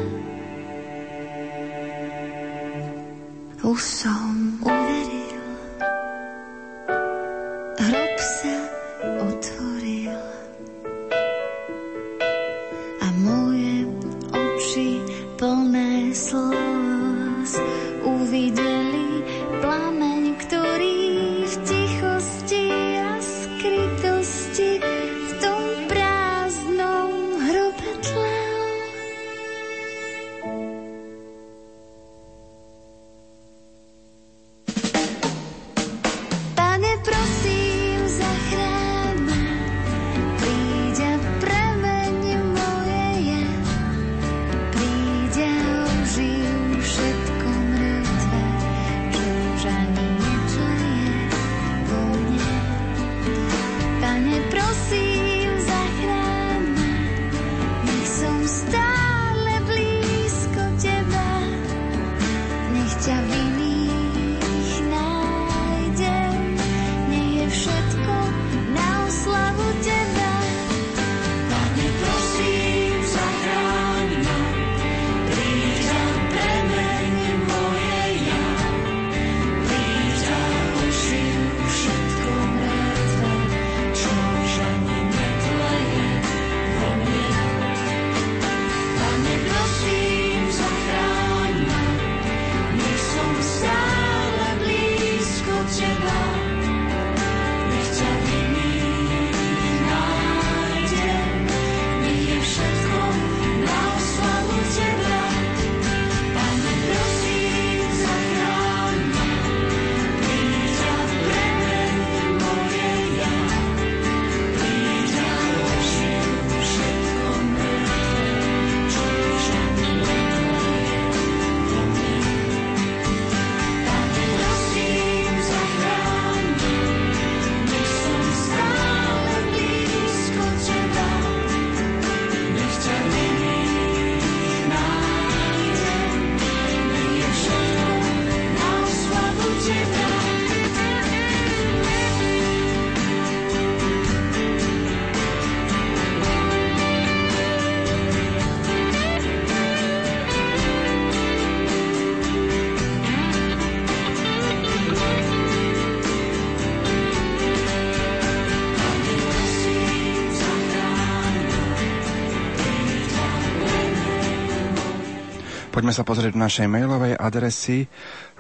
Poďme 165.89 166.05
sa 166.05 166.12
pozrieť 166.12 166.36
do 166.36 166.44
našej 166.44 166.69
mailovej 166.69 167.16
adresy 167.16 167.89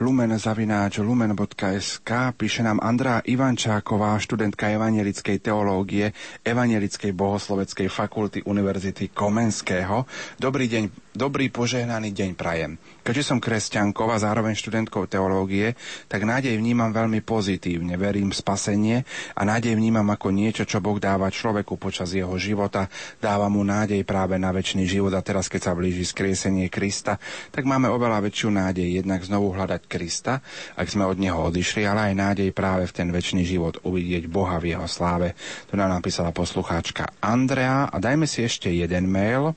lumen.lumen.sk 0.04 2.10
píše 2.36 2.60
nám 2.60 2.76
Andrá 2.84 3.24
Ivančáková, 3.24 4.20
študentka 4.20 4.68
evangelickej 4.68 5.40
teológie 5.40 6.12
Evangelickej 6.44 7.16
bohosloveckej 7.16 7.88
fakulty 7.88 8.44
Univerzity 8.44 9.16
Komenského. 9.16 10.04
Dobrý 10.36 10.68
deň, 10.68 11.07
dobrý 11.18 11.50
požehnaný 11.50 12.14
deň 12.14 12.30
prajem. 12.38 12.78
Keďže 13.02 13.34
som 13.34 13.42
kresťankou 13.42 14.06
a 14.06 14.22
zároveň 14.22 14.54
študentkou 14.54 15.10
teológie, 15.10 15.74
tak 16.06 16.22
nádej 16.22 16.54
vnímam 16.54 16.94
veľmi 16.94 17.26
pozitívne. 17.26 17.98
Verím 17.98 18.30
v 18.30 18.38
spasenie 18.38 18.96
a 19.34 19.42
nádej 19.42 19.74
vnímam 19.74 20.06
ako 20.06 20.30
niečo, 20.30 20.62
čo 20.62 20.78
Boh 20.78 21.02
dáva 21.02 21.26
človeku 21.26 21.74
počas 21.74 22.14
jeho 22.14 22.38
života. 22.38 22.86
Dáva 23.18 23.50
mu 23.50 23.66
nádej 23.66 24.06
práve 24.06 24.38
na 24.38 24.54
väčší 24.54 24.86
život 24.86 25.10
a 25.18 25.24
teraz, 25.26 25.50
keď 25.50 25.60
sa 25.66 25.72
blíži 25.74 26.06
skriesenie 26.06 26.70
Krista, 26.70 27.18
tak 27.50 27.66
máme 27.66 27.90
oveľa 27.90 28.22
väčšiu 28.22 28.54
nádej 28.54 29.02
jednak 29.02 29.26
znovu 29.26 29.50
hľadať 29.58 29.90
Krista, 29.90 30.38
ak 30.78 30.86
sme 30.86 31.02
od 31.02 31.18
Neho 31.18 31.50
odišli, 31.50 31.82
ale 31.82 32.12
aj 32.12 32.14
nádej 32.14 32.48
práve 32.54 32.86
v 32.86 32.94
ten 32.94 33.10
väčší 33.10 33.42
život 33.42 33.82
uvidieť 33.82 34.30
Boha 34.30 34.62
v 34.62 34.78
Jeho 34.78 34.86
sláve. 34.86 35.34
To 35.66 35.74
nám 35.74 35.98
napísala 35.98 36.30
poslucháčka 36.30 37.10
Andrea 37.18 37.90
a 37.90 37.96
dajme 37.98 38.30
si 38.30 38.46
ešte 38.46 38.70
jeden 38.70 39.10
mail. 39.10 39.56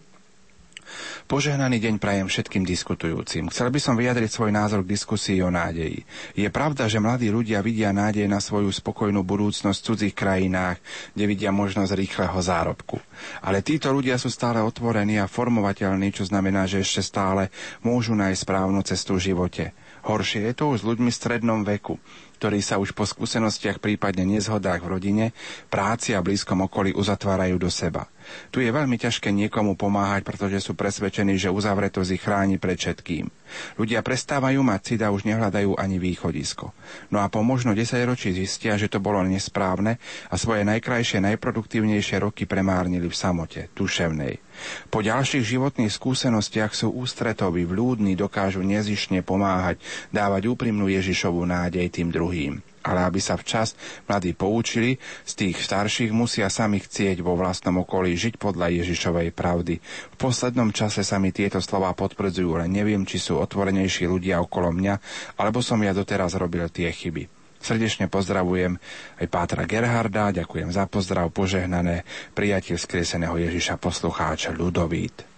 Požehnaný 1.25 1.79
deň 1.79 1.95
prajem 1.97 2.27
všetkým 2.27 2.67
diskutujúcim. 2.67 3.47
Chcel 3.49 3.71
by 3.71 3.79
som 3.79 3.95
vyjadriť 3.95 4.29
svoj 4.29 4.51
názor 4.51 4.83
k 4.83 4.93
diskusii 4.93 5.39
o 5.41 5.49
nádeji. 5.49 6.03
Je 6.35 6.47
pravda, 6.51 6.91
že 6.91 6.99
mladí 6.99 7.31
ľudia 7.31 7.63
vidia 7.63 7.95
nádej 7.95 8.27
na 8.27 8.43
svoju 8.43 8.67
spokojnú 8.69 9.23
budúcnosť 9.23 9.79
v 9.79 9.87
cudzích 9.87 10.15
krajinách, 10.15 10.77
kde 11.15 11.25
vidia 11.25 11.51
možnosť 11.55 11.95
rýchleho 11.95 12.39
zárobku. 12.39 12.99
Ale 13.41 13.63
títo 13.63 13.89
ľudia 13.89 14.19
sú 14.19 14.27
stále 14.27 14.59
otvorení 14.59 15.17
a 15.17 15.31
formovateľní, 15.31 16.11
čo 16.11 16.27
znamená, 16.27 16.67
že 16.67 16.83
ešte 16.83 17.01
stále 17.03 17.47
môžu 17.81 18.13
nájsť 18.13 18.41
správnu 18.43 18.79
cestu 18.83 19.17
v 19.17 19.31
živote. 19.31 19.63
Horšie 20.01 20.49
je 20.49 20.53
to 20.57 20.73
už 20.73 20.81
s 20.81 20.87
ľuďmi 20.87 21.09
v 21.13 21.19
strednom 21.19 21.61
veku, 21.61 22.01
ktorí 22.41 22.57
sa 22.65 22.81
už 22.81 22.97
po 22.97 23.05
skúsenostiach, 23.05 23.77
prípadne 23.77 24.25
nezhodách 24.25 24.81
v 24.81 24.91
rodine, 24.97 25.25
práci 25.69 26.17
a 26.17 26.25
blízkom 26.25 26.65
okolí 26.65 26.89
uzatvárajú 26.97 27.61
do 27.61 27.69
seba. 27.69 28.09
Tu 28.49 28.65
je 28.65 28.73
veľmi 28.73 28.97
ťažké 28.97 29.29
niekomu 29.29 29.77
pomáhať, 29.77 30.25
pretože 30.25 30.65
sú 30.65 30.73
presvedčení, 30.73 31.37
že 31.37 31.53
uzavretosť 31.53 32.09
ich 32.17 32.23
chráni 32.25 32.57
pred 32.57 32.81
všetkým. 32.81 33.29
Ľudia 33.77 34.01
prestávajú 34.01 34.57
mať 34.65 34.79
cit 34.81 35.01
a 35.05 35.13
už 35.13 35.21
nehľadajú 35.29 35.77
ani 35.77 36.01
východisko. 36.01 36.73
No 37.13 37.21
a 37.21 37.29
po 37.29 37.45
možno 37.45 37.77
10 37.77 38.01
ročí 38.09 38.33
zistia, 38.33 38.73
že 38.73 38.89
to 38.89 38.97
bolo 38.97 39.21
nesprávne 39.21 40.01
a 40.31 40.35
svoje 40.37 40.65
najkrajšie, 40.65 41.21
najproduktívnejšie 41.21 42.17
roky 42.25 42.49
premárnili 42.49 43.05
v 43.05 43.13
samote, 43.13 43.69
tuševnej. 43.77 44.41
Po 44.89 44.99
ďalších 45.03 45.43
životných 45.43 45.91
skúsenostiach 45.91 46.71
sú 46.73 46.93
ústretoví, 46.93 47.65
vľúdni, 47.67 48.13
dokážu 48.17 48.61
nezišne 48.61 49.25
pomáhať, 49.25 49.81
dávať 50.09 50.51
úprimnú 50.51 50.89
Ježišovú 50.89 51.43
nádej 51.45 51.87
tým 51.89 52.09
druhým 52.09 52.61
ale 52.81 53.05
aby 53.05 53.21
sa 53.21 53.37
včas 53.37 53.77
mladí 54.09 54.33
poučili, 54.33 54.97
z 55.21 55.33
tých 55.37 55.57
starších 55.61 56.09
musia 56.09 56.49
sami 56.49 56.81
chcieť 56.81 57.21
vo 57.21 57.37
vlastnom 57.37 57.85
okolí 57.85 58.17
žiť 58.17 58.41
podľa 58.41 58.73
Ježišovej 58.81 59.29
pravdy. 59.37 59.77
V 59.81 60.15
poslednom 60.17 60.73
čase 60.73 61.05
sa 61.05 61.21
mi 61.21 61.29
tieto 61.29 61.61
slova 61.61 61.93
potvrdzujú, 61.93 62.57
len 62.57 62.73
neviem, 62.73 63.05
či 63.05 63.21
sú 63.21 63.37
otvorenejší 63.37 64.09
ľudia 64.09 64.41
okolo 64.41 64.73
mňa, 64.73 64.95
alebo 65.37 65.61
som 65.61 65.77
ja 65.85 65.93
doteraz 65.93 66.33
robil 66.33 66.65
tie 66.73 66.89
chyby. 66.89 67.40
Srdečne 67.61 68.09
pozdravujem 68.09 68.81
aj 69.21 69.27
Pátra 69.29 69.69
Gerharda, 69.69 70.33
ďakujem 70.33 70.73
za 70.73 70.89
pozdrav, 70.89 71.29
požehnané 71.29 72.03
prijatie 72.33 72.73
skrieseného 72.73 73.37
Ježiša 73.37 73.77
poslucháča 73.77 74.57
Ludovít. 74.57 75.29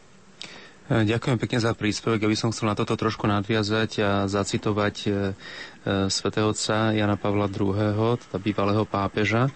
Ďakujem 0.83 1.39
pekne 1.39 1.59
za 1.63 1.71
príspevok. 1.71 2.19
Ja 2.19 2.27
by 2.27 2.35
som 2.35 2.51
chcel 2.51 2.67
na 2.67 2.75
toto 2.75 2.99
trošku 2.99 3.23
nadviazať 3.23 3.91
a 4.03 4.09
zacitovať 4.27 4.95
e, 5.03 5.07
e, 5.07 5.13
svätého 6.11 6.51
otca 6.51 6.91
Jana 6.91 7.15
Pavla 7.15 7.47
II., 7.47 8.19
teda 8.19 8.37
bývalého 8.37 8.83
pápeža, 8.83 9.47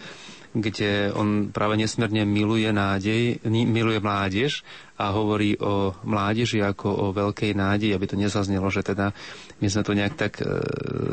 kde 0.56 1.12
on 1.12 1.52
práve 1.52 1.76
nesmierne 1.76 2.24
miluje 2.24 2.70
nádej, 2.72 3.44
miluje 3.48 4.00
mládež 4.00 4.64
a 4.98 5.12
hovorí 5.14 5.60
o 5.60 5.94
mládeži 6.02 6.64
ako 6.64 6.88
o 6.90 7.06
veľkej 7.14 7.54
nádeji, 7.54 7.94
aby 7.94 8.06
to 8.08 8.18
nezaznelo, 8.18 8.68
že 8.72 8.82
teda 8.82 9.12
my 9.60 9.68
sme 9.68 9.86
tu 9.86 9.92
nejak 9.94 10.16
tak 10.18 10.34
e, 10.42 10.46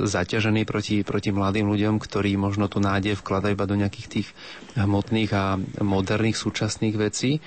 zaťažení 0.08 0.64
proti, 0.64 1.04
proti 1.04 1.30
mladým 1.34 1.68
ľuďom, 1.68 2.00
ktorí 2.00 2.36
možno 2.38 2.70
tu 2.70 2.80
nádej 2.80 3.18
vkladajú 3.20 3.52
iba 3.52 3.66
do 3.68 3.76
nejakých 3.76 4.08
tých 4.08 4.28
hmotných 4.78 5.30
a 5.34 5.60
moderných 5.84 6.38
súčasných 6.38 6.96
vecí. 6.96 7.44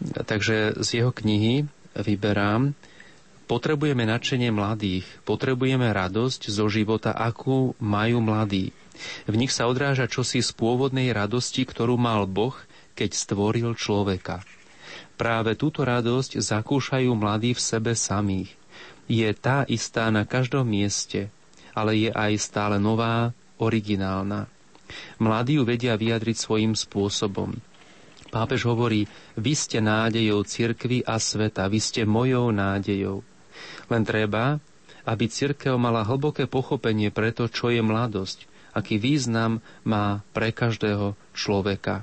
Takže 0.00 0.80
z 0.80 0.88
jeho 0.88 1.12
knihy 1.12 1.68
vyberám, 1.94 2.72
potrebujeme 3.50 4.06
nadšenie 4.06 4.54
mladých, 4.54 5.02
potrebujeme 5.26 5.90
radosť 5.90 6.54
zo 6.54 6.70
života, 6.70 7.10
akú 7.10 7.74
majú 7.82 8.22
mladí. 8.22 8.70
V 9.28 9.34
nich 9.36 9.52
sa 9.54 9.66
odráža 9.66 10.08
čosi 10.10 10.44
z 10.44 10.50
pôvodnej 10.52 11.12
radosti, 11.14 11.64
ktorú 11.64 11.96
mal 11.96 12.24
Boh, 12.28 12.56
keď 12.94 13.10
stvoril 13.16 13.72
človeka. 13.76 14.44
Práve 15.20 15.56
túto 15.56 15.84
radosť 15.84 16.40
zakúšajú 16.40 17.12
mladí 17.12 17.52
v 17.52 17.60
sebe 17.60 17.92
samých. 17.92 18.56
Je 19.10 19.28
tá 19.36 19.68
istá 19.68 20.08
na 20.08 20.24
každom 20.24 20.64
mieste, 20.64 21.28
ale 21.76 22.08
je 22.08 22.10
aj 22.12 22.32
stále 22.40 22.76
nová, 22.80 23.36
originálna. 23.60 24.48
Mladí 25.20 25.60
ju 25.60 25.64
vedia 25.68 25.94
vyjadriť 25.94 26.36
svojim 26.36 26.72
spôsobom. 26.74 27.54
Pápež 28.30 28.62
hovorí, 28.66 29.10
vy 29.34 29.52
ste 29.58 29.82
nádejou 29.82 30.46
cirkvy 30.46 31.02
a 31.02 31.18
sveta, 31.18 31.66
vy 31.66 31.80
ste 31.82 32.06
mojou 32.06 32.54
nádejou. 32.54 33.26
Len 33.90 34.02
treba, 34.06 34.62
aby 35.02 35.26
cirkev 35.26 35.74
mala 35.74 36.06
hlboké 36.06 36.46
pochopenie 36.46 37.10
pre 37.10 37.34
to, 37.34 37.50
čo 37.50 37.74
je 37.74 37.82
mladosť, 37.82 38.46
aký 38.72 38.96
význam 38.98 39.62
má 39.82 40.22
pre 40.34 40.54
každého 40.54 41.18
človeka. 41.34 42.02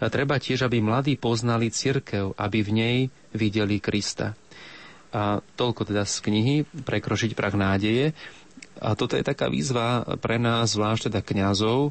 A 0.00 0.08
treba 0.08 0.40
tiež, 0.40 0.64
aby 0.64 0.80
mladí 0.80 1.20
poznali 1.20 1.68
cirkev, 1.68 2.32
aby 2.40 2.58
v 2.64 2.70
nej 2.72 2.98
videli 3.36 3.78
Krista. 3.78 4.32
A 5.12 5.40
toľko 5.40 5.88
teda 5.88 6.04
z 6.04 6.16
knihy 6.24 6.56
Prekročiť 6.64 7.32
prach 7.32 7.56
nádeje. 7.56 8.12
A 8.78 8.94
toto 8.94 9.18
je 9.18 9.26
taká 9.26 9.50
výzva 9.50 10.06
pre 10.22 10.38
nás, 10.38 10.72
zvlášť 10.72 11.10
teda 11.10 11.20
kňazov, 11.20 11.90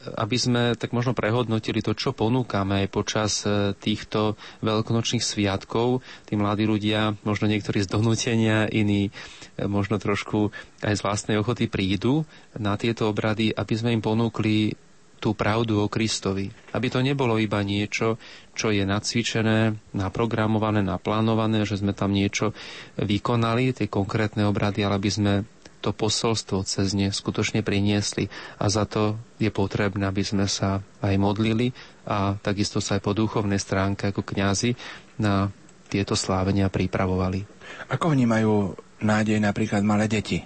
aby 0.00 0.36
sme 0.40 0.62
tak 0.80 0.96
možno 0.96 1.12
prehodnotili 1.12 1.84
to, 1.84 1.92
čo 1.92 2.16
ponúkame 2.16 2.84
aj 2.84 2.88
počas 2.88 3.32
e, 3.44 3.76
týchto 3.76 4.40
veľkonočných 4.64 5.20
sviatkov. 5.20 6.00
Tí 6.24 6.40
mladí 6.40 6.64
ľudia, 6.64 7.20
možno 7.20 7.52
niektorí 7.52 7.84
z 7.84 7.92
donútenia, 7.92 8.64
iní 8.72 9.08
e, 9.08 9.68
možno 9.68 10.00
trošku 10.00 10.56
aj 10.80 10.96
z 10.96 11.04
vlastnej 11.04 11.36
ochoty 11.36 11.68
prídu 11.68 12.24
na 12.56 12.80
tieto 12.80 13.12
obrady, 13.12 13.52
aby 13.52 13.74
sme 13.76 13.92
im 13.92 14.00
ponúkli 14.00 14.72
tú 15.20 15.36
pravdu 15.36 15.84
o 15.84 15.92
Kristovi. 15.92 16.48
Aby 16.72 16.88
to 16.88 17.04
nebolo 17.04 17.36
iba 17.36 17.60
niečo, 17.60 18.16
čo 18.56 18.72
je 18.72 18.88
nacvičené, 18.88 19.76
naprogramované, 19.92 20.80
naplánované, 20.80 21.68
že 21.68 21.76
sme 21.76 21.92
tam 21.92 22.16
niečo 22.16 22.56
vykonali, 22.96 23.76
tie 23.76 23.86
konkrétne 23.86 24.48
obrady, 24.48 24.80
ale 24.80 24.96
aby 24.96 25.10
sme 25.12 25.32
to 25.80 25.90
posolstvo 25.90 26.62
cez 26.62 26.92
ne 26.92 27.08
skutočne 27.08 27.64
priniesli. 27.64 28.28
A 28.60 28.68
za 28.68 28.84
to 28.84 29.16
je 29.40 29.48
potrebné, 29.48 30.04
aby 30.04 30.20
sme 30.20 30.44
sa 30.44 30.78
aj 31.00 31.16
modlili 31.16 31.72
a 32.04 32.36
takisto 32.38 32.78
sa 32.78 33.00
aj 33.00 33.02
po 33.02 33.16
duchovnej 33.16 33.58
stránke 33.58 34.12
ako 34.12 34.20
kňazi 34.22 34.76
na 35.16 35.48
tieto 35.88 36.14
slávenia 36.14 36.70
pripravovali. 36.70 37.42
Ako 37.90 38.14
vnímajú 38.14 38.76
nádej 39.02 39.42
napríklad 39.42 39.82
malé 39.82 40.06
deti? 40.06 40.44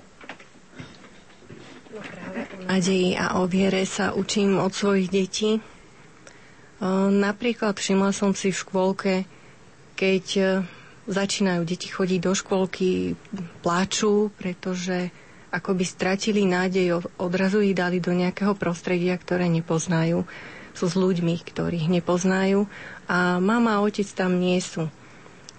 No 1.92 2.00
nádeji 2.64 3.14
a 3.14 3.38
o 3.38 3.44
viere 3.44 3.84
sa 3.84 4.16
učím 4.16 4.56
od 4.56 4.72
svojich 4.72 5.08
detí. 5.12 5.60
Napríklad 7.10 7.76
všimla 7.76 8.10
som 8.10 8.32
si 8.32 8.50
v 8.50 8.60
škôlke, 8.60 9.14
keď 9.94 10.24
e, 10.36 10.42
začínajú 11.06 11.62
deti 11.64 11.88
chodiť 11.88 12.20
do 12.20 12.32
škôlky, 12.34 13.14
pláču, 13.62 14.28
pretože 14.36 15.08
ako 15.54 15.78
by 15.78 15.84
stratili 15.86 16.42
nádej, 16.42 16.98
odrazu 17.14 17.62
ich 17.62 17.78
dali 17.78 18.02
do 18.02 18.10
nejakého 18.10 18.58
prostredia, 18.58 19.14
ktoré 19.14 19.46
nepoznajú. 19.46 20.26
Sú 20.74 20.90
s 20.90 20.98
ľuďmi, 20.98 21.38
ktorých 21.38 21.86
nepoznajú 21.86 22.66
a 23.06 23.38
mama 23.38 23.78
a 23.78 23.82
otec 23.86 24.10
tam 24.10 24.42
nie 24.42 24.58
sú. 24.58 24.90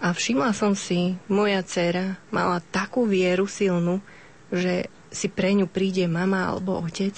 A 0.04 0.12
všimla 0.12 0.52
som 0.52 0.76
si, 0.76 1.16
moja 1.32 1.64
dcera 1.64 2.20
mala 2.36 2.60
takú 2.60 3.08
vieru 3.08 3.48
silnú, 3.48 4.04
že 4.52 4.92
si 5.16 5.32
pre 5.32 5.56
ňu 5.56 5.72
príde 5.72 6.04
mama 6.12 6.52
alebo 6.52 6.84
otec, 6.84 7.16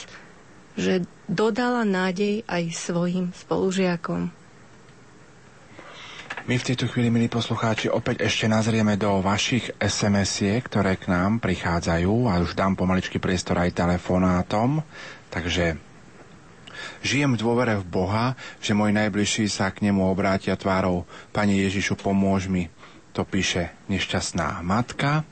že 0.78 1.02
dodala 1.26 1.82
nádej 1.82 2.46
aj 2.46 2.64
svojim 2.78 3.34
spolužiakom. 3.34 4.30
My 6.48 6.56
v 6.56 6.64
tejto 6.64 6.88
chvíli, 6.88 7.12
milí 7.12 7.28
poslucháči, 7.28 7.92
opäť 7.92 8.24
ešte 8.24 8.48
nazrieme 8.48 8.96
do 8.96 9.20
vašich 9.20 9.68
SMS-iek, 9.84 10.64
ktoré 10.64 10.96
k 10.96 11.12
nám 11.12 11.44
prichádzajú 11.44 12.32
a 12.32 12.40
už 12.40 12.56
dám 12.56 12.72
pomaličky 12.80 13.20
priestor 13.20 13.60
aj 13.60 13.76
telefonátom. 13.76 14.80
Takže 15.28 15.76
Žijem 17.04 17.36
v 17.36 17.42
dôvere 17.44 17.76
v 17.76 17.86
Boha, 17.92 18.40
že 18.64 18.72
môj 18.72 18.96
najbližší 18.96 19.52
sa 19.52 19.68
k 19.76 19.92
nemu 19.92 20.08
obrátia 20.08 20.56
tvárou 20.56 21.04
Pane 21.36 21.52
Ježišu, 21.68 22.00
pomôž 22.00 22.48
mi. 22.48 22.72
to 23.12 23.28
píše 23.28 23.76
nešťastná 23.92 24.64
matka. 24.64 25.28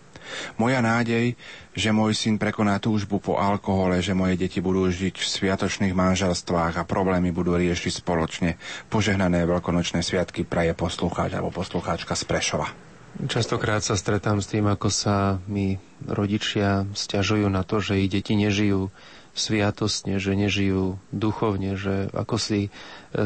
Moja 0.55 0.79
nádej, 0.79 1.35
že 1.75 1.89
môj 1.91 2.15
syn 2.15 2.39
prekoná 2.39 2.79
túžbu 2.79 3.19
po 3.19 3.35
alkohole, 3.35 3.99
že 3.99 4.15
moje 4.15 4.39
deti 4.39 4.63
budú 4.63 4.87
žiť 4.87 5.15
v 5.19 5.25
sviatočných 5.25 5.93
manželstvách 5.93 6.79
a 6.79 6.87
problémy 6.87 7.35
budú 7.35 7.59
riešiť 7.59 8.03
spoločne. 8.03 8.55
Požehnané 8.87 9.43
veľkonočné 9.43 9.99
sviatky 9.99 10.47
praje 10.47 10.71
poslucháč 10.71 11.35
alebo 11.35 11.51
poslucháčka 11.51 12.15
z 12.15 12.23
Prešova. 12.23 12.67
Častokrát 13.15 13.79
sa 13.79 13.95
stretám 13.95 14.43
s 14.43 14.51
tým, 14.51 14.67
ako 14.67 14.91
sa 14.91 15.39
mi 15.47 15.79
rodičia 16.03 16.83
stiažujú 16.91 17.47
na 17.47 17.63
to, 17.63 17.79
že 17.79 18.03
ich 18.03 18.11
deti 18.11 18.35
nežijú 18.35 18.91
sviatostne, 19.35 20.19
že 20.19 20.35
nežijú 20.35 20.99
duchovne, 21.11 21.75
že 21.75 22.07
ako 22.15 22.35
si 22.39 22.59
e, 22.67 22.69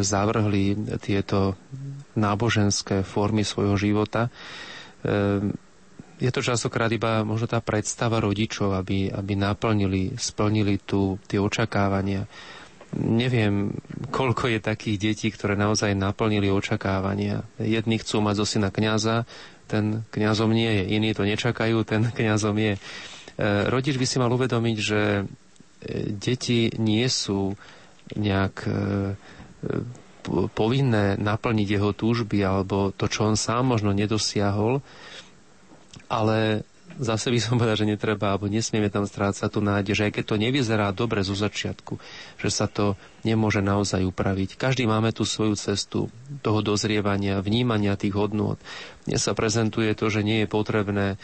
zavrhli 0.01 0.73
tieto 1.01 1.53
náboženské 2.17 3.05
formy 3.05 3.45
svojho 3.45 3.77
života. 3.77 4.27
E, 4.27 4.29
je 6.19 6.31
to 6.31 6.43
častokrát 6.43 6.91
iba 6.91 7.23
možno 7.23 7.47
tá 7.47 7.63
predstava 7.63 8.19
rodičov, 8.19 8.75
aby, 8.75 9.07
aby 9.07 9.33
naplnili, 9.39 10.19
splnili 10.19 10.83
tu 10.83 11.15
tie 11.25 11.39
očakávania. 11.39 12.27
Neviem, 12.99 13.71
koľko 14.11 14.51
je 14.51 14.59
takých 14.59 14.97
detí, 14.99 15.27
ktoré 15.31 15.55
naozaj 15.55 15.95
naplnili 15.95 16.51
očakávania. 16.51 17.47
Jedni 17.55 18.01
chcú 18.01 18.19
mať 18.19 18.35
zo 18.43 18.45
syna 18.45 18.69
kniaza, 18.69 19.23
ten 19.69 20.03
kňazom 20.09 20.51
nie 20.51 20.81
je. 20.81 20.83
Iní 20.97 21.15
to 21.15 21.23
nečakajú, 21.23 21.87
ten 21.87 22.09
kňazom 22.19 22.57
je. 22.59 22.73
E, 22.75 22.79
rodič 23.71 23.95
by 23.95 24.05
si 24.05 24.17
mal 24.19 24.33
uvedomiť, 24.33 24.77
že 24.77 25.23
deti 26.19 26.67
nie 26.75 27.07
sú 27.07 27.55
nejak 28.17 28.55
e, 28.67 28.71
povinné 30.51 31.15
naplniť 31.15 31.67
jeho 31.79 31.91
túžby 31.95 32.43
alebo 32.43 32.91
to, 32.91 33.07
čo 33.07 33.31
on 33.31 33.39
sám 33.39 33.71
možno 33.71 33.95
nedosiahol, 33.95 34.83
ale 36.09 36.65
zase 36.99 37.31
by 37.31 37.39
som 37.39 37.55
povedal, 37.55 37.79
že 37.79 37.87
netreba, 37.87 38.35
alebo 38.35 38.51
nesmieme 38.51 38.91
tam 38.91 39.07
strácať 39.07 39.47
tú 39.47 39.63
nádej, 39.63 39.93
že 39.95 40.05
aj 40.09 40.13
keď 40.19 40.23
to 40.25 40.35
nevyzerá 40.35 40.87
dobre 40.91 41.23
zo 41.23 41.37
začiatku, 41.37 41.95
že 42.41 42.49
sa 42.51 42.67
to 42.67 42.99
nemôže 43.23 43.63
naozaj 43.63 44.03
upraviť. 44.03 44.59
Každý 44.59 44.83
máme 44.89 45.15
tú 45.15 45.23
svoju 45.23 45.55
cestu 45.55 46.11
toho 46.43 46.59
dozrievania, 46.59 47.39
vnímania 47.39 47.95
tých 47.95 48.17
hodnôt. 48.17 48.59
Dnes 49.07 49.23
sa 49.23 49.31
prezentuje 49.31 49.93
to, 49.95 50.11
že 50.11 50.25
nie 50.25 50.43
je 50.43 50.51
potrebné 50.51 51.15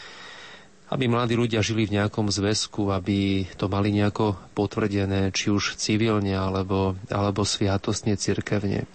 aby 0.86 1.10
mladí 1.10 1.34
ľudia 1.34 1.66
žili 1.66 1.82
v 1.90 1.98
nejakom 1.98 2.30
zväzku, 2.30 2.94
aby 2.94 3.42
to 3.58 3.66
mali 3.66 3.90
nejako 3.90 4.38
potvrdené, 4.54 5.34
či 5.34 5.50
už 5.50 5.74
civilne, 5.74 6.30
alebo, 6.30 6.94
alebo 7.10 7.42
sviatostne, 7.42 8.14
cirkevne. 8.14 8.86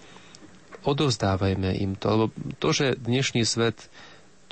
Odovzdávajme 0.88 1.76
im 1.84 1.92
to, 2.00 2.06
lebo 2.08 2.24
to, 2.56 2.72
že 2.72 2.96
dnešný 2.96 3.44
svet 3.44 3.92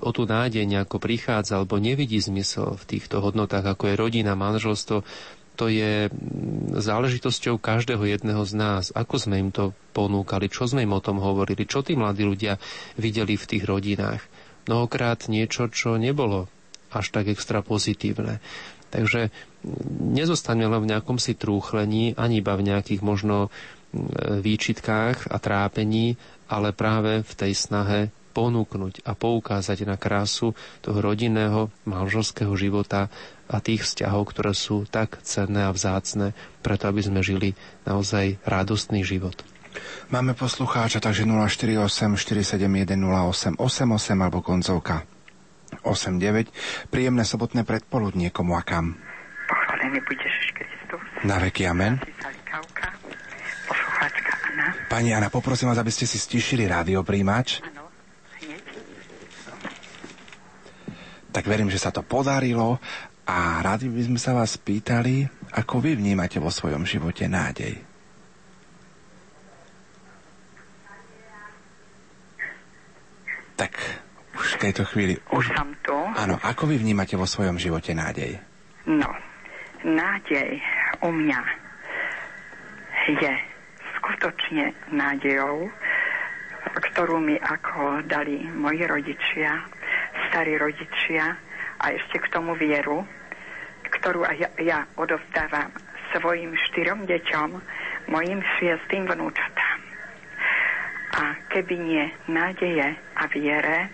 o 0.00 0.10
tú 0.10 0.24
nádej 0.24 0.64
nejako 0.64 0.98
prichádza, 0.98 1.60
alebo 1.60 1.76
nevidí 1.76 2.18
zmysel 2.20 2.76
v 2.76 2.84
týchto 2.84 3.20
hodnotách, 3.20 3.64
ako 3.64 3.92
je 3.92 4.00
rodina, 4.00 4.32
manželstvo, 4.34 5.04
to 5.60 5.68
je 5.68 6.08
záležitosťou 6.72 7.60
každého 7.60 8.00
jedného 8.08 8.40
z 8.48 8.52
nás. 8.56 8.84
Ako 8.96 9.20
sme 9.20 9.36
im 9.36 9.52
to 9.52 9.76
ponúkali, 9.92 10.48
čo 10.48 10.64
sme 10.64 10.88
im 10.88 10.96
o 10.96 11.04
tom 11.04 11.20
hovorili, 11.20 11.68
čo 11.68 11.84
tí 11.84 12.00
mladí 12.00 12.24
ľudia 12.24 12.56
videli 12.96 13.36
v 13.36 13.44
tých 13.44 13.68
rodinách. 13.68 14.24
Mnohokrát 14.64 15.28
niečo, 15.28 15.68
čo 15.68 16.00
nebolo 16.00 16.48
až 16.88 17.12
tak 17.12 17.28
extra 17.28 17.60
pozitívne. 17.60 18.40
Takže 18.88 19.28
nezostaneme 20.00 20.80
len 20.80 20.82
v 20.88 20.90
nejakom 20.96 21.20
si 21.20 21.36
trúchlení, 21.36 22.16
ani 22.16 22.40
iba 22.40 22.56
v 22.56 22.66
nejakých 22.72 23.04
možno 23.04 23.52
výčitkách 24.40 25.28
a 25.28 25.36
trápení, 25.36 26.16
ale 26.48 26.72
práve 26.72 27.20
v 27.20 27.32
tej 27.36 27.52
snahe 27.52 28.10
ponúknuť 28.30 29.04
a 29.04 29.12
poukázať 29.18 29.84
na 29.84 29.98
krásu 29.98 30.54
toho 30.80 30.98
rodinného, 31.02 31.68
manželského 31.84 32.54
života 32.54 33.10
a 33.50 33.58
tých 33.58 33.82
vzťahov, 33.82 34.30
ktoré 34.30 34.54
sú 34.54 34.86
tak 34.86 35.18
cenné 35.26 35.66
a 35.66 35.74
vzácne, 35.74 36.32
preto 36.62 36.86
aby 36.86 37.02
sme 37.02 37.20
žili 37.20 37.58
naozaj 37.82 38.38
radostný 38.46 39.02
život. 39.02 39.42
Máme 40.10 40.34
poslucháča, 40.34 40.98
takže 40.98 41.22
048 41.26 42.18
471 42.18 42.98
0888 42.98 43.58
alebo 44.18 44.42
koncovka 44.42 45.06
8.9. 45.86 46.90
Príjemné 46.90 47.22
sobotné 47.22 47.62
predpoludnie 47.62 48.34
komu 48.34 48.58
a 48.58 48.62
kam. 48.66 48.98
Pochválený 49.46 50.02
budeš 50.02 50.34
Kristus. 50.54 51.02
Na 51.22 51.38
veky 51.38 51.70
amen. 51.70 52.02
Pani 54.90 55.14
Anna, 55.14 55.30
poprosím 55.30 55.70
vás, 55.70 55.78
aby 55.78 55.94
ste 55.94 56.02
si 56.02 56.18
stišili 56.18 56.66
rádiopríjimač. 56.66 57.62
Áno, 57.62 57.70
hneď. 57.70 57.79
Tak 61.30 61.46
verím, 61.46 61.70
že 61.70 61.78
sa 61.78 61.94
to 61.94 62.02
podarilo 62.02 62.82
a 63.30 63.62
rádi 63.62 63.86
by 63.86 64.02
sme 64.10 64.18
sa 64.18 64.34
vás 64.34 64.58
pýtali, 64.58 65.22
ako 65.54 65.78
vy 65.78 65.94
vnímate 65.94 66.42
vo 66.42 66.50
svojom 66.50 66.82
živote 66.82 67.30
nádej. 67.30 67.78
Tak 73.54 73.72
už 74.34 74.56
v 74.56 74.60
tejto 74.66 74.82
chvíli. 74.88 75.14
Už 75.30 75.46
som 75.54 75.70
tu. 75.84 75.94
Áno, 75.94 76.40
ako 76.42 76.66
vy 76.66 76.80
vnímate 76.80 77.14
vo 77.14 77.28
svojom 77.28 77.60
živote 77.60 77.94
nádej? 77.94 78.40
No, 78.88 79.06
nádej 79.84 80.58
u 81.04 81.10
mňa 81.12 81.40
je 83.10 83.32
skutočne 84.00 84.74
nádejou, 84.90 85.70
ktorú 86.92 87.18
mi 87.20 87.36
ako 87.38 88.06
dali 88.06 88.42
moji 88.48 88.86
rodičia, 88.86 89.60
starí 90.28 90.60
rodičia 90.60 91.38
a 91.80 91.84
ešte 91.96 92.20
k 92.20 92.30
tomu 92.34 92.52
vieru, 92.58 93.06
ktorú 93.88 94.26
aj 94.26 94.36
ja, 94.36 94.50
ja 94.60 94.78
odovzdávam 95.00 95.72
svojim 96.12 96.52
štyrom 96.68 97.06
deťom, 97.06 97.50
mojim 98.10 98.40
šiestým 98.58 99.06
vnúčatám. 99.06 99.78
A 101.10 101.22
keby 101.50 101.74
nie 101.78 102.04
nádeje 102.30 102.94
a 103.18 103.22
viere, 103.30 103.90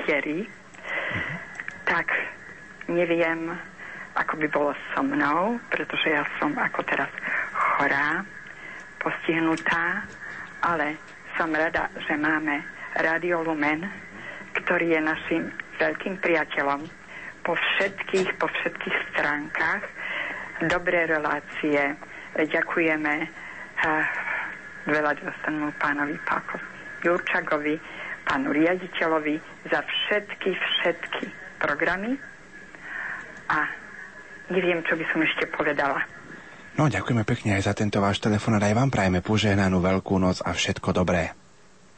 mm-hmm. 0.00 1.36
tak 1.88 2.08
neviem, 2.88 3.54
ako 4.16 4.34
by 4.36 4.46
bolo 4.50 4.72
so 4.92 5.00
mnou, 5.04 5.56
pretože 5.70 6.10
ja 6.10 6.24
som 6.40 6.52
ako 6.58 6.82
teraz 6.84 7.08
chorá, 7.52 8.24
postihnutá, 9.00 10.04
ale 10.60 11.00
som 11.38 11.48
rada, 11.54 11.88
že 12.04 12.14
máme 12.20 12.60
Radio 13.00 13.40
Lumen, 13.40 13.88
ktorý 14.54 14.98
je 14.98 15.00
našim 15.00 15.42
veľkým 15.78 16.20
priateľom 16.20 16.80
po 17.42 17.56
všetkých, 17.56 18.36
po 18.36 18.46
všetkých 18.46 18.96
stránkach. 19.12 19.84
Dobré 20.68 21.08
relácie. 21.08 21.96
Ďakujeme 22.36 23.14
uh, 23.24 24.04
veľa 24.86 25.12
dostanú 25.18 25.72
pánovi 25.80 26.14
Páko 26.22 26.60
Jurčagovi, 27.00 27.80
pánu 28.28 28.52
riaditeľovi 28.52 29.40
za 29.72 29.80
všetky, 29.80 30.50
všetky 30.52 31.24
programy 31.56 32.20
a 33.48 33.58
neviem, 34.52 34.84
čo 34.84 34.94
by 34.94 35.04
som 35.10 35.20
ešte 35.24 35.48
povedala. 35.48 36.04
No, 36.78 36.86
ďakujeme 36.86 37.26
pekne 37.26 37.58
aj 37.58 37.66
za 37.66 37.74
tento 37.74 37.98
váš 37.98 38.22
telefon 38.22 38.56
a 38.56 38.62
aj 38.62 38.76
vám 38.78 38.92
prajeme 38.92 39.20
požehnanú 39.24 39.82
veľkú 39.82 40.16
noc 40.22 40.40
a 40.44 40.54
všetko 40.54 40.94
dobré. 40.94 41.34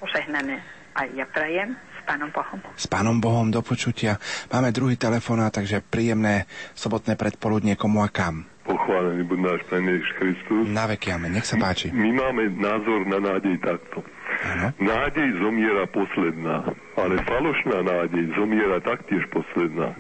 Požehnané 0.01 0.59
aj 0.97 1.09
ja 1.13 1.27
prajem 1.29 1.77
Pánom 2.13 2.29
Bohom. 2.29 2.61
S 2.77 2.87
Pánom 2.93 3.17
Bohom 3.25 3.49
do 3.49 3.65
počutia. 3.65 4.21
Máme 4.53 4.69
druhý 4.69 5.01
telefon, 5.01 5.41
takže 5.49 5.81
príjemné 5.81 6.45
sobotné 6.77 7.17
predpoludnie 7.17 7.73
komu 7.73 8.05
a 8.05 8.13
kam. 8.13 8.45
Pochválený 8.69 9.25
buď 9.25 9.39
náš 9.41 9.61
Pán 9.73 9.89
Ježiš 9.89 10.13
Kristus. 10.21 10.69
Na 10.69 10.85
veky, 10.85 11.09
amen. 11.17 11.33
Nech 11.33 11.49
sa 11.49 11.57
páči. 11.57 11.89
My 11.89 12.13
máme 12.13 12.53
názor 12.61 13.09
na 13.09 13.17
nádej 13.17 13.57
takto. 13.65 14.05
Ano. 14.45 14.77
Nádej 14.77 15.41
zomiera 15.41 15.89
posledná, 15.89 16.69
ale 17.01 17.15
falošná 17.25 17.81
nádej 17.81 18.25
zomiera 18.37 18.77
taktiež 18.85 19.25
posledná. 19.33 19.97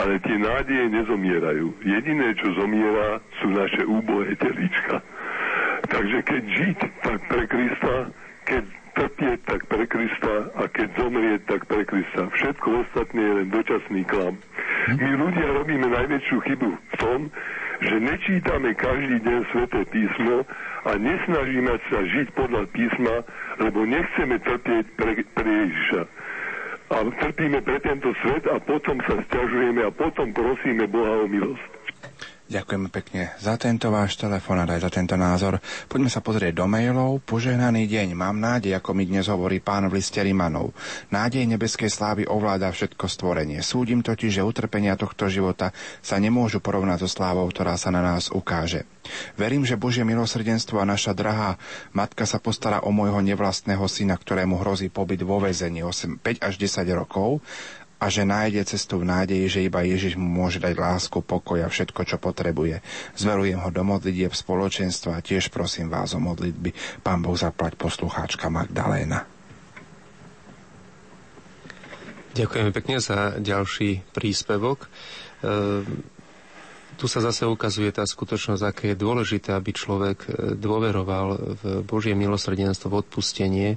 Ale 0.00 0.16
tie 0.24 0.40
nádeje 0.40 0.84
nezomierajú. 0.96 1.76
Jediné, 1.84 2.40
čo 2.40 2.56
zomiera, 2.56 3.20
sú 3.44 3.52
naše 3.52 3.84
úbohé 3.84 4.32
telička. 4.40 5.04
Takže 5.92 6.18
keď 6.24 6.42
žiť, 6.56 6.78
tak 7.04 7.18
pre 7.28 7.44
Krista, 7.44 7.94
keď 8.48 8.64
trpieť, 9.00 9.38
tak 9.48 9.60
pre 9.64 9.84
Krista 9.88 10.52
a 10.52 10.68
keď 10.68 10.88
zomrieť, 11.00 11.40
tak 11.48 11.60
pre 11.64 11.82
Krista. 11.88 12.28
Všetko 12.36 12.68
ostatné 12.84 13.20
je 13.24 13.32
len 13.40 13.48
dočasný 13.48 14.02
klam. 14.04 14.36
My 14.92 15.10
ľudia 15.16 15.48
robíme 15.56 15.88
najväčšiu 15.88 16.36
chybu 16.44 16.68
v 16.68 16.94
tom, 17.00 17.20
že 17.80 17.96
nečítame 17.96 18.76
každý 18.76 19.16
deň 19.24 19.40
sveté 19.48 19.80
písmo 19.88 20.44
a 20.84 20.90
nesnažíme 21.00 21.72
sa 21.88 21.98
žiť 22.04 22.28
podľa 22.36 22.62
písma, 22.76 23.16
lebo 23.56 23.88
nechceme 23.88 24.36
trpieť 24.36 24.84
pre, 25.00 25.12
pre 25.32 25.48
Ježiša. 25.48 26.02
A 26.90 26.96
trpíme 27.06 27.62
pre 27.64 27.78
tento 27.80 28.10
svet 28.20 28.44
a 28.50 28.58
potom 28.60 29.00
sa 29.06 29.16
stiažujeme 29.30 29.80
a 29.86 29.94
potom 29.94 30.28
prosíme 30.34 30.84
Boha 30.90 31.24
o 31.24 31.26
milosť. 31.30 31.70
Ďakujeme 32.50 32.90
pekne 32.90 33.30
za 33.38 33.54
tento 33.54 33.94
váš 33.94 34.18
telefon 34.18 34.58
a 34.58 34.66
aj 34.66 34.82
za 34.82 34.90
tento 34.90 35.14
názor. 35.14 35.62
Poďme 35.86 36.10
sa 36.10 36.18
pozrieť 36.18 36.58
do 36.58 36.66
mailov. 36.66 37.22
Požehnaný 37.22 37.86
deň. 37.86 38.18
Mám 38.18 38.42
nádej, 38.42 38.74
ako 38.74 38.90
mi 38.90 39.06
dnes 39.06 39.30
hovorí 39.30 39.62
pán 39.62 39.86
v 39.86 40.02
liste 40.02 40.18
Rimanov. 40.18 40.74
Nádej 41.14 41.46
nebeskej 41.46 41.86
slávy 41.86 42.26
ovláda 42.26 42.66
všetko 42.74 43.06
stvorenie. 43.06 43.62
Súdim 43.62 44.02
totiž, 44.02 44.42
že 44.42 44.42
utrpenia 44.42 44.98
tohto 44.98 45.30
života 45.30 45.70
sa 46.02 46.18
nemôžu 46.18 46.58
porovnať 46.58 47.06
so 47.06 47.22
slávou, 47.22 47.46
ktorá 47.46 47.78
sa 47.78 47.94
na 47.94 48.02
nás 48.02 48.34
ukáže. 48.34 48.82
Verím, 49.38 49.62
že 49.62 49.78
Božie 49.78 50.02
milosrdenstvo 50.02 50.82
a 50.82 50.90
naša 50.90 51.14
drahá 51.14 51.54
matka 51.94 52.26
sa 52.26 52.42
postará 52.42 52.82
o 52.82 52.90
môjho 52.90 53.22
nevlastného 53.22 53.86
syna, 53.86 54.18
ktorému 54.18 54.58
hrozí 54.58 54.90
pobyt 54.90 55.22
vo 55.22 55.38
väzení 55.38 55.86
8, 55.86 56.18
5 56.18 56.42
až 56.42 56.54
10 56.58 56.82
rokov 56.98 57.38
a 58.00 58.08
že 58.08 58.24
nájde 58.24 58.64
cestu 58.64 59.04
v 59.04 59.12
nádeji, 59.12 59.60
že 59.60 59.60
iba 59.68 59.84
Ježiš 59.84 60.16
mu 60.16 60.24
môže 60.24 60.56
dať 60.56 60.72
lásku, 60.72 61.20
pokoj 61.20 61.60
a 61.60 61.68
všetko, 61.68 62.00
čo 62.08 62.16
potrebuje. 62.16 62.80
Zverujem 63.12 63.60
ho 63.60 63.68
do 63.68 63.84
modlitieb 63.84 64.32
spoločenstva 64.32 65.20
a 65.20 65.24
tiež 65.24 65.52
prosím 65.52 65.92
vás 65.92 66.16
o 66.16 66.20
modlitby. 66.20 66.72
Pán 67.04 67.20
Boh 67.20 67.36
zaplať 67.36 67.76
poslucháčka 67.76 68.48
Magdaléna. 68.48 69.28
Ďakujeme 72.30 72.70
pekne 72.72 73.04
za 73.04 73.36
ďalší 73.36 74.06
príspevok. 74.16 74.86
E, 74.86 74.88
tu 76.94 77.04
sa 77.10 77.20
zase 77.20 77.44
ukazuje 77.44 77.90
tá 77.90 78.06
skutočnosť, 78.06 78.62
aké 78.64 78.84
je 78.94 79.02
dôležité, 79.02 79.50
aby 79.52 79.76
človek 79.76 80.18
e, 80.24 80.28
dôveroval 80.56 81.58
v 81.58 81.62
Božie 81.84 82.14
milosrdenstvo, 82.16 82.88
v 82.88 82.98
odpustenie, 83.02 83.68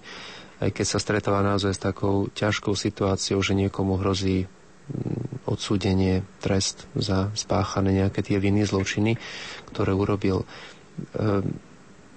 aj 0.64 0.72
keď 0.72 0.85
sa 0.88 0.99
stretáva 1.03 1.44
naozaj 1.44 1.76
s 1.76 1.84
takou 1.84 2.31
ťažkou 2.31 2.72
situáciou, 2.72 3.44
že 3.44 3.52
niekomu 3.52 3.99
hrozí 3.99 4.48
mm, 4.48 5.44
odsúdenie, 5.44 6.23
trest 6.40 6.88
za 6.95 7.35
spáchané 7.35 7.91
nejaké 7.91 8.23
tie 8.23 8.40
viny, 8.40 8.64
zločiny, 8.64 9.19
ktoré 9.76 9.91
urobil. 9.91 10.48
Ehm, 11.19 11.60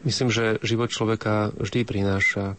myslím, 0.06 0.30
že 0.30 0.62
život 0.62 0.94
človeka 0.94 1.50
vždy 1.58 1.80
prináša 1.82 2.54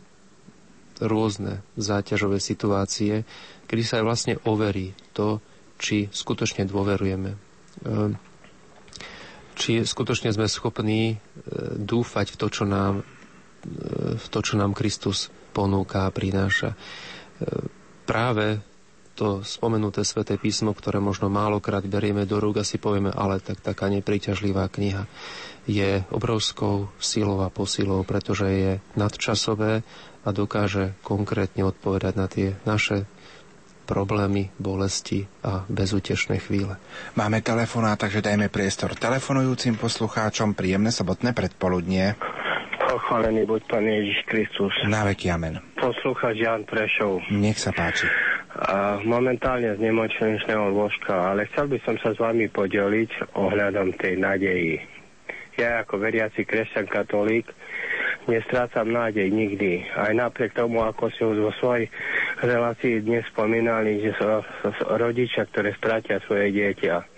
rôzne 1.00 1.62
záťažové 1.78 2.42
situácie, 2.42 3.24
kedy 3.70 3.82
sa 3.86 4.02
aj 4.02 4.04
vlastne 4.04 4.34
overí 4.44 4.98
to, 5.14 5.40
či 5.78 6.10
skutočne 6.10 6.68
dôverujeme. 6.68 7.38
Ehm, 7.86 8.18
či 9.58 9.82
skutočne 9.82 10.30
sme 10.30 10.46
schopní 10.46 11.02
e, 11.10 11.16
dúfať 11.82 12.30
v 12.30 12.38
to, 12.38 12.48
čo 12.54 12.64
nám, 12.70 13.02
e, 13.02 13.04
v 14.14 14.28
to, 14.30 14.40
čo 14.46 14.54
nám 14.54 14.78
Kristus 14.78 15.34
ponúka 15.58 16.06
a 16.06 16.14
prináša. 16.14 16.78
E, 16.78 16.78
práve 18.06 18.62
to 19.18 19.42
spomenuté 19.42 20.06
sväté 20.06 20.38
písmo, 20.38 20.78
ktoré 20.78 21.02
možno 21.02 21.26
málokrát 21.34 21.82
berieme 21.82 22.30
do 22.30 22.38
rúk 22.38 22.62
a 22.62 22.68
si 22.68 22.78
povieme, 22.78 23.10
ale 23.10 23.42
tak 23.42 23.66
taká 23.66 23.90
nepriťažlivá 23.90 24.70
kniha 24.70 25.10
je 25.66 26.06
obrovskou 26.14 26.94
silou 27.02 27.42
a 27.42 27.50
posilou, 27.50 28.06
pretože 28.06 28.48
je 28.48 28.72
nadčasové 28.94 29.82
a 30.22 30.30
dokáže 30.30 30.94
konkrétne 31.02 31.66
odpovedať 31.66 32.14
na 32.14 32.28
tie 32.30 32.56
naše 32.64 33.10
problémy, 33.88 34.52
bolesti 34.60 35.26
a 35.48 35.64
bezutešné 35.66 36.44
chvíle. 36.44 36.76
Máme 37.16 37.40
telefonát, 37.40 37.96
takže 37.96 38.20
dajme 38.20 38.52
priestor 38.52 38.94
telefonujúcim 39.00 39.80
poslucháčom. 39.80 40.54
Príjemné 40.54 40.92
sobotné 40.92 41.32
predpoludnie. 41.32 42.20
Pochválený 42.98 43.46
buď 43.46 43.62
Pán 43.70 43.86
Ježiš 43.86 44.26
Kristus. 44.26 44.74
Na 44.90 45.06
veky 45.06 45.30
amen. 45.30 45.62
Poslúchač 45.78 46.42
Jan 46.42 46.66
Prešov. 46.66 47.22
Nech 47.30 47.62
sa 47.62 47.70
páči. 47.70 48.10
A 48.58 48.98
momentálne 49.06 49.70
z 49.78 49.86
nemocničného 49.86 50.74
lôžka, 50.74 51.14
ale 51.14 51.46
chcel 51.54 51.70
by 51.70 51.78
som 51.86 51.94
sa 52.02 52.10
s 52.10 52.18
vami 52.18 52.50
podeliť 52.50 53.38
ohľadom 53.38 53.94
tej 54.02 54.18
nádeji. 54.18 54.82
Ja 55.62 55.86
ako 55.86 56.02
veriaci 56.02 56.42
kresťan 56.42 56.90
katolík 56.90 57.46
nestrácam 58.26 58.90
nádej 58.90 59.30
nikdy. 59.30 59.86
Aj 59.94 60.10
napriek 60.18 60.58
tomu, 60.58 60.82
ako 60.82 61.14
si 61.14 61.22
už 61.22 61.38
vo 61.38 61.54
svojej 61.62 61.94
relácii 62.42 63.06
dnes 63.06 63.30
spomínali, 63.30 64.02
že 64.02 64.18
sú 64.18 64.26
rodičia, 64.90 65.46
ktoré 65.54 65.78
stratia 65.78 66.18
svoje 66.26 66.50
dieťa 66.50 67.17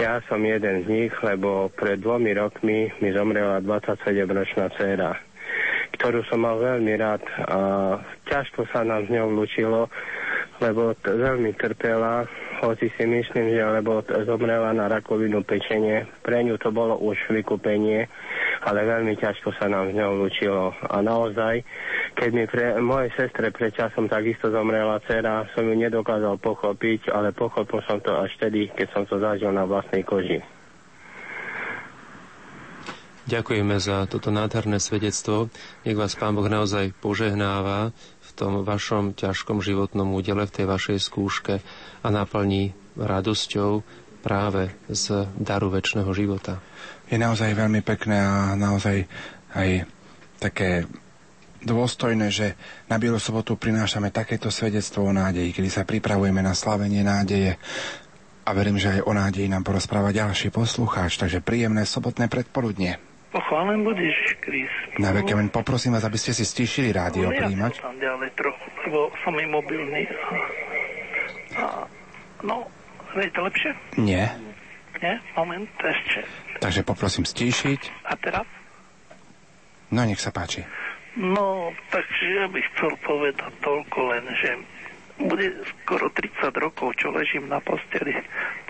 ja 0.00 0.24
som 0.32 0.40
jeden 0.40 0.84
z 0.84 0.86
nich, 0.88 1.12
lebo 1.20 1.68
pred 1.76 2.00
dvomi 2.00 2.32
rokmi 2.32 2.88
mi 3.04 3.12
zomrela 3.12 3.60
27-ročná 3.60 4.72
dcéra, 4.72 5.12
ktorú 6.00 6.24
som 6.24 6.40
mal 6.40 6.56
veľmi 6.56 6.96
rád 6.96 7.20
a 7.44 7.58
ťažko 8.24 8.64
sa 8.72 8.80
nám 8.80 9.04
s 9.04 9.12
ňou 9.12 9.28
lúčilo, 9.28 9.92
lebo 10.64 10.96
t- 10.96 11.12
veľmi 11.12 11.52
trpela, 11.52 12.24
hoci 12.64 12.88
si 12.96 13.04
myslím, 13.04 13.52
že 13.52 13.60
lebo 13.60 14.00
t- 14.00 14.16
zomrela 14.24 14.72
na 14.72 14.88
rakovinu 14.88 15.44
pečenie. 15.44 16.08
Pre 16.24 16.38
ňu 16.48 16.56
to 16.56 16.72
bolo 16.72 16.96
už 16.96 17.20
vykúpenie, 17.28 18.08
ale 18.64 18.88
veľmi 18.88 19.20
ťažko 19.20 19.52
sa 19.60 19.68
nám 19.68 19.92
s 19.92 20.00
ňou 20.00 20.16
lúčilo. 20.16 20.72
A 20.88 21.04
naozaj 21.04 21.60
keď 22.14 22.30
mi 22.34 22.44
pre 22.46 22.76
mojej 22.80 23.10
sestre 23.16 23.50
pred 23.54 23.72
časom 23.72 24.10
takisto 24.10 24.50
zomrela 24.50 25.00
dcera, 25.04 25.48
som 25.54 25.64
ju 25.64 25.74
nedokázal 25.74 26.36
pochopiť, 26.40 27.08
ale 27.12 27.32
pochopil 27.32 27.80
som 27.86 27.98
to 28.02 28.12
až 28.14 28.30
vtedy, 28.40 28.68
keď 28.72 28.88
som 28.92 29.02
to 29.06 29.16
zažil 29.18 29.50
na 29.50 29.64
vlastnej 29.64 30.04
koži. 30.04 30.40
Ďakujeme 33.30 33.78
za 33.78 34.10
toto 34.10 34.34
nádherné 34.34 34.82
svedectvo. 34.82 35.54
Nech 35.86 35.94
vás 35.94 36.18
Pán 36.18 36.34
Boh 36.34 36.50
naozaj 36.50 36.90
požehnáva 36.98 37.94
v 38.26 38.30
tom 38.34 38.66
vašom 38.66 39.14
ťažkom 39.14 39.62
životnom 39.62 40.10
údele, 40.10 40.50
v 40.50 40.54
tej 40.54 40.66
vašej 40.66 40.98
skúške 40.98 41.54
a 42.02 42.08
naplní 42.10 42.74
radosťou 42.98 43.86
práve 44.26 44.74
z 44.90 45.30
daru 45.38 45.70
väčšného 45.70 46.10
života. 46.10 46.58
Je 47.06 47.22
naozaj 47.22 47.54
veľmi 47.54 47.86
pekné 47.86 48.18
a 48.18 48.58
naozaj 48.58 49.06
aj 49.54 49.86
také 50.42 50.90
dôstojné, 51.64 52.32
že 52.32 52.56
na 52.88 52.96
Bielu 52.96 53.20
sobotu 53.20 53.56
prinášame 53.56 54.08
takéto 54.08 54.48
svedectvo 54.48 55.08
o 55.08 55.12
nádeji, 55.12 55.52
kedy 55.52 55.68
sa 55.68 55.82
pripravujeme 55.84 56.40
na 56.40 56.56
slavenie 56.56 57.04
nádeje 57.04 57.60
a 58.44 58.50
verím, 58.56 58.80
že 58.80 58.98
aj 58.98 59.06
o 59.06 59.12
nádeji 59.12 59.46
nám 59.46 59.62
porozpráva 59.62 60.10
ďalší 60.10 60.50
poslucháč, 60.50 61.20
takže 61.20 61.44
príjemné 61.44 61.84
sobotné 61.84 62.26
predpoludnie. 62.26 62.98
Pochválen 63.30 63.86
budeš, 63.86 64.34
Kris. 64.42 64.72
Na 64.98 65.14
veke, 65.14 65.38
len 65.38 65.54
poprosím 65.54 65.94
vás, 65.94 66.02
aby 66.02 66.18
ste 66.18 66.34
si 66.34 66.42
stíšili 66.42 66.90
rádio 66.90 67.30
no, 67.30 67.36
príjmať. 67.38 67.78
Ja 67.78 67.94
ďalej 67.94 68.30
trochu, 68.34 68.66
lebo 68.90 69.06
som 69.22 69.38
imobilný. 69.38 70.02
A, 71.54 71.86
no, 72.42 72.66
viete 73.14 73.38
lepšie? 73.38 73.70
Nie. 74.02 74.34
Nie? 74.98 75.22
Moment, 75.38 75.70
ešte. 75.78 76.26
Takže 76.58 76.82
poprosím 76.82 77.22
stíšiť. 77.22 78.02
A 78.10 78.18
teraz? 78.18 78.46
No, 79.94 80.02
nech 80.02 80.18
sa 80.18 80.34
páči. 80.34 80.66
No, 81.18 81.74
takže 81.90 82.22
ja 82.38 82.46
bych 82.46 82.66
chcel 82.74 82.94
povedať 83.02 83.50
toľko 83.66 83.98
len, 84.14 84.24
že 84.38 84.50
bude 85.18 85.50
skoro 85.82 86.06
30 86.06 86.54
rokov, 86.54 86.94
čo 87.02 87.10
ležím 87.10 87.50
na 87.50 87.58
posteli 87.58 88.14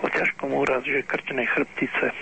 po 0.01 0.09
ťažkom 0.09 0.51
úrazu, 0.57 0.89
že 0.89 1.05
krčnej 1.05 1.45
chrbtice. 1.53 2.17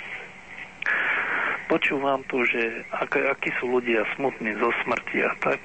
Počúvam 1.70 2.24
tu, 2.26 2.42
že 2.48 2.82
ak, 2.90 3.14
akí 3.14 3.54
sú 3.60 3.70
ľudia 3.78 4.02
smutní 4.16 4.58
zo 4.58 4.74
smrti 4.84 5.22
a 5.22 5.32
tak. 5.38 5.60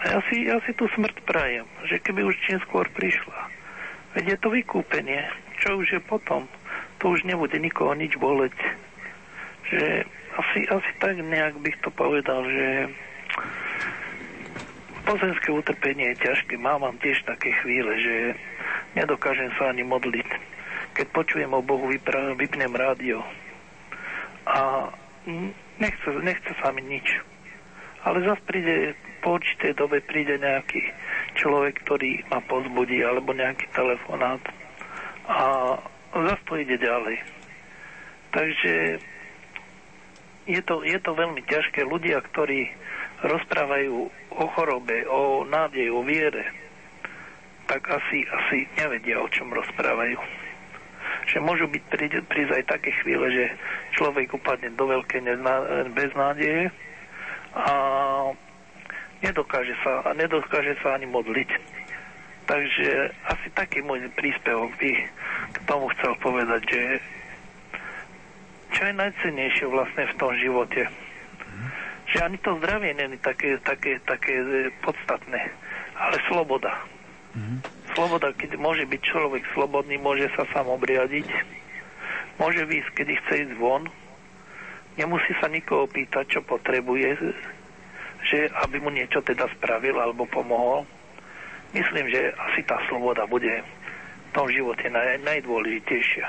A 0.00 0.16
ja 0.16 0.18
si, 0.30 0.46
ja 0.46 0.56
si 0.64 0.72
tú 0.78 0.88
smrť 0.96 1.20
prajem, 1.26 1.66
že 1.90 2.00
keby 2.00 2.24
už 2.24 2.36
čím 2.46 2.62
skôr 2.64 2.88
prišla. 2.94 3.50
Veď 4.16 4.36
je 4.36 4.38
to 4.40 4.48
vykúpenie. 4.54 5.26
Čo 5.60 5.80
už 5.82 5.98
je 5.98 6.00
potom? 6.00 6.48
To 7.02 7.12
už 7.12 7.26
nebude 7.26 7.56
nikoho 7.58 7.92
nič 7.92 8.16
boleť. 8.16 8.56
Že 9.68 10.04
asi, 10.38 10.58
asi 10.70 10.90
tak 11.02 11.20
nejak 11.20 11.60
bych 11.60 11.76
to 11.84 11.90
povedal, 11.92 12.44
že 12.48 12.88
Pozemské 15.04 15.48
utrpenie 15.50 16.14
je 16.14 16.22
ťažké. 16.22 16.54
Mám, 16.60 16.86
mám 16.86 16.96
tiež 17.02 17.24
také 17.26 17.50
chvíle, 17.64 17.92
že 17.98 18.14
nedokážem 18.94 19.50
sa 19.58 19.72
ani 19.72 19.82
modliť. 19.82 20.28
Keď 20.94 21.06
počujem 21.10 21.50
o 21.50 21.64
Bohu, 21.64 21.90
vypra- 21.90 22.36
vypnem 22.36 22.70
rádio 22.74 23.22
a 24.46 24.90
nechce, 25.78 26.08
nechce 26.22 26.52
sa 26.62 26.70
mi 26.74 26.82
nič. 26.84 27.06
Ale 28.00 28.24
zase 28.24 28.42
príde, 28.48 28.96
po 29.20 29.36
určitej 29.36 29.76
dobe 29.76 30.00
príde 30.00 30.40
nejaký 30.40 30.80
človek, 31.36 31.84
ktorý 31.84 32.24
ma 32.32 32.40
pozbudí, 32.48 33.04
alebo 33.04 33.36
nejaký 33.36 33.68
telefonát 33.76 34.40
a 35.28 35.38
zase 36.16 36.42
to 36.48 36.54
ide 36.56 36.76
ďalej. 36.80 37.16
Takže 38.30 38.74
je 40.48 40.60
to, 40.64 40.82
je 40.82 40.98
to 40.98 41.12
veľmi 41.12 41.42
ťažké. 41.44 41.84
Ľudia, 41.84 42.18
ktorí 42.32 42.72
rozprávajú 43.22 44.08
o 44.32 44.44
chorobe, 44.56 45.04
o 45.08 45.44
nádej, 45.44 45.92
o 45.92 46.00
viere, 46.00 46.44
tak 47.68 47.86
asi, 47.86 48.26
asi 48.26 48.66
nevedia, 48.80 49.20
o 49.20 49.28
čom 49.28 49.52
rozprávajú. 49.52 50.18
Že 51.30 51.38
môžu 51.44 51.66
byť 51.70 51.82
prísť 52.26 52.52
aj 52.56 52.64
také 52.66 52.90
chvíle, 53.04 53.26
že 53.30 53.44
človek 53.94 54.34
upadne 54.34 54.72
do 54.74 54.88
veľkej 54.88 55.20
beznádeje 55.94 56.72
a 57.54 57.72
nedokáže 59.22 59.76
sa, 59.84 60.02
a 60.06 60.10
nedokáže 60.16 60.74
sa 60.80 60.96
ani 60.96 61.06
modliť. 61.06 61.50
Takže 62.50 62.88
asi 63.30 63.46
taký 63.54 63.84
môj 63.86 64.10
príspevok 64.18 64.74
by 64.80 64.90
k 65.54 65.58
tomu 65.70 65.86
chcel 65.94 66.18
povedať, 66.18 66.62
že 66.66 66.82
čo 68.74 68.80
je 68.90 68.94
najcennejšie 68.96 69.66
vlastne 69.70 70.08
v 70.10 70.18
tom 70.18 70.32
živote. 70.34 70.82
Že 72.10 72.18
ani 72.26 72.38
to 72.42 72.58
zdravie 72.58 72.94
není 72.94 73.18
také, 73.22 73.58
také, 73.62 74.02
také 74.02 74.34
e, 74.42 74.70
podstatné, 74.82 75.40
ale 75.94 76.16
sloboda. 76.26 76.74
Sloboda, 77.94 78.34
keď 78.34 78.58
môže 78.58 78.82
byť 78.86 79.00
človek 79.06 79.42
slobodný, 79.54 79.98
môže 79.98 80.26
sa 80.34 80.42
sám 80.50 80.66
obriadiť, 80.74 81.26
môže 82.42 82.66
výjsť, 82.66 82.90
kedy 82.94 83.12
chce 83.22 83.34
ísť 83.46 83.54
von, 83.58 83.86
nemusí 84.98 85.30
sa 85.38 85.46
nikoho 85.46 85.86
pýtať, 85.86 86.26
čo 86.26 86.40
potrebuje, 86.42 87.14
že 88.26 88.50
aby 88.66 88.82
mu 88.82 88.90
niečo 88.90 89.22
teda 89.22 89.46
spravil 89.58 89.96
alebo 89.96 90.26
pomohol. 90.26 90.86
Myslím, 91.70 92.10
že 92.10 92.34
asi 92.34 92.66
tá 92.66 92.82
sloboda 92.90 93.24
bude 93.30 93.62
tom 94.30 94.46
živote 94.48 94.86
naj, 94.88 95.20
najdôležitejšia. 95.22 96.26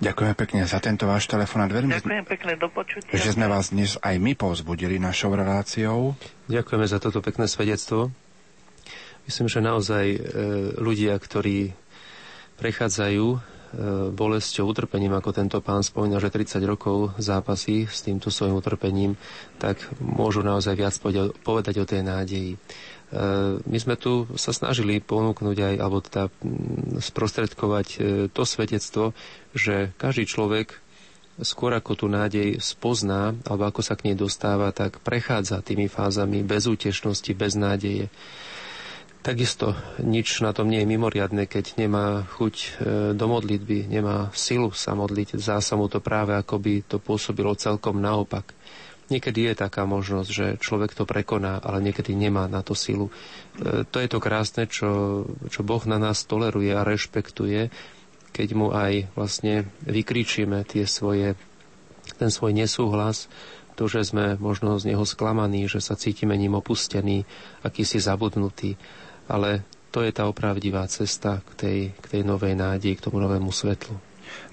Ďakujem 0.00 0.34
pekne 0.36 0.62
za 0.64 0.80
tento 0.80 1.04
váš 1.04 1.28
telefón. 1.28 1.68
Ďakujem 1.68 2.24
pekne, 2.24 2.52
do 2.56 2.68
počutia. 2.68 3.12
Že 3.12 3.36
sme 3.36 3.46
vás 3.46 3.70
dnes 3.70 4.00
aj 4.00 4.16
my 4.16 4.32
povzbudili 4.32 4.96
našou 4.96 5.36
reláciou. 5.36 6.16
Ďakujeme 6.48 6.86
za 6.88 6.98
toto 6.98 7.20
pekné 7.20 7.48
svedectvo. 7.48 8.10
Myslím, 9.26 9.50
že 9.50 9.58
naozaj 9.58 10.06
e, 10.06 10.18
ľudia, 10.78 11.18
ktorí 11.18 11.74
prechádzajú 12.56 13.26
e, 13.34 13.38
bolesťou, 14.14 14.70
utrpením, 14.70 15.18
ako 15.18 15.34
tento 15.34 15.58
pán 15.58 15.82
spomínal, 15.82 16.22
že 16.22 16.30
30 16.30 16.62
rokov 16.62 17.10
zápasí 17.18 17.90
s 17.90 18.06
týmto 18.06 18.30
svojim 18.30 18.54
utrpením, 18.54 19.18
tak 19.58 19.82
môžu 19.98 20.46
naozaj 20.46 20.78
viac 20.78 20.94
povedať 21.42 21.74
o 21.82 21.88
tej 21.88 22.06
nádeji. 22.06 22.54
E, 23.12 23.60
my 23.60 23.78
sme 23.78 23.94
tu 23.94 24.26
sa 24.34 24.50
snažili 24.50 24.98
ponúknuť 24.98 25.56
aj, 25.56 25.74
alebo 25.78 25.98
teda 26.02 26.28
sprostredkovať 26.98 27.86
to 28.32 28.42
svedectvo, 28.42 29.14
že 29.52 29.94
každý 30.00 30.24
človek 30.24 30.86
skôr 31.40 31.76
ako 31.76 31.92
tú 31.92 32.06
nádej 32.08 32.56
spozná, 32.64 33.36
alebo 33.44 33.68
ako 33.68 33.80
sa 33.84 33.92
k 33.92 34.08
nej 34.08 34.16
dostáva, 34.16 34.72
tak 34.72 35.04
prechádza 35.04 35.60
tými 35.60 35.88
fázami 35.88 36.40
bezútešnosti, 36.40 37.36
bez 37.36 37.52
nádeje. 37.58 38.08
Takisto 39.20 39.74
nič 39.98 40.38
na 40.38 40.54
tom 40.54 40.70
nie 40.70 40.86
je 40.86 40.88
mimoriadne, 40.88 41.50
keď 41.50 41.82
nemá 41.82 42.22
chuť 42.38 42.54
e, 42.54 42.66
do 43.12 43.26
modlitby, 43.26 43.90
nemá 43.90 44.30
silu 44.32 44.70
sa 44.70 44.94
modliť. 44.94 45.34
Zdá 45.36 45.58
sa 45.58 45.74
mu 45.74 45.90
to 45.90 45.98
práve, 45.98 46.32
ako 46.38 46.62
by 46.62 46.74
to 46.86 46.96
pôsobilo 47.02 47.58
celkom 47.58 47.98
naopak. 47.98 48.54
Niekedy 49.06 49.52
je 49.52 49.54
taká 49.54 49.86
možnosť, 49.86 50.30
že 50.30 50.46
človek 50.58 50.90
to 50.94 51.06
prekoná, 51.06 51.62
ale 51.62 51.78
niekedy 51.78 52.10
nemá 52.18 52.50
na 52.50 52.66
to 52.66 52.74
silu. 52.74 53.10
E, 53.54 53.86
to 53.86 54.02
je 54.02 54.08
to 54.10 54.18
krásne, 54.18 54.66
čo, 54.66 55.22
čo 55.46 55.62
Boh 55.62 55.82
na 55.86 56.02
nás 56.02 56.26
toleruje 56.26 56.74
a 56.74 56.82
rešpektuje, 56.82 57.70
keď 58.34 58.48
mu 58.58 58.74
aj 58.74 59.06
vlastne 59.14 59.70
vykričíme 59.86 60.66
tie 60.66 60.84
svoje, 60.90 61.38
ten 62.18 62.34
svoj 62.34 62.52
nesúhlas, 62.52 63.30
to, 63.78 63.86
že 63.86 64.10
sme 64.10 64.40
možno 64.40 64.74
z 64.80 64.90
neho 64.90 65.04
sklamaní, 65.04 65.68
že 65.68 65.84
sa 65.84 65.94
cítime 65.94 66.34
ním 66.34 66.58
opustení, 66.58 67.28
akýsi 67.62 68.00
zabudnutí 68.02 68.74
ale 69.26 69.66
to 69.90 70.02
je 70.02 70.12
tá 70.14 70.26
opravdivá 70.30 70.86
cesta 70.86 71.42
k 71.42 71.50
tej, 71.58 71.78
k 71.98 72.06
tej 72.18 72.22
novej 72.22 72.54
nádeji, 72.54 72.98
k 72.98 73.04
tomu 73.10 73.18
novému 73.18 73.50
svetlu. 73.50 73.98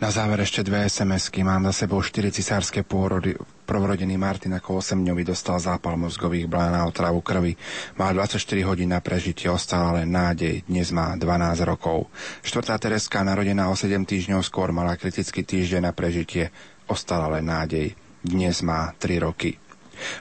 Na 0.01 0.09
záver 0.09 0.41
ešte 0.41 0.65
dve 0.65 0.89
SMS-ky. 0.89 1.45
Mám 1.45 1.69
za 1.69 1.85
sebou 1.85 2.01
štyri 2.01 2.33
cisárske 2.33 2.81
pôrody. 2.81 3.37
Prvorodený 3.63 4.17
Martin 4.17 4.57
ako 4.57 4.81
8 4.81 4.99
dňový 5.05 5.23
dostal 5.23 5.61
zápal 5.61 6.01
mozgových 6.01 6.49
blán 6.49 6.73
a 6.73 6.83
otravu 6.89 7.21
krvi. 7.21 7.53
Mal 8.01 8.17
24 8.17 8.41
hodín 8.65 8.89
na 8.89 9.05
prežitie, 9.05 9.53
ostala 9.53 10.01
len 10.01 10.09
nádej. 10.09 10.65
Dnes 10.65 10.89
má 10.89 11.13
12 11.13 11.69
rokov. 11.69 12.09
Štvrtá 12.41 12.81
Tereska, 12.81 13.21
narodená 13.21 13.69
o 13.69 13.77
7 13.77 14.01
týždňov 14.01 14.41
skôr, 14.41 14.73
mala 14.73 14.97
kritický 14.97 15.45
týždeň 15.45 15.87
na 15.87 15.93
prežitie. 15.93 16.49
Ostala 16.89 17.29
len 17.29 17.45
nádej. 17.47 17.93
Dnes 18.19 18.59
má 18.65 18.91
3 18.97 19.23
roky. 19.23 19.62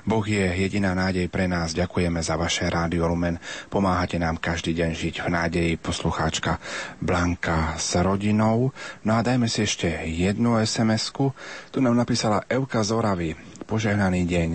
Boh 0.04 0.24
je 0.26 0.42
jediná 0.42 0.92
nádej 0.94 1.28
pre 1.28 1.48
nás. 1.48 1.72
Ďakujeme 1.72 2.20
za 2.22 2.36
vaše 2.36 2.68
rádio 2.68 3.08
Lumen. 3.08 3.38
Pomáhate 3.68 4.18
nám 4.18 4.38
každý 4.38 4.76
deň 4.76 4.90
žiť 4.92 5.14
v 5.24 5.28
nádeji 5.28 5.72
poslucháčka 5.80 6.58
Blanka 6.98 7.76
s 7.78 7.96
rodinou. 8.00 8.70
No 9.06 9.12
a 9.16 9.20
dajme 9.20 9.46
si 9.46 9.64
ešte 9.64 9.88
jednu 10.08 10.58
SMS-ku. 10.60 11.32
Tu 11.72 11.78
nám 11.80 11.96
napísala 11.96 12.44
Euka 12.48 12.84
Zoravy. 12.84 13.34
Požehnaný 13.64 14.26
deň. 14.28 14.52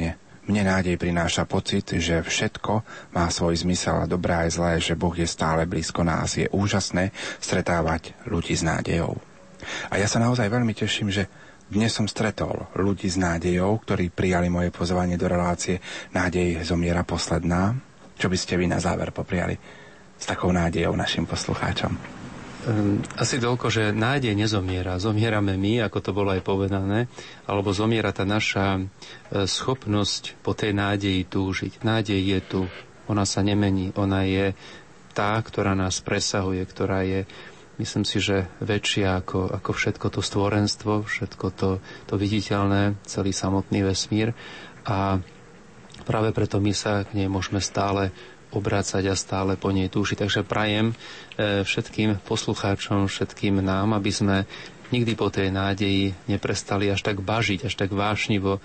Mne 0.47 0.63
nádej 0.63 0.95
prináša 0.95 1.43
pocit, 1.43 1.91
že 1.99 2.23
všetko 2.23 2.79
má 3.11 3.27
svoj 3.27 3.67
zmysel 3.67 3.99
a 3.99 4.07
dobré 4.07 4.47
aj 4.47 4.49
zlé, 4.55 4.73
že 4.79 4.95
Boh 4.95 5.11
je 5.11 5.27
stále 5.27 5.67
blízko 5.67 6.07
nás. 6.07 6.39
Je 6.39 6.47
úžasné 6.47 7.11
stretávať 7.43 8.15
ľudí 8.23 8.55
s 8.55 8.63
nádejou. 8.63 9.19
A 9.91 9.99
ja 9.99 10.07
sa 10.07 10.23
naozaj 10.23 10.47
veľmi 10.47 10.71
teším, 10.71 11.11
že 11.11 11.27
dnes 11.67 11.91
som 11.91 12.07
stretol 12.07 12.71
ľudí 12.79 13.11
s 13.11 13.19
nádejou, 13.19 13.83
ktorí 13.83 14.07
prijali 14.07 14.47
moje 14.47 14.71
pozvanie 14.71 15.19
do 15.19 15.27
relácie 15.27 15.83
Nádej 16.15 16.63
zomiera 16.63 17.03
posledná. 17.03 17.75
Čo 18.15 18.31
by 18.31 18.37
ste 18.39 18.55
vy 18.55 18.71
na 18.71 18.79
záver 18.79 19.11
popriali 19.11 19.59
s 20.15 20.25
takou 20.25 20.49
nádejou 20.55 20.95
našim 20.95 21.27
poslucháčom? 21.27 21.91
Ehm, 22.67 23.03
asi 23.19 23.39
toľko, 23.39 23.67
že 23.67 23.91
nádej 23.91 24.31
nezomiera. 24.31 24.95
Zomierame 24.95 25.59
my, 25.59 25.87
ako 25.87 25.99
to 25.99 26.11
bolo 26.15 26.31
aj 26.31 26.41
povedané, 26.43 27.11
alebo 27.47 27.75
zomiera 27.75 28.15
tá 28.15 28.23
naša 28.23 28.79
e, 28.79 28.81
schopnosť 29.43 30.39
po 30.39 30.55
tej 30.55 30.71
nádeji 30.71 31.27
túžiť. 31.27 31.83
Nádej 31.83 32.19
je 32.19 32.39
tu, 32.47 32.61
ona 33.11 33.27
sa 33.27 33.43
nemení, 33.43 33.91
ona 33.95 34.23
je 34.23 34.55
tá, 35.11 35.35
ktorá 35.39 35.75
nás 35.75 35.99
presahuje, 35.99 36.63
ktorá 36.63 37.03
je 37.03 37.27
myslím 37.77 38.03
si, 38.05 38.17
že 38.17 38.49
väčšia 38.59 39.21
ako, 39.21 39.53
ako 39.53 39.71
všetko 39.73 40.07
to 40.09 40.21
stvorenstvo, 40.21 41.05
všetko 41.05 41.45
to, 41.53 41.69
to 42.09 42.13
viditeľné, 42.17 42.97
celý 43.05 43.31
samotný 43.33 43.85
vesmír. 43.85 44.33
A 44.85 45.21
práve 46.03 46.33
preto 46.33 46.57
my 46.57 46.73
sa 46.73 47.05
k 47.05 47.13
nej 47.13 47.29
môžeme 47.29 47.61
stále 47.61 48.09
obrácať 48.49 49.11
a 49.11 49.15
stále 49.15 49.59
po 49.59 49.69
nej 49.69 49.91
túžiť. 49.91 50.23
Takže 50.23 50.47
prajem 50.47 50.95
e, 51.35 51.63
všetkým 51.67 52.23
poslucháčom, 52.23 53.11
všetkým 53.11 53.59
nám, 53.59 53.91
aby 53.93 54.11
sme 54.11 54.37
nikdy 54.87 55.19
po 55.19 55.27
tej 55.27 55.51
nádeji 55.51 56.15
neprestali 56.31 56.87
až 56.87 57.03
tak 57.03 57.19
bažiť, 57.19 57.67
až 57.67 57.73
tak 57.75 57.91
vášnivo 57.91 58.57
e, 58.57 58.61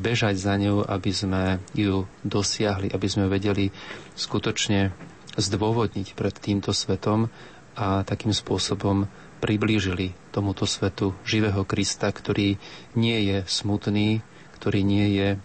bežať 0.00 0.40
za 0.40 0.56
ňou, 0.56 0.80
aby 0.80 1.12
sme 1.12 1.42
ju 1.76 2.08
dosiahli, 2.24 2.88
aby 2.88 3.06
sme 3.06 3.28
vedeli 3.28 3.68
skutočne 4.16 4.96
zdôvodniť 5.34 6.14
pred 6.14 6.34
týmto 6.38 6.70
svetom 6.70 7.28
a 7.74 8.06
takým 8.06 8.30
spôsobom 8.30 9.06
priblížili 9.42 10.16
tomuto 10.32 10.64
svetu 10.64 11.12
živého 11.26 11.68
Krista, 11.68 12.08
ktorý 12.08 12.56
nie 12.96 13.18
je 13.28 13.44
smutný, 13.44 14.24
ktorý 14.56 14.80
nie 14.80 15.06
je 15.12 15.28
e, 15.34 15.38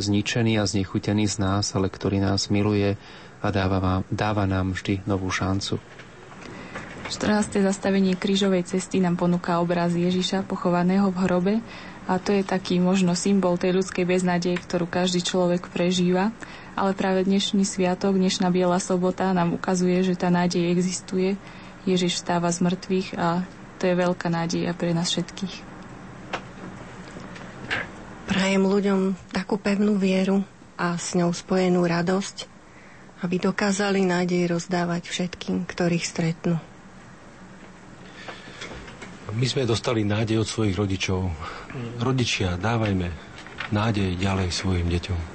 zničený 0.00 0.56
a 0.56 0.64
znechutený 0.64 1.28
z 1.28 1.36
nás, 1.42 1.76
ale 1.76 1.92
ktorý 1.92 2.22
nás 2.24 2.48
miluje 2.48 2.96
a 3.42 3.46
dáva, 3.52 4.00
dáva 4.08 4.48
nám 4.48 4.72
vždy 4.72 5.04
novú 5.04 5.28
šancu. 5.28 5.76
14. 7.12 7.60
zastavenie 7.60 8.16
krížovej 8.16 8.64
cesty 8.64 8.96
nám 8.96 9.20
ponúka 9.20 9.60
obraz 9.60 9.92
Ježiša 9.92 10.48
pochovaného 10.48 11.12
v 11.12 11.18
hrobe 11.28 11.54
a 12.08 12.16
to 12.16 12.32
je 12.32 12.40
taký 12.40 12.80
možno 12.80 13.12
symbol 13.12 13.60
tej 13.60 13.76
ľudskej 13.76 14.08
beznádeje, 14.08 14.56
ktorú 14.56 14.88
každý 14.88 15.20
človek 15.20 15.68
prežíva 15.68 16.32
ale 16.72 16.96
práve 16.96 17.28
dnešný 17.28 17.68
sviatok, 17.68 18.16
dnešná 18.16 18.48
Biela 18.48 18.80
sobota 18.80 19.32
nám 19.36 19.56
ukazuje, 19.56 20.00
že 20.04 20.16
tá 20.16 20.32
nádej 20.32 20.72
existuje. 20.72 21.36
Ježiš 21.84 22.22
vstáva 22.22 22.48
z 22.48 22.62
mŕtvych 22.64 23.08
a 23.18 23.42
to 23.82 23.90
je 23.90 23.94
veľká 23.98 24.30
nádej 24.30 24.70
pre 24.78 24.94
nás 24.94 25.10
všetkých. 25.10 25.54
Prajem 28.30 28.64
ľuďom 28.64 29.00
takú 29.34 29.58
pevnú 29.58 29.98
vieru 29.98 30.46
a 30.78 30.96
s 30.96 31.12
ňou 31.18 31.34
spojenú 31.34 31.84
radosť, 31.84 32.48
aby 33.26 33.36
dokázali 33.36 34.06
nádej 34.06 34.48
rozdávať 34.48 35.10
všetkým, 35.10 35.68
ktorých 35.68 36.06
stretnú. 36.06 36.56
My 39.32 39.46
sme 39.48 39.64
dostali 39.64 40.04
nádej 40.04 40.44
od 40.44 40.48
svojich 40.48 40.76
rodičov. 40.76 41.28
Rodičia, 42.00 42.60
dávajme 42.60 43.08
nádej 43.72 44.20
ďalej 44.20 44.52
svojim 44.52 44.92
deťom. 44.92 45.31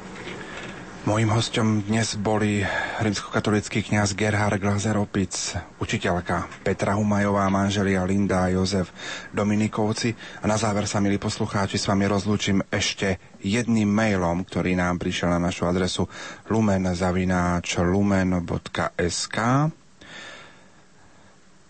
Mojím 1.07 1.31
hostom 1.31 1.87
dnes 1.87 2.19
boli 2.19 2.67
rimskokatolický 2.99 3.79
kňaz 3.79 4.11
Gerhard 4.11 4.59
Glazeropic, 4.59 5.31
učiteľka 5.79 6.67
Petra 6.67 6.99
Humajová, 6.99 7.47
manželia 7.47 8.03
Linda 8.03 8.43
a 8.43 8.51
Jozef 8.51 8.91
Dominikovci. 9.31 10.11
A 10.43 10.51
na 10.51 10.59
záver 10.59 10.83
sa, 10.83 10.99
milí 10.99 11.15
poslucháči, 11.15 11.79
s 11.79 11.87
vami 11.87 12.11
rozlúčim 12.11 12.59
ešte 12.67 13.23
jedným 13.39 13.87
mailom, 13.87 14.43
ktorý 14.43 14.75
nám 14.75 14.99
prišiel 14.99 15.31
na 15.31 15.47
našu 15.47 15.63
adresu 15.71 16.11
lumen.sk. 16.51 16.91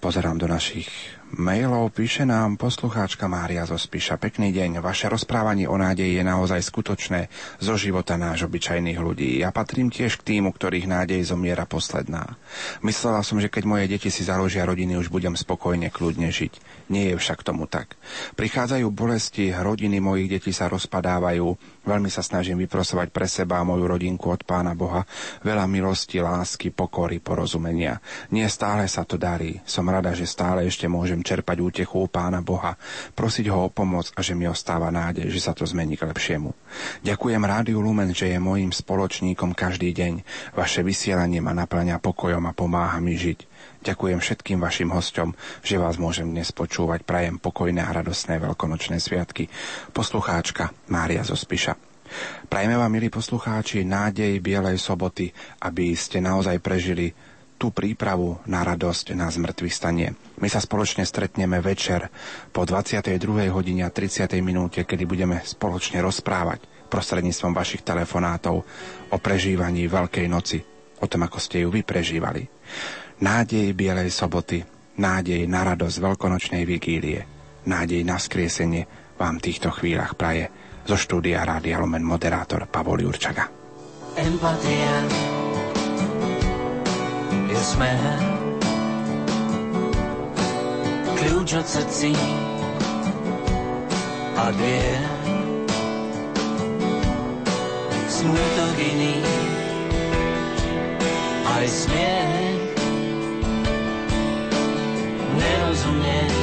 Pozerám 0.02 0.42
do 0.42 0.50
našich 0.50 0.90
mailov 1.36 1.92
píše 1.92 2.24
nám 2.24 2.56
poslucháčka 2.56 3.28
Mária 3.28 3.68
zo 3.68 3.76
Spiša. 3.76 4.16
Pekný 4.16 4.56
deň, 4.56 4.80
vaše 4.80 5.12
rozprávanie 5.12 5.68
o 5.68 5.76
nádeji 5.76 6.16
je 6.16 6.24
naozaj 6.24 6.64
skutočné 6.64 7.28
zo 7.60 7.76
života 7.76 8.16
náš 8.16 8.48
obyčajných 8.48 8.96
ľudí. 8.96 9.44
Ja 9.44 9.52
patrím 9.52 9.92
tiež 9.92 10.24
k 10.24 10.36
týmu, 10.36 10.56
ktorých 10.56 10.88
nádej 10.88 11.28
zomiera 11.28 11.68
posledná. 11.68 12.40
Myslela 12.80 13.26
som, 13.28 13.44
že 13.44 13.52
keď 13.52 13.64
moje 13.68 13.86
deti 13.92 14.08
si 14.08 14.24
založia 14.24 14.64
rodiny, 14.64 14.96
už 14.96 15.12
budem 15.12 15.36
spokojne, 15.36 15.92
kľudne 15.92 16.32
žiť. 16.32 16.88
Nie 16.88 17.12
je 17.12 17.20
však 17.20 17.44
tomu 17.44 17.68
tak. 17.68 18.00
Prichádzajú 18.40 18.88
bolesti, 18.96 19.52
rodiny 19.52 20.00
mojich 20.00 20.32
detí 20.32 20.56
sa 20.56 20.72
rozpadávajú, 20.72 21.48
veľmi 21.84 22.08
sa 22.08 22.24
snažím 22.24 22.64
vyprosovať 22.64 23.12
pre 23.12 23.28
seba 23.28 23.60
a 23.60 23.68
moju 23.68 23.84
rodinku 23.84 24.32
od 24.32 24.48
Pána 24.48 24.72
Boha 24.72 25.04
veľa 25.44 25.66
milosti, 25.70 26.20
lásky, 26.20 26.76
pokory, 26.76 27.24
porozumenia. 27.24 28.00
Nie 28.36 28.52
stále 28.52 28.88
sa 28.92 29.04
to 29.04 29.16
darí. 29.20 29.60
Som 29.64 29.88
rada, 29.88 30.12
že 30.12 30.28
stále 30.28 30.68
ešte 30.68 30.88
môžem 30.92 31.17
čerpať 31.22 31.58
útechu 31.62 32.04
u 32.04 32.10
Pána 32.10 32.42
Boha, 32.42 32.76
prosiť 33.14 33.50
ho 33.54 33.68
o 33.68 33.74
pomoc 33.74 34.10
a 34.18 34.26
že 34.26 34.34
mi 34.34 34.50
ostáva 34.50 34.90
nádej, 34.90 35.30
že 35.30 35.40
sa 35.40 35.54
to 35.54 35.64
zmení 35.64 35.96
k 35.96 36.10
lepšiemu. 36.10 36.52
Ďakujem 37.06 37.42
Rádiu 37.44 37.80
Lumen, 37.80 38.12
že 38.12 38.34
je 38.34 38.40
mojím 38.42 38.74
spoločníkom 38.74 39.54
každý 39.54 39.94
deň. 39.94 40.26
Vaše 40.58 40.82
vysielanie 40.82 41.40
ma 41.40 41.54
naplňa 41.54 42.02
pokojom 42.02 42.44
a 42.50 42.54
pomáha 42.54 42.98
mi 42.98 43.16
žiť. 43.16 43.46
Ďakujem 43.86 44.20
všetkým 44.20 44.60
vašim 44.60 44.90
hostom, 44.92 45.38
že 45.62 45.80
vás 45.80 46.02
môžem 46.02 46.28
dnes 46.28 46.50
počúvať. 46.52 47.06
Prajem 47.06 47.38
pokojné 47.38 47.86
a 47.86 47.94
radosné 47.94 48.42
veľkonočné 48.42 48.98
sviatky. 48.98 49.48
Poslucháčka 49.94 50.74
Mária 50.90 51.24
zo 51.24 51.38
Spiša. 51.38 51.78
Prajeme 52.48 52.80
vám, 52.80 52.88
milí 52.88 53.12
poslucháči, 53.12 53.84
nádej 53.84 54.40
Bielej 54.40 54.80
soboty, 54.80 55.28
aby 55.60 55.92
ste 55.92 56.24
naozaj 56.24 56.64
prežili 56.64 57.12
tú 57.58 57.74
prípravu 57.74 58.38
na 58.46 58.62
radosť 58.62 59.18
na 59.18 59.28
zmrtvých 59.28 59.76
stanie. 59.76 60.14
My 60.38 60.48
sa 60.48 60.62
spoločne 60.62 61.04
stretneme 61.04 61.58
večer 61.60 62.08
po 62.54 62.64
22. 62.64 63.18
hodine 63.50 63.84
a 63.84 63.92
30. 63.92 64.30
minúte, 64.46 64.86
kedy 64.86 65.04
budeme 65.10 65.42
spoločne 65.42 66.00
rozprávať 66.06 66.88
prostredníctvom 66.88 67.52
vašich 67.52 67.84
telefonátov 67.84 68.64
o 69.12 69.18
prežívaní 69.18 69.90
Veľkej 69.90 70.30
noci, 70.30 70.62
o 71.02 71.06
tom, 71.10 71.26
ako 71.28 71.38
ste 71.42 71.66
ju 71.66 71.74
vy 71.74 71.84
prežívali 71.84 72.48
nádej 73.22 73.74
Bielej 73.74 74.14
soboty, 74.14 74.62
nádej 74.98 75.46
na 75.50 75.66
radosť 75.66 75.98
veľkonočnej 75.98 76.64
vigílie, 76.66 77.26
nádej 77.66 78.02
na 78.06 78.18
skriesenie 78.22 78.86
vám 79.18 79.42
v 79.42 79.46
týchto 79.50 79.74
chvíľach 79.74 80.14
praje 80.14 80.50
zo 80.86 80.96
štúdia 80.96 81.42
Rádia 81.44 81.82
Lumen 81.82 82.06
moderátor 82.06 82.70
Pavol 82.70 83.04
Jurčaga. 83.04 83.50
Empatia 84.18 84.94
je 87.58 87.64
smer 87.66 88.22
kľúč 91.18 91.50
od 91.58 91.66
srdcí 91.66 92.14
a 94.38 94.46
dvier 94.54 95.02
smutok 98.06 98.76
iný 98.78 99.18
aj 101.58 101.66
smiech 101.66 102.62
nerozumieš, 105.38 106.38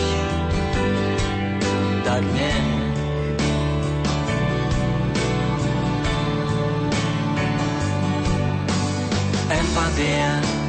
tak 2.02 2.22
nie. 2.34 2.58
Empatia 9.54 10.63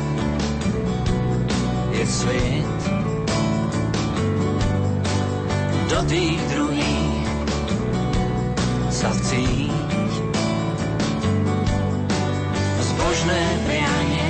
je 1.96 2.06
svet 2.06 2.82
do 5.90 6.00
tých 6.12 6.40
druhých 6.52 7.30
sa 8.92 9.10
vcíť 9.16 9.72
zbožné 12.84 13.44
prianie 13.64 14.30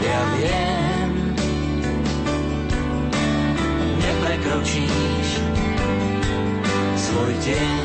ja 0.00 0.20
viem 0.40 0.72
prekročíš 4.22 5.28
svoj 6.96 7.32
deň. 7.42 7.84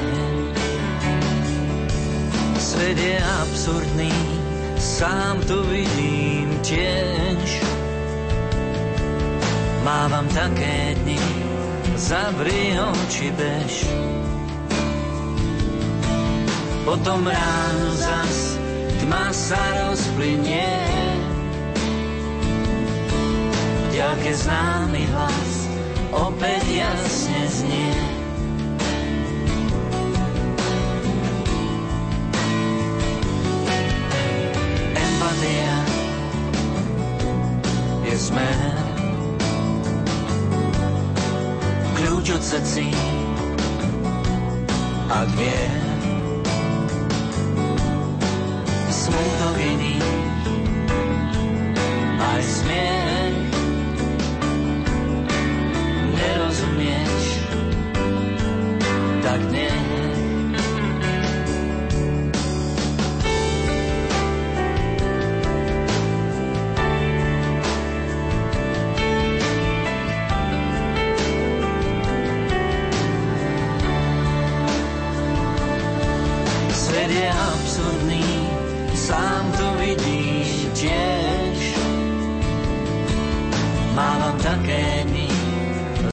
Svet 2.55 2.97
je 2.97 3.17
absurdný, 3.41 4.13
sám 4.77 5.41
to 5.49 5.65
vidím 5.67 6.53
tiež. 6.61 7.76
Mávam 9.83 10.25
také 10.31 10.95
dni, 11.03 11.19
zavri 11.97 12.77
oči 12.77 13.29
bež. 13.35 13.73
Potom 16.87 17.27
ráno 17.27 17.89
zas 17.99 18.55
tma 19.03 19.27
sa 19.35 19.59
rozplynie. 19.91 20.71
Ďalke 23.91 24.31
známy 24.31 25.03
hlas 25.11 25.51
opäť 26.15 26.63
jasne 26.69 27.41
znie. 27.51 27.93
Empatia 34.95 35.75
je 38.07 38.15
smer, 38.15 38.86
srdcí 42.27 42.91
a 45.09 45.23
vier. 45.23 45.71
Smutok 48.91 49.55
iný, 49.63 49.95
aj 52.19 52.43
smiech 52.43 53.46